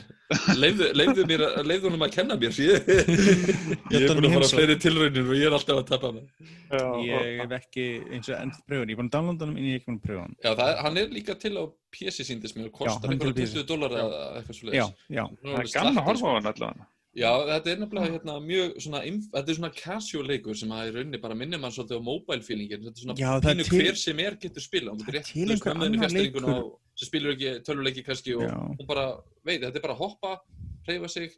Leifðu, 0.55 0.85
leifðu 0.95 1.25
mér 1.27 1.43
að, 1.43 1.57
leifðu 1.67 1.89
honum 1.89 2.05
að 2.05 2.13
kenna 2.13 2.37
mér. 2.39 2.55
Ég, 2.63 2.87
ég 2.87 4.05
er 4.05 4.13
búin 4.15 4.29
að 4.29 4.35
fara 4.37 4.47
að 4.47 4.53
fleiri 4.53 4.77
tilraunir 4.85 5.27
og 5.27 5.35
ég 5.35 5.49
er 5.49 5.55
alltaf 5.57 5.81
að 5.81 5.89
tapa 5.89 6.11
hana 6.13 6.23
Já, 6.71 6.85
Ég 7.09 7.41
hef 7.43 7.55
ekki 7.57 7.85
eins 8.15 8.31
og 8.31 8.37
enn 8.37 8.53
pröfun, 8.63 8.87
ég 8.87 8.95
er 8.95 9.01
búin 9.01 9.11
að 9.11 9.17
downloada 9.17 9.49
hann 9.49 9.57
en 9.59 9.67
ég 9.67 9.75
er 9.75 9.81
ekki 9.81 9.89
búin 9.91 9.99
að 9.99 10.07
pröfa 10.07 10.23
hann. 10.23 10.37
Já, 10.39 10.49
það 10.53 10.65
er, 10.69 10.79
hann 10.85 11.01
er 11.03 11.13
líka 11.19 11.35
til 11.43 11.53
á 11.59 11.63
PC 11.99 12.27
síndis 12.31 12.55
mér 12.55 12.71
og 12.71 12.77
kostar 12.79 13.11
hann 13.11 13.17
er 13.17 13.25
til 13.25 13.33
einhverja 13.33 13.51
PC. 13.51 13.59
20 13.59 13.69
dólar 13.73 13.99
eða 14.05 14.23
eitthvað 14.39 14.61
svo 14.61 14.71
Já, 14.79 14.85
já. 15.11 15.23
það 15.43 15.59
er 15.65 15.71
gaman 15.75 15.99
að 15.99 16.07
horfa 16.07 16.31
á 16.31 16.35
hann 16.39 16.51
allavega. 16.55 16.89
Já, 17.11 17.27
þetta 17.43 17.71
er 17.73 17.79
nefnilega 17.81 18.07
hérna, 18.13 18.33
mjög 18.39 18.75
svona, 18.79 18.99
þetta 19.03 19.51
er 19.51 19.55
svona 19.57 19.69
casual 19.75 20.27
leikur 20.29 20.55
sem 20.55 20.69
að 20.71 20.85
í 20.87 20.91
rauninni 20.95 21.19
bara 21.19 21.35
minnir 21.35 21.59
mann 21.59 21.73
svolítið 21.75 21.99
á 21.99 22.03
mobile 22.07 22.45
feelingin, 22.45 22.85
þetta 22.85 23.01
er 23.01 23.03
svona 23.03 23.15
Já, 23.19 23.31
pínu 23.43 23.65
til- 23.67 23.81
hver 23.81 23.97
sem 23.99 24.19
er 24.23 24.37
getur 24.39 24.63
spila, 24.63 24.91
Það 24.91 25.01
er 25.01 25.05
getur 25.05 25.17
rétt, 25.17 25.31
til 25.31 25.41
þú 25.41 25.51
veist, 25.51 25.65
einhver 25.67 25.99
fjastiringuna 26.05 26.47
leikur. 26.47 26.63
og 26.63 26.79
sem 26.95 27.09
spilur 27.09 27.33
ekki 27.35 27.51
töluleiki 27.67 28.03
kannski 28.07 28.35
og 28.37 28.45
hún 28.79 28.87
bara, 28.87 29.05
veit, 29.43 29.59
þetta 29.61 29.75
er 29.75 29.81
bara 29.87 29.93
að 29.97 30.03
hoppa, 30.05 30.31
hreyfa 30.87 31.09
sig 31.09 31.31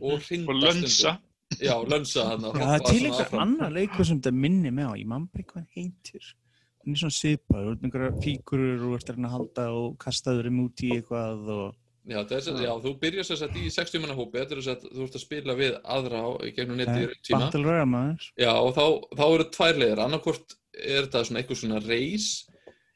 og 0.00 0.20
hrinda 0.28 0.52
Og 0.52 0.60
lönsa. 0.60 1.18
Já, 1.60 1.74
lönsa 1.88 2.24
hann 2.28 2.44
Já, 2.44 2.52
það 2.52 2.74
er 2.74 2.84
til 2.90 3.04
einhver 3.08 3.40
annar 3.40 3.70
leikur 3.72 4.04
sem 4.04 4.20
þetta 4.20 4.32
minnir 4.32 4.72
mig 4.72 4.84
á, 4.84 4.92
ég 4.92 5.06
man 5.06 5.24
bara 5.32 5.40
ekki 5.40 5.52
hvað 5.54 5.64
hann 5.64 5.72
heitir. 5.74 6.34
Hann 6.84 6.92
er 6.92 7.00
svona 7.00 7.16
svipaður, 7.16 7.64
þú 7.64 7.72
ert 7.72 7.84
einhverja 7.88 8.12
fíkurur 8.20 8.82
og 8.90 8.94
ert 8.98 9.08
að 9.08 9.16
reyna 9.16 9.28
að 9.28 9.36
halda 9.38 9.66
og 9.72 9.96
kastaður 10.04 10.48
um 10.52 10.60
út 10.66 10.84
í 10.84 10.90
eitthvað 10.98 11.48
og... 11.48 11.74
Já, 12.04 12.18
það 12.28 12.40
sem- 12.44 12.56
já, 12.60 12.72
þú 12.84 12.90
byrjar 13.00 13.24
sér 13.24 13.38
sett 13.40 13.54
í 13.56 13.70
60 13.72 14.00
manna 14.02 14.14
hópi, 14.18 14.36
þetta 14.36 14.52
er 14.52 14.58
þess 14.60 14.72
að 14.74 14.82
þú 14.92 15.04
ert 15.06 15.14
að 15.16 15.22
spila 15.24 15.54
við 15.56 15.76
aðra 15.94 16.18
á, 16.20 16.28
í 16.44 16.50
gegnum 16.52 16.76
neti 16.76 16.96
í 17.00 17.14
tíma. 17.24 17.38
Battle 17.46 17.62
Royale 17.64 17.86
maður. 17.88 18.26
Já, 18.36 18.50
og 18.60 18.74
þá, 18.76 18.84
þá 19.16 19.24
eru 19.34 19.46
tvær 19.54 19.78
leiðir, 19.80 20.02
annarkvort 20.04 20.56
er 20.74 21.06
þetta 21.06 21.22
svona 21.24 21.40
eitthvað 21.40 21.60
svona 21.62 21.80
reis 21.86 22.26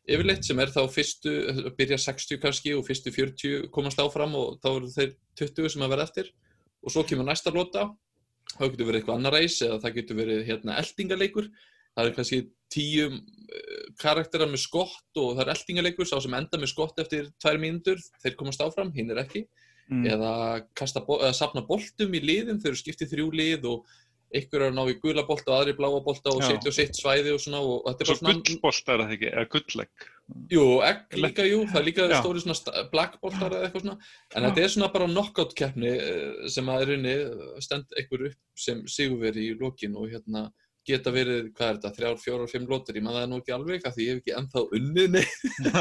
yfirleitt 0.08 0.44
sem 0.44 0.60
er 0.60 0.72
þá 0.72 0.82
fyrstu, 0.92 1.32
byrja 1.78 1.98
60 2.04 2.40
kannski 2.42 2.74
og 2.76 2.84
fyrstu 2.88 3.12
40 3.12 3.68
komast 3.72 3.98
áfram 4.00 4.34
og 4.36 4.60
þá 4.60 4.68
eru 4.76 4.92
þeir 4.92 5.14
20 5.40 5.68
sem 5.72 5.82
að 5.84 5.92
vera 5.94 6.06
eftir. 6.08 6.30
Og 6.84 6.92
svo 6.92 7.02
kemur 7.08 7.24
næsta 7.28 7.52
lota, 7.52 7.88
þá 8.58 8.64
getur 8.70 8.88
verið 8.88 9.00
eitthvað 9.02 9.18
annar 9.18 9.32
reis 9.36 9.56
eða 9.64 9.80
það 9.82 9.96
getur 9.98 10.16
verið 10.20 10.44
hérna 10.48 10.76
eldingaleikur, 10.80 11.48
það 11.96 12.06
er 12.12 12.14
kannski 12.16 12.40
tíu 12.72 13.06
uh, 13.08 13.86
karakterar 14.02 14.50
með 14.50 14.62
skott 14.66 15.16
og 15.22 15.36
það 15.38 15.44
er 15.46 15.54
eldingaleikur, 15.54 16.06
sá 16.08 16.18
sem 16.20 16.34
enda 16.38 16.58
með 16.60 16.72
skott 16.74 16.98
eftir 17.02 17.30
tvær 17.42 17.58
mínútur, 17.62 17.98
þeir 18.22 18.36
komast 18.40 18.60
áfram, 18.64 18.92
hinn 18.96 19.10
er 19.14 19.24
ekki 19.24 19.46
Mm. 19.88 20.02
eða, 20.04 20.32
eða 20.84 21.32
sapna 21.32 21.62
boltum 21.64 22.12
í 22.12 22.20
liðum, 22.20 22.58
þau 22.60 22.66
eru 22.68 22.76
skiptið 22.76 23.08
þrjú 23.08 23.28
lið 23.32 23.62
og 23.70 23.86
ykkur 24.36 24.60
er 24.60 24.66
að 24.68 24.74
ná 24.76 24.82
í 24.92 24.96
gula 25.00 25.22
bolta 25.24 25.48
og 25.48 25.62
aðri 25.62 25.72
bláa 25.78 26.02
bolta 26.04 26.28
og 26.28 26.42
Já. 26.42 26.50
setja 26.50 26.68
og 26.68 26.74
sitt 26.76 26.98
svæði 27.00 27.32
og 27.32 27.40
svona 27.40 27.62
og 27.64 27.86
þetta 27.86 28.04
er 28.04 28.10
Svo 28.10 28.16
bara 28.18 28.20
svona 28.34 28.42
gullbolt 28.50 28.90
er 28.92 29.00
það 29.00 29.14
ekki, 29.16 29.30
eða 29.32 29.46
gullegg. 29.54 30.04
Jú, 30.52 30.64
egg 30.84 31.16
líka, 31.24 31.46
jú, 31.48 31.62
það 31.72 31.80
er 31.80 31.86
líka 31.88 32.08
Já. 32.12 32.18
stóri 32.20 32.42
svona 32.44 32.58
sta- 32.60 32.84
black 32.92 33.16
boltar 33.24 33.48
eða 33.56 33.64
eitthvað 33.70 33.86
svona 33.86 33.96
en 34.36 34.44
þetta 34.50 34.64
er 34.66 34.74
svona 34.76 34.92
bara 34.98 35.08
knockout 35.08 35.54
keppni 35.56 35.88
eh, 35.96 36.48
sem 36.52 36.68
að 36.68 36.82
er 36.84 36.92
inni 36.98 37.16
stend 37.64 37.96
einhver 37.96 38.26
upp 38.28 38.38
sem 38.68 38.84
sigurveri 38.84 39.48
í 39.54 39.56
lokin 39.58 39.96
og 39.96 40.12
hérna 40.12 40.50
geta 40.88 41.12
verið, 41.14 41.42
hvað 41.56 41.68
er 41.68 41.76
þetta, 41.78 41.90
þrjár, 41.98 42.16
fjórar, 42.22 42.48
fimm 42.52 42.66
lótur, 42.70 42.96
ég 42.98 43.04
maður 43.06 43.20
það 43.22 43.28
nú 43.32 43.38
ekki 43.42 43.54
alveg 43.56 43.86
að 43.88 43.94
því 43.98 44.06
ég 44.06 44.14
hef 44.14 44.22
ekki 44.22 44.34
ennþá 44.40 44.60
unnið, 44.78 45.08
nei, 45.14 45.26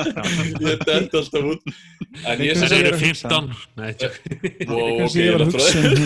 ég 0.68 0.84
dætt 0.88 1.18
alltaf 1.22 1.50
út, 1.54 1.64
en 2.28 2.44
ég 2.44 2.54
Það 2.58 2.68
sem 2.68 2.78
ég 2.78 2.92
er 2.92 3.00
hugsa. 3.02 3.32
15 3.32 3.50
Nei, 3.78 3.92
ok, 4.68 5.18
ég 5.18 5.34
var 5.34 5.42
að 5.42 5.50
hugsa 5.56 5.80
um, 5.80 5.98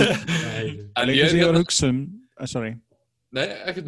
Nei, 0.45 0.65
en 1.01 1.11
ég 1.11 1.19
ég 1.21 1.35
hérna, 1.35 1.51
að 1.51 1.61
hugsa 1.63 1.91
um, 1.91 1.99
uh, 2.37 2.47
sorry, 2.51 2.71
nei, 3.31 3.45
ekkert 3.71 3.87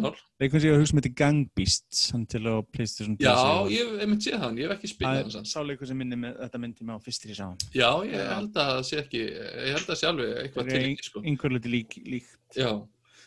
sem 0.64 0.68
ég 0.70 0.74
var 0.74 0.80
að 0.80 0.84
hugsa 0.86 0.96
um 0.96 1.02
þetta 1.02 1.14
Gang 1.24 1.40
Beasts, 1.58 2.00
hann 2.14 2.24
til 2.32 2.44
á 2.48 2.56
Playstation 2.74 3.16
já, 3.20 3.36
ég 3.74 3.94
hef 4.00 4.08
myndið 4.14 4.40
hann, 4.44 4.58
ég 4.62 4.66
hef 4.70 4.78
ekki 4.78 4.92
spilað 4.94 5.20
Það 5.24 5.36
sann. 5.36 5.46
er 5.48 5.52
sá 5.52 5.60
leikur 5.68 5.90
sem 5.92 6.00
minni 6.00 6.18
með, 6.24 6.34
þetta 6.46 6.64
myndi 6.64 6.88
mig 6.88 6.96
á 6.96 7.00
fyrstir 7.04 7.34
í 7.34 7.38
sá 7.38 7.46
hann. 7.50 7.60
Já, 7.76 7.90
ég 8.08 8.18
held 8.34 8.56
að 8.56 8.72
það 8.74 8.84
sé 8.90 8.96
ekki, 9.04 9.24
ég 9.34 9.78
held 9.78 9.90
að 9.94 10.00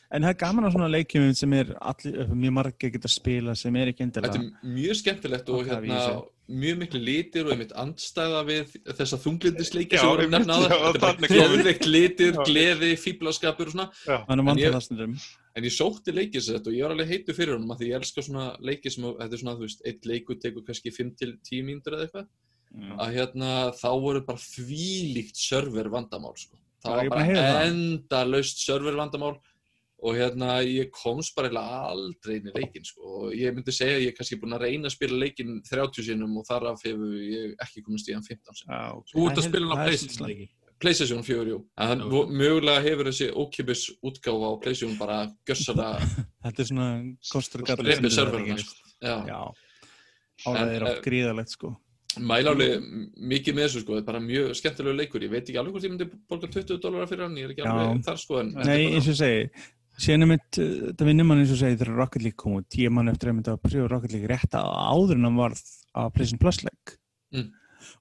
Já, 0.07 0.17
En 0.17 0.23
það 0.23 0.29
er 0.31 0.39
gaman 0.39 0.65
á 0.65 0.71
svona 0.71 0.89
leikjum 0.93 1.35
sem 1.35 1.53
er 1.53 1.75
allir, 1.81 2.27
mjög 2.31 2.53
margir 2.55 2.91
geta 2.95 3.09
spila 3.11 3.55
sem 3.59 3.75
er 3.77 3.89
ekki 3.91 4.05
þetta 4.07 4.23
endilega. 4.23 4.43
er 4.63 4.75
mjög 4.77 4.97
skemmtilegt 5.01 5.49
og 5.51 5.65
hérna, 5.67 6.23
mjög 6.49 6.77
miklu 6.79 7.01
litir 7.03 7.45
og 7.47 7.51
einmitt 7.57 7.73
andstæða 7.75 8.43
við 8.47 8.77
þessa 8.87 9.19
þunglindisleiki 9.19 9.97
Já, 9.97 10.01
sem 10.05 10.09
vorum 10.13 10.23
einmitt, 10.31 10.47
nefna 10.47 10.55
á 10.55 10.63
það. 10.63 10.71
já, 10.71 10.93
Þetta 10.93 11.11
er 11.11 11.35
geðveikt 11.41 11.87
litir, 11.91 12.33
Já. 12.37 12.45
gleði, 12.47 12.91
fíblaskapur 13.03 13.67
og 13.67 13.73
svona. 13.75 13.89
Hann 14.07 14.39
er 14.39 14.53
En 14.53 14.63
ég-. 14.63 15.27
En 15.57 15.65
ég 15.65 15.73
sótti 15.73 16.13
leikið 16.15 16.43
sér 16.45 16.59
þetta 16.61 16.69
og 16.71 16.75
ég 16.77 16.83
var 16.87 16.93
alveg 16.95 17.09
heitur 17.09 17.35
fyrir 17.35 17.55
honum 17.57 17.71
af 17.73 17.79
því 17.81 17.87
ég 17.91 17.97
elska 17.99 18.23
svona 18.23 18.57
leiki 18.61 18.91
sem, 18.93 19.03
þetta 19.05 19.33
er 19.33 19.41
svona, 19.43 19.57
þú 19.57 19.65
veist, 19.67 19.81
eitt 19.89 20.05
leikur 20.07 20.37
tekur 20.39 20.63
kannski 20.69 20.93
5-10 20.93 21.65
mínútur 21.65 21.97
eða 21.97 22.07
eitthvað. 22.07 22.27
Að 23.01 23.15
hérna, 23.17 23.51
þá 23.73 23.89
voru 24.05 24.21
bara 24.27 24.39
þvílíkt 24.39 25.35
server 25.41 25.89
vandamál, 25.89 26.35
sko. 26.37 26.55
Já, 26.85 26.91
Það 26.91 26.97
var 26.97 27.09
bara 27.09 27.27
það. 27.27 27.61
endalaust 27.71 28.59
server 28.63 28.95
vandamál 28.95 29.39
og 30.07 30.15
hérna, 30.19 30.51
ég 30.63 30.93
komst 30.95 31.35
bara 31.37 31.63
aldrei 31.91 32.37
inn 32.39 32.51
í 32.51 32.55
leikin, 32.55 32.85
sko. 32.87 33.03
Og 33.27 33.33
ég 33.35 33.55
myndi 33.57 33.75
segja 33.75 33.97
að 33.99 34.05
ég 34.05 34.13
er 34.13 34.17
kannski 34.19 34.39
búinn 34.43 34.55
að 34.57 34.65
reyna 34.69 34.87
að 34.91 34.95
spila 34.95 35.19
leikin 35.23 35.57
30 35.67 36.07
sinnum 36.07 36.37
og 36.39 36.47
þar 36.47 36.69
af 36.73 36.85
hefur 36.87 37.17
ég 37.27 37.57
ekki 37.67 37.83
komist 37.87 38.11
í 38.11 38.15
hann 38.15 38.23
15 38.27 38.61
sinnum. 38.61 38.77
Já, 38.77 38.85
ok. 39.01 39.11
Þú 39.15 39.27
ert 39.27 39.37
Það 39.37 39.43
að 39.43 39.49
spila 39.51 39.67
hann 39.67 39.73
á 39.73 39.77
það 39.77 39.83
er 39.83 39.91
PlayStation 39.91 40.21
svolítið 40.21 40.37
ekki? 40.47 40.53
PlayStation 40.77 41.23
4, 41.25 41.49
jú. 41.49 41.59
En 41.81 41.89
hann, 41.89 42.03
Já. 42.05 42.19
mögulega 42.43 42.85
hefur 42.85 43.09
þessi 43.11 43.29
ókipis 43.33 43.85
útgáfa 44.05 44.51
á 44.53 44.53
PlayStation 44.61 44.99
bara 45.01 45.19
gössalega 45.49 46.11
Þetta 46.45 46.63
er 46.63 46.69
svona 46.71 46.89
gallar 47.65 47.89
reyfið 47.89 48.05
þetta 48.05 48.15
serverina, 48.19 48.55
gerist. 48.59 48.77
sko. 48.77 48.95
Já. 49.01 49.17
Já. 49.27 49.41
Álæðið 50.47 50.75
er 50.77 50.83
En, 50.85 50.91
oft 50.93 51.05
gríðalegt 51.07 51.55
sko. 51.57 51.73
Alveg 52.17 52.85
mikið 53.29 53.57
með 53.57 53.67
þessu 53.67 53.81
sko, 53.83 53.97
þetta 53.97 54.05
er 54.05 54.09
bara 54.09 54.21
mjög 54.25 54.53
skemmtilegu 54.57 54.97
leikur, 54.97 55.25
ég 55.27 55.33
veit 55.33 55.43
ekki 55.49 55.59
alveg 55.61 55.75
hvort 55.77 55.85
ég 55.87 55.93
myndi 55.93 56.07
borga 56.31 56.49
20 56.53 56.79
dólarar 56.81 57.09
fyrir 57.11 57.25
hann, 57.27 57.37
ég 57.37 57.49
er 57.49 57.53
ekki 57.53 57.65
Já. 57.65 57.73
alveg 57.73 58.05
þar 58.07 58.21
sko 58.23 58.39
en 58.41 58.53
þetta 58.55 58.69
Nei, 58.71 58.79
er 58.87 58.95
eins 58.97 59.09
og 59.13 59.19
segi, 59.21 59.43
er 60.27 60.29
mitt, 60.29 60.59
uh, 60.61 60.73
þetta 60.91 61.09
vinnur 61.09 61.29
mann 61.29 61.41
eins 61.43 61.53
og 61.53 61.57
ég 61.57 61.63
segi 61.63 61.79
þegar 61.81 61.97
Rocket 62.03 62.23
League 62.27 62.37
kom 62.43 62.59
út, 62.61 62.77
ég 62.81 62.93
mann 62.93 63.09
eftir 63.13 63.31
að 63.33 63.39
mynda 63.39 63.55
að 63.57 63.63
pröfa 63.65 63.91
Rocket 63.95 64.13
League 64.17 64.29
rétt 64.33 64.57
að 64.59 64.71
áður 64.77 65.17
en 65.17 65.29
hann 65.31 65.41
varð 65.41 65.63
á 65.97 66.03
PlayStation 66.13 66.43
Plus 66.43 66.63
leik. 66.67 66.97
Mm. 67.33 67.51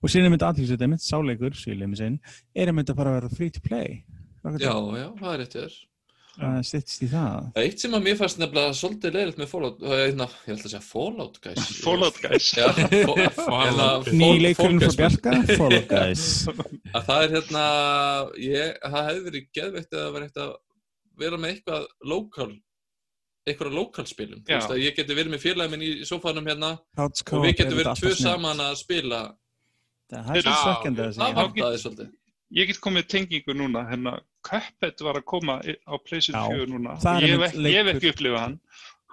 Og 0.04 0.12
er 0.12 0.30
mitt 0.34 0.43
aðtíks 0.46 0.72
þetta, 0.74 0.91
mitt 0.91 1.06
sáleikur, 1.06 1.56
síðan 1.56 1.91
með 1.93 2.02
sinn, 2.04 2.20
er 2.56 2.72
að 2.72 2.80
mynda 2.80 2.96
bara 2.98 3.14
að 3.14 3.20
vera 3.22 3.36
free 3.39 3.54
to 3.56 3.64
play. 3.64 4.02
Rocket 4.43 4.66
Já, 4.66 4.74
League. 4.76 5.02
já, 5.02 5.10
það 5.22 5.34
er 5.34 5.43
rétt 5.46 5.60
þér 5.60 5.76
Það 6.36 6.56
styttist 6.68 7.04
í 7.06 7.08
það. 7.08 7.46
Eitt 7.62 7.80
sem 7.80 7.93
að 7.96 8.02
mér 8.10 8.18
fannst 8.20 8.39
nefnilega 8.41 8.74
svolítið 8.76 9.14
leiðilegt 9.16 9.38
með 9.39 9.48
Fallout, 9.54 9.78
það 9.80 9.93
er 9.96 10.02
hérna, 10.10 10.26
ég 10.36 10.58
ætla 10.58 10.68
að 10.68 10.74
segja 10.74 10.82
Fallout 10.84 11.38
guys 11.46 11.70
Fallout 11.86 12.18
guys. 12.20 12.50
Hérna, 12.60 13.88
Ný 14.12 14.28
Fall- 14.28 14.41
leikurinn 14.43 14.82
Fall 14.84 14.89
frá 14.91 14.98
Bjarka, 15.00 15.36
Follow 15.56 15.86
Guys. 15.93 16.26
að 16.98 17.08
það 17.08 17.24
er 17.24 17.36
hérna, 17.38 17.64
ég, 18.43 18.74
það 18.84 19.08
hefði 19.10 19.24
verið 19.30 19.48
geðveikt 19.60 19.96
að 20.02 20.10
vera 20.18 20.28
eitt 20.28 20.41
að 20.43 20.52
vera 21.20 21.38
með 21.38 21.55
eitthvað 21.55 21.86
lokal 22.11 22.51
eitthvað 23.45 23.76
lokalspilum, 23.78 24.39
ég 24.82 24.95
geti 24.97 25.13
verið 25.13 25.32
með 25.36 25.41
félagin 25.45 25.72
minn 25.76 25.84
í 25.86 26.05
sófanum 26.09 26.47
hérna 26.49 26.72
og 26.97 27.43
við 27.45 27.57
getum 27.59 27.78
verið 27.78 27.99
tvö 28.01 28.13
saman 28.18 28.57
að 28.66 28.76
spila 28.82 29.20
Það 30.09 30.36
er 30.38 30.41
svo 30.45 30.72
ok. 30.72 30.86
að 30.86 31.18
það 31.18 31.36
vantaði 31.41 31.82
svolítið 31.82 32.13
Ég 32.55 32.68
get 32.70 32.78
komið 32.80 33.07
tengingu 33.09 33.53
núna, 33.57 33.82
hérna, 33.89 34.11
Cuphead 34.45 35.01
var 35.01 35.18
að 35.18 35.24
koma 35.26 35.55
á 35.66 35.93
PlayStation 36.05 36.38
Já, 36.38 36.59
4 36.61 36.68
núna. 36.70 36.93
það 37.01 37.24
Ég 37.26 37.80
hef 37.80 37.89
ekki, 37.95 38.11
upplifað 38.13 38.39
hann. 38.43 38.59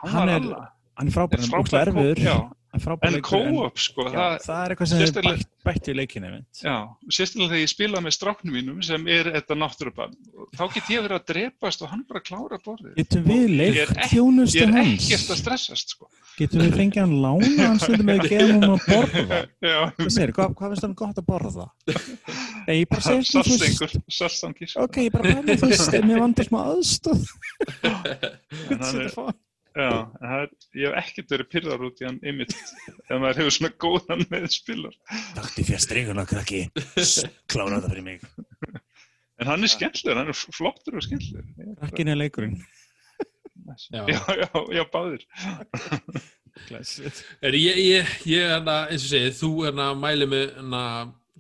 Hann, 0.02 0.10
Hann 0.12 0.18
var 0.20 0.28
er- 0.28 0.40
annað. 0.42 0.66
Hann 0.98 1.08
er 1.08 1.12
frábær, 1.16 1.38
Er 1.40 1.48
hann 1.48 1.72
er 1.72 1.88
erfiður. 1.88 2.52
En 2.72 2.80
en 2.80 3.14
en- 3.14 3.20
co-op, 3.20 3.76
sko, 3.76 4.06
Já, 4.08 4.12
það, 4.16 4.36
það 4.46 4.60
er 4.64 4.72
eitthvað 4.72 4.88
sem 4.88 4.98
sérstaklega- 5.02 5.36
bætt, 5.36 5.48
bætt 5.68 5.88
í 5.88 5.94
leikinu. 5.94 6.28
Já, 6.56 6.76
sérstaklega 7.12 7.50
þegar 7.52 7.60
ég 7.62 7.68
spila 7.68 8.00
með 8.00 8.14
stráknum 8.16 8.54
mínum 8.56 8.78
sem 8.82 9.06
er 9.12 9.24
þetta 9.34 9.54
náttúrubann. 9.60 10.14
Þá 10.56 10.62
get 10.72 10.88
ég 10.88 11.02
verið 11.04 11.18
að 11.18 11.26
drepast 11.32 11.82
og 11.84 11.90
hann 11.92 12.04
bara 12.08 12.20
klára 12.24 12.58
borðið. 12.64 12.94
Getum 12.96 13.24
við 13.28 13.42
Ég 13.42 13.52
leikt 13.60 13.92
þjónustu 14.14 14.56
Ég 14.56 14.62
er 14.62 14.72
hans? 14.72 15.04
ekkert 15.10 15.34
að 15.34 15.40
stressast, 15.42 15.88
sko. 15.92 16.08
Getum 16.38 16.60
við 16.64 16.72
fengið 16.80 17.00
hann 17.04 17.14
lána 17.20 17.66
hans 17.68 17.82
stundum 17.84 18.06
með 18.08 18.20
að 18.24 18.32
gefa 18.32 18.48
hann 18.56 18.64
að 18.64 18.88
borða? 18.88 19.42
Já, 19.68 19.78
Hvað 19.92 20.32
hvað, 20.32 20.56
hvað 20.56 20.72
finnst 20.72 20.82
hann 20.88 20.94
gott 21.02 21.20
að 21.20 21.28
borða? 21.28 21.68
Nei, 22.66 22.74
ég 22.80 22.88
bara 22.88 23.00
segir 23.04 23.28
þú 23.28 23.42
veist, 23.42 23.60
salsengur, 23.60 24.02
salsangir. 24.08 24.72
ok, 24.80 24.96
ég 24.96 25.12
bara 25.12 25.36
þú 25.44 25.68
veist, 25.68 25.92
ef 25.92 26.04
mér 26.08 26.24
vantar 26.24 26.48
smá 26.48 26.60
aðstóð. 26.72 27.28
En 28.72 28.78
hann 28.80 29.00
er- 29.04 29.34
Já, 29.72 29.88
en 29.88 30.28
það 30.28 30.42
er, 30.42 30.50
ég 30.76 30.90
hef 30.90 30.98
ekkert 31.00 31.32
verið 31.32 31.48
pyrrar 31.54 31.84
út 31.86 32.00
í 32.02 32.06
hann 32.06 32.18
einmitt 32.20 32.52
ef 33.08 33.12
maður 33.16 33.40
hefur 33.40 33.54
svona 33.56 33.72
góðan 33.84 34.24
með 34.32 34.46
spilar. 34.52 34.96
Takti 35.38 35.64
fyrir 35.68 35.84
strenguna, 35.84 36.26
krakki. 36.28 36.66
Klára 37.48 37.78
þetta 37.78 37.92
fyrir 37.94 38.08
mig. 38.10 38.26
En 39.42 39.48
hann 39.48 39.64
er 39.66 39.70
skemmtilegur, 39.72 40.20
hann 40.20 40.28
er 40.30 40.36
flottur 40.54 40.94
og 40.94 41.02
skemmtilegur. 41.02 41.72
Krakkin 41.80 42.12
er 42.12 42.18
leikurinn. 42.20 42.60
Já. 43.90 44.04
Já, 44.06 44.20
já, 44.38 44.46
já, 44.76 44.82
báðir. 44.92 45.24
Er, 47.42 47.56
ég, 47.56 47.80
ég, 47.80 48.12
ég 48.28 48.52
hérna, 48.52 48.76
eins 48.92 49.08
og 49.08 49.10
segið, 49.10 49.34
þú 49.40 49.50
hérna 49.64 49.88
mæli 49.98 50.28
með 50.30 50.44
hérna, 50.60 50.82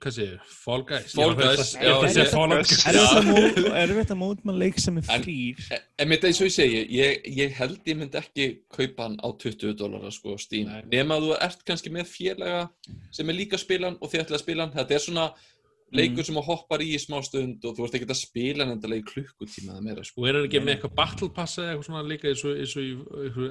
hvað 0.02 0.14
segir, 0.16 0.38
Fall 0.64 0.82
Guys? 0.88 1.12
Fall 1.14 1.34
Guys, 1.38 1.70
já. 1.78 1.92
Er 1.92 2.16
þetta 2.16 3.22
mót, 3.28 3.60
er 3.82 3.92
þetta 4.00 4.16
mót 4.18 4.42
með 4.48 4.58
leik 4.64 4.80
sem 4.82 4.98
er 5.00 5.06
frýr? 5.06 5.62
En 6.02 6.10
mitt 6.10 6.26
eins 6.28 6.40
og 6.42 6.48
ég 6.50 6.54
segi, 6.56 6.82
ég, 6.98 7.22
ég 7.38 7.54
held 7.60 7.80
ég 7.92 8.00
myndi 8.00 8.18
ekki 8.20 8.48
kaupa 8.74 9.06
hann 9.08 9.16
á 9.22 9.28
20 9.46 9.76
dólarar 9.78 10.12
sko. 10.14 10.34
Nema 10.90 11.16
að 11.20 11.28
þú 11.30 11.38
ert 11.48 11.64
kannski 11.70 11.94
með 11.94 12.10
félaga 12.12 12.66
sem 13.14 13.30
er 13.32 13.38
líka 13.38 13.56
að 13.58 13.64
spila 13.68 13.90
hann 13.92 13.98
og 14.02 14.10
þið 14.12 14.24
ætlaði 14.26 14.40
að 14.40 14.44
spila 14.46 14.66
hann. 14.66 14.76
Þetta 14.76 14.98
er 14.98 15.04
svona 15.06 15.26
leikur 15.92 16.24
sem 16.24 16.38
að 16.40 16.46
hoppar 16.48 16.80
í 16.80 16.86
í 16.96 16.98
smá 17.02 17.18
stund 17.20 17.64
og 17.68 17.74
þú 17.76 17.84
ert 17.84 17.96
ekki 17.98 18.06
að 18.08 18.16
spila 18.22 18.64
hann 18.64 18.74
endalega 18.78 19.02
í 19.02 19.08
klukkutíma 19.10 19.74
eða 19.74 19.82
meira 19.84 20.04
sko. 20.08 20.22
Og 20.22 20.28
er 20.30 20.38
hann 20.38 20.46
ekki 20.48 20.62
með 20.64 20.74
eitthvað 20.78 20.94
battle 21.02 21.28
pass 21.36 21.58
eða 21.60 21.74
eitthvað 21.74 21.88
svona 21.90 22.04
líka 22.08 22.30
eins 22.32 22.44
og, 22.48 22.52
uh, 22.56 23.42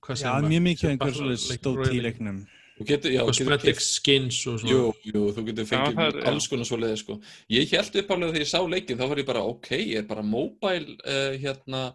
hvað 0.00 0.14
Já, 0.14 0.22
segir 0.22 0.32
maður? 0.32 0.48
mjög 0.54 0.62
mikið 0.68 0.92
einhver 0.94 1.12
stóð 1.44 1.76
royal- 1.82 1.92
í 1.92 2.00
leiknum. 2.06 2.38
Þú 2.40 2.57
getur, 2.86 3.10
já, 3.12 3.24
Cosmetic 3.26 3.64
keypt- 3.74 3.80
skins 3.82 4.46
og 4.46 4.60
svona. 4.60 4.70
Jú, 4.70 4.92
jú, 5.04 5.22
þú 5.34 5.44
getur 5.46 5.64
fengið 5.66 5.94
það 5.94 6.08
er- 6.14 6.20
já. 6.22 6.26
alls 6.28 6.46
konar 6.48 6.64
svoleiði 6.64 6.98
sko. 6.98 7.20
Ég 7.50 7.68
held 7.70 7.92
uppálega 8.02 8.32
þegar 8.32 8.44
ég 8.44 8.52
sá 8.52 8.60
leikin, 8.68 8.98
þá 8.98 9.08
var 9.08 9.16
ég 9.18 9.26
bara, 9.26 9.42
ok, 9.42 9.68
ég 9.78 9.96
er 9.98 10.02
bara 10.02 10.22
mobile, 10.22 10.96
uh, 11.06 11.32
hérna, 11.38 11.94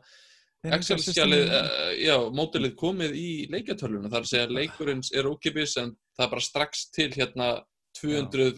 Excel-skjalið, 0.63 1.49
uh, 1.51 1.91
já, 1.99 2.15
mótilið 2.31 2.75
komið 2.79 3.11
í 3.19 3.49
leikjartölvuna. 3.51 4.07
Það 4.07 4.15
er 4.15 4.23
að 4.23 4.29
segja 4.31 4.47
að 4.47 4.53
leikurinn 4.55 5.01
er 5.13 5.23
ókipis 5.27 5.77
en 5.77 5.89
það 6.17 6.25
er 6.25 6.29
bara 6.29 6.41
strax 6.41 6.85
til 6.95 7.09
hérna 7.11 7.47
200 7.99 8.53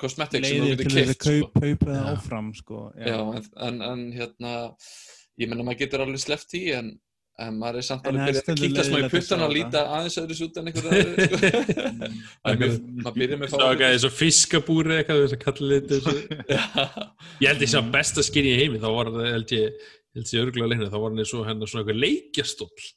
cosmetics 0.00 0.48
sem 0.48 0.62
þú 0.64 0.70
getur 0.72 0.88
til 0.88 0.96
þess 0.96 1.10
að 1.12 1.12
keift 1.12 1.20
sko. 1.20 1.30
kaup, 1.30 1.52
kaupa 1.60 1.86
það 1.92 2.00
Já. 2.00 2.16
áfram 2.16 2.54
sko. 2.56 2.92
Já, 2.96 3.18
en, 3.36 3.44
en, 3.68 3.82
en 3.82 4.12
hérna, 4.12 4.52
ég 5.38 5.48
menna 5.52 5.62
maður 5.68 5.78
getur 5.84 6.00
alveg 6.06 6.18
sleppt 6.24 6.54
í 6.56 6.62
en, 6.74 6.98
en 7.40 7.56
maður 7.56 7.80
er 7.80 7.86
samt 7.86 8.06
alveg 8.08 8.20
það 8.20 8.28
er 8.28 8.46
byrjað 8.46 8.52
að 8.52 8.60
kíkja 8.62 8.84
smá 8.86 8.96
í 8.98 9.10
puttan 9.12 9.44
og 9.46 9.52
líta 9.54 9.82
aðeins 9.96 10.18
öðru 10.20 10.36
út 10.46 10.58
en 10.60 10.70
einhver 10.70 10.88
aðri 10.92 11.26
sko. 11.26 11.38
Maður 13.02 13.16
byrjar 13.16 13.40
með 13.40 13.52
Það 13.52 13.62
var 13.62 13.72
eitthvað 13.72 13.94
eins 13.96 14.06
og 14.08 14.14
fiskabúri 14.18 14.96
eitthvað, 14.98 15.22
þess 15.22 15.36
að 15.36 15.44
kalla 15.46 15.78
þetta. 15.78 17.06
Ég 17.42 17.52
held 17.52 17.64
ég 17.64 17.72
sá 17.72 17.78
besta 17.96 18.26
skinni 18.26 18.52
í 18.52 18.58
heimi, 18.60 18.82
þá 18.82 18.88
var 18.98 19.12
það, 19.16 19.30
held 19.32 19.54
ég, 19.56 19.86
held 20.18 20.34
ég 20.36 20.44
örgulega 20.46 20.72
leikna, 20.74 20.90
þá 20.92 20.98
var 20.98 21.08
hann 21.08 21.24
eins 21.24 21.34
og 21.38 21.48
hennar 21.48 21.72
svona 21.72 21.84
eitthvað 21.86 22.02
leikjastóll. 22.04 22.90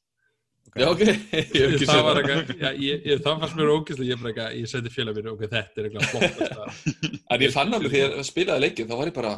Já, 0.76 0.90
ok, 0.92 1.04
það 1.88 2.02
var 2.04 2.18
það 2.20 2.32
eitthvað, 2.36 3.20
það 3.24 3.44
fannst 3.46 3.56
mér 3.56 3.70
ógæslega, 3.72 4.10
ég 4.10 4.20
bara 4.20 4.34
eitthvað, 4.34 4.56
ég 4.60 4.72
seti 4.74 4.92
félag 4.92 5.16
mér, 5.16 5.30
ok, 5.32 5.46
þetta 5.54 5.80
er 5.80 5.86
eitthvað. 5.88 6.82
En 7.32 7.46
ég 7.46 7.54
fann 7.54 7.72
alveg 7.78 7.94
þegar 7.94 8.18
ég 8.20 8.28
spilaði 8.28 8.68
leikið, 8.68 8.90
þá 8.90 9.00
var 9.00 9.10
ég 9.10 9.16
bara 9.16 9.38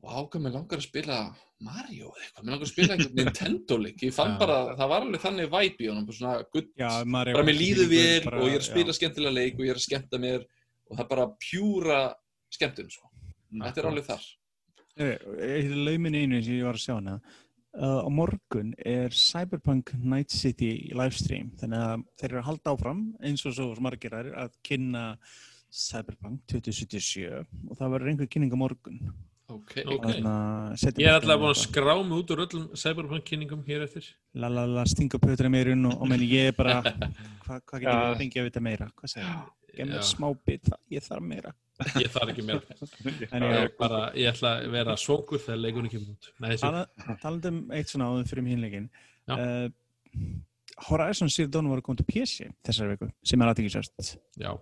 Vá, 0.00 0.14
hvað 0.24 0.40
mér 0.46 0.54
langar 0.54 0.80
að 0.80 0.86
spila 0.86 1.16
Mario 1.60 2.08
eða 2.14 2.22
eitthvað, 2.24 2.44
mér 2.44 2.54
langar 2.54 2.66
að 2.66 2.70
spila 2.70 2.94
einhvern 2.94 3.18
Nintendo 3.18 3.76
leik. 3.82 4.04
Ég 4.06 4.14
fann 4.16 4.38
bara, 4.40 4.56
það 4.78 4.92
var 4.92 5.04
alveg 5.04 5.24
þannig 5.26 5.50
vibe 5.52 5.84
í 5.84 5.90
honum 5.90 6.06
bara 6.08 6.16
svona, 6.16 7.04
maður 7.04 7.36
bara 7.36 7.48
mér 7.50 7.58
líður 7.58 7.90
vel 7.90 8.24
bara- 8.24 8.40
og 8.40 8.48
ég 8.48 8.56
er 8.56 8.64
að 8.64 8.70
spila 8.70 8.94
já. 8.94 8.98
skemmtilega 9.00 9.36
leik 9.36 9.58
og 9.58 9.66
ég 9.66 9.74
er 9.74 9.80
að 9.80 9.84
skemmta 9.84 10.22
mér 10.22 10.46
og 10.88 10.96
það 10.96 11.04
er 11.04 11.10
bara 11.12 11.26
pjúra 11.44 12.00
skemmtun 12.50 12.90
sko. 12.90 13.10
Þetta 13.60 13.82
er 13.82 13.90
alveg 13.90 14.08
þar. 14.08 14.26
Eitt 15.00 15.76
laumin 15.76 16.16
einu 16.16 16.42
sem 16.42 16.56
ég 16.56 16.64
var 16.64 16.80
að 16.80 16.84
sjá 16.86 16.94
hana. 16.96 17.20
Uh, 17.70 18.02
á 18.02 18.08
morgun 18.10 18.72
er 18.82 19.12
Cyberpunk 19.14 19.92
Night 19.94 20.32
City 20.34 20.90
livestream 20.90 21.52
þannig 21.60 21.78
að 21.78 22.00
þeir 22.18 22.30
eru 22.32 22.40
að 22.40 22.48
halda 22.48 22.72
áfram 22.74 23.02
eins 23.22 23.44
og 23.46 23.54
svo 23.54 23.68
margir 23.78 24.10
að 24.10 24.56
kynna 24.66 25.04
Cyberpunk 25.70 26.40
2077 26.50 27.44
og 27.70 27.78
það 27.78 27.92
verður 27.94 28.10
einhver 28.10 28.30
kynning 28.32 28.50
á 28.50 28.58
morgun 28.58 28.98
Ok, 29.50 29.72
Ok. 29.84 30.04
Þannig 30.06 30.26
að 30.30 30.74
setja 30.82 31.02
Ég 31.02 31.08
er 31.10 31.16
alltaf 31.18 31.40
búin 31.40 31.50
að 31.50 31.56
þetta. 31.56 31.68
skrá 31.68 31.94
mig 32.06 32.18
út 32.20 32.30
úr 32.34 32.42
öllum 32.46 32.66
cyberpunk-kynningum 32.82 33.62
hér 33.66 33.84
eftir. 33.86 34.10
la 34.34 34.48
la 34.48 34.66
la 34.66 34.84
stinga 34.86 35.18
pötra 35.18 35.50
meirinn 35.50 35.86
og, 35.90 35.96
og 36.00 36.08
menn 36.08 36.20
ég 36.26 36.50
er 36.52 36.56
bara 36.58 36.80
hvað 37.46 37.64
hva 37.66 37.80
getur 37.80 37.88
Já. 37.88 38.12
við 38.12 38.20
fengið 38.22 38.42
að 38.42 38.48
vita 38.50 38.60
meira 38.60 38.90
hvað 38.94 39.12
segir 39.14 39.26
það? 39.30 39.48
Já. 39.80 40.00
smá 40.02 40.28
bit, 40.46 40.70
ég 40.90 41.04
þarf 41.06 41.26
meira 41.32 41.54
Ég 41.96 42.10
þarf 42.12 42.28
ekki 42.34 42.42
meira. 42.44 42.60
En 43.32 43.42
Ég, 43.42 43.50
ég, 43.50 43.62
er 43.64 43.70
bara, 43.78 44.00
ég 44.18 44.28
ætla 44.34 44.50
að 44.60 44.70
vera 44.74 44.96
svongur 45.00 45.40
þegar 45.40 45.60
leikunni 45.62 45.88
kemur 45.88 46.10
út. 46.12 46.26
Nei, 46.42 46.50
þessi. 46.50 46.60
tala, 46.66 47.16
talandi 47.22 47.52
um 47.54 47.60
eitt 47.72 47.88
svona 47.88 48.08
áður 48.10 48.28
fyrir 48.28 48.88
Já. 49.30 49.36
uh, 49.36 49.68
Horizon 50.88 51.30
Zero 51.30 51.48
Dawn 51.48 51.68
var 51.70 51.80
að 51.80 51.86
koma 51.86 52.00
til 52.00 52.06
PC 52.08 52.50
þessari 52.66 52.94
viku 52.94 53.08
sem 53.24 53.40
er 53.42 53.50
aðtíkisvært 53.52 54.12
Já. 54.40 54.52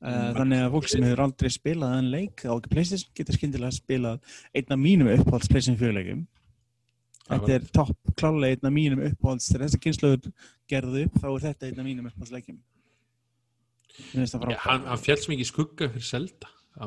Uh, 0.00 0.30
þannig 0.32 0.62
að 0.64 0.70
fólk 0.72 0.86
sem 0.88 1.02
hefur 1.04 1.20
aldrei 1.26 1.50
spilað 1.52 1.94
en 1.98 2.06
leik 2.08 2.40
á 2.48 2.52
ekki 2.56 2.70
PlayStation 2.72 3.10
getur 3.18 3.36
skyndilega 3.36 3.76
spilað 3.76 4.36
einn 4.56 4.72
af 4.72 4.78
mínum 4.80 5.10
uppáhalds 5.12 5.50
PlayStation 5.52 5.76
4 5.76 5.92
leikum 5.98 6.22
Það 7.30 7.42
Þetta 7.44 7.52
er 7.58 7.66
topp 7.76 8.14
klálega 8.18 8.56
einn 8.56 8.66
af 8.70 8.72
mínum 8.74 9.02
uppáhalds. 9.06 9.50
Þegar 9.52 9.66
þessa 9.66 9.80
kynsluður 9.84 10.30
gerðu 10.72 11.02
upp 11.04 11.18
þá 11.20 11.26
er 11.30 11.44
þetta 11.44 11.68
einn 11.68 11.82
af 11.82 11.86
mínum 11.90 12.08
uppáhalds 12.08 12.32
leikum 12.34 12.56
Mér 14.00 14.16
finnst 14.16 14.34
það 14.34 14.40
Já, 14.40 14.46
frábært. 14.46 14.64
hann, 14.64 14.88
hann 14.88 15.04
fjall 15.04 15.20
sem 15.20 15.36
ekki 15.36 15.48
skugga 15.50 15.90
fyrir 15.92 16.08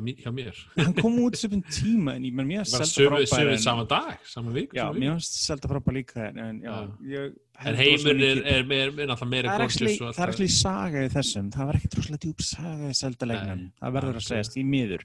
mí- 0.02 0.18
hjá 0.18 0.31
mér. 0.34 0.57
Hann 0.80 0.94
kom 0.98 1.18
út 1.22 1.38
sem 1.38 1.53
tíma 1.77 2.15
en 2.18 2.26
ég 2.26 2.34
menn 2.34 2.49
mér 2.49 2.65
Bara 2.65 2.81
finnst 2.81 2.98
sömu, 2.98 3.22
Zelda 3.22 3.30
sömu 3.30 3.53
frábær 3.53 3.53
en, 3.53 3.64
saman 3.68 3.90
dag, 3.94 4.19
saman 4.34 4.57
vik 4.57 4.73
já, 4.73 4.88
mér 4.95 5.14
finnst 5.14 5.38
Zelda 5.45 5.69
frábær 5.69 5.98
líka 6.02 6.30
en, 6.31 6.40
en 6.49 6.61
já, 6.65 6.76
ég 7.14 7.35
En 7.61 7.77
held 7.77 7.80
heimur 7.80 8.15
rosalega 8.17 8.30
er, 8.49 8.63
er, 8.63 8.93
er 9.13 9.27
meira 9.30 9.53
er 9.53 9.61
gorgeous 9.61 9.75
actually, 9.77 9.97
og 9.99 10.07
allt 10.07 10.17
það 10.17 10.23
er 10.25 10.31
actually 10.34 10.53
saga 10.53 11.03
í 11.03 11.09
þessum. 11.13 11.49
Það 11.53 11.69
var 11.69 11.80
ekki 11.80 11.91
droslega 11.93 12.21
djúb 12.23 12.45
saga 12.47 12.89
í 12.89 12.95
Nei, 13.30 13.67
það 13.80 13.97
verður 13.97 14.19
að 14.19 14.25
segjast 14.27 14.57
í 14.57 14.63
miður. 14.67 15.03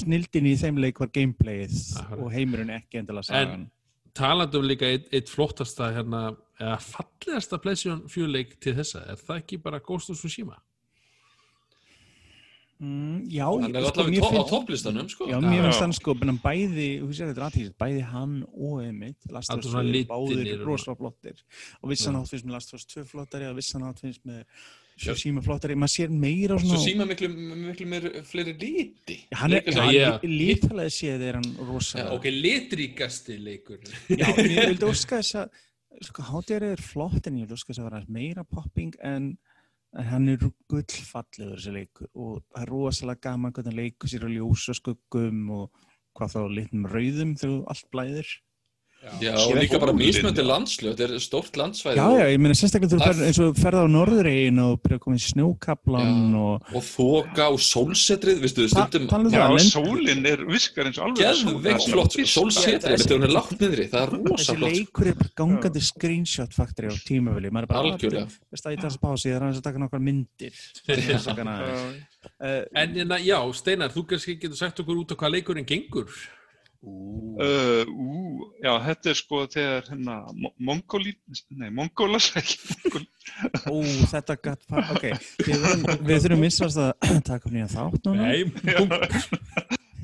Snildin 0.00 0.48
í 0.50 0.54
þeim 0.60 0.80
leik 0.82 1.00
var 1.00 1.12
gameplayið 1.14 1.76
og 2.18 2.26
heimurinn 2.34 2.72
ekki 2.74 3.00
endilega 3.00 3.30
sagan. 3.30 3.54
En 3.54 4.10
talandi 4.18 4.58
um 4.58 4.66
líka 4.66 4.90
eitt, 4.90 5.06
eitt 5.14 5.30
flottasta 5.30 5.92
hérna, 5.94 6.24
eða 6.60 6.76
fallegasta 6.84 7.60
PlayStation 7.62 8.02
4 8.10 8.32
leik 8.34 8.58
til 8.60 8.74
þessa, 8.76 9.06
er 9.14 9.22
það 9.22 9.40
ekki 9.44 9.60
bara 9.64 9.80
Ghost 9.86 10.12
of 10.12 10.18
Tsushima? 10.18 10.58
Mm, 12.80 13.28
já, 13.30 13.44
Hann 13.46 13.76
er 13.76 13.86
sko, 13.90 14.04
mér 14.08 14.24
to 14.24 14.40
á 14.40 14.44
topplistanum, 14.50 15.08
sko. 15.12 15.28
Já, 15.30 15.36
mér 15.44 15.62
finnst 15.68 15.80
hann 15.84 15.92
sko, 15.96 16.14
menn 16.20 16.38
bæði, 16.42 16.88
þú 17.04 17.12
sér 17.18 17.30
þetta 17.32 17.46
aðtíðis, 17.50 17.72
bæði 17.80 18.02
hann 18.10 18.36
og 18.50 18.82
Emmitt, 18.84 19.18
Last 19.30 19.50
of 19.52 19.56
Alltaf 19.58 19.66
Us 19.66 19.72
svona 19.72 19.88
2, 19.88 19.94
litirnir 19.94 20.10
báðir 20.10 20.64
rosalega 20.66 21.00
flottir 21.02 21.42
og 21.82 21.90
vissan 21.92 22.16
átt 22.20 22.30
finnst 22.32 22.46
með 22.48 22.56
Last 22.58 22.72
of 22.74 22.80
Us 22.80 22.86
2 22.94 23.04
flottari 23.12 23.50
og 23.50 23.58
vissan 23.60 23.84
átt 23.88 24.00
finnst 24.04 24.24
með 24.28 24.44
Tsushima 25.00 25.40
flottari, 25.40 25.72
maður 25.80 25.92
sér 25.94 26.10
meira 26.12 26.56
Svo 26.60 26.74
svona, 26.74 26.80
síma 26.84 27.04
miklu, 27.08 27.28
miklu 27.32 27.86
meir 27.88 28.08
fleiri 28.28 28.52
liti. 28.60 29.14
hann 29.32 29.54
er, 29.56 29.62
Leika 29.62 29.72
Já, 29.72 29.80
sér- 29.80 29.94
ég- 29.94 30.02
já, 30.04 30.28
lítalega 30.28 30.92
séð 30.92 31.22
er 31.30 31.38
hann 31.38 31.46
Já, 31.54 31.64
rosalega, 31.70 32.12
ok, 32.18 32.26
litríkasti 32.36 33.38
leikur. 33.40 33.78
já, 34.12 34.26
ég 34.36 34.58
vildi 34.74 34.84
óska 34.90 35.22
þess 35.22 35.38
að, 35.40 35.62
sko, 36.04 36.22
hátíðar 36.28 36.66
er 36.74 36.82
flott 36.84 37.26
en 37.30 37.38
ég 37.40 37.46
vildi 37.48 37.56
óska 37.56 37.72
þess 37.72 37.80
að 37.80 37.88
vera 37.88 38.02
meira 38.12 38.44
popping 38.44 38.92
en 39.00 39.30
en 39.98 40.06
hann 40.06 40.28
er 40.30 40.42
gullfallegur 40.70 41.56
þessi 41.56 41.72
leikur 41.74 42.10
og 42.14 42.42
það 42.52 42.62
er 42.62 42.72
rosalega 42.74 43.24
gaman 43.28 43.54
hvernig 43.54 43.72
hann 43.72 43.80
leikur 43.82 44.12
sér 44.12 44.26
á 44.26 44.30
ljós 44.30 44.68
og 44.70 44.78
skuggum 44.78 45.40
og 45.56 45.82
hvað 46.18 46.34
þá 46.34 46.40
litnum 46.58 46.86
rauðum 46.90 47.34
þegar 47.40 47.66
allt 47.72 47.90
blæðir 47.94 48.30
Já, 49.00 49.32
Ég 49.32 49.32
og 49.48 49.54
líka 49.56 49.78
bara 49.80 49.94
mismöndi 49.96 50.42
landslöð, 50.44 50.92
þetta 50.98 51.14
er 51.16 51.22
stórt 51.24 51.54
landsvæði 51.56 51.96
Já, 51.96 52.04
já, 52.20 52.24
ég 52.34 52.40
meina 52.44 52.56
sérstaklega 52.58 52.92
þú 52.92 52.98
ferð 53.00 53.20
eins 53.24 53.38
og 53.40 53.46
þú 53.48 53.62
ferð 53.64 53.78
á 53.80 53.86
norðuregin 53.88 54.58
og 54.60 54.74
byrja 54.84 54.98
að 54.98 55.02
koma 55.06 55.16
í 55.16 55.22
snjókaplan 55.24 56.34
og 56.36 56.66
og 56.76 56.84
þoka 56.84 57.46
og 57.54 57.62
sólsetrið, 57.64 58.42
veistu, 58.44 58.66
Ta- 58.68 58.84
stundum 58.90 59.08
um 59.16 59.30
Já, 59.32 59.46
sólinn 59.70 60.28
er 60.28 60.42
virkar 60.44 60.90
eins 60.90 61.00
og 61.00 61.06
alveg 61.08 61.22
geðveikt 61.22 61.86
flott 61.94 62.16
sólsetrið, 62.34 63.06
hún 63.14 63.24
er 63.24 63.32
lágt 63.32 63.54
niðri, 63.56 63.86
það 63.88 64.04
er 64.04 64.12
rosa 64.18 64.36
þessi 64.36 64.58
flott. 64.58 64.68
sko. 64.68 64.74
leikur 64.76 65.08
er 65.08 65.16
bara 65.22 65.32
gangandi 65.40 65.82
screenshot 65.88 66.52
faktori 66.58 66.92
á 66.92 66.94
tímavili, 67.00 67.48
maður 67.48 67.64
er 67.64 67.72
bara 67.72 67.80
Algjörlega. 67.94 68.26
veist 68.52 68.66
það 68.68 68.76
í 68.76 68.82
þessu 68.84 69.00
pási, 69.00 69.30
það 69.30 69.36
er 69.38 69.46
aðeins 69.46 69.62
að 69.62 69.68
taka 69.70 69.80
nokkar 69.80 70.04
myndir. 70.10 70.52
Eh, 72.36 72.64
En 72.76 72.92
já, 73.24 73.38
Steinar, 73.56 73.88
þú 73.88 74.02
kannski 74.10 74.34
getur 74.36 74.58
sagt 74.58 74.80
okkur 74.82 74.98
út 75.00 75.08
á 75.08 75.16
hvað 75.16 75.32
leikurinn 75.38 75.64
gengur. 75.64 76.04
Uh, 76.80 77.84
ú, 77.92 78.46
já, 78.64 78.70
þetta 78.86 79.10
er 79.12 79.16
sko 79.18 79.40
þegar 79.52 79.88
hérna 79.90 80.14
Mo- 80.32 80.52
Mongóli, 80.64 81.12
nei, 81.60 81.68
Mongólar 81.76 82.24
ekki 82.40 82.56
Mongól, 82.70 83.02
Ó, 83.68 83.74
þetta 84.14 84.36
gætt 84.40 84.64
ok, 84.78 85.04
við, 85.44 85.66
við 86.08 86.24
þurfum 86.24 86.46
vissast 86.46 86.80
að 86.80 86.94
taka 87.28 87.44
upp 87.44 87.52
nýja 87.52 87.68
þátt 87.74 88.08
núna. 88.08 88.30
Nei, 88.30 88.40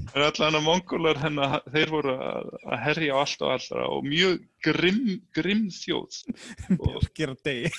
Það 0.07 0.21
er 0.21 0.27
allan 0.31 0.57
að 0.57 0.65
Mongólar 0.65 1.19
hérna, 1.21 1.49
þeir 1.73 1.91
voru 1.93 2.13
að 2.17 2.53
að 2.65 2.79
herja 2.87 3.17
á 3.17 3.21
allt 3.25 3.43
og 3.45 3.51
allra 3.57 3.89
og 3.97 4.07
mjög 4.07 4.39
grimm, 4.65 5.11
grimm 5.37 5.67
þjóð. 5.75 6.21
Og, 6.87 7.09
gera 7.17 7.37
degi 7.45 7.73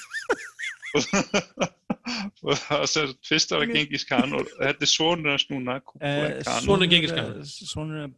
og 2.43 2.53
það 2.61 2.85
sem 2.91 3.13
fyrst 3.27 3.51
var 3.55 3.65
að 3.65 3.73
Gengis 3.75 4.05
Khan 4.09 4.35
og 4.37 4.51
þetta 4.59 4.85
er 4.87 4.91
sonur 4.91 5.33
hans 5.33 5.47
núna 5.51 5.79
Eh, 6.01 6.37
Khan 6.45 6.63
Sonur 6.65 6.89
Genghis 6.91 7.11
Khan. 7.15 7.33
Sonur 7.73 8.03
er 8.05 8.13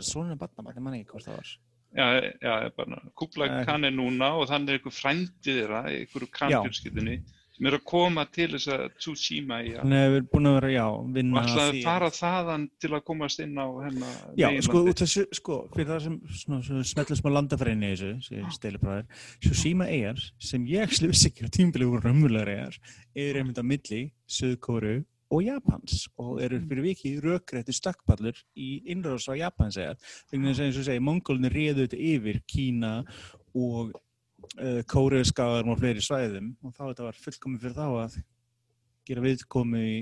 er 0.00 0.06
er 0.36 0.40
barnabarn, 0.42 0.76
ég 0.78 0.84
man 0.88 0.94
ekki 0.98 1.10
hvort 1.14 1.26
það 1.28 1.40
var 1.40 1.56
Já, 1.98 2.06
já, 2.44 2.54
bara, 2.76 2.98
Kublai 3.16 3.48
Eh. 3.48 3.64
Khan 3.64 3.84
er 3.88 3.94
núna 3.96 4.34
og 4.36 4.48
þannig 4.50 4.74
er 4.74 4.78
einhver 4.78 4.92
frændið 4.98 5.60
þeirra, 5.62 5.82
einhverju 5.88 6.28
Khan-fjölskyldunni 6.38 7.16
sem 7.58 7.68
er 7.68 7.76
að 7.76 7.84
koma 7.90 8.24
til 8.30 8.48
þess 8.54 8.70
að 8.70 8.84
Tsushima 9.00 9.58
í 9.66 9.72
að 9.74 9.82
Hann 9.82 9.94
hefur 9.96 10.26
búin 10.32 10.48
að 10.50 10.56
vera, 10.58 10.70
já, 10.76 10.84
og 10.94 11.10
vinna 11.16 11.42
að 11.42 11.60
að 11.64 11.80
fara 11.82 12.10
þaðan 12.14 12.66
til 12.78 12.92
að 12.92 13.04
komast 13.10 13.42
inn 13.42 13.58
á 13.58 13.66
hennar 13.82 14.16
Já, 14.38 14.48
sko, 14.68 14.84
út 14.92 15.02
þessu, 15.02 15.26
sko, 15.40 15.58
fyrir 15.74 15.90
það 15.90 16.06
sem 16.06 16.16
svona 16.44 16.86
smetla 16.92 17.18
smá 17.18 17.30
landafræðinni 17.34 17.90
í 17.90 17.98
þessu, 17.98 18.14
sem 18.28 18.48
stelibræðir, 18.54 19.20
svo 19.42 19.58
síma 19.64 19.90
eigar, 19.90 20.24
sem 20.38 20.66
ég 20.70 20.86
actually 20.86 21.10
vissi 21.10 21.32
ekki 21.32 21.50
á 21.50 21.56
tímbilið 21.58 21.94
voru 21.96 22.06
raunverulegar 22.06 22.54
eigar, 22.54 22.82
er 23.18 23.42
einmitt 23.42 23.58
á 23.58 23.64
milli, 23.66 24.02
Suðkóru 24.38 25.00
og 25.34 25.44
Japans 25.44 26.06
og 26.20 26.38
eru 26.44 26.60
fyrir 26.68 26.84
viki 26.86 27.14
rökrætti 27.20 27.74
stökkpallur 27.76 28.38
í 28.56 28.68
innráðs 28.94 29.28
á 29.28 29.34
Japans 29.36 29.76
eigar. 29.80 29.98
Þegar 30.30 30.46
þess 30.46 30.60
að 30.60 30.68
eins 30.68 30.78
og 30.80 30.86
segi, 30.86 31.04
mongólinni 31.04 31.50
réðu 31.52 31.84
þetta 31.84 32.00
yfir 32.12 32.40
Kína 32.48 32.92
og 33.58 33.92
uh, 34.56 34.80
Kóruðskaðar 34.90 35.68
og 35.68 35.80
fleiri 35.80 36.04
svæðum 36.04 36.52
og 36.64 36.74
þá 36.76 36.82
þetta 36.86 37.08
var 37.08 37.20
fullkomið 37.24 37.64
fyrir 37.64 37.76
þá 37.78 37.86
að 37.88 38.16
gera 39.08 39.24
viðkomi 39.24 39.82
í 39.88 39.98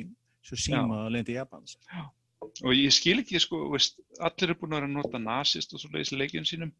síma 0.46 1.04
að 1.04 1.12
lendi 1.16 1.36
Japans. 1.36 1.76
og 2.62 2.72
ég 2.74 2.94
skil 2.94 3.18
ekki, 3.22 3.40
sko, 3.42 3.64
veist, 3.72 3.98
allir 4.20 4.50
eru 4.50 4.58
búin 4.60 4.74
að 4.74 4.80
vera 4.80 4.90
að 4.90 4.96
nota 4.98 5.22
nasist 5.22 5.74
og 5.74 5.82
svo 5.82 5.90
leiðis 5.94 6.14
leikjum 6.14 6.46
sínum 6.48 6.72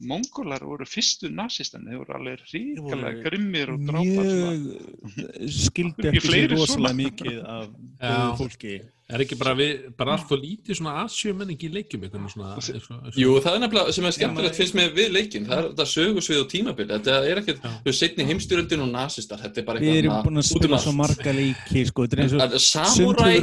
Mongólar 0.00 0.62
voru 0.64 0.86
fyrstu 0.88 1.28
nasistan, 1.32 1.84
þeir 1.84 1.98
voru 2.00 2.14
alveg 2.16 2.46
ríkalega 2.52 3.24
grimmir 3.26 3.74
og 3.74 3.82
drápa 3.84 4.22
svona. 4.30 4.54
mjög 4.54 5.50
skildu 5.58 6.08
Ekki 6.12 6.46
rosalega 6.54 6.96
mikið 7.02 7.36
af 7.44 7.68
Já. 8.00 8.16
fólki. 8.38 8.80
Er 9.10 9.24
ekki 9.24 9.34
bara, 9.40 9.56
við, 9.58 9.88
bara 9.98 10.14
allt 10.14 10.30
og 10.30 10.38
lítið 10.38 10.78
svona 10.78 10.92
asjumenning 11.02 11.58
í 11.66 11.70
leikjum 11.74 12.04
einhvern 12.06 12.28
svona, 12.30 12.52
eins 12.54 12.86
og- 12.94 13.18
Jú, 13.18 13.32
það 13.42 13.56
er 13.56 13.62
nefnilega 13.64 13.94
sem 13.96 14.06
er 14.06 14.14
skemmtilegt 14.14 14.58
finnst 14.60 14.76
mér 14.78 14.92
við 14.94 15.10
leikinn, 15.16 15.48
það 15.50 15.58
er 15.58 15.68
þetta 15.72 15.86
sögursvið 15.94 16.42
og 16.44 16.48
tímabil, 16.52 16.86
þetta 16.92 17.16
er 17.26 17.40
ekkert, 17.42 17.64
þú 17.66 17.90
veist, 17.90 18.04
setni 18.04 18.28
heimstyröldin 18.28 18.84
og 18.86 18.92
nasistar, 18.94 19.42
þetta 19.42 19.64
er 19.64 19.66
bara 19.66 19.82
við 19.82 19.98
erum 20.04 20.22
búin 20.28 20.42
að 20.44 20.46
spila 20.52 20.78
svo 20.78 20.94
marga 20.94 21.34
leiki 21.34 21.84
sko, 21.90 22.06
þetta 22.06 22.20
er 22.20 22.22
eins 22.22 22.36
og 22.38 22.44
En 22.46 22.58
sumt 22.70 22.94
Samurai 22.94 23.34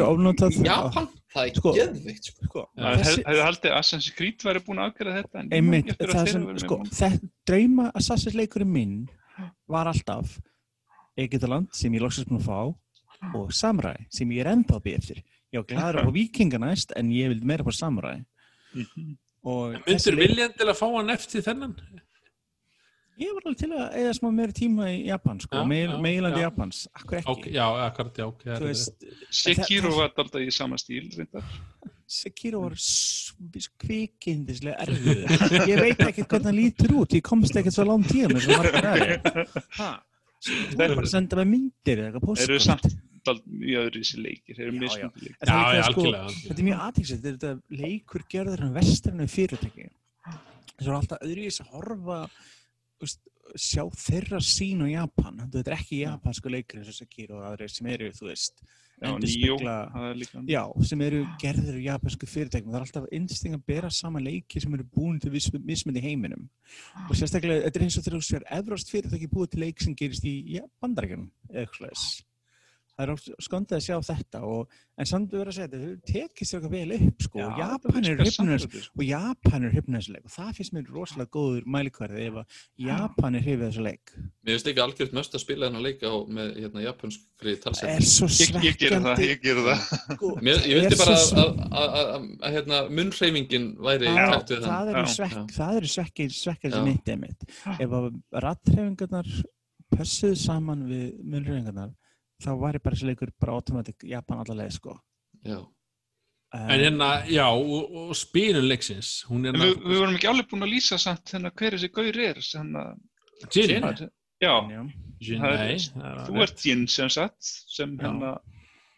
Japan, 0.72 1.10
það 1.34 1.48
er 1.50 1.56
Sko, 1.60 1.72
geðveikt, 1.76 2.24
sko. 2.32 2.46
sko, 2.48 2.64
þessi, 2.78 3.24
hefði 3.28 3.44
haldið 3.48 3.72
að 3.72 3.78
Assassin's 3.80 4.10
Creed 4.18 4.46
væri 4.48 4.62
búin 4.66 4.80
að 4.82 4.92
afgjöra 4.92 5.16
þetta 5.18 5.40
en 5.42 5.50
ég 5.52 5.64
man 5.64 5.78
einmitt, 5.80 5.98
það 6.00 6.30
sem 6.32 6.46
sko, 6.64 6.78
þetta 7.02 7.30
drauma 7.52 7.88
Assassin's 8.00 8.38
leikurinn 8.40 8.72
minn 8.72 8.96
var 9.68 9.90
alltaf 9.92 10.38
Egyptaland 11.18 11.68
sem 11.76 11.94
ég 11.98 12.02
loksast 12.06 12.30
búin 12.30 12.42
að 12.42 12.48
fá 12.48 13.34
og 13.38 13.52
Samurai 13.58 14.06
sem 14.14 14.30
ég 14.32 14.44
er 14.46 14.52
ennþá 14.54 14.80
býð 14.86 14.98
eftir 15.02 15.22
ég 15.54 15.62
var 15.64 15.68
gladur 15.72 16.08
á 16.08 16.10
vikinga 16.20 16.60
næst 16.62 16.92
en 16.96 17.10
ég 17.12 17.32
vildi 17.34 17.46
meira 17.50 17.64
på 17.68 17.74
Samurai 17.76 18.20
Mhm. 18.76 19.14
og 19.48 19.78
þessi 19.88 20.12
Myndur 20.12 20.16
leik- 20.18 20.28
viljan 20.30 20.52
til 20.60 20.68
að 20.68 20.76
fá 20.78 20.88
hann 20.92 21.10
eftir 21.10 21.42
þennan? 21.42 21.72
Ég 23.18 23.32
var 23.34 23.46
alveg 23.48 23.58
til 23.64 23.70
að 23.74 23.96
eða 24.02 24.14
smá 24.18 24.28
meira 24.38 24.54
tíma 24.56 24.88
í 24.94 25.00
Japan 25.08 25.40
sko, 25.42 25.64
meilandi. 25.66 26.42
Japans, 26.44 26.84
akkur 26.94 27.18
ekki 27.22 27.32
Ok, 27.34 27.48
já, 27.56 27.66
akkurat, 27.88 28.18
já, 28.22 28.26
ok. 28.30 28.44
það 28.46 28.62
þú 28.62 28.70
veist, 28.72 29.08
Sekiro 29.42 29.90
Það- 29.92 29.98
var 30.02 30.14
alltaf 30.26 30.42
í 30.46 30.52
sama 30.54 30.78
stíl 30.82 31.08
reyndar. 31.18 31.44
Sekiro 32.08 32.62
var 32.68 32.76
kvikindislega 33.82 34.78
erfið 34.86 35.24
ég 35.72 35.82
veit 35.82 36.04
ekki 36.08 36.24
hvernig 36.24 36.48
hann 36.50 36.56
lítur 36.58 36.94
út 37.02 37.16
ég 37.18 37.24
komst 37.26 37.58
ekkert 37.60 37.76
svo 37.76 37.86
langt 37.90 38.08
tíma 38.12 38.38
eins 38.38 38.48
og 38.48 38.62
margar 38.62 38.88
aðrir 38.94 39.20
Ha? 39.82 39.90
þú 40.48 40.78
er 40.86 40.94
bara 40.94 41.04
að 41.04 41.12
senda 41.12 41.40
mig 41.42 41.50
myndir 41.52 42.02
eða 42.04 42.12
eitthvað 42.22 42.40
Þeir 42.40 42.48
eru 42.48 42.60
postkort. 42.62 42.88
samt 42.88 43.04
í 43.68 43.74
öðru 43.76 44.00
í 44.00 44.04
þessi 44.06 44.22
leikir, 44.24 44.56
þeir 44.56 44.68
eru 44.70 44.76
Já, 44.78 44.82
mismundi 44.86 45.24
leikir. 45.26 45.38
Já, 45.42 45.48
það 45.52 45.74
já, 45.76 45.82
sko, 45.84 46.04
algjörlega. 46.06 46.36
þetta 46.46 46.62
er 46.62 46.68
mjög 46.70 46.84
aðtíksett 46.88 47.26
þetta 47.26 47.50
er 47.50 47.58
leikur 47.82 48.24
gerður 48.32 48.64
hann 48.64 48.76
vestrænu 48.78 49.28
fyrirtæki 49.34 49.88
þess 50.78 50.88
er 50.88 50.96
alltaf 51.02 51.26
öðruvísi 51.28 51.66
að 51.66 51.74
horfa 51.74 52.20
þú 52.30 52.38
veist, 52.38 52.57
sjá 53.58 53.84
þeirra 53.96 54.42
sín 54.44 54.82
á 54.84 54.88
Japan 54.92 55.38
þetta 55.48 55.72
er 55.72 55.78
ekki 55.78 56.02
japansku 56.04 56.52
leikur 56.52 56.82
eins 56.82 56.90
og 56.92 56.98
Sekiro 56.98 57.40
og 57.40 57.46
aðrir 57.52 57.72
sem 57.72 57.88
eru, 57.94 58.10
þú 58.16 58.28
veist 58.32 58.64
Já, 58.98 59.12
er 60.10 60.16
líka. 60.18 60.40
Já, 60.50 60.62
sem 60.90 61.02
eru 61.06 61.20
gerðir 61.38 61.76
í 61.78 61.84
japansku 61.86 62.26
fyrirtækjum. 62.26 62.72
Það 62.74 62.78
er 62.80 62.86
alltaf 62.88 63.04
einsting 63.14 63.54
að 63.54 63.66
bera 63.70 63.92
saman 63.94 64.24
leiki 64.26 64.62
sem 64.64 64.74
eru 64.74 64.88
búin 64.90 65.20
til 65.22 65.30
viss- 65.36 65.52
mismunandi 65.54 66.02
í 66.02 66.08
heiminum. 66.08 66.48
Og 67.06 67.14
sérstaklega, 67.14 67.62
þetta 67.68 67.78
er 67.78 67.86
eins 67.86 67.98
og 68.00 68.08
þegar 68.08 68.18
þú 68.18 68.26
sér 68.26 68.48
Evrost 68.58 68.90
fyrirtæki 68.90 69.30
búið 69.30 69.52
til 69.52 69.62
leik 69.62 69.84
sem 69.86 69.94
gerist 69.94 70.26
í 70.26 70.34
bandarækjum, 70.82 71.28
eða 71.52 71.62
eitthvað 71.68 71.78
slags. 71.78 72.08
Það 72.98 73.12
er 73.14 73.42
skondið 73.46 73.76
að 73.78 73.82
sjá 73.86 73.98
þetta 74.08 74.40
og, 74.50 74.72
en 74.98 75.06
samt 75.06 75.30
við 75.30 75.38
verðum 75.38 75.52
að 75.52 75.58
segja 75.58 75.68
þetta, 75.70 75.82
þau 75.88 76.12
tekist 76.12 76.56
eitthvað 76.58 76.72
vel 76.74 76.96
upp 76.98 77.26
sko, 77.28 77.42
og 77.46 77.60
Japan 77.62 78.08
er 78.10 78.16
hrifnur 78.18 78.64
og 78.98 79.04
Japan 79.06 79.68
er 79.68 79.76
leik 79.78 80.24
og 80.26 80.34
það 80.34 80.50
finnst 80.58 80.74
mér 80.74 80.88
rosalega 80.96 81.32
góður 81.38 81.68
mælikvarði 81.76 82.24
ef 82.26 82.40
að 82.42 82.64
Japan 82.88 83.38
er 83.38 83.46
hrifið 83.46 83.66
þessu 83.68 83.86
leik. 83.86 84.14
Mér 84.18 84.56
finnst 84.56 84.72
ekki 84.72 84.84
algjört 84.88 85.14
möst 85.20 85.38
að 85.38 85.44
spila 85.44 85.70
þennan 85.70 85.86
leika 85.86 86.10
á, 86.10 86.16
með 86.40 86.50
hérna, 86.58 86.84
japanskri 86.88 87.54
Það 87.54 87.62
talsett. 87.68 87.92
er 87.94 88.08
svo 88.08 88.28
Ég, 88.32 88.58
ég 88.66 88.80
ger 88.82 88.96
það, 88.98 89.06
svekkjandi. 89.06 89.30
ég 89.30 89.46
ger 89.46 89.62
það. 89.68 89.86
Sko, 90.18 90.32
Mér, 90.42 90.64
ég 90.72 90.82
vildi 90.82 91.00
bara 91.04 91.18
að, 91.18 91.28
að, 91.44 91.62
að, 91.68 92.00
að, 92.02 92.28
að 92.50 92.58
hérna, 92.58 92.82
munnhreyfingin 92.98 93.70
væri 93.86 94.10
Já, 94.10 94.26
takt 94.34 94.56
við 94.56 94.66
þann. 94.66 94.72
það 94.74 94.92
það 95.54 95.78
eru 95.84 95.92
svekkar 95.94 96.74
Já. 96.74 96.78
sem 96.80 96.90
mitt. 97.22 97.48
Ef 97.78 97.96
að 98.02 98.10
ratthreyfingarnar 98.48 99.32
pössuðu 99.94 100.38
saman 100.42 100.86
við 100.90 101.08
munnhreyfingarnar, 101.24 101.94
þá 102.44 102.52
væri 102.62 102.82
bara 102.84 102.96
þessi 102.96 103.10
leikur 103.10 103.32
bara 103.42 103.56
automatic 103.58 104.04
Japan 104.08 104.44
allavega 104.44 104.72
sko. 104.76 104.98
Já. 105.46 105.58
Uh, 106.56 106.70
En 106.72 106.80
hérna, 106.80 107.08
já, 107.28 107.44
og, 107.52 107.90
og 108.08 108.14
spilun 108.16 108.70
leiksins, 108.70 109.26
við, 109.28 109.74
við 109.84 109.98
vorum 110.00 110.16
ekki 110.16 110.30
alveg 110.32 110.48
búin 110.52 110.64
að 110.64 110.72
lýsa 110.78 110.98
samt 111.02 111.34
hérna 111.34 111.52
hver 111.52 111.76
þessi 111.76 111.90
gaur 111.92 112.20
er. 112.24 112.40
Hérna, 112.40 112.84
Jin, 113.54 113.84
já, 114.40 114.54
það 115.42 115.58
er- 115.58 115.60
nei, 115.66 116.22
þú 116.30 116.40
ert 116.46 116.64
Jin 116.66 116.86
sem 116.88 117.10
sagt, 117.12 117.44
sem 117.76 117.98
hérna 118.00 118.38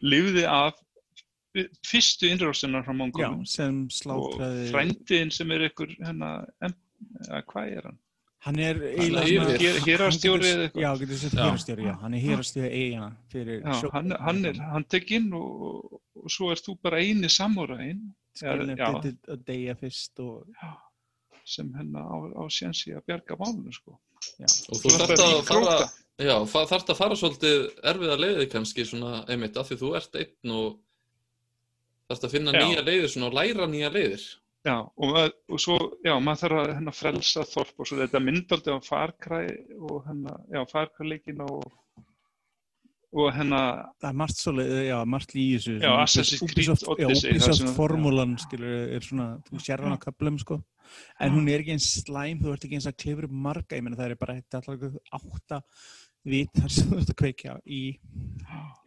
lifði 0.00 0.46
af 0.48 0.78
fyrstu 1.90 2.30
innrásunar 2.30 2.84
frá 2.86 2.94
sem 3.50 3.82
og 4.14 4.36
frændiðin 4.70 5.32
sem 5.34 5.50
er 5.50 5.66
ykkur 5.68 5.96
hérna, 5.98 6.30
hvað 7.50 7.72
er 7.76 7.88
hann? 7.90 7.98
Hann 8.46 8.58
er 8.58 8.78
hérastjóri 9.84 10.48
eða 10.48 10.66
eitthvað? 10.66 10.82
já, 10.82 10.90
getur 11.02 11.18
sett 11.20 11.34
Já. 11.36 11.42
hérastjóri, 11.44 11.84
já, 11.88 11.94
hann 12.00 12.14
er 12.14 12.22
hérastjóri 12.24 12.70
eigina 12.72 13.08
fyrir 13.32 13.60
Já, 13.64 13.72
sjó- 13.80 13.90
hann, 13.92 14.10
hann 14.26 14.44
er 14.48 14.60
handtekinn 14.72 15.32
og, 15.36 16.00
og 16.16 16.30
svo 16.32 16.50
ert 16.54 16.64
þú 16.64 16.76
bara 16.82 17.00
eini 17.04 17.28
samúræðin 17.32 18.00
skilin 18.36 18.76
já. 18.76 18.86
eftir 18.88 19.16
að 19.34 19.44
deyja 19.50 19.74
fyrst 19.80 20.22
og 20.24 20.46
sem 21.44 21.72
hérna 21.74 22.04
á, 22.06 22.16
á 22.40 22.42
sénsi 22.48 22.94
að 22.94 23.04
bjarga 23.10 23.36
málunum 23.40 23.72
sko. 23.74 23.96
Og 24.70 24.76
þú 24.78 24.92
þarft 24.94 25.22
að 25.24 25.40
fara, 25.48 25.76
já, 26.20 26.36
þarft 26.46 26.92
að 26.92 26.98
fara 27.00 27.16
svolítið 27.18 27.64
erfiða 27.92 28.18
leiði 28.20 28.46
kannski 28.52 28.84
svona 28.86 29.24
einmitt 29.28 29.56
af 29.58 29.68
því 29.70 29.78
þú 29.80 29.90
ert 29.98 30.14
einn 30.20 30.52
og 30.54 30.78
þarft 32.10 32.26
að 32.28 32.34
finna 32.36 32.54
Já. 32.54 32.60
nýja 32.64 32.84
leiðir 32.86 33.10
svona 33.12 33.28
og 33.30 33.36
læra 33.40 33.66
nýja 33.70 33.90
leiðir. 33.94 34.24
Já, 34.60 34.76
og, 34.84 35.14
og 35.48 35.60
svo, 35.60 35.76
já, 36.04 36.12
maður 36.20 36.42
þarf 36.42 36.58
að 36.60 36.72
hérna, 36.74 36.92
frelsa 36.92 37.44
þorp 37.48 37.78
og 37.80 37.88
svo 37.88 37.96
þetta 38.02 38.20
myndaldi 38.20 38.74
á 38.76 38.78
farkræ 38.84 39.38
og 39.78 40.02
hérna, 40.04 40.34
já, 40.52 40.60
farkræleikin 40.68 41.40
og, 41.46 41.62
og 43.16 43.30
hérna, 43.32 43.60
það 44.02 44.10
er 44.10 44.18
margt 44.20 44.42
svolítið, 44.42 44.80
já, 44.90 44.96
margt 45.14 45.32
í 45.32 45.46
þessu 45.54 45.76
Já, 45.78 45.92
Assassin's 46.02 46.52
Creed 46.52 46.84
Odyssey, 46.92 47.32
Ubisoft 47.38 47.72
formúlan 47.78 48.36
skilur, 48.42 48.76
er 48.98 49.06
svona, 49.06 49.30
þú 49.48 49.62
sér 49.64 49.86
hann 49.86 49.96
á 49.96 50.04
köflum 50.04 50.36
sko, 50.44 50.60
en 51.24 51.34
hún 51.38 51.48
er 51.48 51.64
ekki 51.64 51.78
eins 51.78 51.88
slæm 52.02 52.44
þú 52.44 52.52
ert 52.52 52.68
ekki 52.68 52.80
eins 52.82 52.90
að 52.92 53.00
klifra 53.00 53.30
upp 53.30 53.40
marga 53.48 53.80
ég 53.80 53.86
meina 53.86 53.96
það 54.02 54.12
er 54.12 54.20
bara 54.20 54.36
eitt 54.36 54.60
allar 54.60 55.00
átta 55.22 55.62
vitar 56.28 56.68
sem 56.68 56.92
þú 56.92 57.00
ert 57.00 57.14
að 57.14 57.20
kveikja 57.24 57.56
í 57.64 57.82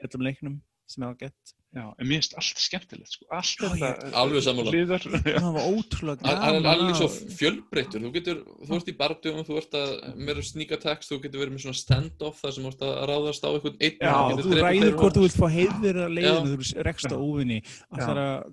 öllum 0.05 0.29
leiknum 0.29 0.61
sem 0.85 1.01
er 1.01 1.17
á 1.17 1.21
gett 1.25 1.57
já, 1.73 1.85
en 1.99 2.05
mér 2.07 2.19
finnst 2.21 2.35
allt 2.37 2.61
skemmtilegt, 2.61 3.11
sko, 3.15 3.25
allt 3.33 3.63
Já, 3.63 3.69
þetta. 3.73 4.11
Alveg 4.21 4.43
sammála. 4.45 4.73
Hliðar, 4.73 5.07
já, 5.09 5.37
það 5.41 5.53
var 5.57 5.67
ótrúlega 5.73 6.27
Hann 6.29 6.41
hann 6.43 6.55
er 6.55 6.61
gaman 6.61 6.83
alveg 6.83 6.95
svo 6.99 7.07
að- 7.09 7.35
fjölbreyttur, 7.39 8.03
þú 8.05 8.11
getur, 8.17 8.41
þú 8.67 8.77
ert 8.79 8.91
í 8.93 8.97
bardugum, 9.03 9.45
þú 9.47 9.57
ert 9.61 9.77
að 9.81 10.41
sneak 10.53 10.71
attacks, 10.77 11.09
þú 11.11 11.21
getur 11.23 11.43
verið 11.43 11.53
með 11.57 11.63
svona 11.65 11.79
stand-off 11.81 12.41
þar 12.43 12.53
sem 12.57 12.63
þú 12.63 12.73
ert 12.73 12.83
að 12.87 12.97
ráðast 13.09 13.43
á 13.43 13.49
einhvern 13.53 13.77
einn 13.81 13.97
Já, 13.99 14.15
þú 14.43 14.59
ræður 14.61 14.97
hvort 15.01 15.15
þú 15.17 15.25
vilt 15.27 15.39
fá 15.39 15.47
heiðir 15.57 16.01
að 16.05 16.13
leiðinu, 16.17 16.57
þú 16.57 16.83
rekst 16.89 17.09
á 17.09 17.17
Já. 17.17 17.21
óvinni 17.23 17.59
allar 17.91 18.21
að 18.23 18.51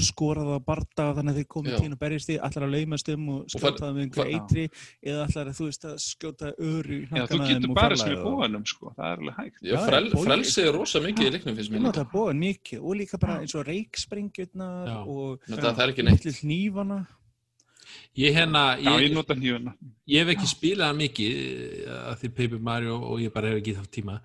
skora 0.00 0.42
það 0.46 0.54
að 0.56 0.64
barda 0.66 1.04
þannig 1.16 1.32
að 1.32 1.38
þeir 1.40 1.48
komið 1.54 1.72
Já. 1.72 1.78
tíðin 1.80 1.94
og 1.96 2.00
berjast 2.02 2.28
því 2.30 2.36
allar 2.46 2.64
að 2.66 2.74
laumast 2.76 3.08
um 3.14 3.24
og 3.34 3.40
fær- 3.46 3.56
skjóta 3.56 3.82
það 3.82 3.94
með 3.96 4.02
einhverju 4.06 4.36
eitri 4.36 4.64
eða 5.02 5.24
allar 5.26 5.50
að 5.50 5.56
þú 5.58 5.66
veist 5.70 5.86
að 5.90 5.96
skjóta 6.06 6.52
ör 6.56 6.86
í 6.86 6.98
já, 7.00 7.06
þú 7.06 7.16
hnakkana 7.16 7.48
getur 7.50 7.60
þeim 7.66 7.70
og 7.70 7.76
bara 7.80 7.96
sem 8.00 8.12
í 8.12 8.18
búanum, 8.22 8.64
sko, 8.66 8.92
það 8.96 9.06
er 9.10 9.18
alveg 9.22 9.36
hægt. 9.40 9.58
Já, 9.62 9.72
Já, 9.72 9.78
frel, 9.86 10.10
frelsið 10.26 10.68
er 10.70 10.72
rosa 10.78 11.02
mikið 11.06 11.26
í 11.26 11.32
leiknum 11.36 11.56
finnst 11.60 11.72
mér 11.74 11.84
nota 11.86 12.04
líka. 12.06 12.12
bóðan 12.14 12.42
mikið 12.46 12.78
og 12.86 12.96
líka 13.00 13.18
bara 13.26 13.38
eins 13.42 13.54
og 13.58 13.66
reiksprengjurnar 13.66 14.86
Já. 14.88 14.96
og 15.06 15.40
Þetta, 15.50 15.74
það 15.74 15.84
er 15.86 15.92
ekki 15.94 16.06
neitt. 16.06 16.24
litlu 16.24 16.36
hnífana 16.40 16.98
Ég 18.16 18.32
hérna, 18.32 18.78
Já, 18.80 18.94
ég 18.96 19.10
ég, 19.10 19.12
nota 19.12 19.34
hnífuna. 19.36 19.74
ég 20.08 20.22
hef 20.22 20.30
ekki 20.32 20.48
spilað 20.48 20.94
mikið 20.96 21.34
eh, 21.36 21.96
að 22.12 22.22
því 22.22 22.30
Paper 22.38 22.62
Mario 22.68 22.94
og 22.96 23.20
ég 23.20 23.34
bara 23.34 23.50
hef 23.50 23.60
ekki 23.60 23.74
haft 23.76 23.92
tíma. 23.92 24.20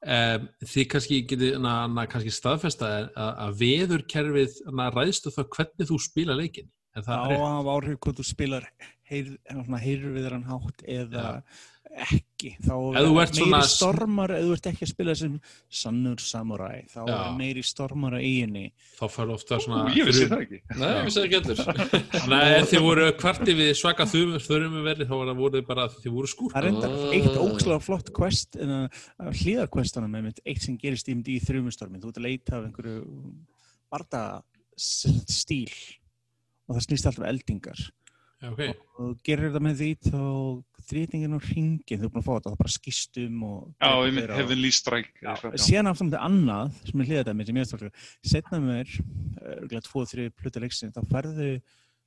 Um, 0.00 0.44
þið 0.64 0.86
kannski 0.92 1.22
getið 1.28 1.56
na, 1.60 1.74
na, 1.88 2.06
kannski 2.08 2.32
staðfesta 2.32 2.88
að, 2.88 3.08
að 3.46 3.56
veðurkerfið 3.60 4.60
ræðstu 4.96 5.32
það 5.34 5.50
hvernig 5.56 5.90
þú 5.90 5.98
spila 6.00 6.36
leikin 6.36 6.70
en 6.96 7.04
á 7.04 7.06
það 7.06 7.24
að 7.24 7.42
hafa 7.44 7.74
áhrif 7.76 7.98
hvort 8.00 8.20
þú 8.20 8.26
spilar 8.26 8.68
heyrur 9.10 10.14
við 10.16 10.30
hann 10.30 10.46
hátt 10.48 10.84
eða 10.86 11.42
ekki 11.90 12.52
þá 12.62 12.70
er 12.94 13.06
meiri 13.10 13.34
svona- 13.34 13.60
stormar 13.66 14.30
ef 14.30 14.44
þú 14.46 14.52
ert 14.54 14.66
ekki 14.70 14.84
að 14.86 14.90
spila 14.92 15.14
sem 15.18 15.32
sannur 15.68 16.20
samurai 16.22 16.84
þá 16.86 17.00
Já. 17.08 17.14
er 17.16 17.32
meiri 17.40 17.64
stormar 17.66 18.14
á 18.14 18.20
eiginni 18.22 18.62
þá 18.94 19.02
fyrir 19.10 19.32
ofta 19.34 19.58
Ú, 19.58 19.64
svona 19.64 19.90
ég 19.96 20.06
vissi 20.06 20.22
fyrir- 20.22 20.30
það 20.30 20.44
ekki. 20.44 20.60
Nei, 20.78 20.86
ég 20.94 21.04
vissi 21.08 21.18
það 21.18 21.26
ekki 21.26 21.40
að 21.40 22.46
ef 22.60 22.70
þið 22.70 22.84
voru 22.86 23.08
kvarti 23.18 23.56
við 23.58 23.72
svaka 23.80 24.06
þurfum 24.06 24.78
verið 24.86 25.10
þá 25.10 25.16
voru 25.34 25.50
þið 25.58 25.66
bara 25.66 25.88
að 25.88 25.98
þið 26.04 26.14
voru 26.14 26.30
skúr 26.30 26.54
Það 26.54 26.62
er 26.62 26.70
enda 26.70 26.92
Ah. 26.94 27.10
eitt 27.18 27.42
ókslega 27.42 27.82
flott 27.82 28.12
quest 28.14 28.56
en 28.62 28.70
að 28.70 29.42
hlýðarquestanum 29.42 30.14
með 30.14 30.22
mitt 30.30 30.40
eitt 30.46 30.62
sem 30.62 30.78
gerist 30.78 31.08
í, 31.10 31.18
í 31.18 31.40
þrjumustormin. 31.42 32.00
Þú 32.00 32.08
ert 32.14 32.22
að 32.22 32.28
leita 32.30 32.56
af 32.60 32.70
einhverju 32.70 33.02
barda 33.90 34.22
stíl 34.78 35.74
og 36.70 36.76
það 36.78 36.84
snýst 36.86 37.06
alltaf 37.10 37.26
eldingar 37.26 37.80
Já, 38.40 38.48
ok. 38.54 38.60
og 39.04 39.16
gerir 39.26 39.50
þetta 39.50 39.60
með 39.66 39.80
því 39.80 39.88
þá 40.06 40.20
þrýtingin 40.90 41.34
og 41.36 41.42
ringin, 41.50 41.98
þú 42.00 42.06
er 42.06 42.12
búin 42.14 42.22
að 42.22 42.26
fá 42.26 42.32
þetta 42.38 42.50
það 42.54 42.60
bara 42.62 42.72
skýstum 42.74 43.42
og 43.44 43.58
Já, 43.76 43.90
ég 44.06 44.14
mynd 44.16 44.30
eitthvað, 45.36 45.58
já. 45.58 45.64
síðan 45.66 45.90
aftur 45.90 46.08
með 46.08 46.16
annað 46.24 46.78
sem 46.88 47.00
er 47.04 47.10
hliðað 47.10 47.20
þetta 47.20 47.34
með 47.40 47.50
sem 47.50 47.60
ég 47.60 47.66
veist 47.66 48.32
setna 48.32 48.60
mér, 48.64 48.94
örgulega 49.44 49.84
2-3 49.90 50.30
pluta 50.40 50.62
leiksinn, 50.64 50.94
þá 50.96 51.00
ferðu 51.12 51.50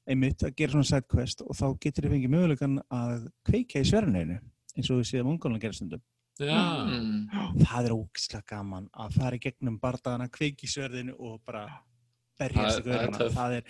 einmitt 0.09 0.43
að 0.43 0.55
gera 0.59 0.73
svona 0.73 0.89
sidequest 0.89 1.45
og 1.45 1.53
þá 1.55 1.65
getur 1.85 2.07
þið 2.09 2.15
fengið 2.17 2.33
mögulegan 2.33 2.79
að 2.91 3.29
kveika 3.47 3.79
í 3.79 3.87
sverðineginu 3.87 4.39
eins 4.73 4.89
og 4.91 4.99
við 4.99 5.07
séum 5.13 5.29
ungólan 5.31 5.59
að 5.61 5.65
gera 5.67 5.77
stundum 5.79 6.03
Já, 6.41 6.57
Mm. 6.89 7.29
það 7.61 7.85
er 7.85 7.93
ógislega 7.93 8.43
gaman 8.49 8.87
að 8.97 9.13
fara 9.19 9.37
í 9.37 9.39
gegnum 9.39 9.75
bardagana, 9.79 10.25
kveiki 10.33 10.65
í 10.65 10.71
sverðinu 10.73 11.13
og 11.19 11.43
bara 11.45 11.67
berjast 12.41 12.79
í 12.81 12.89
Það- 12.89 13.13
það 13.19 13.35
það 13.37 13.53
er 13.59 13.63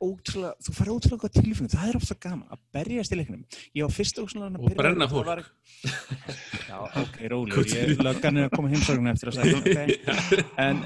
ótrúlega, 0.00 0.54
þú 0.64 0.74
fara 0.76 0.94
ótrúlega 0.94 1.24
gott 1.24 1.36
tilfinning, 1.36 1.72
það 1.72 1.90
er 1.90 1.98
ofta 1.98 2.16
gaman 2.20 2.54
að 2.54 2.62
berjast 2.76 3.12
í 3.12 3.18
leiknum 3.18 3.42
ég 3.76 3.84
var 3.84 3.92
fyrst 3.94 4.20
ógislega 4.22 4.48
og 4.56 4.78
brenna 4.78 5.08
fólk. 5.10 5.50
Já, 6.68 6.78
ok, 7.02 7.20
rólegur, 7.32 7.68
ég 7.74 8.00
löggan 8.00 8.40
er 8.40 8.48
að 8.48 8.56
koma 8.56 8.72
heimsöguna 8.72 9.12
eftir 9.14 9.32
að 9.32 9.36
segja, 9.40 9.60
ok. 9.60 9.78
En 10.64 10.76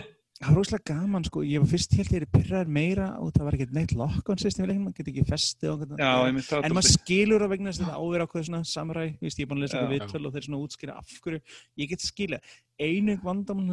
það 0.40 0.48
var 0.48 0.58
rosalega 0.58 0.86
gaman, 0.90 1.26
sko, 1.28 1.44
ég 1.46 1.62
var 1.62 1.70
fyrst 1.70 1.94
helt 1.98 2.10
ég 2.10 2.24
er 2.24 2.28
pyrraður 2.34 2.74
meira 2.74 3.06
og 3.22 3.30
það 3.36 3.46
var 3.46 3.58
ekkert 3.58 3.76
neitt 3.78 3.94
lock-on 3.98 4.42
system 4.42 4.66
í 4.66 4.68
leiknum, 4.72 4.88
maður 4.88 4.98
getur 4.98 5.12
ekki 5.14 5.26
festið 5.30 5.70
og 5.70 5.78
Já, 5.94 6.10
ég 6.26 6.42
það. 6.48 6.66
En 6.66 6.74
maður 6.74 6.90
skilur 6.90 7.46
að 7.46 7.54
vegna 7.54 7.70
þess 7.70 7.80
að 7.80 7.86
þetta 7.86 8.02
áver 8.02 8.26
ákveð 8.26 8.48
svona 8.50 8.62
samuræ, 8.72 9.06
víst, 9.22 9.38
ég 9.38 9.46
er 9.46 9.50
búin 9.52 9.62
að 9.62 9.64
lesa 9.64 9.78
eitthvað 9.78 9.94
viðtöl 9.94 10.26
og 10.26 10.34
þeir 10.34 10.46
svona 10.48 10.62
útskýra 10.66 10.98
af 10.98 11.16
hverju, 11.24 11.40
ég 11.80 11.94
get 11.94 12.02
skilja. 12.04 12.42
Einu 12.82 13.14
vandamann 13.22 13.70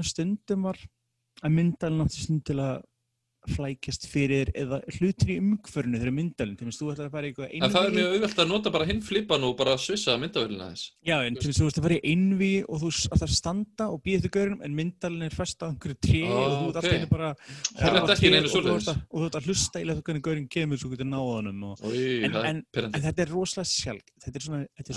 að 3.42 3.52
að 3.52 3.56
flækjast 3.56 4.06
fyrir 4.12 4.52
eða 4.54 4.78
hlutir 4.98 5.30
í 5.34 5.38
umhverfinu 5.42 5.98
þegar 6.02 6.14
myndalinn, 6.14 6.58
til 6.58 6.68
þess 6.68 6.78
að 6.78 6.82
þú 6.82 6.92
ætlar 6.94 7.08
að 7.08 7.12
fara 7.16 7.26
í 7.26 7.32
eitthvað 7.32 7.50
En 7.52 7.72
það 7.72 7.86
er 7.86 7.92
mjög 7.96 8.08
auðvelt 8.16 8.38
að 8.42 8.48
nota 8.52 8.70
bara 8.72 8.86
hinn 8.86 9.02
flipan 9.02 9.44
og 9.48 9.58
bara 9.58 9.74
svissa 9.82 10.18
myndavélina 10.22 10.68
þess. 10.72 10.84
Já, 11.06 11.16
en 11.26 11.36
til 11.36 11.48
þess 11.50 11.58
að 11.58 11.64
þú 11.64 11.70
ætlar 11.72 11.82
að 11.82 11.88
fara 11.88 11.98
í 11.98 12.04
einví 12.12 12.52
og 12.68 12.76
þú 12.82 12.88
ætlar 13.12 13.30
að 13.32 13.36
standa 13.42 13.86
og 13.90 13.98
býða 14.06 14.18
eftir 14.22 14.34
gaurinum 14.36 14.62
en 14.62 14.76
myndalinn 14.78 15.24
er 15.26 15.34
fest 15.36 15.58
á 15.62 15.66
einhverju 15.72 15.98
tré 16.06 16.22
Ó, 16.22 16.32
og 16.32 16.38
þú 16.52 16.68
ert 16.70 16.78
ok. 16.78 16.86
alltaf 16.92 17.10
bara 17.10 17.30
og 17.32 17.36
þú 17.42 17.86
ert 18.02 18.50
svoleiðis. 18.52 18.88
að- 18.92 19.02
og 19.12 19.20
að 19.32 19.46
hlusta 19.48 19.78
í 19.82 19.86
leið 19.90 20.02
hvernig 20.04 20.22
gaurin 20.22 20.48
kemur 20.50 20.78
svo 20.78 20.90
getur 20.92 21.10
náða 21.10 21.34
honum 21.42 21.64
og 21.72 21.78
Í, 21.92 22.24
En- 22.26 22.66
er 22.74 22.90
þetta 23.02 23.22
er 23.22 23.30
rosalega 23.32 23.66
sjálf, 23.66 24.06
þetta 24.22 24.36
er 24.36 24.42
svona, 24.42 24.62
þetta 24.78 24.92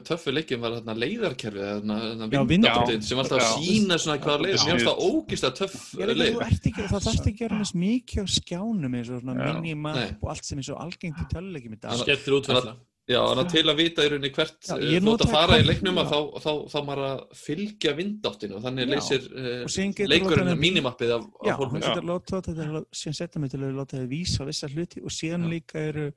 Já. 0.00 0.06
fyrir 0.06 0.06
Já. 0.06 0.06
Það 0.06 0.06
Já, 0.06 0.06
mér 0.06 0.06
líka 0.06 0.08
töffi 0.10 0.32
leikin 0.34 0.60
var 0.60 0.70
hérna 0.76 0.94
leiðarkerfið, 1.02 1.66
hérna, 1.70 1.96
hérna 2.00 2.28
Já, 2.32 2.44
vindáttin 2.50 3.02
sem 3.02 3.18
alltaf 3.18 3.40
Já. 3.40 3.50
sína 3.60 3.98
svona 3.98 4.18
hvaða 4.18 4.42
leið. 4.44 4.54
Já. 4.56 4.64
Mér 4.64 4.70
fannst 4.70 4.88
það 4.90 5.02
ógist 5.10 5.44
að 5.44 5.56
töff 5.60 5.74
Ég 5.94 5.98
veit 6.00 6.10
að 6.10 6.20
leið. 6.20 6.34
þú 6.34 6.44
ert 6.50 6.66
ekki, 6.70 6.82
það 6.90 7.04
þarfst 7.06 7.26
ekki 7.26 7.34
að 7.34 7.40
gera 7.44 7.58
með 7.60 7.74
mikið 7.84 8.20
á 8.20 8.26
skjánum 8.40 8.94
eins 9.00 9.10
og 9.10 9.20
svona 9.24 9.34
Já. 9.40 9.52
minimap 9.60 10.22
og 10.22 10.30
allt 10.30 10.44
sem 10.44 10.58
er 10.58 10.62
svo 10.70 10.76
algengt 10.80 11.18
í 11.20 11.26
töluleikjum 11.34 11.74
í 11.74 11.80
dag. 11.80 11.90
Þannig- 11.90 12.06
skemmtir 12.08 12.38
útfærsla. 12.40 12.76
Já, 13.10 13.18
þannig 13.26 13.42
að 13.42 13.50
til 13.50 13.66
að 13.66 13.76
vita 13.80 14.02
í 14.04 14.08
rauninni 14.12 14.30
hvert 14.30 14.58
Já, 14.62 14.74
ég 14.78 14.90
þú 14.90 14.96
átt 15.00 15.02
nota 15.02 15.24
að 15.24 15.30
fara 15.34 15.56
í 15.58 15.64
leiknum 15.66 15.96
að 15.98 16.04
já. 16.04 16.10
þá, 16.10 16.18
þá, 16.30 16.42
þá, 16.44 16.52
þá 16.70 16.78
maður 16.86 17.06
að 17.10 17.22
fylgja 17.34 17.92
vindáttinu 17.96 18.54
og 18.54 18.62
þannig 18.62 18.86
Já. 18.86 18.90
leysir 18.94 19.22
uh, 19.34 20.06
leikurinn 20.06 20.60
mínimappið 20.60 21.10
af, 21.16 21.24
Já, 21.42 21.56
getur 21.58 22.06
láta 22.06 22.38
þetta, 22.38 22.54
til 22.54 22.68
að- 22.70 22.86
síðan 22.94 23.16
setja 23.18 23.40
mig 23.40 23.50
til 23.50 23.60
að 23.66 23.74
láta 23.80 23.96
það 23.98 24.06
vísa 24.12 24.44
á 24.44 24.46
vissa 24.46 24.68
hluti 24.70 25.02
og 25.02 25.10
síðan 25.10 25.42
Já. 25.42 25.50
líka 25.50 25.74
eru 25.90 26.12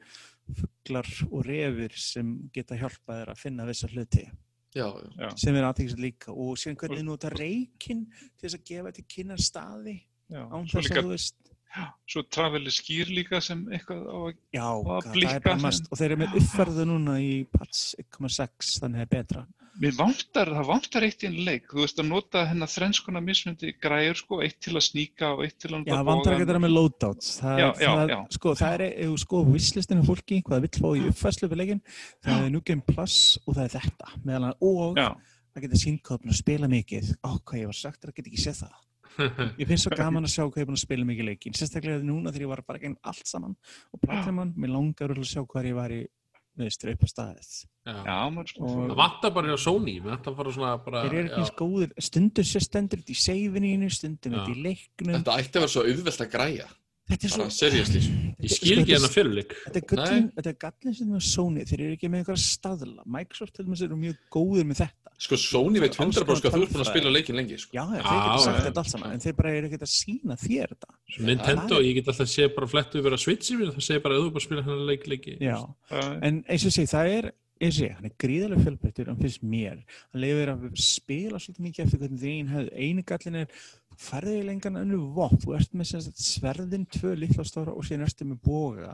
fuglar 0.52 1.10
og 1.30 1.46
refir 1.48 1.96
sem 2.00 2.34
geta 2.54 2.78
hjálpað 2.80 3.22
þér 3.22 3.32
að 3.34 3.44
finna 3.44 3.68
vissa 3.70 3.90
hluti. 3.92 4.26
Já, 4.74 4.88
Já. 5.20 5.30
sem 5.38 5.56
er 5.56 5.68
aðtækist 5.68 6.00
líka 6.02 6.34
og 6.34 6.58
síðan 6.58 6.80
hvernig 6.82 7.00
þið 7.04 7.06
nota 7.06 7.30
reikinn 7.30 8.08
til 8.10 8.48
þess 8.48 8.58
að 8.58 8.64
gefa 8.72 8.94
til 8.96 9.04
kynna 9.06 9.38
staði 9.38 10.00
Já, 10.34 10.42
án 10.50 10.66
þess 10.72 10.90
að 10.90 10.98
þú 10.98 11.12
veist 11.12 11.53
svo 12.10 12.24
Travel 12.30 12.68
is 12.70 12.78
skýr 12.82 13.10
líka 13.10 13.42
sem 13.42 13.64
eitthvað 13.74 14.06
á 14.06 14.18
að, 14.20 14.38
já, 14.54 14.68
að 14.68 15.10
það 15.48 15.66
mest 15.66 15.90
og 15.90 16.00
þeir 16.00 16.10
eru 16.12 16.22
með 16.22 16.38
uppferðu 16.42 16.88
núna 16.90 17.18
í 17.24 17.34
Pats 17.50 17.84
1.6 18.04 18.78
þannig 18.84 19.00
að 19.00 19.00
það 19.00 19.06
er 19.08 19.14
betra 19.18 19.46
Mér 19.82 19.96
vantar, 19.98 20.52
það 20.54 20.68
vantar 20.70 21.06
eitt 21.08 21.24
í 21.24 21.28
einn 21.32 21.40
leik. 21.48 21.64
Þú 21.72 21.80
veist 21.82 22.02
að 22.02 22.06
nota 22.12 22.44
hennar 22.46 22.70
þrenskona 22.70 23.22
mismundi 23.26 23.72
græður 23.82 24.20
sko, 24.20 24.38
eitt 24.46 24.60
til 24.62 24.76
að 24.78 24.84
sníka 24.86 25.32
og 25.34 25.42
eitt 25.48 25.56
til 25.64 25.72
að 25.72 25.88
Já, 25.90 25.96
það 25.96 26.10
vantar 26.12 26.36
ekki 26.36 26.46
að 26.46 26.52
vera 26.52 26.62
með 26.62 26.74
loadouts. 26.76 27.32
Það, 27.40 27.58
Já, 27.58 27.66
já, 27.66 27.88
það, 27.88 28.14
já. 28.14 28.20
Sko, 28.38 28.54
það 28.60 28.76
er, 28.76 28.86
ef 29.08 29.16
sko 29.24 29.42
visslistinu 29.48 30.06
fólki, 30.06 30.40
hvað 30.46 30.56
það 30.60 30.68
vill 30.68 30.84
fá 30.84 30.88
í 30.94 31.04
uppfæslu 31.10 31.50
fyrir 31.50 31.62
leikin, 31.64 31.84
það 32.22 32.46
er 32.46 32.54
New 32.54 32.66
Game 32.70 32.86
Plus 32.92 33.18
og 33.48 33.58
það 33.58 33.66
er 33.66 33.76
þetta. 33.80 34.14
Meðal 34.22 34.44
annars, 34.44 34.62
og 34.70 35.02
það 35.02 35.66
geta 35.66 35.84
sínkopn 35.88 36.36
að 36.36 36.42
spila 36.44 36.70
mikið. 36.70 37.14
Hvað 37.26 37.62
ég 37.64 37.74
var 37.74 37.82
sagt, 37.82 38.04
það 38.06 38.20
get 38.20 38.30
ekki 38.30 38.46
séð 38.46 38.62
það. 38.68 38.78
Ég 39.62 39.68
finnst 39.70 39.88
svo 39.88 39.94
gaman 39.98 40.26
að 40.28 40.34
sjá 40.34 40.44
hvað 40.44 40.60
ég 40.60 40.66
er 40.66 40.70
búin 40.70 40.80
að 40.80 40.84
spila 40.84 41.08
mikið 41.10 41.30
leikin. 41.30 41.56
Sérstaklega 41.58 42.04
núna 42.06 42.34
þegar 42.34 42.46
ég 42.46 42.52
var 42.54 42.64
bara 42.68 42.82
gegn 42.84 42.98
allt 43.10 43.30
saman 43.30 43.56
og 43.94 44.04
platimann, 44.04 44.54
mér 44.58 44.74
langar 44.74 45.14
að 45.14 45.24
sjá 45.30 45.42
hvað 45.44 45.70
ég 45.70 45.78
var 45.78 45.94
í, 45.94 46.02
veist, 46.60 46.86
upp 46.94 47.06
á 47.06 47.08
staðið. 47.12 47.50
Sko. 48.54 48.70
Það 48.70 48.96
vantar 49.00 49.34
bara 49.36 49.52
hjá 49.52 49.58
Sony, 49.66 49.98
Þeir 50.04 51.18
eru 51.20 51.26
ekki 51.28 51.58
góðir, 51.60 51.92
stundum 52.10 52.48
sér 52.48 52.64
stendur 52.64 53.02
þetta 53.04 53.14
í 53.14 53.20
seifininu, 53.24 53.90
stundum 53.92 54.38
þetta 54.38 54.54
í 54.56 54.64
leiknum. 54.70 55.18
Þetta 55.18 55.38
ætti 55.42 55.60
að 55.60 55.66
vera 55.66 55.74
svo 55.76 55.86
auðvelt 55.90 56.26
að 56.26 56.34
græja. 56.38 56.70
Þetta 57.12 57.28
er 57.28 57.32
svo... 57.34 57.46
Seriously. 57.52 58.02
Ég 58.44 58.52
skil 58.54 58.80
ekki 58.82 58.96
hennar 58.96 59.12
fyrirleik. 59.12 59.56
Þetta 59.66 59.80
er 59.84 60.58
gallin, 60.62 60.92
er 60.92 60.96
sem 60.98 61.16
er 61.18 61.26
Sony, 61.28 61.66
þeir 61.68 61.82
eru 61.82 61.96
ekki 61.98 62.10
með 62.12 62.24
einhverja 62.24 62.44
staðla. 62.46 63.04
Microsoft 63.18 63.58
til 63.58 63.66
dæmis 63.68 63.84
eru 63.84 63.98
mjög 64.00 64.22
góðir 64.34 64.70
með 64.70 64.86
þetta. 64.86 65.14
Sko, 65.24 65.38
Sony 65.40 65.80
veit 65.84 65.94
Alls 66.02 66.18
100% 66.18 66.26
konar 66.26 66.42
hvað 66.42 66.56
þú 66.56 66.64
ert 66.64 66.74
búin 66.74 66.84
að 66.84 66.90
spila 66.90 67.12
leikin 67.14 67.38
lengi, 67.38 67.60
sko. 67.62 67.76
Já, 67.76 67.84
þeir 67.92 68.08
geta 68.08 68.40
sagt 68.44 68.64
þetta 68.66 68.82
allt 68.82 68.92
saman, 68.92 69.14
en 69.14 69.24
þeir 69.24 69.38
bara 69.38 69.54
eru 69.60 69.70
ekki 69.70 69.80
að 69.80 69.92
sína 69.94 70.40
þér 70.42 70.74
þetta. 70.74 70.90
Nintendo, 71.28 71.80
ég 71.84 72.00
get 72.00 72.10
alltaf 72.12 72.32
sé 72.32 72.48
bara 72.56 72.72
flett 72.72 72.98
yfir 73.00 73.16
að 73.16 73.24
Switchi 73.24 73.60
mér, 73.60 73.72
það 73.76 73.88
segir 73.88 74.04
bara 74.04 74.18
að 74.18 74.26
þú 74.26 74.34
bara 74.34 74.48
spila 74.48 74.66
hennar 74.66 74.90
leik 74.90 75.08
leiki. 75.12 75.38
Já, 75.44 75.58
en 76.26 76.42
eins 76.50 76.68
og 76.68 76.76
sé, 76.76 76.88
það 76.90 77.12
er, 77.14 77.30
eins 77.62 77.78
og 77.78 77.80
sé, 77.80 77.92
hann 77.94 78.10
er 78.10 78.16
gríðarlega 78.26 78.66
fjölbreyttur, 78.66 79.14
hann 79.14 79.22
finnst 79.22 79.46
mér. 79.54 79.80
Hann 80.10 80.24
leifir 80.26 80.54
að 80.56 80.66
spila 80.84 81.40
svolítið 81.40 81.68
mikið 81.70 81.86
eftir 81.86 82.04
hvernig 82.04 82.26
þín. 82.26 82.52
Einu 82.74 83.06
gallin 83.14 83.40
er, 83.46 83.64
þú 83.94 84.06
færði 84.08 84.34
í 84.40 84.46
lengan 84.48 84.80
önnu 84.82 85.00
vopn, 85.16 85.40
þú 85.44 85.56
ert 85.58 85.76
með 85.78 86.10
sverðin 86.18 86.86
tvö 86.94 87.14
litla 87.20 87.46
stóra 87.48 87.74
og 87.74 87.86
síðan 87.88 88.06
ertu 88.08 88.28
með 88.28 88.40
boga, 88.46 88.94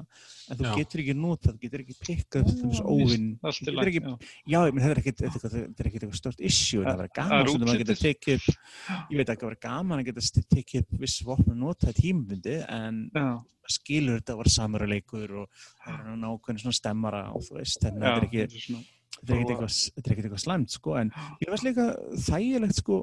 en 0.50 0.60
þú 0.60 0.68
Já. 0.68 0.72
getur 0.80 1.04
ekki 1.04 1.16
notað, 1.18 1.56
þú 1.56 1.64
getur 1.64 1.84
ekki 1.86 1.98
pikkað 2.04 2.50
upp 2.50 2.64
þess 2.64 2.84
óvinn. 2.84 3.30
allt 3.44 3.62
í 3.62 3.68
Þú 3.70 3.76
getur 3.76 3.92
ekki 3.92 4.04
já. 4.04 4.16
Já, 4.54 4.60
ég 4.60 4.74
menn 4.76 4.86
þetta 4.86 4.96
er 4.96 5.00
er 5.00 5.70
er 5.70 5.90
ekkit 5.90 6.04
eitthvað 6.04 6.20
stort 6.20 6.44
issue, 6.50 6.84
en 6.84 6.90
það 6.90 7.00
verður 7.00 7.14
Það 7.20 7.30
gaman 7.30 7.52
sem 7.54 7.66
maður 7.66 7.84
getur 7.84 8.02
tekið 8.04 8.36
upp, 8.40 8.60
ég 9.00 9.22
veit 9.22 9.30
ekki 9.30 9.46
að 9.46 9.50
verður 9.50 9.64
gaman 9.70 10.04
að 10.04 10.10
geta 10.10 10.46
tekið 10.56 10.84
upp 10.84 11.00
viss 11.06 11.24
vopn 11.26 11.54
og 11.56 11.60
nota 11.64 11.96
tímabundi, 11.96 12.58
en 12.68 13.02
Já, 13.16 13.28
skilur 13.70 14.20
þetta 14.20 14.38
var 14.40 14.50
samurleikur 14.50 15.36
og 15.44 15.66
það 15.84 16.00
er 16.00 16.24
ákveðin 16.26 16.64
svona 16.64 16.80
stemmara 16.80 17.22
og 17.36 17.46
þú 17.46 17.60
veist, 17.60 17.84
þannig 17.84 18.02
að 18.02 18.10
þetta 18.10 18.20
er 18.20 18.28
ekki, 18.30 18.42
þetta 19.20 19.36
er 19.36 19.54
er 19.54 19.64
er 20.10 20.14
ekkit 20.14 20.26
eitthvað 20.26 20.44
slæmt, 20.46 20.74
sko, 20.74 20.96
en 21.00 21.12
ég 21.44 21.52
veist 21.54 21.68
líka 21.68 21.88
þægilegt, 22.26 22.82
sko, 22.82 23.00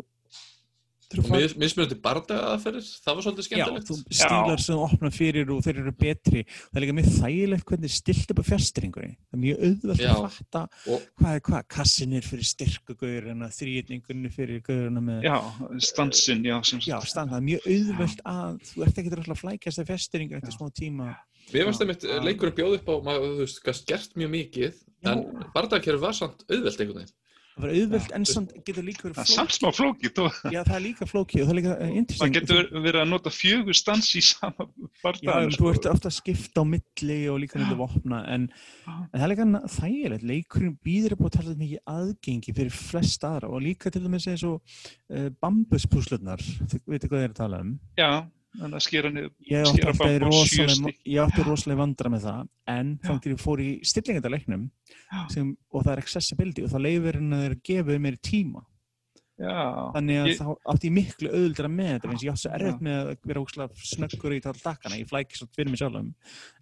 fær- 1.15 1.31
mis- 1.41 1.55
mismunandi 1.57 1.97
bardaga 2.03 2.49
aðferðir, 2.57 2.87
það 3.05 3.15
var 3.15 3.23
svolítið 3.27 3.39
Já, 3.39 3.47
skemmtilegt. 3.47 3.87
þú 3.87 3.97
stílar 4.19 4.61
sem 4.61 4.75
þú 4.77 4.83
opnar 4.87 5.13
fyrir 5.15 5.51
og 5.55 5.63
þeir 5.63 5.79
eru 5.83 5.93
betri. 5.93 6.43
Það 6.47 6.77
er 6.77 6.83
líka 6.85 6.97
mjög 6.99 7.11
þægilegt 7.21 7.65
hvernig 7.71 7.91
stilt 7.95 8.31
upp 8.35 8.41
á 8.43 8.45
fjastringunni. 8.51 9.13
Það 9.17 9.37
er 9.37 9.43
mjög 9.45 9.59
auðvelt 9.67 10.03
Já. 10.03 10.13
að 10.17 10.31
fatta 10.37 10.63
Og- 10.91 11.07
hvað 11.21 11.35
er 11.37 11.41
hvað. 11.47 11.69
Kassin 11.77 12.13
er 12.13 12.21
fyrir 12.27 12.49
styrkugauðurina, 12.51 13.49
þrýðningunni 13.55 14.33
fyrir 14.33 14.61
gauðurina 14.67 15.03
með... 15.03 15.23
Já, 15.23 15.37
stansinn, 15.79 16.45
já, 16.45 16.57
sem 16.65 16.81
Já, 16.81 16.99
stand, 17.05 17.31
það 17.31 17.41
er 17.41 17.47
mjög 17.51 17.71
auðvelt 17.71 18.21
að 18.27 18.61
þú 18.73 18.87
ert 18.87 18.99
ekki 18.99 19.15
að 19.17 19.41
flækjast 19.41 19.79
að 19.83 19.91
fjastringun 19.93 20.41
eftir 20.43 20.57
smá 20.57 20.71
tíma. 20.75 21.17
Mér 21.53 21.69
fannst 21.69 21.81
Já. 21.81 21.85
einmitt 21.87 22.25
leikurinn 22.27 22.57
bjóð 22.59 22.75
upp 22.81 22.89
á, 22.91 22.95
maður, 23.07 23.37
þú 23.37 23.45
veist, 23.45 23.87
gert 23.87 24.17
mjög 24.19 24.31
mikið, 24.35 24.75
en 25.07 25.23
Já. 25.23 25.51
bardagakerfi 25.55 26.01
var 26.03 26.13
samt 26.19 26.43
auðvelt 26.51 26.81
einhvern 26.83 26.99
veginn. 27.05 27.15
Það 27.57 27.65
var 27.65 27.71
auðvelt 27.73 28.11
en 28.13 28.25
samt 28.29 28.51
getur 28.67 28.85
líka 28.85 29.07
verið 29.07 29.17
Það 29.17 29.23
er 29.23 29.33
samt 29.33 29.55
flókið. 29.55 29.57
smá 29.57 29.71
flókið, 29.79 30.19
Já, 30.53 30.59
það 30.67 30.75
er 30.77 30.83
líka 30.85 31.07
flókið 31.09 31.41
og 31.41 31.47
það 31.47 31.53
er 31.53 31.57
líka 31.57 31.77
interesting. 31.89 32.35
getur 32.37 32.67
verið 32.85 32.99
að 33.01 33.09
nota 33.15 33.33
fjögur 33.33 33.79
stans 33.79 34.11
í 34.13 34.23
sama 34.27 34.67
Já, 34.67 34.91
bardaðan. 35.07 35.47
en 35.47 35.57
þú 35.57 35.71
ert 35.71 35.89
ofta 35.89 36.11
að 36.11 36.17
skipta 36.19 36.61
á 36.61 36.65
milli 36.69 37.19
og 37.33 37.41
líka 37.41 37.57
myndi 37.63 37.79
vopna 37.81 38.21
en, 38.35 38.45
en 38.85 39.09
það 39.17 39.25
er 39.25 39.33
líka 39.33 39.49
þægilegt, 39.79 40.29
leikurinn 40.29 40.77
býður 40.85 41.17
upp 41.17 41.25
á 41.25 41.27
að 41.31 41.37
tala 41.39 41.57
mikið 41.63 41.83
aðgengi 41.97 42.57
fyrir 42.61 42.77
flest 42.77 43.25
aðra 43.25 43.49
og 43.49 43.65
líka 43.65 43.89
til 43.95 44.05
dæmis 44.05 44.29
eins 44.29 44.45
og 44.45 44.61
uh, 44.61 45.31
bambuspúslurnar, 45.41 46.45
þið 46.45 46.85
veitir 46.85 47.09
hvað 47.09 47.23
þið 47.23 47.29
er 47.31 47.33
að 47.33 47.41
tala 47.41 47.63
um? 47.65 47.73
Já, 47.97 48.11
þannig 48.61 48.79
að 48.79 48.85
skera 48.87 49.11
niður. 49.13 49.33
ég 49.51 49.67
Skera 49.71 49.95
rosalega, 50.23 50.95
átti 51.25 51.47
rosalega 51.47 51.81
vandra 51.83 52.13
með 52.13 52.29
það 52.29 52.49
en 52.77 52.95
þá 53.03 53.13
til 53.23 53.35
ég 53.35 53.43
fór 53.43 53.63
í 53.63 53.69
stillingadaleiknum 53.87 54.65
sem, 55.33 55.53
og 55.73 55.85
það 55.85 55.93
er 55.95 56.03
accessibility 56.05 56.65
og 56.67 56.73
þá 56.73 56.79
leifir 56.87 57.21
henni 57.21 57.39
að 57.39 57.47
þeir 57.47 57.59
gefa 57.71 58.01
mér 58.07 58.19
tíma 58.31 58.65
Já, 59.37 59.93
þannig 59.93 60.17
að 60.17 60.27
Ég- 60.31 60.39
þá 60.41 60.47
átti 60.73 60.89
ég 60.89 60.93
miklu 60.97 61.29
auðvildra 61.29 61.69
með 61.69 61.91
þetta 61.93 62.09
eins 62.09 62.23
og 62.23 62.25
ég 62.25 62.33
átti 62.33 62.41
svo 62.47 62.53
erfitt 62.57 62.81
með 62.87 62.97
að 63.03 63.17
vera 63.29 63.41
óslega 63.45 63.69
snöggur 63.85 64.33
í 64.33 64.41
tala 64.41 64.63
dakkana, 64.65 64.97
ég 64.97 65.09
flæki 65.11 65.37
svo 65.37 65.47
fyrir 65.53 65.69
mig 65.69 65.79
sjálfum 65.83 66.15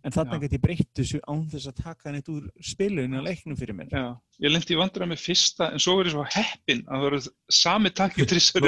en 0.04 0.10
Já. 0.10 0.40
get 0.42 0.52
ég 0.52 0.60
breytt 0.60 0.90
þessu 0.98 1.20
án 1.30 1.44
þess 1.52 1.68
að 1.70 1.78
taka 1.84 2.10
neitt 2.12 2.28
úr 2.28 2.48
spilunni 2.60 3.16
og 3.20 3.24
leiknum 3.24 3.56
fyrir 3.56 3.74
mér 3.78 3.88
já. 3.94 4.16
Ég 4.42 4.50
lendi 4.50 4.74
í 4.74 4.78
vandræða 4.80 5.06
með 5.12 5.20
fyrsta, 5.22 5.68
en 5.72 5.78
svo 5.78 6.00
er 6.00 6.06
ég 6.10 6.12
svo 6.16 6.24
heppinn 6.26 6.82
að 6.82 6.90
það 6.98 7.04
voru 7.06 7.20
sami 7.48 7.90
takki 7.94 8.26
trissur. 8.32 8.60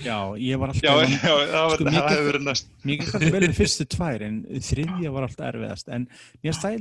Já, 0.00 0.18
ég 0.40 0.56
var 0.58 0.72
alltaf 0.72 0.82
já, 0.82 0.92
það 0.96 1.36
var- 1.36 1.76
Sko, 1.76 1.84
það 1.84 1.92
mikið- 1.92 2.08
hefur 2.08 2.28
verið 2.32 2.44
næst. 2.48 2.66
Mér 2.84 2.96
gekk 3.02 3.14
alltaf 3.14 3.32
vel 3.36 3.44
með 3.44 3.56
fyrstu 3.60 3.84
tvær 3.92 4.22
en 4.22 4.36
þriðja 4.64 5.12
var 5.12 5.22
alltaf 5.28 5.46
erfiðast 5.52 5.88
en 5.92 6.08
mér 6.42 6.56
stæði 6.56 6.80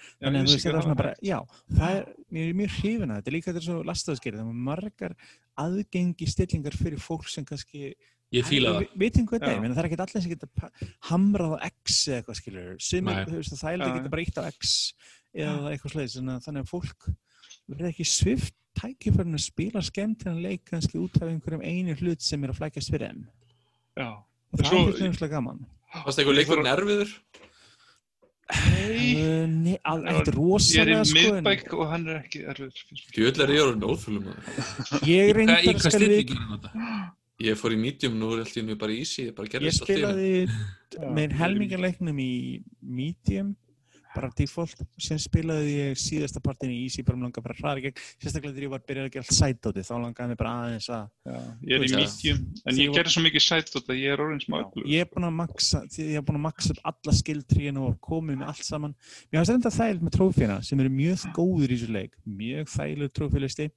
að 0.00 0.20
þess 0.20 0.24
að 0.24 0.26
Þannig 0.26 0.40
að 0.40 0.46
þú 0.46 0.54
veist, 0.54 0.60
ekki 0.60 0.66
það 0.66 0.72
er 0.72 0.78
að 0.78 0.86
svona 0.86 0.94
það 0.94 1.02
bara, 1.02 1.14
já, 1.30 1.38
það 1.80 1.96
er, 1.96 2.06
mér 2.36 2.46
er 2.46 2.56
mjög 2.60 2.76
hrifin 2.76 3.10
að 3.10 3.20
þetta, 3.20 3.34
líka 3.34 3.50
þetta 3.50 3.60
er 3.60 3.66
svo 3.66 3.76
lastaðskerið, 3.90 4.40
það 4.40 4.50
er 4.52 4.64
margar 4.70 5.16
aðgengi 5.64 6.30
stillingar 6.30 6.78
fyrir 6.80 7.04
fólk 7.04 7.28
sem 7.30 7.46
kannski, 7.48 7.92
Ég 8.30 8.46
fíla 8.46 8.76
það. 8.76 8.84
er, 8.86 9.72
það 9.74 9.80
er 9.82 9.88
ekkert 9.88 10.04
allir 10.04 10.22
sem 10.22 10.30
geta 10.30 10.70
hamrað 11.08 11.56
á 11.56 11.66
X 11.66 11.96
eða 12.06 12.20
eitthvað 12.20 12.38
skilur, 12.38 12.68
sem 12.78 13.08
Nei. 13.08 13.16
er, 13.16 13.26
þú 13.26 13.40
veist, 13.40 13.56
það 13.58 13.72
er 13.72 13.82
ekki 13.82 13.98
geta 13.98 14.12
breytt 14.14 14.38
á 14.38 14.42
X 14.52 14.76
eða 15.34 15.72
eitthvað 15.72 15.96
slegis, 15.96 16.14
þannig 16.20 16.62
að 16.62 16.70
fólk 16.70 17.08
verður 17.70 17.90
ekki 17.90 18.06
svift 18.06 18.54
tækifærin 18.78 19.36
að 19.36 19.44
spila 19.44 19.82
skemmtinan 19.84 20.40
leik 20.44 20.64
kannski 20.70 20.98
út 21.00 21.18
af 21.20 21.28
einhverjum 21.28 21.64
einu 21.64 21.96
hlut 21.98 22.22
sem 22.24 22.42
er 22.44 22.52
að 22.52 22.60
flækjast 22.60 22.92
fyrir 22.92 23.10
þeim. 23.10 23.22
Já. 23.98 24.08
Og 24.50 24.60
það 24.60 24.66
er 24.66 24.92
fyrir 24.94 25.10
nefnilega 25.10 25.34
gaman. 25.34 25.62
Fannst 25.90 26.22
eitthvað 26.22 26.38
leikurinn 26.38 26.70
erfiður? 26.70 27.14
Nei, 28.50 28.98
Uh, 29.20 29.46
Nei, 29.50 29.76
al- 29.84 30.02
ekkert 30.04 30.28
ég 30.28 30.28
er 30.28 30.32
í 30.32 30.36
rosalega 30.36 31.04
sko, 31.08 31.20
miðbæk 31.34 31.72
og 31.76 31.86
hann 31.90 32.04
er 32.08 32.16
ekki 32.20 32.40
erfið. 32.50 32.80
Djöðl 33.16 33.42
er 33.44 33.52
ég 33.54 33.62
orðin 33.64 33.86
óþulum 33.90 34.24
maður. 34.26 34.42
ég 35.06 35.30
Hvað- 35.30 35.36
reyndar 35.38 35.80
stillingi 35.94 36.36
er 36.36 36.50
þetta? 36.54 36.70
Ég 37.40 37.56
fór 37.56 37.72
í 37.72 37.78
medium, 37.80 38.18
nú 38.20 38.32
er 38.34 38.42
allt 38.44 38.56
í 38.56 38.60
hennu 38.60 38.76
bara 38.78 38.92
easy, 38.92 39.26
ég 39.30 39.34
bara 39.34 39.48
Ég 39.48 39.52
gerðist 39.54 39.80
allt 39.80 39.90
í 39.90 39.96
hennu. 39.96 40.10
spilaði 40.10 41.10
með 41.16 41.24
ég 41.30 41.36
helmingarleiknum 41.40 42.18
í 42.20 42.30
medium, 42.82 43.54
bara 44.14 44.30
default, 44.36 44.82
sem 45.00 45.18
spilaði 45.20 45.74
ég 45.76 46.00
síðasta 46.00 46.42
partin 46.42 46.72
í 46.72 46.80
easy, 46.84 47.04
bara 47.06 47.20
langar 47.20 47.44
bara 47.44 47.54
að 47.54 47.62
hraða 47.62 47.80
í 47.80 47.84
gegn, 47.86 48.00
sérstaklega 48.18 48.54
þegar 48.56 48.66
ég 48.66 48.72
var 48.72 48.82
byrjað 48.88 49.06
að 49.06 49.14
gera 49.14 49.24
allt 49.26 49.36
sætóti, 49.36 49.84
þá 49.86 49.94
langaði 50.02 50.32
mig 50.32 50.40
bara 50.40 50.54
aðeins 50.64 50.90
að, 50.96 51.06
Já, 51.30 51.38
ég 51.70 51.76
er 51.76 51.86
í 51.86 51.92
medium, 51.94 52.42
en 52.64 52.80
ég 52.80 52.96
gerði 52.96 53.14
svo 53.14 53.24
mikið 53.26 53.46
sætt 53.46 53.72
og 53.80 53.94
ég 53.94 54.14
er 54.14 54.24
orðin 54.24 54.44
smá 54.44 54.58
ég 54.90 55.04
er 55.04 55.10
búin 55.14 55.28
að 55.30 55.36
maksa, 55.38 55.82
því 55.94 56.08
ég 56.10 56.20
er 56.20 56.26
búin 56.26 56.40
að 56.40 56.46
maksa 56.48 56.74
upp 56.74 56.84
alla 56.92 57.16
skilltríin 57.20 57.80
og 57.80 57.98
komið 58.04 58.40
með 58.40 58.52
allt 58.52 58.66
saman. 58.66 58.94
Mér 59.30 59.44
finnst 59.44 59.54
þetta 59.54 59.76
þægileg 59.78 60.06
með 60.06 60.16
trófína 60.18 60.60
sem 60.66 60.82
eru 60.82 60.94
mjög 60.94 61.26
góður 61.36 61.70
í 61.70 61.76
þessu 61.76 61.96
leik, 61.96 62.16
mjög 62.40 62.72
þægileg 62.74 63.14
trófílisti, 63.16 63.68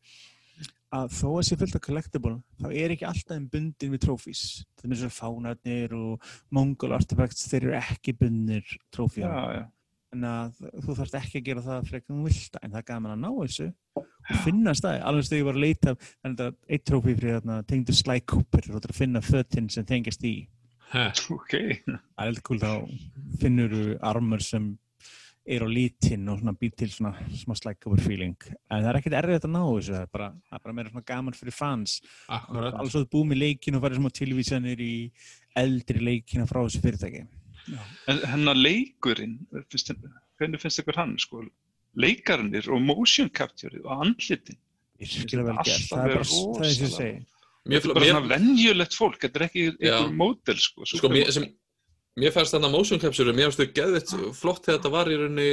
að 0.93 1.13
þó 1.17 1.29
að 1.31 1.45
sé 1.47 1.57
fullt 1.57 1.77
af 1.77 1.83
collectible, 1.83 2.35
þá 2.61 2.67
er 2.69 2.93
ekki 2.93 3.07
alltaf 3.09 3.35
einn 3.35 3.47
bundin 3.49 3.93
við 3.95 4.03
trófís. 4.05 4.43
Það 4.77 4.85
er 4.85 4.93
eins 4.93 5.05
og 5.07 5.15
fánarnir 5.15 5.95
og 5.97 6.33
mongol 6.53 6.93
artifacts, 6.97 7.47
þeir 7.49 7.69
eru 7.69 7.77
ekki 7.79 8.13
bundnir 8.19 8.75
trófína. 8.93 9.31
Já, 9.31 9.57
já. 9.57 9.63
Þannig 10.13 10.29
að 10.29 10.81
þú 10.85 10.95
þarfst 10.99 11.15
ekki 11.17 11.39
að 11.39 11.45
gera 11.47 11.61
það 11.65 11.87
frekar 11.89 12.13
þú 12.13 12.23
vilt 12.27 12.57
en 12.59 12.69
það 12.73 12.79
er 12.83 12.89
gaman 12.91 13.13
að 13.15 13.21
ná 13.23 13.29
þessu 13.39 13.65
og 13.97 14.41
finna 14.45 14.73
staði, 14.77 14.99
alveg 15.09 15.31
ég 15.39 15.47
var 15.47 15.57
að 15.57 15.63
leita 15.63 15.93
þannig 16.21 16.43
að 16.45 16.59
eitt 16.69 16.83
trófi 16.87 17.15
fyrir 17.17 17.39
þarna 17.39 17.55
tengdu 17.67 17.95
Sly 17.97 18.19
Cooper 18.29 18.67
og 18.69 18.75
það 18.77 18.85
er 18.87 18.93
að 18.93 18.99
finna 19.01 19.23
fötinn 19.25 19.71
sem 19.73 19.87
tengist 19.89 20.23
í 20.29 20.35
Ha, 20.93 21.07
Ok. 21.33 21.53
það 21.81 21.97
er 22.21 22.29
eitthvað 22.29 22.43
kúl 22.45 22.59
þá 22.61 22.71
finnur 23.41 23.71
þú 23.73 23.83
armur 24.05 24.43
sem 24.45 24.67
er 25.43 25.65
á 25.65 25.67
lítinn 25.67 26.29
og 26.29 26.37
svona 26.39 26.53
býr 26.55 26.75
til 26.77 26.91
svona 26.93 27.15
smá 27.33 27.55
Sly 27.57 27.73
Cooper 27.81 28.03
feeling. 28.05 28.35
En 28.69 28.83
það 28.85 28.89
er 28.91 28.99
ekkert 28.99 29.15
erfitt 29.17 29.47
að 29.49 29.55
ná 29.55 29.63
þessu 29.65 29.95
það 29.95 30.03
er 30.05 30.11
bara, 30.13 30.27
það 30.45 30.59
er 30.59 30.63
bara 30.67 30.75
meira 30.77 30.91
svona 30.93 31.07
gaman 31.09 31.35
fyrir 31.39 31.57
fans. 31.57 31.95
Alveg 32.29 32.93
svo 32.93 33.01
þú 33.01 33.09
búið 33.15 33.31
með 33.31 33.41
leikin 33.41 33.79
og 33.79 33.83
farið 33.87 34.03
smá 34.03 34.13
tilvísanir 34.21 34.85
í 34.85 34.93
eldri 35.65 36.05
leikina 36.05 36.45
frá 36.45 36.61
þessu 36.61 36.83
fyrirtæki 36.85 37.25
En 38.11 38.23
hennar 38.27 38.57
leikurinn, 38.59 39.37
finnst, 39.71 39.93
hvernig 40.39 40.61
finnst 40.61 40.81
ykkur 40.83 40.99
hann, 40.99 41.13
sko? 41.21 41.43
Leikarnir 41.99 42.67
og 42.73 42.81
motion 42.81 43.29
capture 43.29 43.79
og 43.83 44.07
andlitin. 44.07 44.57
það 45.03 45.37
er 45.37 45.43
bara 45.43 45.53
verið 45.53 45.61
það 45.61 45.69
sem 45.69 46.09
ég 46.09 46.17
rosalega. 46.19 46.89
segi 46.97 47.13
Mér, 47.63 47.79
Þetta 47.79 47.87
er 47.87 47.95
bara 47.95 48.03
mér, 48.03 48.11
svona 48.11 48.31
venjulegt 48.33 48.95
fólk, 48.97 49.21
þetta 49.23 49.39
er 49.39 49.43
ekki 49.45 49.61
einhver 49.71 50.15
mótel, 50.19 50.57
sko. 50.59 50.87
sko, 50.89 51.11
mér, 51.13 51.29
sem, 51.31 51.45
mér 52.19 52.33
fannst 52.35 52.55
þarna 52.57 52.69
motion 52.73 52.99
capture, 52.99 53.35
mér 53.35 53.47
fannst 53.47 53.61
þau 53.61 53.77
geðvett 53.77 54.11
flott 54.35 54.65
þegar 54.65 54.81
þetta 54.81 54.91
var 54.91 55.11
í 55.11 55.19
rauninni, 55.21 55.45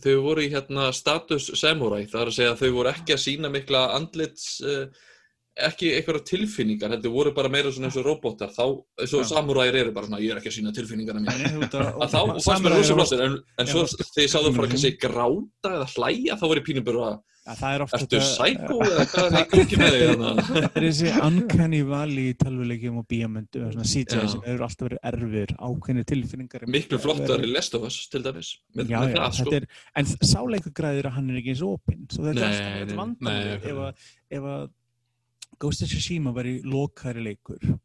þau 0.00 0.14
voru 0.24 0.46
í 0.46 0.48
hérna 0.54 0.86
status 0.96 1.50
samurai, 1.60 2.06
það 2.08 2.22
er 2.22 2.30
að 2.30 2.38
segja 2.38 2.54
að 2.54 2.62
þau 2.62 2.70
voru 2.78 2.92
ekki 2.94 3.16
að 3.16 3.22
sína 3.26 3.50
mikla 3.52 3.82
andlits 3.98 4.46
uh, 4.64 5.04
ekki 5.56 5.88
einhverja 5.96 6.24
tilfinningar 6.28 6.90
heldur 6.92 7.12
voru 7.14 7.30
bara 7.36 7.48
meira 7.48 7.70
svona 7.72 7.88
eins 7.88 7.96
og 7.96 8.04
robotar 8.04 8.50
þá, 8.52 8.64
eins 9.00 9.14
og 9.16 9.22
Já. 9.24 9.28
samuræir 9.34 9.78
eru 9.80 9.92
bara 9.96 10.06
svona 10.10 10.20
ég 10.20 10.34
er 10.34 10.40
ekki 10.42 10.50
að 10.52 10.56
sína 10.58 10.74
tilfinningarna 10.76 11.22
mín 11.24 11.64
að- 11.64 11.96
að 12.04 12.10
þá 12.12 12.18
og 12.24 12.42
fannst 12.44 12.64
mér 12.66 12.76
rosa 12.76 12.94
flottir 12.98 13.22
en, 13.24 13.38
en 13.62 13.66
svo 13.70 13.86
þegar 13.88 14.26
ég 14.26 14.28
sá 14.34 14.38
þau 14.42 14.52
fara 14.52 14.66
Mhm. 14.66 14.74
kannski 14.74 14.92
gráta 15.00 15.72
eða 15.78 15.88
hlæja 15.96 16.36
þá 16.36 16.44
var 16.50 16.60
ég 16.60 16.66
pínum 16.68 16.84
bara 16.84 17.16
það 17.46 17.82
ofta 17.86 17.98
ertu 18.02 18.18
psycho 18.20 18.76
eða 18.82 19.04
hvað 19.06 19.26
er 19.26 19.34
leikur 19.36 19.60
ekki 19.62 19.76
með 19.78 19.92
þig 19.94 20.00
hérna? 20.02 20.30
Það 20.46 20.64
er 20.66 20.82
þessi 20.82 21.10
uncanny 21.28 21.80
valley 21.86 22.24
í 22.32 22.36
tölvuleikjum 22.42 22.96
og 22.98 23.04
bíamöndum 23.12 23.66
og 23.68 23.76
svona 23.76 23.86
CGI 23.86 24.30
sem 24.32 24.42
hefur 24.48 24.64
alltaf 24.66 24.88
verið 24.88 25.00
erfir 25.12 25.52
ákveðni 25.68 26.04
tilfinningar 26.10 26.66
miklu 26.74 26.98
flottar 26.98 27.44
í 27.46 27.52
Last 27.54 27.78
of 27.78 27.86
Us 27.86 28.00
til 28.10 28.24
dæmis 28.26 28.50
það 28.74 29.30
sko. 29.38 29.52
þetta 29.54 29.70
en 30.02 30.10
sáleikur 30.26 30.74
græðir 30.74 31.06
að 31.06 31.14
hann 31.20 31.30
er 31.30 31.38
ekki 31.40 31.54
eins 31.54 31.62
opinn, 31.62 32.02
svo 32.10 32.26
þetta 32.26 32.50
er 32.50 32.98
alltaf 32.98 34.66
Ghost 35.58 35.82
of 35.82 35.90
Tsushima 35.90 36.34
var 36.36 36.48
í 36.48 36.58
lokæri 36.64 37.24
leikur 37.24 37.78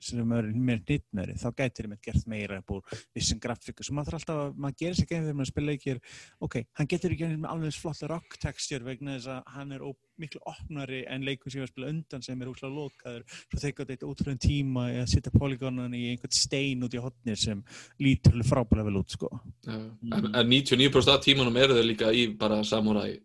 sem 0.00 0.32
er 0.32 0.48
mér 0.56 0.80
nýttmeri, 0.88 1.34
þá 1.38 1.48
gætir 1.58 1.86
ég 1.86 1.92
með 1.92 2.00
gert 2.06 2.28
meira 2.30 2.58
úr 2.72 2.94
vissum 3.16 3.40
grafíku, 3.42 3.84
sem 3.84 3.96
maður 3.96 4.16
þarf 4.16 4.20
alltaf 4.20 4.40
að 4.40 4.60
maður 4.64 4.78
gerir 4.80 4.98
sér 4.98 5.08
geim 5.10 5.24
þegar 5.26 5.36
maður 5.38 5.50
spila 5.50 5.74
leikir. 5.74 6.00
Ok, 6.46 6.56
hann 6.78 6.90
getur 6.90 7.14
ekki 7.14 7.28
með 7.34 7.50
alveg 7.52 7.70
eins 7.70 7.80
flott 7.82 8.02
rock 8.08 8.38
texture 8.40 8.86
vegna 8.86 9.18
þess 9.18 9.32
að 9.34 9.52
hann 9.56 9.76
er 9.76 9.84
ó, 9.84 9.90
miklu 10.20 10.42
opnari 10.48 11.02
en 11.08 11.24
leikur 11.28 11.52
sem 11.52 11.60
ég 11.60 11.66
var 11.66 11.70
að 11.70 11.74
spila 11.74 11.92
undan 11.92 12.24
sem 12.24 12.40
er 12.40 12.50
úrslega 12.50 12.76
lokaður, 12.76 13.24
svo 13.42 13.62
þeir 13.62 13.76
gæti 13.76 13.96
eitt 13.96 14.08
ótrúin 14.08 14.40
tíma 14.40 14.86
að 15.02 15.08
setja 15.14 15.36
polygonan 15.36 15.96
í 15.96 16.04
einhvern 16.14 16.36
stein 16.36 16.84
út 16.86 16.96
í 16.96 17.04
hotnir 17.04 17.40
sem 17.40 17.64
lítur 18.00 18.36
alveg 18.36 18.52
frábælega 18.52 18.88
vel 18.88 19.00
út 19.02 19.16
sko. 19.16 19.32
Já. 19.66 19.76
en, 19.76 20.30
en 20.32 20.54
99% 20.54 21.12
af 21.12 21.24
tímanum 21.24 21.60
eru 21.60 21.76
þau 21.76 21.84
líka 21.84 22.12
í 22.16 22.30
bara 22.40 22.62
samurai 22.64 23.18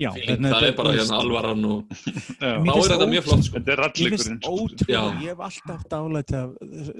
Já, 0.00 0.08
að 0.16 0.46
það 0.48 0.64
er 0.64 0.74
bara 0.76 0.92
hérna 0.96 1.16
alvaran 1.20 1.64
og 1.68 1.90
þá 2.40 2.70
er 2.72 2.86
þetta 2.88 3.08
mjög 3.10 3.24
flott 3.26 3.42
sko 3.44 3.58
Þetta 3.58 3.72
er 3.74 3.80
rallleikurinn. 3.82 4.38
sko. 4.40 4.92
ég 4.96 5.26
hef 5.26 5.42
alltaf 5.46 5.82
dálæti 5.92 6.38
af 6.38 6.54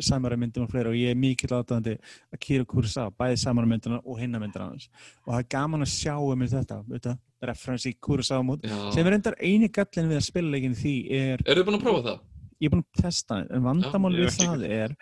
samara 0.05 0.37
myndum 0.37 0.67
og 0.67 0.75
fleira 0.75 0.93
og 0.93 0.99
ég 0.99 1.15
er 1.15 1.19
mikill 1.19 1.55
aðdæðandi 1.57 1.95
að 1.97 2.43
Kira 2.45 2.67
Kurosawa, 2.69 3.15
bæði 3.17 3.39
samara 3.41 3.71
myndina 3.71 4.03
og 4.05 4.21
hinna 4.21 4.43
myndina 4.43 4.69
hans 4.69 4.91
og 5.25 5.33
það 5.33 5.39
er 5.41 5.49
gaman 5.57 5.87
að 5.87 5.93
sjá 5.95 6.19
um 6.21 6.45
þetta, 6.53 6.79
þetta 6.91 7.15
reference 7.49 7.89
í 7.89 7.97
Kurosawa 7.97 8.45
mót 8.51 8.69
Já. 8.69 8.77
sem 8.93 9.09
er 9.09 9.17
endar 9.17 9.39
eini 9.41 9.73
gallin 9.73 10.13
við 10.13 10.21
að 10.21 10.29
spila 10.29 10.53
leikin 10.53 10.77
því 10.77 10.95
er, 11.17 11.47
eru 11.47 11.63
þið 11.63 11.71
búin 11.71 11.81
að 11.81 11.87
prófa 11.87 12.05
það? 12.11 12.21
ég 12.61 12.69
er 12.69 12.75
búin 12.77 12.85
að 12.85 13.03
testa 13.03 13.41
það, 13.41 13.49
en 13.57 13.67
vandamál 13.71 14.13
við 14.21 14.37
það 14.37 14.69
er 14.69 14.97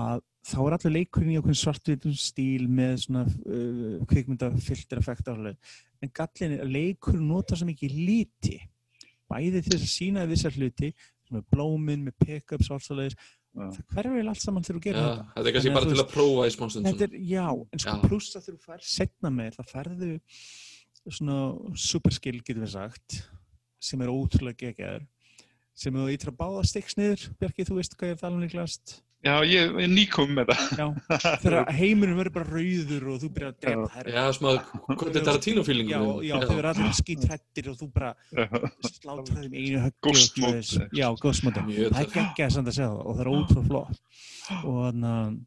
að 0.00 0.24
þá 0.50 0.58
er 0.64 0.74
allir 0.78 0.96
leikurinn 0.96 1.34
í 1.34 1.38
okkur 1.38 1.60
svartvitum 1.60 2.16
stíl 2.16 2.64
með 2.72 2.96
svona 3.04 3.26
uh, 3.28 4.00
kvikmyndafilter 4.08 5.02
effekt 5.02 5.28
á 5.28 5.36
hlut 5.36 5.58
en 6.00 6.12
gallin 6.16 6.56
er 6.56 6.64
að 6.64 6.74
leikurinn 6.76 7.28
nota 7.28 7.58
svo 7.58 7.68
mikið 7.68 7.96
líti 7.96 8.56
bæði 9.30 9.62
til 9.62 9.74
þess 9.74 9.86
að 9.86 9.92
sína 9.92 10.26
vissar 10.30 10.56
hluti 10.56 10.92
með 11.30 11.44
blómin, 11.52 12.06
með 12.08 12.16
pick-ups 12.24 12.70
og 12.70 12.78
allt 12.78 12.86
svo 12.88 12.96
leiðis 12.98 13.18
það 13.50 13.78
hverfið 13.90 14.30
allt 14.30 14.42
saman 14.44 14.66
þegar 14.66 14.76
þú 14.76 14.82
gerir 14.84 15.04
þetta 15.04 15.24
þetta 15.34 15.48
er 15.50 15.54
kannski 15.56 15.74
bara 15.74 15.90
til 15.90 16.02
að 16.02 16.10
prófa 16.12 16.46
í 16.46 16.52
smá 16.54 16.66
stund 16.70 17.04
er, 17.06 17.14
já, 17.26 17.46
en 17.50 17.82
sko 17.82 17.94
pluss 18.04 18.36
að 18.38 18.46
þú 18.46 18.56
fær 18.62 18.84
setna 18.86 19.32
með 19.34 19.56
það 19.58 19.72
færðu 19.74 20.10
svona 21.10 21.38
superskill 21.88 22.36
getur 22.38 22.62
við 22.62 22.74
sagt 22.76 23.20
sem 23.82 24.02
er 24.04 24.12
ótrúlega 24.12 24.68
geggjær 24.68 25.06
sem 25.80 25.96
þú 25.96 26.06
ítra 26.14 26.34
báða 26.36 26.66
stiks 26.68 26.98
niður 26.98 27.26
Bjarki, 27.40 27.66
þú 27.66 27.78
veist 27.80 27.96
hvað 27.96 28.12
ég 28.12 28.14
er 28.14 28.18
að 28.18 28.24
tala 28.26 28.38
um 28.38 28.44
líklast 28.44 28.96
Já, 29.20 29.34
ég 29.44 29.74
er 29.84 29.90
nýkom 29.92 30.30
með 30.32 30.48
það. 30.48 30.60
já, 30.80 30.84
þegar 31.42 31.66
heimurinn 31.76 32.16
verður 32.16 32.32
bara 32.38 32.46
rauður 32.54 33.02
og 33.12 33.18
þú 33.20 33.28
byrjar 33.34 33.50
að 33.50 33.58
drepa 33.60 33.82
Já. 33.82 33.90
þær 33.96 34.08
Já, 34.14 34.22
smá, 34.38 34.48
hvað 34.88 35.18
er 35.20 35.26
Tarantino 35.26 35.64
feelingur 35.66 35.92
já, 35.92 36.00
já, 36.30 36.34
þau 36.40 36.54
verður 36.54 36.68
allir 36.70 36.94
skítrættir 36.96 37.68
og 37.68 37.76
þú 37.82 37.88
bara 37.98 38.14
slátraði 38.88 39.44
þeim 39.44 39.58
einu 39.60 39.82
höggi 39.84 40.14
svoleiðis. 40.22 40.72
já, 40.96 41.06
Mjög 41.68 41.92
það 41.92 42.00
er 42.00 42.10
geggjað 42.16 42.54
samt 42.56 42.72
að 42.72 42.78
segja 42.78 42.88
það 42.88 43.04
og 43.04 43.12
það 43.18 43.22
er 43.26 43.32
ótrúlega 43.34 43.68
flott. 43.68 44.02
Og 44.64 44.80
þannig 44.86 45.12
að 45.12 45.38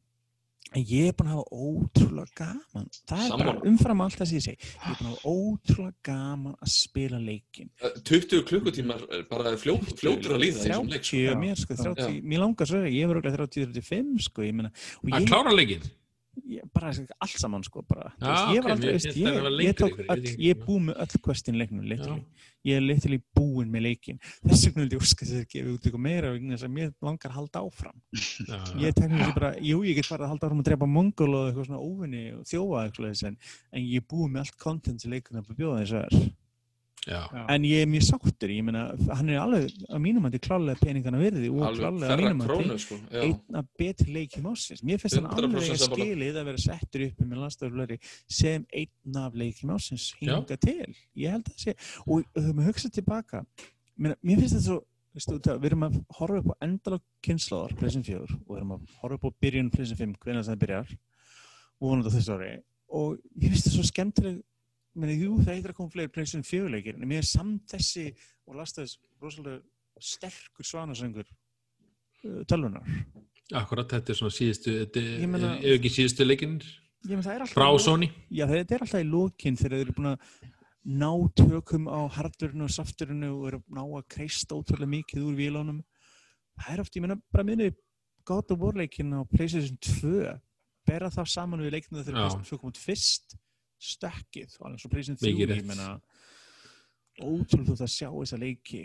en 0.73 0.85
ég 0.89 1.07
er 1.11 1.15
búin 1.17 1.29
að 1.29 1.37
hafa 1.37 1.57
ótrúlega 1.67 2.37
gaman 2.39 2.87
það 3.09 3.23
er 3.23 3.29
bara 3.33 3.43
Sammála. 3.43 3.65
umfram 3.71 4.03
allt 4.05 4.17
það 4.19 4.29
sem 4.31 4.37
ég 4.39 4.45
segi 4.47 4.57
ég 4.59 4.89
er 4.89 4.99
búin 4.99 5.09
að 5.09 5.15
hafa 5.15 5.33
ótrúlega 5.33 5.95
gaman 6.09 6.55
að 6.59 6.71
spila 6.73 7.19
leikin 7.23 7.69
20 8.03 8.45
klukkutímar 8.49 9.03
er 9.09 9.25
bara 9.29 9.55
fljót, 9.61 9.89
fljótur 9.99 10.35
að 10.37 10.43
líða 10.45 10.53
í 10.53 10.61
þessum 10.67 10.93
leik 10.93 11.03
sko. 11.07 11.17
30 11.17 11.27
Já. 11.29 11.39
mér 11.43 11.59
sko, 11.63 11.79
30, 11.83 12.03
Já. 12.03 12.21
mér 12.33 12.43
langar 12.45 12.69
svo 12.69 12.83
ég 12.83 13.09
verður 13.11 13.21
örugglega 13.23 13.47
30-35 13.47 14.29
sko 14.29 14.47
Að 15.13 15.27
klára 15.29 15.53
leikinn? 15.53 15.83
Ég, 16.49 16.65
bara 16.73 16.91
allt 16.93 17.37
saman 17.39 17.63
sko 17.65 17.83
bara, 17.87 18.11
Já, 18.17 18.27
veist, 18.27 18.55
ég 18.55 18.65
var 18.65 18.75
aldrei, 18.75 18.95
að 18.95 19.05
ég, 19.05 19.19
ég 19.23 19.57
lengur 19.57 19.79
tók 19.79 19.99
ég 19.99 20.11
öll, 20.15 20.25
ég 20.31 20.55
er 20.55 20.65
búið 20.65 20.83
með 20.87 20.99
öll 21.05 21.21
questin 21.27 21.59
leiknum 21.59 21.85
ég 22.63 22.79
er 22.79 22.83
literally 22.83 23.19
búin 23.35 23.71
með 23.71 23.85
leikin 23.87 24.19
þess 24.23 24.67
vegna 24.69 24.83
vildi 24.83 24.97
ég 24.97 25.03
óska 25.03 25.27
þess 25.27 25.41
að 25.41 25.49
gefa 25.51 25.73
út 25.73 25.87
eitthvað 25.87 26.03
meira 26.05 26.31
vegna 26.33 26.55
þess 26.55 26.67
að 26.67 26.75
mér 26.77 26.93
langar 27.03 27.33
að 27.33 27.37
halda 27.39 27.63
áfram. 27.67 27.97
Ég 28.79 28.95
tekni 28.95 29.19
þessi 29.19 29.35
bara, 29.35 29.49
jú 29.59 29.81
ég 29.83 29.97
get 29.99 30.07
farið 30.07 30.27
að 30.27 30.33
halda 30.33 30.47
áfram 30.47 30.63
að 30.63 30.69
drepa 30.69 30.89
mongol 30.89 31.29
og 31.33 31.49
eitthvað 31.49 31.67
svona 31.69 31.83
óvinni 31.83 32.23
og 32.37 32.45
þjófa 32.47 32.85
eitthvað 32.85 32.95
svoleiðis, 33.01 33.25
en, 33.27 33.37
en 33.73 33.89
ég 33.89 34.03
er 34.03 34.07
búið 34.13 34.31
með 34.31 34.45
allt 34.45 34.57
content 34.63 35.05
leikurinn 35.11 35.43
er 35.43 35.51
að 35.51 35.59
bjóða 35.59 35.83
þess 35.83 35.99
að 35.99 36.31
já. 37.07 37.19
en 37.49 37.65
ég 37.67 37.83
er 37.83 37.89
mjög 37.89 38.05
sáttur, 38.07 38.51
ég 38.53 38.63
meina 38.65 38.83
hann 39.17 39.31
er 39.31 39.41
alveg 39.41 39.73
að 39.89 40.01
mínum 40.03 40.27
að 40.27 40.37
klálega 40.43 40.79
peningana 40.81 41.19
virði 41.21 41.49
og 41.51 41.65
klálega 41.77 42.11
ferra 42.13 42.29
mínum 42.29 42.45
krónu 42.47 42.77
sko. 42.81 42.97
já. 43.09 43.19
einn 43.25 43.59
af 43.59 43.67
betri 43.79 44.15
leikjum 44.17 44.47
ásins 44.51 44.83
mér 44.85 45.01
finnst 45.01 45.19
hann 45.19 45.29
100% 45.29 45.43
alveg 45.43 45.73
að 45.75 45.83
skilið 45.89 46.39
að 46.39 46.49
vera 46.51 46.63
settur 46.63 47.05
upp 47.07 47.21
með 47.25 47.43
landstaflöri 47.43 47.99
sem 48.39 48.65
einn 48.71 49.21
af 49.23 49.37
leikjum 49.43 49.75
ásins 49.75 50.09
hinga 50.21 50.57
til 50.57 50.95
ég 51.19 51.35
held 51.35 51.47
að 51.47 51.53
það 51.53 51.67
sé 51.67 51.77
og 52.05 52.25
höfum 52.39 52.61
við 52.61 52.71
hugsað 52.71 52.97
tilbaka 52.99 53.45
mér, 53.95 54.17
mér 54.21 54.43
finnst 54.43 54.57
þetta 54.57 54.67
svo 54.69 54.81
veistu, 55.13 55.39
það, 55.45 55.59
við 55.61 55.71
erum 55.71 55.87
að 55.87 55.97
horfa 56.17 56.41
upp 56.41 56.53
á 56.53 56.55
endalok 56.65 57.03
kynnslóðar 57.25 57.75
pleysin 57.79 58.05
4 58.05 58.23
og 58.23 58.47
við 58.47 58.61
erum 58.61 58.75
að 58.77 58.95
horfa 59.01 59.19
upp 59.19 59.27
á 59.29 59.39
byrjun 59.45 59.73
pleysin 59.73 59.99
5 59.99 60.15
hvernig 60.23 60.47
það 60.47 60.61
byrjar 60.63 60.93
og 60.93 61.89
vonandi 61.89 62.09
á 62.09 62.15
þessu 62.15 62.37
ári 62.37 62.53
og 62.93 63.19
ég 63.41 63.51
finnst 63.51 63.67
þetta 63.67 63.75
svo 63.75 63.85
skemmtileg 63.89 64.41
meni, 64.99 65.17
jú, 65.23 65.37
það 65.41 65.55
heitir 65.57 65.73
að 65.73 65.79
koma 65.79 65.93
fleiri 65.95 66.13
pleysin 66.13 66.45
4 66.47 66.71
leikir 66.73 66.99
en 66.99 67.09
mér 67.09 67.23
er 67.23 67.29
samt 67.29 67.73
þessi 67.73 68.07
og 68.47 68.59
lasta 68.59 68.83
þess 68.83 68.99
rosalega 69.23 69.61
sterkur 70.03 70.67
svanasöngur 70.67 71.27
uh, 71.27 72.41
tölvunar 72.49 72.87
Akkurat, 73.53 73.89
þetta 73.91 74.13
er 74.13 74.17
svona 74.17 74.33
síðustu, 74.33 74.73
er 74.81 75.43
ef 75.59 75.73
ekki 75.75 75.91
síðustu 75.91 76.25
leikinn 76.25 76.61
það 77.03 77.33
er 77.33 77.45
frá 77.51 77.67
Sony. 77.81 78.07
Já, 78.31 78.45
þetta 78.47 78.75
er 78.75 78.85
alltaf 78.85 79.03
í 79.03 79.07
lókin 79.09 79.57
þegar 79.59 79.73
þeir 79.75 79.85
eru 79.85 79.95
búin 79.97 80.11
að 80.13 80.27
ná 80.83 81.09
tökum 81.39 81.89
á 81.91 81.99
hardurinu 82.15 82.67
og 82.67 82.71
safturinu 82.71 83.31
og 83.33 83.47
eru 83.49 83.59
ná 83.75 83.83
að 83.83 84.07
kreista 84.15 84.55
ótrúlega 84.55 84.91
mikið 84.93 85.27
úrvílunum. 85.27 85.81
Það 86.59 86.73
er 86.73 86.83
oft, 86.83 86.95
ég 86.95 87.03
menna, 87.03 87.19
bara 87.33 87.47
minni 87.47 87.69
God 88.27 88.51
of 88.55 88.59
War 88.63 88.79
leikin 88.79 89.11
á 89.15 89.21
PlayStation 89.27 89.77
2 89.83 90.33
bera 90.87 91.11
það 91.11 91.31
saman 91.31 91.63
við 91.63 91.77
leikinu 91.77 92.03
þegar 92.03 92.39
2 92.39 92.59
komið 92.61 92.81
fyrst 92.83 93.35
stökkið 93.83 94.57
og 94.59 94.67
alveg 94.69 94.81
svo 94.83 94.89
PlayStation 94.93 95.19
3 95.21 95.29
Mikið 95.33 95.45
ég 95.45 95.53
rétt. 95.53 95.69
menna 95.69 95.87
ótrúlega 97.21 97.77
þú 97.77 97.85
að 97.85 97.93
sjá 97.93 98.09
þessa 98.09 98.39
leiki. 98.41 98.83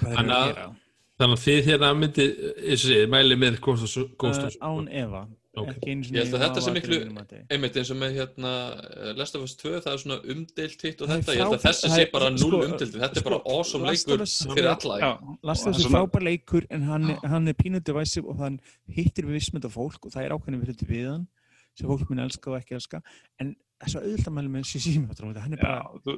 Þannig 0.00 0.30
að 0.30 0.38
að- 0.40 0.48
gera? 0.54 0.68
Þannig 1.20 1.36
að 1.36 1.44
þið 1.44 1.66
hérna 1.68 1.88
myndi, 2.00 2.24
eins 2.64 2.80
og 2.84 2.88
segið, 2.90 3.08
mæli 3.12 3.36
með 3.36 3.60
Ghost 3.60 3.96
uh, 4.00 4.48
án 4.64 4.88
Eva 4.88 5.26
Ok. 5.58 5.66
ekki 5.72 5.90
einu 5.90 6.04
Ég 6.06 6.14
held 6.22 6.34
að 6.36 6.42
þetta 6.44 6.60
vafa 6.62 6.72
miklu- 6.76 7.46
einmitt 7.50 7.76
eins 7.76 7.90
og 7.90 7.96
með 7.98 8.12
hérna 8.14 8.52
eh, 8.78 9.12
Last 9.18 9.34
of 9.34 9.42
Us 9.42 9.56
2 9.58 9.80
það 9.82 9.92
er 9.92 9.98
svona 9.98 10.18
umdeilt 10.32 10.84
hitt 10.86 11.00
og 11.02 11.08
Það 11.10 11.16
þetta. 11.18 11.34
Ég 11.34 11.40
held 11.42 11.56
að 11.56 11.64
þessi 11.66 11.88
það 11.90 11.96
sé 11.98 12.04
bara 12.12 12.28
sko, 12.30 12.50
null 12.50 12.60
umdeilt 12.68 12.94
þetta 12.94 13.18
er 13.20 13.26
bara 13.26 13.38
sko, 13.40 13.50
awesome 13.56 13.84
Last 13.90 14.08
of 14.08 14.20
leikur 14.20 14.54
fyrir 14.54 14.70
alla 14.70 15.10
Last 15.50 15.66
of 15.66 15.74
Us 15.76 15.84
er 15.84 15.90
frábær 15.90 16.22
leikur 16.24 16.66
en 16.70 16.82
hann, 16.86 17.08
hann 17.34 17.48
er 17.48 17.58
pínu 17.58 17.82
divisive 17.84 18.30
og 18.30 18.38
hann 18.38 18.60
hittir 18.88 19.26
við 19.26 19.36
vissmynda 19.40 19.68
fólk 19.74 20.06
og 20.06 20.12
það 20.14 20.24
er 20.24 20.36
ákveðin 20.38 20.62
við 20.62 20.70
hluti 20.72 20.86
við 20.88 21.08
hann 21.10 21.26
sem 21.80 21.90
fólk 21.90 22.12
mun 22.12 22.22
elska 22.26 22.52
og 22.52 22.58
ekki 22.60 22.76
elska. 22.78 23.00
En 23.40 23.54
þess 23.80 23.96
að 23.96 24.06
auðvitað 24.10 24.34
mæli 24.36 24.52
með 24.52 24.66
Shishima 24.68 25.16
hann 25.40 25.56
er 25.56 25.62
Já, 25.62 25.64
bara, 25.64 26.00
þú, 26.04 26.14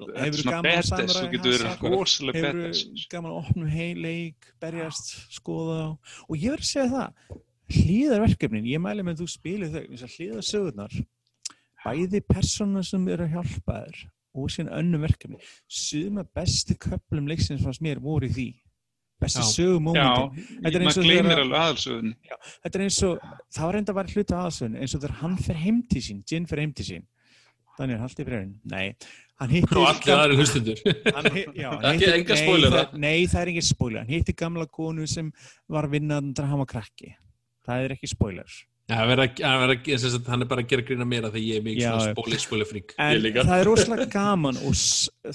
gaman 0.49 0.87
samurai 0.89 1.15
þú 1.15 1.31
getur 1.37 1.53
verið 1.53 1.69
hasar? 1.69 1.95
rosalega 1.95 2.41
hefur 2.43 2.61
badass. 2.65 3.07
gaman 3.13 3.31
að 3.33 3.39
opna 3.43 3.71
heil 3.71 4.03
leik 4.03 4.49
berjast, 4.63 5.13
skoða 5.37 5.81
og 5.93 6.35
ég 6.37 6.57
verð 6.57 6.67
að 6.67 6.71
segja 6.73 6.89
það 6.93 7.37
hlýðarverkefnin, 7.73 8.67
ég 8.69 8.83
mæli 8.83 9.07
með 9.07 9.15
að 9.15 9.23
þú 9.23 9.29
spilir 9.33 9.71
þau 9.73 10.11
hlýðarsögurnar 10.17 10.99
bæði 11.83 12.21
persóna 12.27 12.83
sem 12.87 13.07
eru 13.11 13.29
að 13.29 13.39
hjálpa 13.39 13.79
þér 13.87 14.03
og 14.33 14.51
síðan 14.53 14.75
önnu 14.79 15.01
verkefni. 15.03 15.39
Suma 15.69 16.25
bestu 16.25 16.77
köplum 16.81 17.29
leiksins 17.29 17.63
fannst 17.65 17.83
mér 17.85 18.01
voru 18.03 18.29
í 18.31 18.33
því 18.33 18.49
bestu 19.23 19.43
Já. 19.43 19.49
sögumómentin 19.55 20.03
Já, 20.03 20.61
Þetta 20.63 20.77
er 20.77 20.83
eins 20.83 20.89
maður 20.89 21.03
og 21.03 21.09
gleymir 21.09 21.31
þegar- 21.33 21.43
alveg 21.47 21.59
aðalsöðun. 21.63 22.13
þetta 22.63 22.75
er 22.79 22.85
eins 22.87 23.01
og, 23.09 23.27
það 23.57 23.65
var 23.69 23.75
reynda 23.79 23.93
að 23.93 23.99
vera 24.03 24.15
hluti 24.17 24.39
aðsögn 24.43 24.79
eins 24.83 24.95
og 24.95 25.01
þegar 25.03 25.17
hann 25.23 25.37
fer 25.49 25.59
heim 25.65 25.83
til 25.91 26.03
sín 26.09 26.23
Jin 26.33 26.47
fer 26.47 26.59
heim 26.65 26.73
til 26.73 26.87
sín 26.91 27.05
Daniel, 27.79 27.99
haldi 28.05 28.25
fyrir 28.27 28.41
henn, 28.43 28.55
nei 28.69 28.89
hann 29.41 29.51
hittir 29.51 29.75
nei, 31.17 32.37
spoilera. 32.37 32.83
það- 32.85 32.99
Nei, 32.99 33.27
það 33.27 33.41
er 33.43 33.49
engin 33.53 33.63
spoiler. 33.67 33.99
Hann 34.05 34.09
hittir 34.13 34.37
gamla 34.39 34.67
konu 34.71 35.07
sem 35.07 35.33
var 35.69 35.89
vinnandra 35.89 36.47
hann 36.47 36.59
var 36.63 36.67
krakki. 36.67 37.15
Það 37.67 37.85
er 37.87 37.95
ekki 37.97 38.09
spoiler. 38.13 38.45
Já, 38.91 38.97
hann, 38.99 39.09
vera, 39.09 39.27
hann, 39.41 39.61
vera, 39.69 39.99
sem 39.99 40.11
sagt, 40.11 40.27
hann 40.29 40.43
er 40.43 40.47
bara 40.51 40.63
að 40.63 40.69
gera 40.73 40.83
grína 40.83 41.07
meira 41.07 41.31
þegar 41.31 41.47
ég 41.47 41.57
er 41.57 41.63
mikið 41.63 42.15
spóli, 42.15 42.39
spóli 42.43 42.67
frík 42.67 42.95
En 42.99 43.23
það 43.23 43.61
er 43.61 43.65
rosalega 43.69 44.07
gaman 44.11 44.57
og 44.59 44.75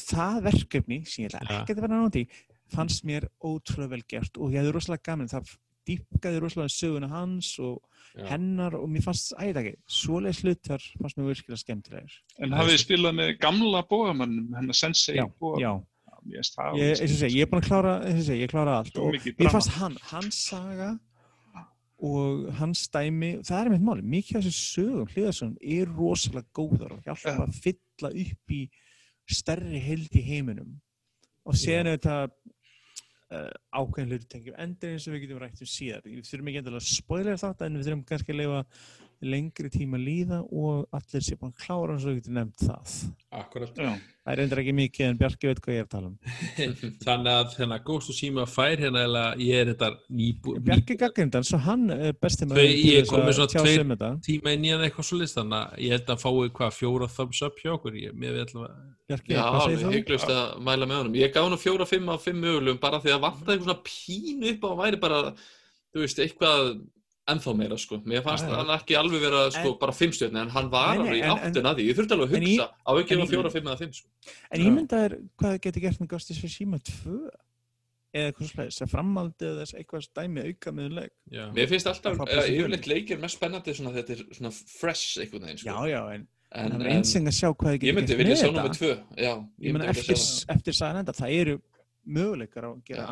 það 0.03 0.41
verkefni 0.43 0.99
sem 1.07 1.25
ég 1.25 1.31
ætla 1.33 1.61
ekki 1.63 1.73
að 1.75 1.81
vera 1.81 2.01
nátt 2.03 2.19
í 2.21 2.25
fannst 2.73 3.05
mér 3.07 3.27
ótrúlega 3.43 3.95
vel 3.95 4.03
gert 4.09 4.37
og 4.37 4.53
ég 4.53 4.61
hefði 4.61 4.75
rosalega 4.75 5.07
gaman 5.11 5.31
það 5.31 5.53
dýpkaði 5.87 6.41
rosalega 6.43 6.73
söguna 6.73 7.09
hans 7.11 7.53
og 7.63 7.77
Já. 8.17 8.25
hennar 8.31 8.75
og 8.75 8.87
mér 8.89 9.03
fannst, 9.05 9.33
æði 9.37 9.61
ekki, 9.61 9.75
svoleiðis 9.99 10.41
hlutar 10.43 10.83
fannst 10.97 11.19
mér 11.19 11.29
virkilega 11.29 11.61
skemmtilegir. 11.61 12.15
En 12.41 12.55
hafið 12.55 12.73
þið 12.73 12.81
spilað 12.83 13.17
með 13.19 13.33
gamla 13.43 13.83
bógamannum, 13.87 14.47
hennar 14.57 14.77
Sensei 14.77 15.19
Já, 15.19 15.27
bógamann? 15.39 15.85
já, 16.33 16.41
það 16.55 16.79
ég, 16.81 16.93
og 17.03 17.11
segja, 17.11 17.33
ég 17.35 17.45
er 17.45 17.51
búin 17.51 17.61
að 17.61 17.67
klára, 17.69 17.93
ég 18.41 18.49
klára 18.51 18.79
allt 18.81 18.97
og 18.99 19.19
mér 19.37 19.53
fannst 19.53 19.75
hann, 19.77 19.99
hans 20.11 20.39
saga 20.49 20.89
og 21.97 22.49
hans 22.59 22.83
dæmi, 22.93 23.31
það 23.45 23.59
er 23.59 23.71
mitt 23.73 23.85
máli, 23.85 24.03
mikið 24.05 24.39
af 24.39 24.47
þessu 24.47 24.65
sögum 24.73 25.13
hlýðarsson 25.13 25.55
er 25.61 25.93
rosalega 25.97 26.45
góðar 26.57 26.97
og 26.97 27.05
hjálpa 27.05 27.33
Já. 27.33 27.39
að 27.45 27.61
fylla 27.63 28.11
upp 28.25 28.53
í 28.53 28.59
stærri 29.27 29.81
held 29.83 30.13
í 30.17 30.23
heiminum 30.27 30.75
og 31.47 31.57
séðan 31.57 31.93
er 31.93 31.97
þetta 31.97 32.17
uh, 33.35 33.49
ákveðin 33.75 34.13
hluti 34.13 34.29
tengjum 34.31 34.59
endur 34.63 34.93
eins 34.93 35.07
og 35.07 35.15
við 35.15 35.25
getum 35.25 35.41
rætt 35.41 35.63
um 35.63 35.71
síðar. 35.71 36.05
Við 36.05 36.29
þurfum 36.29 36.51
ekki 36.51 36.61
endilega 36.61 36.83
að 36.83 36.91
spoiler 36.93 37.41
þetta 37.41 37.67
en 37.67 37.79
við 37.79 37.89
þurfum 37.89 38.05
kannski 38.11 38.35
að 38.35 38.41
leifa 38.41 38.61
lengri 39.21 39.69
tíma 39.73 39.97
líða 39.97 40.43
og 40.53 40.85
allir 40.93 41.23
sé 41.25 41.35
búin 41.39 41.53
að 41.55 41.63
klára 41.65 41.95
eins 41.95 42.05
og 42.05 42.11
við 42.13 42.19
getum 42.21 42.35
nefnt 42.37 42.63
það. 42.67 42.95
Akkurat. 43.37 43.71
Já, 43.77 43.89
það 44.23 44.31
er 44.33 44.41
endur 44.43 44.61
ekki 44.61 44.73
mikið 44.77 45.05
en 45.07 45.17
Bjarki 45.21 45.47
veit 45.49 45.61
hvað 45.63 45.73
ég 45.73 45.81
er 45.81 45.87
að 45.87 45.93
tala 45.93 46.07
um. 46.07 46.17
Þannig 47.05 47.31
að 47.33 47.55
hérna 47.59 47.79
Ghost 47.87 48.09
of 48.11 48.15
Tsushima 48.17 48.45
fær 48.49 48.77
hérna 48.83 49.03
eða 49.07 49.23
ég 49.41 49.61
er 49.63 49.71
þetta 49.73 49.89
nýbú 50.19 50.55
Bjarki 50.67 50.97
gaggrindan, 51.01 51.47
svo 51.47 51.59
hann 51.65 51.87
er 51.93 52.13
besti 52.21 52.45
Þau- 52.45 52.51
maður 52.53 52.73
ég 52.91 53.07
kom 53.09 53.25
með 53.25 53.37
svona 53.39 53.53
tveir- 53.55 53.83
um 53.87 54.21
tíma 54.27 54.53
inn 54.57 54.67
í 54.67 54.73
hann 54.75 54.85
eitthvað 54.87 55.09
svo 55.09 55.19
list 55.21 55.37
þannig 55.39 55.59
að 55.61 55.81
ég 55.87 55.95
held 55.97 56.11
að 56.15 56.21
fái 56.25 56.51
hvað 56.59 56.77
fjóra 56.77 57.09
thumbs 57.15 57.41
up 57.47 57.61
hjá 57.63 57.71
okkur? 57.77 57.97
Ég, 57.97 58.13
að 58.67 58.69
Bjarki, 59.07 59.31
Já, 59.33 59.41
hvað 59.47 59.61
segir 59.63 59.77
alveg 59.77 59.85
þú? 59.87 59.95
hygglust 59.95 60.31
að 60.33 60.45
mæla 60.67 60.85
með 60.89 60.97
honum. 60.99 61.13
Ég 61.15 61.31
gaf 61.31 61.45
hann 61.47 61.61
fjóra, 61.61 61.85
fimm 61.87 62.09
af 62.11 62.23
fimm 62.27 62.41
mögulegum 62.43 62.79
bara 62.81 62.99
því 62.99 63.13
að 63.15 63.21
vantaði 63.23 63.61
eitthvað 67.27 67.35
að 67.35 67.35
eitthvað 67.35 67.35
ennþá 67.35 67.53
meira, 67.57 67.77
sko. 67.77 67.97
Mér 68.05 68.21
fannst 68.23 68.45
Já, 68.45 68.49
já. 68.51 68.55
hann 68.57 68.71
ekki 68.79 68.95
alveg 68.97 69.21
vera, 69.21 69.41
sko, 69.51 69.71
En- 69.73 69.79
bara 69.79 69.91
fimm 69.91 70.11
stjórni, 70.11 70.39
en 70.41 70.49
hann 70.49 70.69
var 70.71 70.97
alveg 70.97 71.17
í 71.17 71.23
áttin 71.27 71.65
að 71.67 71.75
því. 71.77 71.87
Ég 71.87 71.95
þurfti 71.97 72.15
alveg 72.15 72.27
að 72.27 72.35
hugsa 72.37 72.67
á 72.87 72.91
ekki 73.01 73.17
að 73.17 73.27
fjóra, 73.33 73.51
fimm 73.51 73.67
eða 73.67 73.77
fimm, 73.81 73.93
sko. 73.93 74.07
En 74.51 74.61
ég 74.61 74.71
mynda 74.73 74.97
er 75.05 75.17
hvað 75.37 75.51
það 75.51 75.61
geti 75.61 75.81
gert 75.81 75.99
með 75.99 76.07
Ghost 76.13 76.31
of 76.31 76.37
Tsushima 76.37 76.79
2 76.79 77.29
eða 78.17 78.31
eitthvað 78.31 78.51
slæðis, 78.53 78.81
að 78.81 78.91
framaldið 78.93 79.59
þess 79.61 79.73
eitthvað 79.77 80.07
dæmi 80.15 80.45
auka 80.47 80.71
með 80.71 80.89
leik 80.95 81.11
já. 81.29 81.43
Mér 81.53 81.67
finnst 81.67 81.87
alltaf, 81.91 82.17
Það 82.17 82.47
yfirleitt 82.55 82.87
leikir 82.87 83.19
mest 83.19 83.35
spennandi 83.37 83.73
svona 83.75 83.91
þetta 83.93 84.11
er 84.15 84.23
svona 84.33 84.51
fresh 84.55 85.19
veginn, 85.19 85.43
Já, 85.51 85.57
sko. 85.57 85.85
já, 85.91 86.01
en, 86.15 86.27
en 86.55 86.65
En, 86.65 86.71
það 86.71 86.79
er 86.81 86.87
en 86.87 86.95
einseng 86.97 87.27
að 87.27 87.35
sjá 87.35 87.49
hvað 87.51 87.67
það 87.67 87.75
myndi 87.75 87.83
gert 87.83 87.95
með 87.97 88.07
þetta 88.07 88.87
já. 89.17 89.33
Ég 89.59 89.73
myndi 89.75 89.91
vilja 89.91 90.11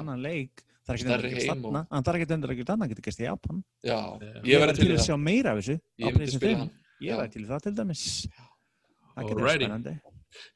sjá 0.08 0.56
það. 0.86 0.96
það 0.96 1.06
það 1.06 1.14
er 1.16 1.26
ekki 1.26 1.26
Stærri 1.26 1.30
endur 1.32 1.38
og- 1.38 1.46
stanna 1.46 1.82
hann 1.92 2.04
þarf 2.08 2.20
ekki 2.22 2.36
endur 2.36 2.52
að 2.54 2.60
gera 2.62 2.74
annað, 2.76 2.90
getur 2.94 3.06
gert 3.10 3.20
í 3.22 3.26
Japan 3.30 3.64
Já, 3.84 4.00
ég 4.46 4.60
verði 4.64 4.76
til 4.80 4.86
í 4.86 4.92
að 4.94 5.00
það. 5.00 5.06
sjá 5.08 5.16
meira 5.26 5.52
af 5.52 5.58
þessu 5.62 5.76
Ég 5.76 6.06
myndi 6.06 6.18
PlayStation 6.18 6.40
spila 6.42 6.56
5. 6.56 6.60
hann. 6.60 6.72
Ég 7.02 7.10
Já. 7.10 7.18
væri 7.22 7.32
til 7.36 7.46
það 7.50 7.64
til 7.66 7.74
dæmis 7.80 8.04
það 9.16 9.30
getur 9.30 9.50
spennandi 9.56 9.96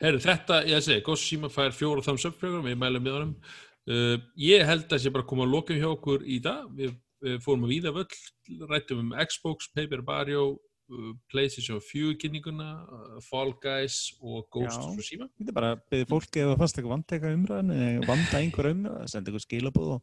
Herru, 0.04 0.20
þetta, 0.20 0.56
ég 0.68 0.82
segi, 0.84 1.02
Tsushima 1.08 1.48
fær 1.50 1.72
fjóra 1.72 2.02
thumbs 2.04 2.26
up 2.28 2.36
frökkur, 2.36 2.64
við 2.66 2.76
mælum 2.82 3.04
með 3.06 3.14
honum 3.16 3.36
uh, 3.88 4.18
ég 4.36 4.66
held 4.68 4.90
að 4.92 5.00
sé 5.06 5.10
bara 5.16 5.24
koma 5.24 5.46
að 5.48 5.54
loka 5.56 5.74
hjá 5.74 5.88
okkur 5.94 6.26
í 6.28 6.42
dag, 6.44 6.66
við, 6.76 6.98
við 7.24 7.38
fórum 7.46 7.64
að 7.64 7.72
víða 7.72 7.94
völl, 7.96 8.68
rættum 8.68 9.00
um 9.06 9.14
Xbox, 9.24 9.70
Paper 9.74 10.02
Mario 10.04 10.44
uh, 10.52 10.58
PlayStation 11.30 11.80
4 11.84 12.18
kynninguna 12.22 12.68
uh, 12.82 13.20
Fall 13.26 13.53
Guys 13.61 13.99
og 14.20 14.48
Ghost 14.53 14.80
of 14.80 14.95
Tsushima. 14.98 15.28
Þetta 15.38 15.53
er 15.53 15.57
bara 15.60 15.72
að 15.76 15.82
byrja 15.94 16.10
fólki 16.10 16.41
ef 16.41 16.48
það 16.49 16.60
fannst 16.64 16.76
eitthvað 16.80 16.95
vanteka 16.95 17.34
umræðan 17.38 17.72
eða 17.76 18.07
vanda 18.10 18.36
einhver 18.41 18.70
umræðan, 18.74 19.10
senda 19.14 19.30
eitthvað 19.30 19.45
skilabóð 19.45 19.90
á 19.94 19.98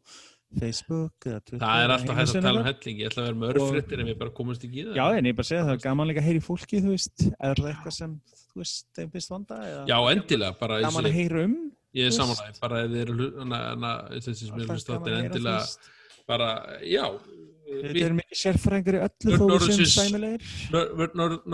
Facebook 0.57 1.13
Twitter 1.19 1.59
það 1.59 1.81
er 1.83 1.91
alltaf 1.91 2.15
hægt 2.15 2.35
að 2.39 2.45
tala 2.45 2.61
um 2.61 2.67
helling. 2.69 2.97
Ég 3.01 3.09
ætla 3.09 3.19
að 3.23 3.27
vera 3.27 3.39
með 3.41 3.49
örfrittir 3.51 3.97
en 3.99 4.07
við 4.07 4.17
bara 4.21 4.31
komumst 4.37 4.63
ekki 4.63 4.77
í 4.79 4.85
það. 4.87 4.95
Já, 4.95 5.05
en 5.17 5.25
ég 5.27 5.35
bara 5.35 5.49
segja 5.49 5.65
það 5.67 5.75
er 5.75 5.81
gaman 5.83 6.07
líka 6.07 6.21
að 6.23 6.27
heyra 6.29 6.39
í 6.39 6.45
fólki, 6.45 6.79
þú 6.85 6.89
veist, 6.93 7.17
er 7.35 7.55
það 7.59 7.69
eitthvað 7.73 7.95
sem, 7.97 8.11
þú 8.53 8.57
veist, 8.63 8.85
þeim 8.95 9.09
finnst 9.17 9.33
vanda 9.33 9.55
eða 9.67 9.81
Já, 9.91 9.97
endilega, 10.13 10.53
bara 10.61 10.79
gaman 10.85 11.03
að 11.03 11.11
ég, 11.11 11.17
heyra 11.19 11.37
um 11.49 11.57
ég 11.97 12.03
er 12.07 12.15
veist. 12.31 12.61
bara 12.63 12.75
ef 12.85 12.89
þið 12.93 13.01
eru 13.03 13.15
þessi 17.67 18.03
sem 18.03 18.05
er 18.07 18.13
að 18.13 18.21
ekki 18.23 18.39
sérfræðingur 18.41 18.97
í 18.97 19.01
öllu 19.07 19.37
þó 19.37 19.45
við 19.51 19.65
sem 19.77 19.89
sæmilegir. 19.93 20.55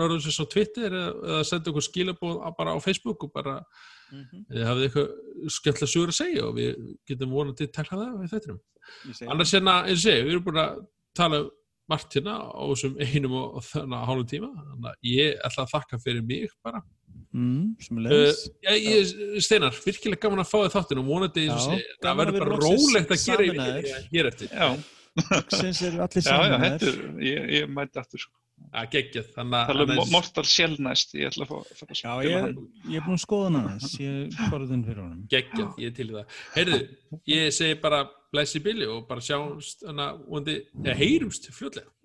norður 0.00 0.22
sér 0.24 0.38
á 0.40 0.52
Twitter 0.54 0.96
eða, 1.00 1.10
eða 1.32 1.42
senda 1.50 1.72
okkur 1.72 1.86
skilabóð 1.88 2.38
bara 2.58 2.76
á 2.76 2.78
Facebook 2.84 3.26
og 3.26 3.34
bara 3.34 3.56
þið 4.14 4.64
hafið 4.68 4.86
eitthvað 4.88 5.50
skemmtilega 5.56 5.92
sögur 5.94 6.14
að 6.14 6.18
segja 6.20 6.46
og 6.46 6.56
við 6.58 6.80
getum 7.08 7.34
vonandi 7.34 7.68
takla 7.74 8.00
það 8.00 8.16
við. 8.22 8.62
Ég 9.08 9.18
segi 9.18 9.30
Annars 9.32 9.54
hérna, 9.56 9.76
eins 9.88 10.00
og 10.00 10.04
segja, 10.04 10.24
við 10.24 10.34
erum 10.34 10.46
búin 10.48 10.62
að 10.62 10.82
tala 11.16 11.44
um 11.44 11.52
margt 11.90 12.16
hérna 12.16 12.34
á 12.48 12.62
þessum 12.72 12.94
einum 13.00 13.38
og, 13.38 13.56
þannig 13.68 13.96
að 13.98 14.06
hálfum 14.08 14.28
tíma 14.30 14.50
þannig 14.56 14.90
að 14.90 15.08
ég 15.10 15.40
ætla 15.48 15.64
að 15.64 15.72
þakka 15.74 16.00
fyrir 16.04 16.24
mig 16.24 16.54
bara. 16.64 16.82
Mm, 17.34 17.74
Uh, 17.90 18.30
já, 18.62 18.72
ég, 18.78 19.12
Steinar, 19.42 19.74
virkilega 19.84 20.22
gaman 20.22 20.42
að 20.44 20.50
fá 20.50 20.56
þið 20.62 20.74
þáttinn 20.76 21.00
og 21.02 21.08
vonandi 21.08 21.46
það 21.50 22.10
að 22.10 22.20
verður 22.20 22.44
bara 22.44 22.58
rólegt 22.62 23.14
að 23.14 23.24
gera 23.24 23.46
hér 24.12 24.28
eftir. 24.30 24.52
já, 24.54 24.68
Loksins 25.30 25.82
eru 25.86 26.00
allir 26.04 26.22
já, 26.22 26.30
já, 26.30 26.38
saman 26.38 26.64
þetta 26.64 26.88
er, 26.90 26.96
ég, 27.28 27.44
ég 27.60 27.68
mæti 27.70 28.00
aftur 28.02 28.22
sko. 28.24 28.32
að 28.74 28.86
gegja 28.94 29.22
þannig 29.34 29.56
að- 29.58 29.66
Tala 29.70 29.82
um 29.84 29.88
þannig 29.90 30.02
að- 30.04 30.12
Mortal 30.14 30.44
Shell 30.50 30.76
næst, 30.82 31.14
ég 31.18 31.28
ætla 31.30 31.44
að 31.46 31.50
fá 31.50 31.78
fá 31.78 31.84
að 31.86 32.00
Já, 32.00 32.12
ég, 32.24 32.58
ég 32.90 32.96
er 32.98 33.04
búin 33.06 33.18
að 33.18 33.22
skoða 33.26 33.48
hana 33.50 33.62
aðeins, 33.68 33.94
ég 34.00 34.14
er 34.24 34.50
forðun 34.50 34.84
fyrir 34.88 35.02
honum. 35.04 35.24
geggjað, 35.30 35.78
ég 35.78 35.86
er 35.86 35.96
til 35.98 36.08
það. 36.14 36.38
Heyrðu, 36.56 36.78
ég 37.34 37.52
segi 37.54 37.80
bara 37.82 38.00
blessi 38.34 38.62
billi 38.64 38.86
og 38.90 39.06
bara 39.08 39.20
sjáumst, 39.20 39.84
þannig 39.86 40.06
að, 40.08 40.22
vonandi, 40.28 40.56
eða 40.82 40.96
heyrumst 41.02 41.50
fljótlega 41.54 41.90